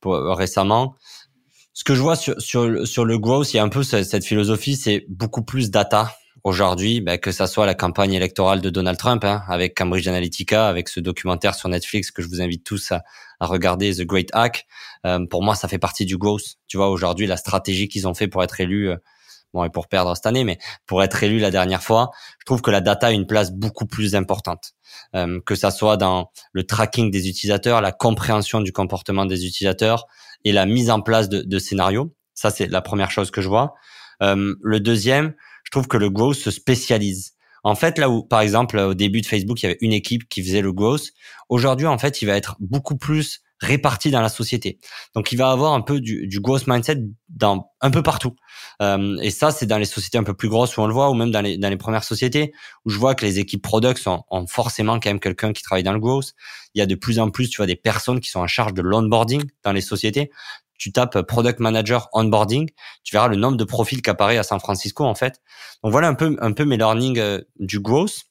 pour, 0.01 0.15
récemment 0.35 0.95
Ce 1.73 1.83
que 1.83 1.95
je 1.95 2.01
vois 2.01 2.15
sur, 2.15 2.41
sur, 2.41 2.85
sur 2.85 3.05
le 3.05 3.17
growth, 3.17 3.53
il 3.53 3.57
y 3.57 3.59
a 3.59 3.63
un 3.63 3.69
peu 3.69 3.83
cette, 3.83 4.05
cette 4.05 4.25
philosophie, 4.25 4.75
c'est 4.75 5.05
beaucoup 5.07 5.43
plus 5.43 5.71
data 5.71 6.13
aujourd'hui, 6.43 7.01
ben, 7.01 7.17
que 7.17 7.31
ça 7.31 7.47
soit 7.47 7.65
la 7.65 7.75
campagne 7.75 8.13
électorale 8.13 8.61
de 8.61 8.69
Donald 8.69 8.97
Trump, 8.97 9.23
hein, 9.23 9.43
avec 9.47 9.77
Cambridge 9.77 10.07
Analytica, 10.07 10.67
avec 10.67 10.89
ce 10.89 10.99
documentaire 10.99 11.55
sur 11.55 11.69
Netflix 11.69 12.11
que 12.11 12.21
je 12.21 12.27
vous 12.27 12.41
invite 12.41 12.63
tous 12.63 12.91
à, 12.91 13.03
à 13.39 13.45
regarder, 13.45 13.93
The 13.95 14.01
Great 14.01 14.29
Hack. 14.33 14.65
Euh, 15.05 15.25
pour 15.25 15.43
moi, 15.43 15.55
ça 15.55 15.67
fait 15.67 15.79
partie 15.79 16.05
du 16.05 16.17
growth. 16.17 16.55
Tu 16.67 16.77
vois, 16.77 16.89
aujourd'hui, 16.89 17.27
la 17.27 17.37
stratégie 17.37 17.87
qu'ils 17.87 18.07
ont 18.07 18.13
fait 18.13 18.27
pour 18.27 18.43
être 18.43 18.59
élus, 18.59 18.89
euh, 18.89 18.97
bon, 19.53 19.63
et 19.63 19.69
pour 19.69 19.87
perdre 19.87 20.15
cette 20.15 20.25
année, 20.25 20.43
mais 20.43 20.57
pour 20.85 21.03
être 21.03 21.23
élu 21.23 21.39
la 21.39 21.51
dernière 21.51 21.83
fois, 21.83 22.11
je 22.39 22.45
trouve 22.45 22.61
que 22.61 22.71
la 22.71 22.81
data 22.81 23.07
a 23.07 23.11
une 23.11 23.27
place 23.27 23.51
beaucoup 23.51 23.85
plus 23.85 24.15
importante. 24.15 24.73
Euh, 25.15 25.39
que 25.45 25.55
ça 25.55 25.71
soit 25.71 25.97
dans 25.97 26.31
le 26.51 26.65
tracking 26.65 27.11
des 27.11 27.29
utilisateurs, 27.29 27.81
la 27.81 27.91
compréhension 27.91 28.61
du 28.61 28.71
comportement 28.71 29.25
des 29.25 29.45
utilisateurs 29.45 30.05
et 30.43 30.51
la 30.51 30.65
mise 30.65 30.89
en 30.89 31.01
place 31.01 31.29
de, 31.29 31.41
de 31.41 31.59
scénarios. 31.59 32.13
Ça, 32.33 32.49
c'est 32.49 32.67
la 32.67 32.81
première 32.81 33.11
chose 33.11 33.31
que 33.31 33.41
je 33.41 33.47
vois. 33.47 33.73
Le 34.19 34.79
deuxième, 34.79 35.33
je 35.63 35.71
trouve 35.71 35.87
que 35.87 35.97
le 35.97 36.11
growth 36.11 36.35
se 36.35 36.51
spécialise. 36.51 37.33
En 37.63 37.75
fait, 37.75 37.97
là 37.97 38.09
où, 38.09 38.23
par 38.23 38.41
exemple, 38.41 38.77
au 38.77 38.93
début 38.93 39.21
de 39.21 39.25
Facebook, 39.25 39.61
il 39.61 39.65
y 39.65 39.69
avait 39.69 39.77
une 39.81 39.93
équipe 39.93 40.27
qui 40.29 40.43
faisait 40.43 40.61
le 40.61 40.73
growth, 40.73 41.09
aujourd'hui, 41.49 41.87
en 41.87 41.97
fait, 41.97 42.21
il 42.21 42.25
va 42.25 42.35
être 42.35 42.55
beaucoup 42.59 42.97
plus 42.97 43.41
réparti 43.62 44.12
dans 44.12 44.22
la 44.22 44.30
société. 44.30 44.80
Donc, 45.16 45.32
il 45.32 45.38
va 45.38 45.51
avoir 45.51 45.74
un 45.74 45.82
peu 45.82 46.01
du, 46.01 46.28
du 46.28 46.39
growth 46.39 46.68
mindset 46.68 46.97
dans 47.30 47.72
un 47.80 47.91
peu 47.91 48.03
partout. 48.03 48.36
Euh, 48.82 49.18
et 49.22 49.30
ça, 49.30 49.51
c'est 49.51 49.66
dans 49.66 49.78
les 49.78 49.86
sociétés 49.86 50.18
un 50.18 50.24
peu 50.24 50.34
plus 50.34 50.49
grosses 50.49 50.76
où 50.78 50.82
on 50.82 50.88
le 50.88 50.93
voit, 50.93 51.09
ou 51.09 51.14
même 51.14 51.32
dans 51.32 51.41
les, 51.41 51.57
dans 51.57 51.70
les 51.70 51.78
premières 51.78 52.03
sociétés 52.03 52.51
où 52.86 52.89
je 52.89 52.97
vois 52.97 53.16
que 53.16 53.26
les 53.26 53.39
équipes 53.39 53.62
product 53.62 54.05
ont, 54.07 54.24
ont 54.30 54.47
forcément 54.47 54.99
quand 54.99 55.09
même 55.09 55.20
quelqu'un 55.20 55.53
qui 55.53 55.64
travaille 55.64 55.84
dans 55.84 55.93
le 55.93 55.99
growth. 55.99 56.34
Il 56.74 56.80
y 56.80 56.82
a 56.82 56.86
de 56.86 56.95
plus 56.95 57.20
en 57.20 57.30
plus, 57.30 57.49
tu 57.49 57.57
vois, 57.57 57.68
des 57.68 57.76
personnes 57.76 58.20
qui 58.20 58.30
sont 58.30 58.39
en 58.39 58.47
charge 58.47 58.74
de 58.74 58.82
l'onboarding 58.82 59.43
dans 59.64 59.72
les 59.72 59.82
sociétés 59.82 60.32
tu 60.82 60.91
tapes 60.91 61.22
product 61.22 61.59
manager 61.59 62.09
onboarding, 62.12 62.68
tu 63.03 63.16
verras 63.16 63.28
le 63.28 63.36
nombre 63.36 63.55
de 63.55 63.64
profils 63.64 64.01
qui 64.01 64.09
apparaît 64.09 64.39
à 64.39 64.43
San 64.43 64.59
Francisco 64.59 65.05
en 65.05 65.14
fait. 65.14 65.39
Donc 65.84 65.91
voilà 65.91 66.07
un 66.07 66.16
peu 66.16 66.36
un 66.41 66.53
peu 66.53 66.66
mes 66.66 66.76
learnings 66.76 67.20
euh, 67.20 67.39
du 67.59 67.80
growth. 67.80 68.24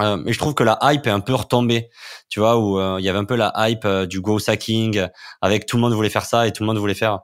Euh, 0.00 0.16
mais 0.16 0.32
je 0.32 0.38
trouve 0.38 0.54
que 0.54 0.62
la 0.62 0.78
hype 0.82 1.06
est 1.06 1.10
un 1.10 1.20
peu 1.20 1.34
retombée, 1.34 1.90
tu 2.28 2.40
vois, 2.40 2.56
où 2.58 2.78
euh, 2.78 2.96
il 3.00 3.04
y 3.04 3.08
avait 3.08 3.18
un 3.18 3.24
peu 3.24 3.36
la 3.36 3.52
hype 3.56 3.86
du 4.08 4.20
growth 4.20 4.48
hacking, 4.48 5.06
avec 5.40 5.66
tout 5.66 5.76
le 5.76 5.82
monde 5.82 5.92
voulait 5.92 6.10
faire 6.10 6.24
ça 6.24 6.46
et 6.46 6.52
tout 6.52 6.62
le 6.62 6.66
monde 6.66 6.78
voulait 6.78 6.94
faire 6.94 7.20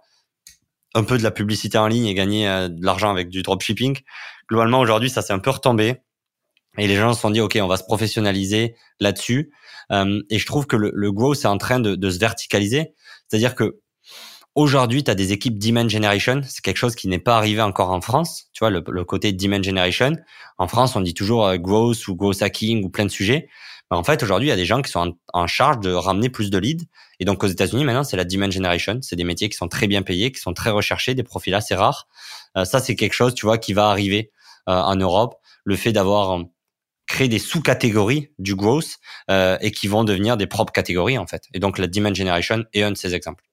un 0.95 1.05
peu 1.05 1.19
de 1.19 1.23
la 1.23 1.31
publicité 1.31 1.79
en 1.79 1.87
ligne 1.87 2.07
et 2.07 2.15
gagner 2.15 2.47
de 2.47 2.85
l'argent 2.85 3.11
avec 3.11 3.29
du 3.29 3.43
dropshipping. 3.43 3.99
Globalement, 4.49 4.81
aujourd'hui, 4.81 5.11
ça 5.11 5.23
s'est 5.23 5.33
un 5.33 5.39
peu 5.39 5.51
retombé. 5.51 6.03
Et 6.79 6.89
les 6.89 6.97
gens 6.97 7.15
se 7.15 7.21
sont 7.21 7.31
dit, 7.31 7.41
OK, 7.41 7.59
on 7.61 7.69
va 7.69 7.77
se 7.77 7.85
professionnaliser 7.85 8.75
là-dessus. 9.01 9.53
et 9.91 10.39
je 10.39 10.47
trouve 10.47 10.67
que 10.67 10.77
le, 10.77 10.91
le 10.95 11.13
growth 11.13 11.39
est 11.45 11.47
en 11.47 11.59
train 11.59 11.81
de 11.81 12.11
se 12.11 12.19
verticaliser. 12.19 12.95
C'est-à-dire 13.29 13.55
que 13.55 13.81
Aujourd'hui, 14.55 15.03
tu 15.03 15.11
as 15.11 15.17
des 15.17 15.33
équipes 15.33 15.59
Demand 15.59 15.89
Generation. 15.89 16.41
C'est 16.47 16.63
quelque 16.63 16.77
chose 16.77 16.95
qui 16.95 17.09
n'est 17.09 17.19
pas 17.19 17.37
arrivé 17.37 17.61
encore 17.61 17.91
en 17.91 18.01
France. 18.01 18.51
Tu 18.53 18.61
vois, 18.61 18.71
le, 18.71 19.05
côté 19.05 19.33
Demand 19.33 19.61
Generation. 19.61 20.13
En 20.59 20.69
France, 20.69 20.95
on 20.95 21.01
dit 21.01 21.13
toujours 21.13 21.45
euh, 21.45 21.57
growth 21.57 22.07
ou 22.07 22.15
growth 22.15 22.41
hacking 22.41 22.85
ou 22.85 22.89
plein 22.89 23.05
de 23.05 23.11
sujets. 23.11 23.49
En 23.91 24.05
fait, 24.05 24.23
aujourd'hui, 24.23 24.47
il 24.47 24.51
y 24.51 24.53
a 24.53 24.57
des 24.57 24.65
gens 24.65 24.81
qui 24.81 24.93
sont 24.93 25.17
en, 25.33 25.47
charge 25.49 25.81
de 25.81 25.93
ramener 25.93 26.29
plus 26.29 26.51
de 26.51 26.59
leads. 26.59 26.85
Et 27.19 27.25
donc, 27.25 27.43
aux 27.43 27.49
États-Unis, 27.49 27.85
maintenant, 27.85 28.05
c'est 28.05 28.17
la 28.17 28.25
Demand 28.25 28.51
Generation. 28.51 29.01
C'est 29.03 29.17
des 29.17 29.25
métiers 29.25 29.49
qui 29.49 29.57
sont 29.57 29.67
très 29.67 29.89
bien 29.89 30.03
payés, 30.03 30.31
qui 30.31 30.41
sont 30.41 30.55
très 30.55 30.71
recherchés, 30.71 31.15
des 31.15 31.25
profils 31.25 31.55
assez 31.55 31.75
rares. 31.75 32.07
Euh, 32.57 32.65
ça, 32.65 32.79
c'est 32.79 32.95
quelque 32.95 33.13
chose, 33.13 33.35
tu 33.35 33.47
vois, 33.47 33.59
qui 33.59 33.73
va 33.73 33.89
arriver 33.89 34.31
euh, 34.69 34.73
en 34.73 34.95
Europe. 34.95 35.35
Le 35.65 35.75
fait 35.75 35.91
d'avoir 35.91 36.41
créé 37.09 37.27
des 37.27 37.41
sous-catégories 37.41 38.31
du 38.39 38.55
growth 38.55 38.99
et 39.29 39.71
qui 39.73 39.89
vont 39.89 40.05
devenir 40.05 40.37
des 40.37 40.47
propres 40.47 40.73
catégories, 40.73 41.19
en 41.19 41.27
fait. 41.27 41.43
Et 41.55 41.59
donc, 41.59 41.79
la 41.79 41.89
Demand 41.89 42.15
Generation 42.15 42.65
est 42.73 42.83
un 42.83 42.93
de 42.93 42.97
ces 42.97 43.15
exemples. 43.15 43.45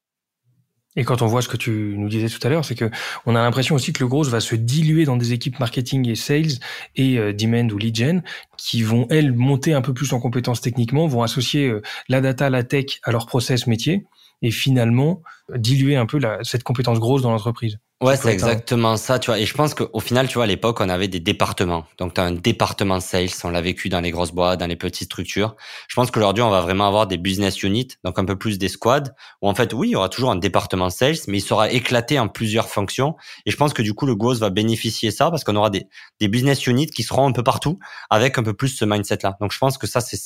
Et 0.97 1.05
quand 1.05 1.21
on 1.21 1.25
voit 1.25 1.41
ce 1.41 1.47
que 1.47 1.57
tu 1.57 1.95
nous 1.97 2.09
disais 2.09 2.27
tout 2.27 2.45
à 2.45 2.49
l'heure, 2.49 2.65
c'est 2.65 2.75
que 2.75 2.89
on 3.25 3.35
a 3.35 3.41
l'impression 3.41 3.75
aussi 3.75 3.93
que 3.93 4.03
le 4.03 4.09
gros 4.09 4.23
va 4.23 4.41
se 4.41 4.55
diluer 4.55 5.05
dans 5.05 5.15
des 5.15 5.31
équipes 5.31 5.59
marketing 5.59 6.09
et 6.09 6.15
sales 6.15 6.59
et 6.95 7.17
euh, 7.17 7.31
demand 7.31 7.69
ou 7.71 7.77
lead 7.77 7.95
gen 7.95 8.23
qui 8.57 8.83
vont 8.83 9.07
elles 9.09 9.31
monter 9.31 9.73
un 9.73 9.81
peu 9.81 9.93
plus 9.93 10.11
en 10.11 10.19
compétences 10.19 10.59
techniquement, 10.59 11.07
vont 11.07 11.23
associer 11.23 11.67
euh, 11.67 11.81
la 12.09 12.19
data, 12.19 12.49
la 12.49 12.63
tech 12.63 12.99
à 13.03 13.11
leur 13.11 13.25
process 13.25 13.67
métier 13.67 14.05
et 14.41 14.51
finalement 14.51 15.21
diluer 15.55 15.95
un 15.95 16.05
peu 16.05 16.17
la, 16.17 16.39
cette 16.43 16.63
compétence 16.63 16.99
grosse 16.99 17.21
dans 17.21 17.31
l'entreprise. 17.31 17.77
Ouais, 18.01 18.17
c'est 18.17 18.33
exactement 18.33 18.97
ça, 18.97 19.19
tu 19.19 19.29
vois. 19.29 19.37
Et 19.37 19.45
je 19.45 19.53
pense 19.53 19.75
qu'au 19.75 19.99
final, 19.99 20.27
tu 20.27 20.35
vois, 20.35 20.45
à 20.45 20.47
l'époque, 20.47 20.81
on 20.81 20.89
avait 20.89 21.07
des 21.07 21.19
départements. 21.19 21.85
Donc, 21.99 22.15
tu 22.15 22.21
as 22.21 22.23
un 22.23 22.31
département 22.31 22.99
sales, 22.99 23.29
on 23.43 23.49
l'a 23.49 23.61
vécu 23.61 23.89
dans 23.89 24.01
les 24.01 24.09
grosses 24.09 24.31
boîtes, 24.31 24.59
dans 24.59 24.65
les 24.65 24.75
petites 24.75 25.05
structures. 25.05 25.55
Je 25.87 25.95
pense 25.95 26.09
qu'aujourd'hui, 26.09 26.41
on 26.41 26.49
va 26.49 26.61
vraiment 26.61 26.87
avoir 26.87 27.05
des 27.05 27.17
business 27.17 27.61
units, 27.61 27.89
donc 28.03 28.17
un 28.17 28.25
peu 28.25 28.35
plus 28.35 28.57
des 28.57 28.69
squads, 28.69 29.11
où 29.43 29.47
en 29.47 29.53
fait, 29.53 29.71
oui, 29.73 29.89
il 29.89 29.91
y 29.91 29.95
aura 29.95 30.09
toujours 30.09 30.31
un 30.31 30.35
département 30.35 30.89
sales, 30.89 31.17
mais 31.27 31.37
il 31.37 31.41
sera 31.41 31.69
éclaté 31.69 32.17
en 32.17 32.27
plusieurs 32.27 32.69
fonctions. 32.69 33.15
Et 33.45 33.51
je 33.51 33.57
pense 33.57 33.71
que 33.71 33.83
du 33.83 33.93
coup, 33.93 34.07
le 34.07 34.15
growth 34.15 34.39
va 34.39 34.49
bénéficier 34.49 35.11
ça 35.11 35.29
parce 35.29 35.43
qu'on 35.43 35.55
aura 35.55 35.69
des, 35.69 35.87
des 36.19 36.27
business 36.27 36.65
units 36.65 36.87
qui 36.87 37.03
seront 37.03 37.27
un 37.27 37.33
peu 37.33 37.43
partout 37.43 37.77
avec 38.09 38.39
un 38.39 38.43
peu 38.43 38.53
plus 38.53 38.69
ce 38.69 38.83
mindset-là. 38.83 39.37
Donc, 39.39 39.51
je 39.51 39.59
pense 39.59 39.77
que 39.77 39.85
ça, 39.85 40.01
c'est 40.01 40.17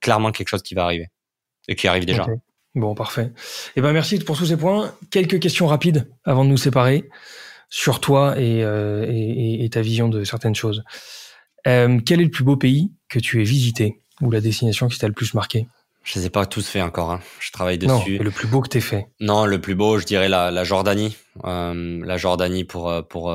clairement 0.00 0.32
quelque 0.32 0.48
chose 0.48 0.62
qui 0.62 0.74
va 0.74 0.84
arriver 0.84 1.08
et 1.68 1.76
qui 1.76 1.88
arrive 1.88 2.06
déjà. 2.06 2.26
Bon, 2.78 2.94
parfait. 2.94 3.32
Eh 3.74 3.80
ben, 3.80 3.92
merci 3.92 4.18
pour 4.20 4.38
tous 4.38 4.46
ces 4.46 4.56
points. 4.56 4.94
Quelques 5.10 5.40
questions 5.40 5.66
rapides 5.66 6.08
avant 6.24 6.44
de 6.44 6.50
nous 6.50 6.56
séparer 6.56 7.08
sur 7.70 7.98
toi 7.98 8.38
et, 8.38 8.62
euh, 8.62 9.04
et, 9.08 9.68
ta 9.68 9.80
vision 9.80 10.08
de 10.08 10.22
certaines 10.22 10.54
choses. 10.54 10.84
Euh, 11.66 11.98
quel 12.06 12.20
est 12.20 12.24
le 12.24 12.30
plus 12.30 12.44
beau 12.44 12.56
pays 12.56 12.92
que 13.08 13.18
tu 13.18 13.40
aies 13.40 13.44
visité 13.44 14.00
ou 14.20 14.30
la 14.30 14.40
destination 14.40 14.86
qui 14.86 14.96
t'a 14.96 15.08
le 15.08 15.12
plus 15.12 15.34
marqué? 15.34 15.66
Je 16.04 16.16
ne 16.16 16.22
les 16.22 16.26
ai 16.28 16.30
pas 16.30 16.46
tous 16.46 16.66
fait 16.68 16.80
encore. 16.80 17.10
Hein. 17.10 17.20
Je 17.40 17.50
travaille 17.50 17.78
dessus. 17.78 18.18
Non, 18.18 18.24
le 18.24 18.30
plus 18.30 18.46
beau 18.46 18.60
que 18.60 18.68
t'aies 18.68 18.80
fait 18.80 19.08
Non, 19.18 19.44
le 19.44 19.60
plus 19.60 19.74
beau, 19.74 19.98
je 19.98 20.06
dirais 20.06 20.28
la, 20.28 20.52
la 20.52 20.62
Jordanie. 20.62 21.16
Euh, 21.44 22.00
la 22.04 22.16
Jordanie 22.16 22.62
pour 22.62 22.92
pour 23.08 23.34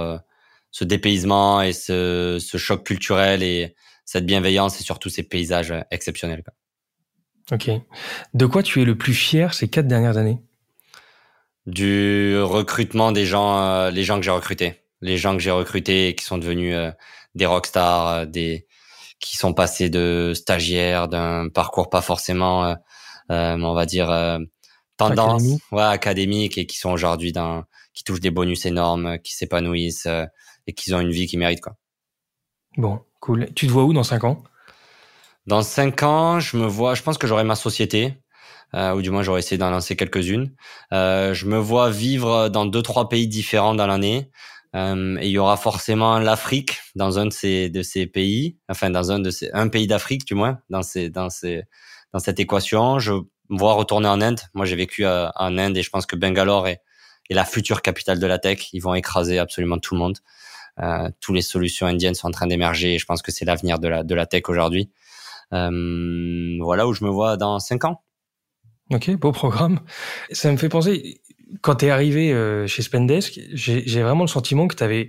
ce 0.72 0.84
dépaysement 0.86 1.62
et 1.62 1.74
ce, 1.74 2.40
ce 2.40 2.58
choc 2.58 2.86
culturel 2.86 3.44
et 3.44 3.76
cette 4.06 4.26
bienveillance 4.26 4.80
et 4.80 4.84
surtout 4.84 5.10
ces 5.10 5.24
paysages 5.24 5.74
exceptionnels. 5.92 6.44
Quoi. 6.44 6.54
Ok. 7.52 7.70
De 8.34 8.46
quoi 8.46 8.64
tu 8.64 8.82
es 8.82 8.86
le 8.86 8.98
plus 8.98 9.14
fier 9.14 9.54
ces 9.54 9.68
quatre 9.68 9.88
dernières 9.88 10.18
années? 10.18 10.40
Du 11.66 12.38
recrutement 12.42 13.12
des 13.12 13.26
gens, 13.26 13.60
euh, 13.60 13.90
les 13.90 14.04
gens 14.04 14.18
que 14.18 14.24
j'ai 14.24 14.32
recrutés, 14.32 14.82
les 15.02 15.18
gens 15.18 15.34
que 15.34 15.42
j'ai 15.42 15.52
recrutés 15.52 16.10
et 16.10 16.16
qui 16.16 16.26
sont 16.26 16.38
devenus 16.38 16.76
euh, 16.76 16.92
des 17.36 17.46
rockstars, 17.46 18.08
euh, 18.08 18.26
des 18.26 18.68
qui 19.20 19.38
sont 19.38 19.54
passés 19.54 19.90
de 19.90 20.34
stagiaires, 20.36 21.08
d'un 21.08 21.48
parcours 21.48 21.90
pas 21.90 22.02
forcément, 22.02 22.76
on 23.30 23.74
va 23.74 23.86
dire 23.86 24.38
tendance, 24.98 25.44
ouais, 25.72 25.82
académique 25.82 26.58
et 26.58 26.66
qui 26.66 26.78
sont 26.78 26.92
aujourd'hui 26.92 27.32
dans, 27.32 27.64
qui 27.94 28.04
touchent 28.04 28.20
des 28.20 28.32
bonus 28.32 28.66
énormes, 28.66 29.20
qui 29.20 29.34
s'épanouissent 29.34 30.10
et 30.68 30.74
qui 30.74 30.94
ont 30.94 31.00
une 31.00 31.12
vie 31.12 31.28
qui 31.28 31.38
mérite 31.38 31.62
quoi. 31.62 31.78
Bon, 32.76 33.00
cool. 33.22 33.48
Tu 33.56 33.66
te 33.66 33.72
vois 33.72 33.86
où 33.86 33.94
dans 33.94 34.04
cinq 34.04 34.26
ans? 34.26 34.44
Dans 35.48 35.62
cinq 35.62 36.04
ans, 36.04 36.40
je 36.40 36.58
me 36.58 36.66
vois, 36.66 36.96
je 36.96 37.04
pense 37.04 37.18
que 37.18 37.28
j'aurai 37.28 37.44
ma 37.44 37.56
société, 37.56 38.18
euh, 38.76 38.94
ou 38.94 39.02
du 39.02 39.12
moins 39.12 39.24
j'aurai 39.24 39.40
essayé 39.40 39.58
d'en 39.58 39.70
lancer 39.70 39.96
quelques-unes. 39.96 40.52
Euh, 40.94 41.34
je 41.34 41.46
me 41.46 41.58
vois 41.58 41.90
vivre 41.90 42.50
dans 42.50 42.66
deux 42.66 42.82
trois 42.82 43.10
pays 43.10 43.28
différents 43.28 43.76
dans 43.76 43.88
l'année. 43.88 44.30
Euh, 44.76 45.18
et 45.20 45.28
il 45.28 45.32
y 45.32 45.38
aura 45.38 45.58
forcément 45.58 46.18
l'Afrique 46.20 46.80
dans 46.96 47.20
un 47.20 47.28
de 47.28 47.32
ces 47.34 47.70
de 47.70 47.84
ces 47.84 48.08
pays, 48.08 48.58
enfin 48.70 48.90
dans 48.90 49.12
un 49.12 49.20
de 49.20 49.30
ces 49.30 49.52
un 49.54 49.68
pays 49.68 49.86
d'Afrique 49.88 50.26
du 50.26 50.34
moins 50.34 50.60
dans 50.70 50.82
ces 50.82 51.10
dans 51.10 51.30
ces 51.30 51.64
dans 52.12 52.20
cette 52.20 52.40
équation. 52.40 52.98
Je 53.00 53.14
me 53.14 53.58
vois 53.60 53.74
retourner 53.74 54.08
en 54.08 54.20
Inde. 54.22 54.40
Moi 54.56 54.66
j'ai 54.66 54.76
vécu 54.76 55.06
euh, 55.06 55.30
en 55.36 55.58
Inde 55.60 55.78
et 55.78 55.84
je 55.84 55.90
pense 55.92 56.08
que 56.08 56.16
Bangalore 56.16 56.68
est, 56.68 56.82
est 57.30 57.36
la 57.36 57.46
future 57.46 57.84
capitale 57.84 58.20
de 58.20 58.26
la 58.28 58.40
tech. 58.40 58.70
Ils 58.74 58.80
vont 58.80 58.96
écraser 58.96 59.38
absolument 59.38 59.78
tout 59.78 59.94
le 59.94 60.00
monde. 60.00 60.18
Euh, 60.82 61.10
toutes 61.20 61.36
les 61.36 61.44
solutions 61.44 61.86
indiennes 61.86 62.16
sont 62.16 62.28
en 62.28 62.32
train 62.32 62.48
d'émerger 62.48 62.96
et 62.96 63.00
je 63.00 63.06
pense 63.06 63.22
que 63.22 63.32
c'est 63.32 63.46
l'avenir 63.46 63.78
de 63.78 63.88
la 63.88 64.04
de 64.04 64.16
la 64.16 64.26
tech 64.26 64.44
aujourd'hui. 64.48 64.90
Euh, 65.54 66.58
voilà 66.62 66.88
où 66.88 66.94
je 66.94 67.04
me 67.04 67.10
vois 67.10 67.38
dans 67.38 67.60
cinq 67.60 67.86
ans. 67.86 68.04
Ok, 68.92 69.12
beau 69.18 69.32
programme. 69.32 69.80
Ça 70.32 70.52
me 70.52 70.58
fait 70.58 70.70
penser, 70.70 71.22
quand 71.62 71.76
tu 71.76 71.86
es 71.86 71.90
arrivé 71.90 72.34
euh, 72.34 72.68
chez 72.68 72.82
Spendesk, 72.82 73.40
j'ai 73.54 74.02
vraiment 74.02 74.24
le 74.24 74.30
sentiment 74.30 74.68
que 74.68 74.76
tu 74.76 74.84
avais, 74.84 75.08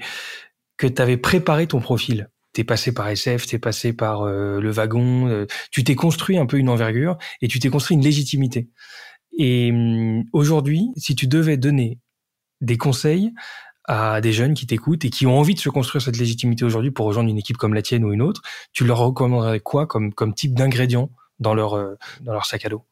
que 0.77 0.87
avais 1.01 1.17
préparé 1.17 1.67
ton 1.67 1.81
profil. 1.81 2.31
Tu 2.53 2.61
es 2.61 2.65
passé 2.65 2.95
par 2.95 3.09
SF, 3.09 3.47
tu 3.47 3.57
es 3.57 3.59
passé 3.59 3.93
par 3.93 4.23
euh, 4.23 4.61
le 4.61 4.71
wagon, 4.71 5.47
tu 5.73 5.83
t'es 5.83 5.97
construit 5.97 6.39
un 6.39 6.47
peu 6.47 6.59
une 6.59 6.69
envergure 6.69 7.19
et 7.43 7.49
tu 7.49 7.59
t'es 7.59 7.69
construit 7.69 7.97
une 7.97 8.05
légitimité. 8.05 8.69
Et 9.37 9.71
hum, 9.73 10.25
aujourd'hui, 10.33 10.91
si 10.97 11.17
tu 11.17 11.27
devais 11.27 11.57
donner 11.57 11.99
des 12.61 12.77
conseils 12.77 13.33
à 13.85 14.21
des 14.21 14.33
jeunes 14.33 14.55
qui 14.55 14.67
t'écoutent 14.67 15.05
et 15.05 15.11
qui 15.11 15.27
ont 15.27 15.39
envie 15.39 15.55
de 15.55 15.61
se 15.61 15.69
construire 15.69 16.03
cette 16.03 16.17
légitimité 16.17 16.65
aujourd'hui 16.65 16.91
pour 16.91 17.07
rejoindre 17.07 17.31
une 17.31 17.39
équipe 17.39 17.57
comme 17.57 17.75
la 17.75 17.83
tienne 17.83 18.05
ou 18.05 18.13
une 18.13 18.23
autre, 18.23 18.43
tu 18.73 18.85
leur 18.85 18.99
recommanderais 18.99 19.61
quoi 19.61 19.87
comme, 19.87 20.13
comme 20.13 20.35
type 20.35 20.55
d'ingrédient 20.55 21.11
dans 21.39 21.55
leur, 21.55 21.75
euh, 21.75 21.97
dans 22.23 22.33
leur 22.33 22.47
sac 22.47 22.65
à 22.65 22.69
dos? 22.69 22.83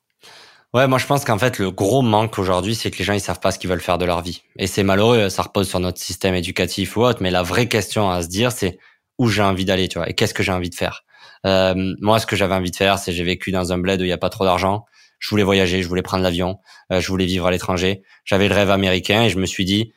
Ouais, 0.75 0.89
moi 0.89 0.99
je 0.99 1.07
pense 1.07 1.25
qu'en 1.25 1.39
fait 1.39 1.59
le 1.59 1.71
gros 1.71 2.03
manque 2.03 2.39
aujourd'hui, 2.39 2.75
c'est 2.75 2.91
que 2.91 2.99
les 2.99 3.05
gens 3.05 3.13
ils 3.13 3.21
savent 3.21 3.41
pas 3.41 3.51
ce 3.51 3.59
qu'ils 3.59 3.69
veulent 3.69 3.81
faire 3.81 3.99
de 3.99 4.07
leur 4.07 4.23
vie. 4.23 4.43
Et 4.57 4.67
c'est 4.67 4.83
malheureux, 4.83 5.29
ça 5.29 5.43
repose 5.43 5.69
sur 5.69 5.81
notre 5.81 5.99
système 5.99 6.35
éducatif 6.35 6.97
ou 6.97 7.03
autre, 7.03 7.23
mais 7.23 7.31
la 7.31 7.43
vraie 7.43 7.69
question 7.69 8.11
à 8.11 8.23
se 8.23 8.29
dire, 8.29 8.53
c'est 8.53 8.79
où 9.19 9.29
j'ai 9.29 9.43
envie 9.43 9.65
d'aller, 9.65 9.89
tu 9.89 9.99
vois, 9.99 10.09
et 10.09 10.15
qu'est-ce 10.15 10.35
que 10.35 10.43
j'ai 10.43 10.53
envie 10.53 10.71
de 10.71 10.75
faire? 10.75 11.05
Euh, 11.47 11.95
moi, 12.01 12.19
ce 12.19 12.27
que 12.27 12.37
j'avais 12.37 12.55
envie 12.55 12.71
de 12.71 12.77
faire, 12.77 12.99
c'est 12.99 13.13
j'ai 13.13 13.25
vécu 13.25 13.51
dans 13.51 13.73
un 13.73 13.79
bled 13.79 14.01
où 14.01 14.05
il 14.05 14.09
y 14.09 14.13
a 14.13 14.19
pas 14.19 14.31
trop 14.31 14.45
d'argent. 14.45 14.87
Je 15.19 15.29
voulais 15.29 15.43
voyager, 15.43 15.83
je 15.83 15.89
voulais 15.89 16.03
prendre 16.03 16.23
l'avion, 16.23 16.59
euh, 16.91 17.01
je 17.01 17.09
voulais 17.09 17.27
vivre 17.27 17.47
à 17.47 17.51
l'étranger. 17.51 18.03
J'avais 18.25 18.49
le 18.49 18.55
rêve 18.55 18.71
américain 18.71 19.25
et 19.25 19.29
je 19.29 19.39
me 19.39 19.47
suis 19.47 19.65
dit, 19.65 19.93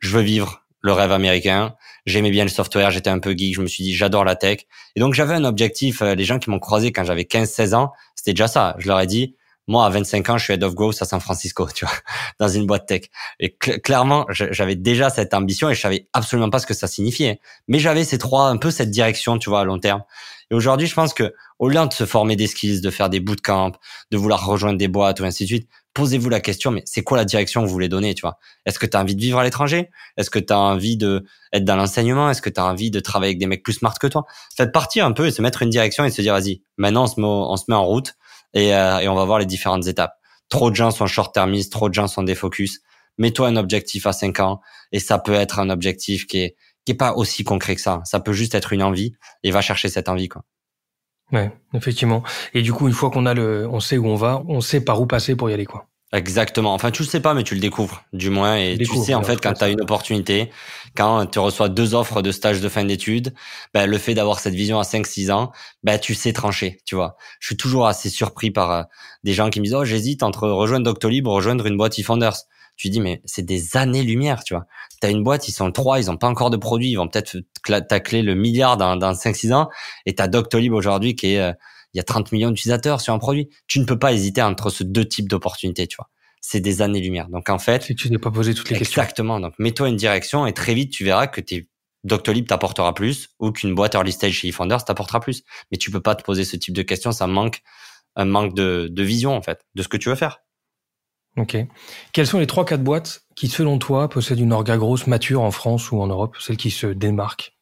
je 0.00 0.10
veux 0.10 0.22
vivre 0.22 0.64
le 0.82 0.92
rêve 0.92 1.12
américain. 1.12 1.74
J'aimais 2.06 2.30
bien 2.30 2.44
le 2.44 2.50
software, 2.50 2.90
j'étais 2.90 3.10
un 3.10 3.18
peu 3.18 3.32
geek, 3.36 3.54
je 3.54 3.60
me 3.60 3.66
suis 3.66 3.84
dit, 3.84 3.94
j'adore 3.94 4.24
la 4.24 4.34
tech. 4.34 4.60
Et 4.96 5.00
donc 5.00 5.14
j'avais 5.14 5.34
un 5.34 5.44
objectif. 5.44 6.02
Euh, 6.02 6.14
les 6.14 6.24
gens 6.24 6.38
qui 6.38 6.50
m'ont 6.50 6.58
croisé 6.58 6.90
quand 6.92 7.04
j'avais 7.04 7.22
15-16 7.22 7.74
ans, 7.74 7.92
c'était 8.14 8.32
déjà 8.32 8.48
ça. 8.48 8.74
Je 8.78 8.88
leur 8.88 8.98
ai 9.00 9.06
dit, 9.06 9.36
moi, 9.70 9.86
à 9.86 9.90
25 9.90 10.28
ans, 10.30 10.38
je 10.38 10.44
suis 10.44 10.52
head 10.54 10.64
of 10.64 10.74
growth 10.74 11.00
à 11.00 11.04
San 11.04 11.20
Francisco, 11.20 11.68
tu 11.72 11.84
vois, 11.84 11.94
dans 12.40 12.48
une 12.48 12.66
boîte 12.66 12.86
tech. 12.86 13.02
Et 13.38 13.54
clairement, 13.56 14.26
j'avais 14.30 14.74
déjà 14.74 15.10
cette 15.10 15.32
ambition 15.32 15.70
et 15.70 15.74
je 15.74 15.80
savais 15.80 16.08
absolument 16.12 16.50
pas 16.50 16.58
ce 16.58 16.66
que 16.66 16.74
ça 16.74 16.88
signifiait. 16.88 17.40
Mais 17.68 17.78
j'avais 17.78 18.02
ces 18.02 18.18
trois, 18.18 18.48
un 18.48 18.56
peu 18.56 18.70
cette 18.70 18.90
direction, 18.90 19.38
tu 19.38 19.48
vois, 19.48 19.60
à 19.60 19.64
long 19.64 19.78
terme. 19.78 20.02
Et 20.50 20.54
aujourd'hui, 20.54 20.88
je 20.88 20.94
pense 20.94 21.14
que 21.14 21.32
au 21.60 21.68
lieu 21.68 21.86
de 21.86 21.92
se 21.92 22.04
former 22.04 22.34
des 22.34 22.48
skills, 22.48 22.80
de 22.80 22.90
faire 22.90 23.10
des 23.10 23.20
bootcamps, 23.20 23.72
de 24.10 24.16
vouloir 24.16 24.44
rejoindre 24.44 24.78
des 24.78 24.88
boîtes 24.88 25.20
ou 25.20 25.24
ainsi 25.24 25.44
de 25.44 25.48
suite, 25.48 25.68
posez-vous 25.94 26.28
la 26.28 26.40
question, 26.40 26.70
mais 26.70 26.82
c'est 26.86 27.02
quoi 27.02 27.16
la 27.16 27.24
direction 27.24 27.62
que 27.62 27.66
vous 27.66 27.72
voulez 27.72 27.88
donner, 27.88 28.14
tu 28.14 28.22
vois? 28.22 28.38
Est-ce 28.66 28.78
que 28.78 28.86
tu 28.86 28.96
as 28.96 29.00
envie 29.00 29.16
de 29.16 29.20
vivre 29.20 29.38
à 29.38 29.44
l'étranger? 29.44 29.90
Est-ce 30.16 30.30
que 30.30 30.38
tu 30.38 30.52
as 30.52 30.58
envie 30.58 30.96
de 30.96 31.24
être 31.52 31.64
dans 31.64 31.76
l'enseignement? 31.76 32.30
Est-ce 32.30 32.42
que 32.42 32.50
tu 32.50 32.60
as 32.60 32.64
envie 32.64 32.90
de 32.90 33.00
travailler 33.00 33.30
avec 33.30 33.38
des 33.38 33.46
mecs 33.46 33.62
plus 33.62 33.74
smart 33.74 33.94
que 33.98 34.06
toi? 34.06 34.24
Faites 34.56 34.72
partir 34.72 35.04
un 35.04 35.12
peu 35.12 35.26
et 35.26 35.30
se 35.30 35.42
mettre 35.42 35.62
une 35.62 35.70
direction 35.70 36.04
et 36.04 36.10
se 36.10 36.22
dire, 36.22 36.34
vas-y, 36.34 36.62
maintenant 36.76 37.04
on 37.16 37.56
se 37.56 37.64
met, 37.68 37.76
en 37.76 37.84
route 37.84 38.14
et, 38.54 38.74
euh, 38.74 38.98
et 39.00 39.08
on 39.08 39.14
va 39.14 39.24
voir 39.24 39.38
les 39.38 39.46
différentes 39.46 39.86
étapes. 39.86 40.14
Trop 40.48 40.70
de 40.70 40.76
gens 40.76 40.90
sont 40.90 41.06
short-termistes, 41.06 41.72
trop 41.72 41.88
de 41.88 41.94
gens 41.94 42.08
sont 42.08 42.22
des 42.22 42.34
focus. 42.34 42.80
Mets-toi 43.18 43.48
un 43.48 43.56
objectif 43.56 44.06
à 44.06 44.12
5 44.12 44.40
ans 44.40 44.60
et 44.92 45.00
ça 45.00 45.18
peut 45.18 45.34
être 45.34 45.58
un 45.58 45.70
objectif 45.70 46.26
qui 46.26 46.38
est 46.38 46.56
qui 46.86 46.92
est 46.92 46.96
pas 46.96 47.12
aussi 47.12 47.44
concret 47.44 47.74
que 47.74 47.80
ça. 47.82 48.00
Ça 48.04 48.20
peut 48.20 48.32
juste 48.32 48.54
être 48.54 48.72
une 48.72 48.82
envie 48.82 49.12
et 49.42 49.50
va 49.50 49.60
chercher 49.60 49.88
cette 49.88 50.08
envie 50.08 50.28
quoi. 50.28 50.44
Ouais, 51.32 51.50
effectivement. 51.74 52.22
Et 52.54 52.62
du 52.62 52.72
coup, 52.72 52.88
une 52.88 52.94
fois 52.94 53.10
qu'on 53.10 53.26
a 53.26 53.34
le, 53.34 53.68
on 53.70 53.80
sait 53.80 53.98
où 53.98 54.06
on 54.06 54.16
va, 54.16 54.42
on 54.48 54.60
sait 54.60 54.80
par 54.80 55.00
où 55.00 55.06
passer 55.06 55.36
pour 55.36 55.50
y 55.50 55.52
aller 55.52 55.66
quoi. 55.66 55.86
Exactement. 56.12 56.74
Enfin, 56.74 56.90
tu 56.90 57.04
le 57.04 57.08
sais 57.08 57.20
pas, 57.20 57.34
mais 57.34 57.44
tu 57.44 57.54
le 57.54 57.60
découvres, 57.60 58.02
du 58.12 58.30
moins. 58.30 58.56
Et 58.56 58.76
tu 58.76 58.96
sais, 58.96 59.14
en 59.14 59.22
fait, 59.22 59.40
quand 59.40 59.52
tu 59.52 59.62
as 59.62 59.68
une 59.68 59.80
opportunité, 59.80 60.50
quand 60.96 61.24
tu 61.26 61.38
reçois 61.38 61.68
deux 61.68 61.94
offres 61.94 62.20
de 62.20 62.32
stage 62.32 62.60
de 62.60 62.68
fin 62.68 62.84
d'études, 62.84 63.32
ben, 63.74 63.86
le 63.88 63.96
fait 63.96 64.14
d'avoir 64.14 64.40
cette 64.40 64.54
vision 64.54 64.80
à 64.80 64.82
5-6 64.82 65.30
ans, 65.30 65.52
ben, 65.84 66.00
tu 66.00 66.14
sais 66.14 66.32
trancher, 66.32 66.78
tu 66.84 66.96
vois. 66.96 67.16
Je 67.38 67.46
suis 67.46 67.56
toujours 67.56 67.86
assez 67.86 68.08
surpris 68.08 68.50
par 68.50 68.72
euh, 68.72 68.82
des 69.22 69.34
gens 69.34 69.50
qui 69.50 69.60
me 69.60 69.66
disent, 69.66 69.74
oh, 69.74 69.84
j'hésite 69.84 70.24
entre 70.24 70.48
rejoindre 70.48 70.84
Doctolib 70.84 71.28
ou 71.28 71.30
rejoindre 71.30 71.66
une 71.66 71.76
boîte 71.76 71.96
eFounders. 71.96 72.38
Tu 72.80 72.88
dis, 72.88 73.02
mais 73.02 73.20
c'est 73.26 73.44
des 73.44 73.76
années-lumière, 73.76 74.42
tu 74.42 74.54
vois. 74.54 74.64
Tu 75.02 75.06
as 75.06 75.10
une 75.10 75.22
boîte, 75.22 75.48
ils 75.48 75.52
sont 75.52 75.70
trois, 75.70 75.98
ils 75.98 76.10
ont 76.10 76.16
pas 76.16 76.28
encore 76.28 76.48
de 76.48 76.56
produits, 76.56 76.90
ils 76.90 76.96
vont 76.96 77.08
peut-être 77.08 77.36
tacler 77.86 78.22
le 78.22 78.34
milliard 78.34 78.78
dans, 78.78 78.96
dans 78.96 79.12
5-6 79.12 79.52
ans. 79.52 79.68
Et 80.06 80.14
tu 80.14 80.22
as 80.22 80.28
Doctolib 80.28 80.72
aujourd'hui 80.72 81.14
qui 81.14 81.34
est... 81.34 81.40
Euh, 81.40 81.52
il 81.92 81.98
y 81.98 82.00
a 82.00 82.04
30 82.04 82.32
millions 82.32 82.50
d'utilisateurs 82.50 83.02
sur 83.02 83.12
un 83.12 83.18
produit. 83.18 83.50
Tu 83.66 83.80
ne 83.80 83.84
peux 83.84 83.98
pas 83.98 84.14
hésiter 84.14 84.40
entre 84.40 84.70
ce 84.70 84.82
deux 84.82 85.04
types 85.04 85.28
d'opportunités, 85.28 85.88
tu 85.88 85.96
vois. 85.96 86.08
C'est 86.40 86.60
des 86.60 86.80
années-lumière. 86.80 87.28
Donc, 87.28 87.50
en 87.50 87.58
fait. 87.58 87.82
Si 87.82 87.94
tu 87.96 88.10
n'es 88.10 88.18
pas 88.18 88.30
posé 88.30 88.54
toutes 88.54 88.70
les 88.70 88.78
questions. 88.78 89.02
Exactement. 89.02 89.40
Donc, 89.40 89.54
mets-toi 89.58 89.88
une 89.88 89.96
direction 89.96 90.46
et 90.46 90.54
très 90.54 90.72
vite, 90.72 90.90
tu 90.90 91.04
verras 91.04 91.26
que 91.26 91.42
tes 91.42 91.68
Doctolib 92.04 92.46
t'apportera 92.46 92.94
plus 92.94 93.28
ou 93.40 93.50
qu'une 93.52 93.74
boîte 93.74 93.94
early 93.94 94.12
stage 94.12 94.32
chez 94.32 94.48
eFounders 94.48 94.84
t'apportera 94.86 95.20
plus. 95.20 95.42
Mais 95.70 95.76
tu 95.76 95.90
peux 95.90 96.00
pas 96.00 96.14
te 96.14 96.22
poser 96.22 96.44
ce 96.44 96.56
type 96.56 96.74
de 96.74 96.82
questions. 96.82 97.12
Ça 97.12 97.26
manque 97.26 97.60
un 98.16 98.24
manque 98.24 98.54
de, 98.54 98.88
de 98.90 99.02
vision, 99.02 99.36
en 99.36 99.42
fait, 99.42 99.66
de 99.74 99.82
ce 99.82 99.88
que 99.88 99.98
tu 99.98 100.08
veux 100.08 100.14
faire. 100.14 100.38
Ok. 101.36 101.56
Quelles 102.12 102.26
sont 102.26 102.38
les 102.38 102.46
trois, 102.46 102.64
quatre 102.64 102.82
boîtes 102.82 103.22
qui, 103.36 103.48
selon 103.48 103.78
toi, 103.78 104.08
possèdent 104.08 104.40
une 104.40 104.52
orga 104.52 104.76
grosse 104.76 105.06
mature 105.06 105.42
en 105.42 105.50
France 105.50 105.90
ou 105.92 106.00
en 106.00 106.06
Europe, 106.06 106.36
celles 106.40 106.56
qui 106.56 106.70
se 106.70 106.86
démarquent? 106.86 107.52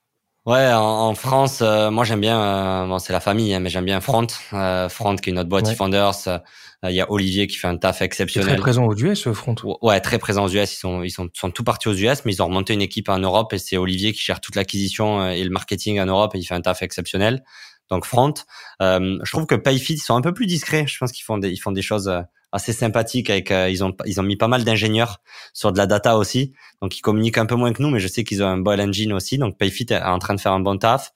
Ouais, 0.49 0.73
en, 0.73 1.15
France, 1.15 1.61
euh, 1.61 1.91
moi 1.91 2.05
j'aime 2.05 2.23
bien, 2.23 2.41
euh, 2.41 2.87
bon, 2.87 2.99
c'est 2.99 3.13
la 3.13 3.21
famille, 3.21 3.53
hein, 3.53 3.61
mais 3.61 3.69
j'aime 3.69 3.85
bien 3.85 4.01
Front, 4.01 4.27
euh, 4.55 4.89
Front 4.89 5.17
qui 5.17 5.29
est 5.29 5.33
notre 5.35 5.51
boîte 5.51 5.67
ouais. 5.67 5.75
Founders. 5.75 6.41
Il 6.85 6.93
y 6.93 7.01
a 7.01 7.11
Olivier 7.11 7.49
qui 7.49 7.57
fait 7.57 7.67
un 7.67 7.77
taf 7.77 8.01
exceptionnel. 8.01 8.55
Très 8.55 8.57
présent 8.57 8.87
aux 8.87 8.95
US, 8.95 9.31
Front. 9.33 9.57
Ouais, 9.83 10.01
très 10.01 10.19
présent 10.19 10.45
aux 10.45 10.49
US. 10.49 10.73
Ils 10.73 10.79
sont, 10.79 11.03
ils 11.03 11.11
sont, 11.11 11.29
sont 11.35 11.51
tout 11.51 11.65
partis 11.65 11.89
aux 11.89 11.93
US, 11.93 12.25
mais 12.25 12.33
ils 12.33 12.41
ont 12.41 12.47
remonté 12.47 12.73
une 12.73 12.81
équipe 12.81 13.11
en 13.11 13.19
Europe 13.19 13.53
et 13.53 13.59
c'est 13.59 13.77
Olivier 13.77 14.13
qui 14.13 14.25
gère 14.25 14.41
toute 14.41 14.55
l'acquisition 14.55 15.29
et 15.29 15.43
le 15.45 15.51
marketing 15.51 16.01
en 16.01 16.07
Europe 16.07 16.35
et 16.35 16.39
il 16.39 16.45
fait 16.45 16.55
un 16.55 16.63
taf 16.63 16.81
exceptionnel. 16.81 17.43
Donc 17.91 18.05
Front, 18.05 18.35
je 18.81 19.31
trouve 19.31 19.47
que 19.47 19.55
Payfit 19.55 19.95
ils 19.95 19.99
sont 19.99 20.17
un 20.17 20.21
peu 20.21 20.33
plus 20.33 20.47
discrets. 20.47 20.87
Je 20.87 20.99
pense 20.99 21.13
qu'ils 21.13 21.25
font 21.25 21.39
des, 21.39 21.51
ils 21.51 21.59
font 21.59 21.73
des 21.73 21.83
choses 21.83 22.11
assez 22.53 22.73
sympathique 22.73 23.31
avec 23.31 23.51
euh, 23.51 23.69
ils 23.69 23.85
ont 23.85 23.95
ils 24.07 24.21
ont 24.21 24.23
mis 24.23 24.37
pas 24.37 24.49
mal 24.49 24.65
d'ingénieurs 24.65 25.21
sur 25.53 25.73
de 25.73 25.79
la 25.79 25.87
data 25.87 26.17
aussi. 26.17 26.53
Donc 26.81 26.97
ils 26.97 27.03
communiquent 27.03 27.39
un 27.39 27.47
peu 27.47 27.57
moins 27.57 27.73
que 27.73 27.83
nous 27.83 27.91
mais 27.91 28.01
je 28.01 28.09
sais 28.09 28.25
qu'ils 28.25 28.43
ont 28.43 28.47
un 28.47 28.59
bon 28.59 28.81
engine 28.81 29.13
aussi. 29.13 29.39
Donc 29.39 29.59
Payfit 29.59 29.87
est 29.91 30.01
en 30.01 30.19
train 30.19 30.35
de 30.35 30.41
faire 30.41 30.53
un 30.53 30.61
bon 30.61 30.79
taf. 30.79 31.13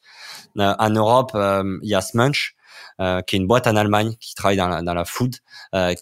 Euh, 0.59 0.75
en 0.79 0.91
Europe 0.91 1.33
euh, 1.35 1.79
il 1.83 1.89
y 1.89 1.95
a 1.95 2.01
Smunch 2.01 2.55
qui 3.27 3.35
est 3.35 3.39
une 3.39 3.49
boîte 3.49 3.67
en 3.67 3.75
Allemagne 3.75 4.15
qui 4.21 4.37
travaille 4.37 4.59
dans 4.59 4.69
la, 4.69 4.81
dans 4.81 4.95
la 4.95 5.05
food 5.05 5.35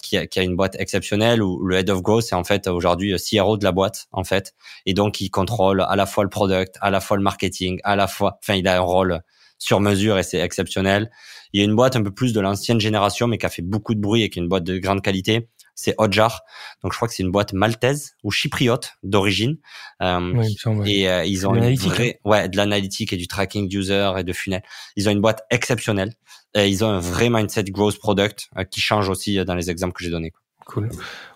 qui, 0.02 0.18
a, 0.18 0.26
qui 0.26 0.38
a 0.38 0.42
une 0.42 0.54
boîte 0.54 0.76
exceptionnelle 0.78 1.42
où 1.42 1.64
le 1.64 1.76
head 1.76 1.88
of 1.88 2.02
growth 2.02 2.24
c'est 2.24 2.34
en 2.34 2.44
fait 2.44 2.66
aujourd'hui 2.66 3.16
CRO 3.16 3.56
de 3.56 3.64
la 3.64 3.72
boîte 3.72 4.06
en 4.12 4.22
fait. 4.22 4.54
Et 4.84 4.92
donc 4.92 5.18
il 5.22 5.30
contrôle 5.30 5.80
à 5.80 5.96
la 5.96 6.04
fois 6.04 6.24
le 6.24 6.30
product 6.30 6.76
à 6.82 6.90
la 6.90 7.00
fois 7.00 7.16
le 7.16 7.22
marketing 7.22 7.80
à 7.84 7.96
la 7.96 8.06
fois 8.06 8.38
enfin 8.42 8.54
il 8.54 8.68
a 8.68 8.76
un 8.76 8.80
rôle 8.80 9.22
sur 9.60 9.78
mesure 9.78 10.18
et 10.18 10.24
c'est 10.24 10.40
exceptionnel 10.40 11.10
il 11.52 11.60
y 11.60 11.62
a 11.62 11.64
une 11.64 11.74
boîte 11.74 11.96
un 11.96 12.02
peu 12.02 12.10
plus 12.10 12.32
de 12.32 12.40
l'ancienne 12.40 12.80
génération, 12.80 13.26
mais 13.26 13.38
qui 13.38 13.46
a 13.46 13.48
fait 13.48 13.62
beaucoup 13.62 13.94
de 13.94 14.00
bruit 14.00 14.22
et 14.22 14.30
qui 14.30 14.38
est 14.38 14.42
une 14.42 14.48
boîte 14.48 14.64
de 14.64 14.78
grande 14.78 15.02
qualité. 15.02 15.48
C'est 15.74 15.94
Hotjar. 15.98 16.42
Donc, 16.82 16.92
je 16.92 16.98
crois 16.98 17.08
que 17.08 17.14
c'est 17.14 17.22
une 17.22 17.30
boîte 17.30 17.52
maltaise 17.52 18.16
ou 18.22 18.30
chypriote 18.30 18.92
d'origine. 19.02 19.56
Euh, 20.02 20.42
et 20.84 21.08
euh, 21.08 21.24
ils 21.24 21.46
ont 21.46 21.54
une 21.54 21.74
vraie, 21.74 22.20
hein. 22.24 22.28
ouais, 22.28 22.48
de 22.48 22.56
l'analytique 22.56 23.12
et 23.12 23.16
du 23.16 23.26
tracking 23.26 23.66
d'user 23.66 24.12
et 24.18 24.24
de 24.24 24.32
funnel. 24.32 24.62
Ils 24.96 25.08
ont 25.08 25.12
une 25.12 25.20
boîte 25.20 25.42
exceptionnelle. 25.50 26.12
Et 26.54 26.68
ils 26.68 26.84
ont 26.84 26.88
un 26.88 27.00
vrai 27.00 27.30
mindset 27.30 27.64
growth 27.64 27.98
product 27.98 28.48
euh, 28.58 28.64
qui 28.64 28.80
change 28.80 29.08
aussi 29.08 29.42
dans 29.44 29.54
les 29.54 29.70
exemples 29.70 29.94
que 29.94 30.04
j'ai 30.04 30.10
donnés. 30.10 30.32
Cool. 30.66 30.90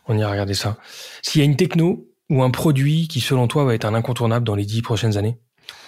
On 0.07 0.19
ira 0.19 0.31
regarder 0.31 0.55
ça. 0.55 0.77
S'il 1.23 1.41
y 1.41 1.43
a 1.43 1.45
une 1.45 1.57
techno 1.57 2.09
ou 2.29 2.43
un 2.43 2.51
produit 2.51 3.09
qui, 3.09 3.21
selon 3.21 3.49
toi, 3.49 3.65
va 3.65 3.75
être 3.75 3.85
un 3.85 3.95
incontournable 3.95 4.45
dans 4.45 4.55
les 4.55 4.67
dix 4.67 4.83
prochaines 4.83 5.17
années, 5.17 5.39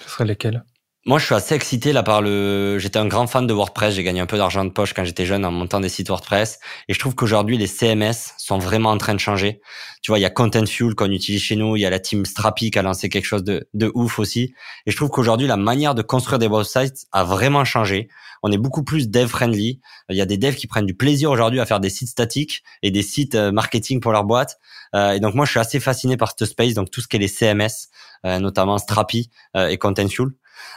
ce 0.05 0.11
serait 0.11 0.25
lesquels 0.25 0.65
moi, 1.07 1.21
je 1.21 1.25
suis 1.25 1.37
assez 1.37 1.55
excité 1.55 1.93
là 1.93 2.03
par 2.03 2.21
le. 2.21 2.79
J'étais 2.81 2.99
un 2.99 3.07
grand 3.07 3.29
fan 3.29 3.47
de 3.47 3.53
WordPress. 3.53 3.95
J'ai 3.95 4.03
gagné 4.03 4.19
un 4.19 4.27
peu 4.27 4.37
d'argent 4.37 4.65
de 4.65 4.71
poche 4.71 4.93
quand 4.93 5.05
j'étais 5.05 5.25
jeune 5.25 5.45
en 5.45 5.53
montant 5.53 5.79
des 5.79 5.89
sites 5.89 6.09
WordPress. 6.09 6.59
Et 6.89 6.95
je 6.95 6.99
trouve 6.99 7.15
qu'aujourd'hui, 7.15 7.57
les 7.57 7.69
CMS 7.69 8.35
sont 8.39 8.59
vraiment 8.59 8.91
en 8.91 8.99
train 8.99 9.15
de 9.15 9.21
changer. 9.21 9.61
Tu 10.03 10.11
vois, 10.11 10.19
il 10.19 10.23
y 10.23 10.25
a 10.25 10.31
Contentful 10.31 10.97
qu'on 10.97 11.13
utilise 11.13 11.41
chez 11.41 11.55
nous. 11.55 11.77
Il 11.77 11.81
y 11.81 11.87
a 11.87 11.91
la 11.91 12.01
team 12.01 12.27
Strapi 12.27 12.73
qui 12.73 12.79
a 12.81 12.83
lancé 12.83 13.09
quelque 13.09 13.25
chose 13.25 13.45
de, 13.45 13.69
de 13.73 13.93
ouf 13.95 14.19
aussi. 14.19 14.53
Et 14.85 14.91
je 14.91 14.97
trouve 14.97 15.11
qu'aujourd'hui, 15.11 15.47
la 15.47 15.57
manière 15.57 15.95
de 15.95 16.03
construire 16.03 16.41
des 16.41 16.49
websites 16.49 17.07
a 17.13 17.23
vraiment 17.23 17.65
changé. 17.65 18.09
On 18.43 18.51
est 18.51 18.59
beaucoup 18.59 18.83
plus 18.83 19.09
dev 19.09 19.29
friendly. 19.29 19.81
Il 20.11 20.17
y 20.17 20.21
a 20.21 20.27
des 20.27 20.39
devs 20.39 20.57
qui 20.57 20.67
prennent 20.67 20.87
du 20.87 20.95
plaisir 20.95 21.31
aujourd'hui 21.31 21.61
à 21.61 21.67
faire 21.67 21.79
des 21.79 21.91
sites 21.91 22.09
statiques 22.09 22.65
et 22.83 22.91
des 22.91 23.03
sites 23.03 23.37
euh, 23.37 23.53
marketing 23.53 24.01
pour 24.01 24.11
leur 24.11 24.25
boîte. 24.25 24.59
Euh, 24.95 25.13
et 25.13 25.21
donc 25.21 25.35
moi, 25.35 25.45
je 25.45 25.53
suis 25.53 25.61
assez 25.61 25.79
fasciné 25.79 26.17
par 26.17 26.35
ce 26.37 26.47
space. 26.47 26.75
Donc 26.75 26.91
tout 26.91 27.01
ce 27.01 27.07
qui 27.07 27.15
est 27.15 27.21
les 27.21 27.29
CMS, 27.29 27.91
euh, 28.25 28.41
notamment 28.41 28.79
Strapi 28.79 29.31
et 29.55 29.79
Contentful. 29.79 30.35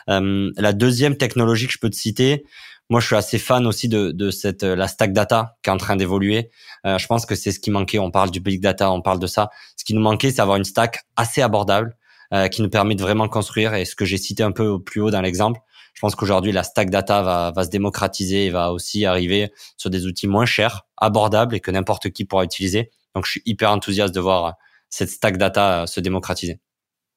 Euh, 0.09 0.51
la 0.57 0.73
deuxième 0.73 1.17
technologie 1.17 1.67
que 1.67 1.73
je 1.73 1.79
peux 1.79 1.89
te 1.89 1.95
citer, 1.95 2.45
moi, 2.89 2.99
je 2.99 3.05
suis 3.05 3.15
assez 3.15 3.37
fan 3.37 3.67
aussi 3.67 3.87
de, 3.87 4.11
de 4.11 4.31
cette 4.31 4.63
la 4.63 4.87
stack 4.87 5.13
data 5.13 5.57
qui 5.63 5.69
est 5.69 5.73
en 5.73 5.77
train 5.77 5.95
d'évoluer. 5.95 6.49
Euh, 6.85 6.97
je 6.97 7.05
pense 7.05 7.25
que 7.25 7.35
c'est 7.35 7.51
ce 7.51 7.59
qui 7.59 7.69
manquait. 7.69 7.99
On 7.99 8.09
parle 8.09 8.31
du 8.31 8.39
big 8.39 8.61
data, 8.61 8.91
on 8.91 9.01
parle 9.01 9.19
de 9.19 9.27
ça. 9.27 9.49
Ce 9.77 9.83
qui 9.83 9.93
nous 9.93 10.01
manquait, 10.01 10.31
c'est 10.31 10.41
avoir 10.41 10.57
une 10.57 10.63
stack 10.63 11.01
assez 11.15 11.41
abordable 11.41 11.95
euh, 12.33 12.47
qui 12.47 12.63
nous 12.63 12.69
permet 12.69 12.95
de 12.95 13.01
vraiment 13.01 13.27
construire. 13.27 13.75
Et 13.75 13.85
ce 13.85 13.95
que 13.95 14.05
j'ai 14.05 14.17
cité 14.17 14.41
un 14.41 14.51
peu 14.51 14.81
plus 14.81 15.01
haut 15.01 15.11
dans 15.11 15.21
l'exemple, 15.21 15.59
je 15.93 16.01
pense 16.01 16.15
qu'aujourd'hui 16.15 16.51
la 16.51 16.63
stack 16.63 16.89
data 16.89 17.21
va, 17.21 17.51
va 17.51 17.63
se 17.63 17.69
démocratiser 17.69 18.47
et 18.47 18.49
va 18.49 18.71
aussi 18.71 19.05
arriver 19.05 19.51
sur 19.77 19.91
des 19.91 20.07
outils 20.07 20.27
moins 20.27 20.45
chers, 20.45 20.87
abordables 20.97 21.55
et 21.55 21.59
que 21.59 21.69
n'importe 21.69 22.09
qui 22.09 22.25
pourra 22.25 22.43
utiliser. 22.43 22.89
Donc, 23.15 23.25
je 23.25 23.31
suis 23.31 23.41
hyper 23.45 23.71
enthousiaste 23.71 24.15
de 24.15 24.19
voir 24.19 24.55
cette 24.89 25.09
stack 25.09 25.37
data 25.37 25.85
se 25.85 25.99
démocratiser. 25.99 26.59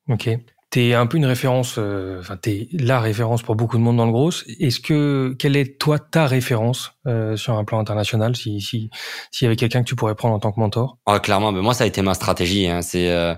Ok. 0.08 0.28
T'es 0.73 0.95
un 0.95 1.07
peu 1.07 1.18
une 1.18 1.27
référence, 1.27 1.75
euh, 1.77 2.18
enfin 2.20 2.39
t'es 2.39 2.66
la 2.73 2.99
référence 2.99 3.43
pour 3.43 3.57
beaucoup 3.57 3.77
de 3.77 3.83
monde 3.83 3.99
dans 3.99 4.07
le 4.07 4.11
gros. 4.11 4.31
Est-ce 4.59 4.81
que 4.81 5.37
quelle 5.39 5.55
est 5.55 5.79
toi 5.79 5.99
ta 5.99 6.27
référence 6.27 6.95
euh, 7.07 7.37
sur 7.37 7.59
un 7.59 7.64
plan 7.64 7.79
international, 7.79 8.35
si 8.37 8.62
si 8.62 8.89
s'il 9.31 9.45
y 9.45 9.47
avait 9.49 9.57
quelqu'un 9.57 9.83
que 9.83 9.89
tu 9.89 9.97
pourrais 9.97 10.14
prendre 10.14 10.35
en 10.35 10.39
tant 10.39 10.51
que 10.51 10.59
mentor? 10.59 10.97
Ah, 11.05 11.20
Clairement, 11.20 11.53
mais 11.53 11.61
moi 11.61 11.75
ça 11.75 11.85
a 11.85 11.87
été 11.87 12.01
ma 12.01 12.14
stratégie. 12.14 12.68
Hein. 12.68 12.81
C'est 12.81 13.11
euh, 13.11 13.35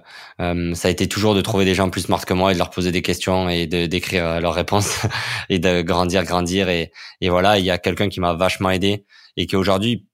ça 0.74 0.87
a 0.87 0.91
été 0.93 1.09
toujours 1.09 1.35
de 1.35 1.41
trouver 1.41 1.64
des 1.64 1.74
gens 1.74 1.91
plus 1.91 2.03
smart 2.03 2.24
que 2.24 2.35
moi 2.35 2.53
et 2.53 2.55
de 2.55 2.59
leur 2.61 2.70
poser 2.70 2.93
des 2.93 3.03
questions 3.03 3.49
et 3.49 3.66
de 3.66 3.87
d'écrire 3.87 4.41
leurs 4.41 4.55
réponses 4.55 5.01
et 5.49 5.59
de 5.59 5.82
grandir, 5.82 6.22
grandir 6.22 6.68
et 6.68 6.93
et 7.20 7.30
voilà. 7.30 7.59
Il 7.59 7.64
y 7.64 7.70
a 7.72 7.78
quelqu'un 7.78 8.09
qui 8.09 8.20
m'a 8.20 8.35
vachement 8.35 8.70
aidé 8.70 9.07
et 9.37 9.47
qui 9.47 9.57
aujourd'hui 9.57 10.07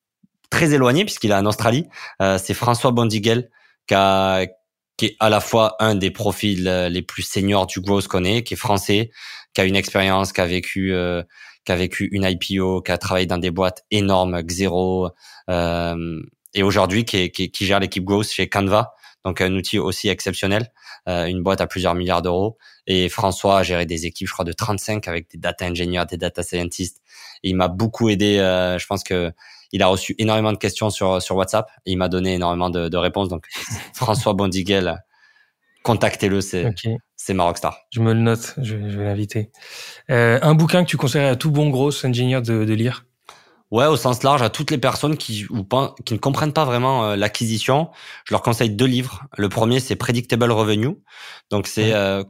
très 0.48 0.72
éloigné 0.72 1.04
puisqu'il 1.04 1.32
est 1.32 1.34
en 1.34 1.44
Australie. 1.44 1.86
c'est 2.38 2.54
François 2.54 2.92
Bondigel 2.92 3.50
qui 3.86 3.92
a 3.94 4.46
qui 5.00 5.06
est 5.06 5.16
à 5.18 5.30
la 5.30 5.40
fois 5.40 5.76
un 5.78 5.94
des 5.94 6.10
profils 6.10 6.68
euh, 6.68 6.90
les 6.90 7.00
plus 7.00 7.22
seniors 7.22 7.66
du 7.66 7.80
growth 7.80 8.06
qu'on 8.06 8.22
ait, 8.22 8.42
qui 8.42 8.52
est 8.52 8.56
français, 8.58 9.10
qui 9.54 9.62
a 9.62 9.64
une 9.64 9.74
expérience, 9.74 10.34
qui 10.34 10.42
a 10.42 10.46
vécu, 10.46 10.92
euh, 10.92 11.22
qui 11.64 11.72
a 11.72 11.76
vécu 11.76 12.10
une 12.12 12.24
IPO, 12.24 12.82
qui 12.82 12.92
a 12.92 12.98
travaillé 12.98 13.24
dans 13.24 13.38
des 13.38 13.50
boîtes 13.50 13.82
énormes, 13.90 14.42
Xero, 14.42 15.08
euh, 15.48 16.20
et 16.52 16.62
aujourd'hui 16.62 17.06
qui, 17.06 17.30
qui, 17.30 17.50
qui, 17.50 17.64
gère 17.64 17.80
l'équipe 17.80 18.04
growth 18.04 18.28
chez 18.28 18.50
Canva, 18.50 18.92
donc 19.24 19.40
un 19.40 19.54
outil 19.54 19.78
aussi 19.78 20.10
exceptionnel, 20.10 20.70
euh, 21.08 21.24
une 21.24 21.42
boîte 21.42 21.62
à 21.62 21.66
plusieurs 21.66 21.94
milliards 21.94 22.20
d'euros. 22.20 22.58
Et 22.86 23.08
François 23.08 23.60
a 23.60 23.62
géré 23.62 23.86
des 23.86 24.04
équipes, 24.04 24.28
je 24.28 24.34
crois, 24.34 24.44
de 24.44 24.52
35 24.52 25.08
avec 25.08 25.30
des 25.30 25.38
data 25.38 25.64
ingénieurs, 25.64 26.04
des 26.04 26.18
data 26.18 26.42
scientists. 26.42 27.00
Il 27.42 27.56
m'a 27.56 27.68
beaucoup 27.68 28.10
aidé. 28.10 28.36
Euh, 28.36 28.78
je 28.78 28.86
pense 28.86 29.02
que 29.02 29.32
il 29.72 29.82
a 29.82 29.86
reçu 29.86 30.14
énormément 30.18 30.52
de 30.52 30.58
questions 30.58 30.90
sur, 30.90 31.20
sur 31.22 31.36
WhatsApp 31.36 31.70
et 31.86 31.92
il 31.92 31.96
m'a 31.96 32.08
donné 32.08 32.34
énormément 32.34 32.70
de, 32.70 32.88
de 32.88 32.96
réponses. 32.96 33.28
Donc, 33.28 33.46
François 33.94 34.32
Bondiguel, 34.34 35.02
contactez-le, 35.82 36.40
c'est 36.40 36.74
c'est 37.16 37.34
ma 37.34 37.44
rockstar. 37.44 37.76
Je 37.90 38.00
me 38.00 38.14
le 38.14 38.20
note, 38.20 38.54
je, 38.62 38.76
vais 38.76 39.04
l'inviter. 39.04 39.50
Euh, 40.10 40.38
un 40.40 40.54
bouquin 40.54 40.84
que 40.84 40.88
tu 40.88 40.96
conseillerais 40.96 41.28
à 41.28 41.36
tout 41.36 41.50
bon 41.50 41.68
gros 41.68 41.90
ingénieur 42.06 42.40
de, 42.40 42.64
de 42.64 42.72
lire? 42.72 43.04
Ouais, 43.70 43.86
au 43.86 43.96
sens 43.96 44.22
large, 44.24 44.42
à 44.42 44.50
toutes 44.50 44.70
les 44.72 44.78
personnes 44.78 45.16
qui, 45.16 45.46
ou 45.48 45.62
pas, 45.62 45.94
qui 46.04 46.14
ne 46.14 46.18
comprennent 46.18 46.52
pas 46.52 46.64
vraiment 46.64 47.04
euh, 47.04 47.16
l'acquisition, 47.16 47.90
je 48.24 48.34
leur 48.34 48.42
conseille 48.42 48.70
deux 48.70 48.86
livres. 48.86 49.26
Le 49.36 49.48
premier, 49.48 49.78
c'est 49.78 49.94
Predictable 49.94 50.50
Revenue. 50.50 50.96
Donc, 51.50 51.68
c'est 51.68 51.92
euh, 51.92 52.24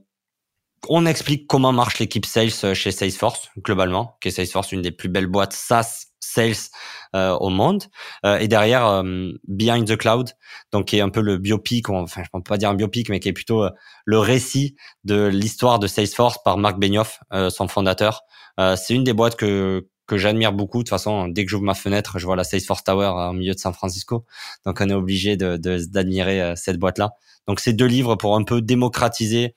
on 0.88 1.06
explique 1.06 1.46
comment 1.46 1.72
marche 1.72 1.98
l'équipe 1.98 2.26
sales 2.26 2.50
euh, 2.64 2.74
chez 2.74 2.90
Salesforce 2.90 3.48
globalement, 3.58 4.18
qui 4.20 4.28
est 4.28 4.32
Salesforce 4.32 4.72
une 4.72 4.82
des 4.82 4.90
plus 4.90 5.08
belles 5.08 5.26
boîtes 5.26 5.54
SaaS 5.54 6.09
sales 6.30 6.70
euh, 7.14 7.32
au 7.38 7.50
monde. 7.50 7.84
Euh, 8.24 8.38
et 8.38 8.48
derrière 8.48 8.86
euh, 8.86 9.32
Behind 9.48 9.86
the 9.86 9.96
Cloud, 9.96 10.30
donc 10.72 10.86
qui 10.86 10.96
est 10.96 11.00
un 11.00 11.08
peu 11.08 11.20
le 11.20 11.38
biopic, 11.38 11.88
enfin 11.90 12.22
je 12.24 12.30
peux 12.32 12.42
pas 12.42 12.56
dire 12.56 12.70
un 12.70 12.74
biopic, 12.74 13.08
mais 13.08 13.20
qui 13.20 13.28
est 13.28 13.32
plutôt 13.32 13.66
le 14.04 14.18
récit 14.18 14.76
de 15.04 15.26
l'histoire 15.26 15.78
de 15.78 15.86
Salesforce 15.86 16.38
par 16.44 16.56
Marc 16.56 16.78
Benioff, 16.78 17.20
son 17.50 17.68
fondateur. 17.68 18.22
c'est 18.58 18.94
une 18.94 19.04
des 19.04 19.12
boîtes 19.12 19.36
que 19.36 19.86
que 20.06 20.18
j'admire 20.18 20.52
beaucoup. 20.52 20.78
De 20.78 20.82
toute 20.82 20.90
façon, 20.90 21.28
dès 21.28 21.44
que 21.44 21.50
j'ouvre 21.50 21.62
ma 21.62 21.74
fenêtre, 21.74 22.18
je 22.18 22.26
vois 22.26 22.34
la 22.34 22.42
Salesforce 22.42 22.82
Tower 22.82 23.12
au 23.30 23.32
milieu 23.32 23.54
de 23.54 23.58
San 23.60 23.72
Francisco. 23.72 24.26
Donc, 24.66 24.80
on 24.80 24.88
est 24.88 24.94
obligé 24.94 25.36
de, 25.36 25.56
d'admirer 25.56 26.54
cette 26.56 26.78
boîte-là. 26.78 27.12
Donc, 27.46 27.60
c'est 27.60 27.72
deux 27.72 27.86
livres 27.86 28.16
pour 28.16 28.34
un 28.34 28.42
peu 28.42 28.60
démocratiser 28.60 29.54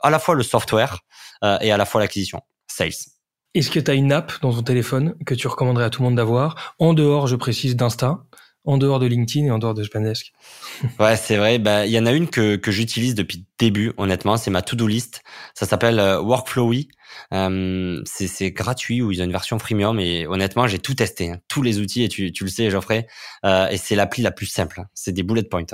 à 0.00 0.08
la 0.08 0.18
fois 0.18 0.34
le 0.34 0.42
software 0.42 1.00
et 1.42 1.70
à 1.70 1.76
la 1.76 1.84
fois 1.84 2.00
l'acquisition, 2.00 2.40
sales. 2.66 3.19
Est-ce 3.52 3.72
que 3.72 3.80
tu 3.80 3.90
as 3.90 3.94
une 3.94 4.12
app 4.12 4.32
dans 4.42 4.52
ton 4.52 4.62
téléphone 4.62 5.16
que 5.26 5.34
tu 5.34 5.48
recommanderais 5.48 5.84
à 5.84 5.90
tout 5.90 6.02
le 6.02 6.08
monde 6.08 6.16
d'avoir? 6.16 6.76
En 6.78 6.94
dehors, 6.94 7.26
je 7.26 7.34
précise, 7.34 7.74
d'Insta, 7.74 8.22
en 8.64 8.78
dehors 8.78 9.00
de 9.00 9.06
LinkedIn 9.06 9.46
et 9.46 9.50
en 9.50 9.58
dehors 9.58 9.74
de 9.74 9.82
Spendesk 9.82 10.32
Ouais, 11.00 11.16
c'est 11.16 11.36
vrai. 11.36 11.58
Bah, 11.58 11.84
il 11.84 11.90
y 11.90 11.98
en 11.98 12.06
a 12.06 12.12
une 12.12 12.28
que, 12.28 12.54
que 12.54 12.70
j'utilise 12.70 13.16
depuis 13.16 13.38
le 13.38 13.44
début, 13.58 13.92
honnêtement. 13.96 14.36
C'est 14.36 14.52
ma 14.52 14.62
to-do 14.62 14.86
list. 14.86 15.24
Ça 15.54 15.66
s'appelle 15.66 15.98
euh, 15.98 16.20
Workflowy. 16.20 16.90
Euh, 17.34 18.00
c'est 18.04 18.52
gratuit 18.52 19.02
ou 19.02 19.10
ils 19.10 19.20
ont 19.20 19.24
une 19.24 19.32
version 19.32 19.58
freemium 19.58 19.98
et 19.98 20.28
honnêtement, 20.28 20.68
j'ai 20.68 20.78
tout 20.78 20.94
testé, 20.94 21.32
hein. 21.32 21.40
tous 21.48 21.62
les 21.62 21.80
outils 21.80 22.04
et 22.04 22.08
tu, 22.08 22.30
tu 22.30 22.44
le 22.44 22.50
sais, 22.50 22.70
Geoffrey. 22.70 23.08
Euh, 23.44 23.66
et 23.66 23.78
c'est 23.78 23.96
l'appli 23.96 24.22
la 24.22 24.30
plus 24.30 24.46
simple. 24.46 24.84
C'est 24.94 25.10
des 25.10 25.24
bullet 25.24 25.42
points. 25.42 25.64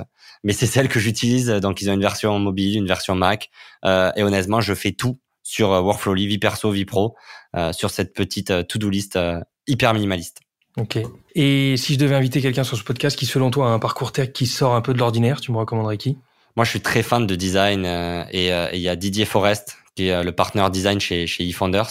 Mais 0.43 0.53
c'est 0.53 0.65
celle 0.65 0.87
que 0.87 0.99
j'utilise. 0.99 1.49
Donc, 1.49 1.79
ils 1.83 1.91
ont 1.91 1.93
une 1.93 2.01
version 2.01 2.39
mobile, 2.39 2.75
une 2.75 2.87
version 2.87 3.13
Mac. 3.13 3.51
Euh, 3.85 4.11
et 4.15 4.23
honnêtement, 4.23 4.61
je 4.61 4.73
fais 4.73 4.93
tout 4.93 5.19
sur 5.47 5.71
euh, 5.71 5.79
Workflowy, 5.79 6.27
vie 6.27 6.39
perso, 6.39 6.71
vie 6.71 6.83
pro, 6.83 7.15
euh, 7.15 7.46
sur 7.73 7.89
cette 7.89 8.13
petite 8.13 8.51
euh, 8.51 8.63
to-do 8.63 8.89
list 8.89 9.19
hyper 9.67 9.93
minimaliste. 9.93 10.39
Ok. 10.77 10.99
Et 11.35 11.75
si 11.77 11.93
je 11.93 11.99
devais 11.99 12.15
inviter 12.15 12.41
quelqu'un 12.41 12.63
sur 12.63 12.77
ce 12.77 12.83
podcast 12.83 13.17
qui, 13.17 13.25
selon 13.25 13.49
toi, 13.51 13.67
a 13.67 13.69
un 13.69 13.79
parcours 13.79 14.11
tech 14.11 14.31
qui 14.31 14.45
sort 14.45 14.75
un 14.75 14.81
peu 14.81 14.93
de 14.93 14.99
l'ordinaire, 14.99 15.41
tu 15.41 15.51
me 15.51 15.57
recommanderais 15.57 15.97
qui? 15.97 16.17
Moi, 16.55 16.65
je 16.65 16.71
suis 16.71 16.81
très 16.81 17.03
fan 17.03 17.25
de 17.27 17.35
design 17.35 17.85
et 18.31 18.49
il 18.73 18.79
y 18.79 18.89
a 18.89 18.95
Didier 18.95 19.25
Forest 19.25 19.77
qui 19.95 20.07
est 20.07 20.23
le 20.23 20.31
partenaire 20.31 20.69
design 20.69 20.99
chez, 20.99 21.25
chez 21.25 21.47
eFounders, 21.47 21.89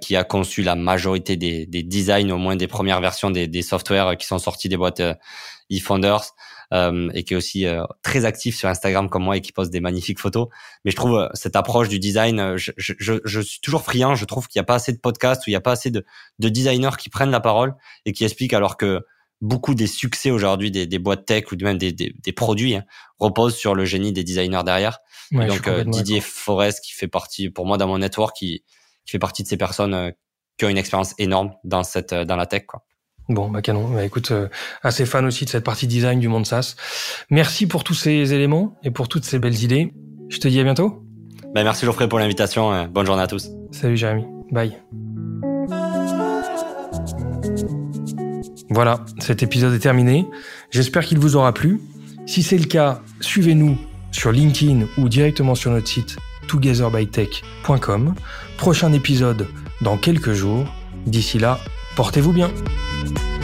qui 0.00 0.16
a 0.16 0.24
conçu 0.24 0.62
la 0.62 0.74
majorité 0.74 1.36
des, 1.36 1.66
des 1.66 1.82
designs, 1.82 2.30
au 2.30 2.38
moins 2.38 2.56
des 2.56 2.66
premières 2.66 3.02
versions 3.02 3.30
des, 3.30 3.46
des 3.46 3.62
softwares 3.62 4.16
qui 4.16 4.26
sont 4.26 4.38
sortis 4.38 4.70
des 4.70 4.78
boîtes 4.78 5.02
eFounders. 5.68 6.34
Euh, 6.74 7.08
et 7.14 7.24
qui 7.24 7.32
est 7.32 7.36
aussi 7.36 7.64
euh, 7.64 7.82
très 8.02 8.26
actif 8.26 8.54
sur 8.54 8.68
Instagram 8.68 9.08
comme 9.08 9.24
moi 9.24 9.38
et 9.38 9.40
qui 9.40 9.52
poste 9.52 9.72
des 9.72 9.80
magnifiques 9.80 10.18
photos. 10.18 10.48
Mais 10.84 10.90
je 10.90 10.96
trouve 10.96 11.16
euh, 11.16 11.28
cette 11.32 11.56
approche 11.56 11.88
du 11.88 11.98
design, 11.98 12.58
je, 12.58 12.72
je, 12.76 13.14
je 13.24 13.40
suis 13.40 13.60
toujours 13.60 13.82
friand. 13.82 14.14
Je 14.14 14.26
trouve 14.26 14.48
qu'il 14.48 14.60
n'y 14.60 14.64
a 14.64 14.66
pas 14.66 14.74
assez 14.74 14.92
de 14.92 14.98
podcasts 14.98 15.46
où 15.46 15.50
il 15.50 15.52
n'y 15.52 15.56
a 15.56 15.62
pas 15.62 15.72
assez 15.72 15.90
de, 15.90 16.04
de 16.38 16.48
designers 16.50 16.96
qui 16.98 17.08
prennent 17.08 17.30
la 17.30 17.40
parole 17.40 17.74
et 18.04 18.12
qui 18.12 18.24
expliquent 18.24 18.52
alors 18.52 18.76
que 18.76 19.00
beaucoup 19.40 19.74
des 19.74 19.86
succès 19.86 20.30
aujourd'hui 20.30 20.70
des, 20.70 20.86
des, 20.86 20.98
boîtes 20.98 21.24
tech 21.24 21.44
ou 21.52 21.56
même 21.62 21.78
des, 21.78 21.92
des, 21.92 22.14
des 22.18 22.32
produits 22.32 22.74
hein, 22.74 22.84
reposent 23.18 23.56
sur 23.56 23.74
le 23.74 23.86
génie 23.86 24.12
des 24.12 24.24
designers 24.24 24.62
derrière. 24.62 24.98
donc 25.32 25.70
Didier 25.86 26.20
Forest 26.20 26.84
qui 26.84 26.92
fait 26.92 27.08
partie, 27.08 27.48
pour 27.48 27.64
moi 27.64 27.78
dans 27.78 27.86
mon 27.86 27.98
network, 27.98 28.36
qui, 28.36 28.62
qui 29.06 29.12
fait 29.12 29.18
partie 29.18 29.42
de 29.42 29.48
ces 29.48 29.56
personnes 29.56 30.12
qui 30.58 30.66
ont 30.66 30.68
une 30.68 30.76
expérience 30.76 31.14
énorme 31.16 31.54
dans 31.64 31.82
cette 31.82 32.12
dans 32.12 32.36
la 32.36 32.44
tech. 32.44 32.66
Quoi. 32.66 32.84
Bon, 33.28 33.50
bah 33.50 33.60
canon. 33.60 33.88
Bah 33.88 34.04
écoute, 34.04 34.30
euh, 34.30 34.48
assez 34.82 35.04
fan 35.04 35.26
aussi 35.26 35.44
de 35.44 35.50
cette 35.50 35.64
partie 35.64 35.86
design 35.86 36.18
du 36.18 36.28
monde 36.28 36.46
SaaS. 36.46 36.76
Merci 37.30 37.66
pour 37.66 37.84
tous 37.84 37.94
ces 37.94 38.32
éléments 38.32 38.78
et 38.84 38.90
pour 38.90 39.08
toutes 39.08 39.24
ces 39.24 39.38
belles 39.38 39.62
idées. 39.62 39.92
Je 40.30 40.38
te 40.38 40.48
dis 40.48 40.58
à 40.60 40.64
bientôt. 40.64 41.02
Bah 41.54 41.62
merci 41.62 41.84
Geoffrey 41.84 42.08
pour 42.08 42.18
l'invitation. 42.18 42.72
Euh, 42.72 42.86
bonne 42.86 43.06
journée 43.06 43.22
à 43.22 43.26
tous. 43.26 43.50
Salut 43.70 43.96
Jérémy. 43.96 44.24
Bye. 44.50 44.78
Voilà, 48.70 49.04
cet 49.18 49.42
épisode 49.42 49.74
est 49.74 49.78
terminé. 49.78 50.26
J'espère 50.70 51.04
qu'il 51.04 51.18
vous 51.18 51.36
aura 51.36 51.52
plu. 51.52 51.80
Si 52.26 52.42
c'est 52.42 52.58
le 52.58 52.66
cas, 52.66 53.02
suivez-nous 53.20 53.78
sur 54.10 54.32
LinkedIn 54.32 54.86
ou 54.98 55.08
directement 55.08 55.54
sur 55.54 55.70
notre 55.70 55.88
site 55.88 56.16
togetherbytech.com. 56.48 58.14
Prochain 58.56 58.92
épisode 58.92 59.48
dans 59.80 59.96
quelques 59.96 60.32
jours. 60.32 60.66
D'ici 61.06 61.38
là, 61.38 61.58
portez-vous 61.96 62.32
bien. 62.32 62.50
Bye. 63.04 63.37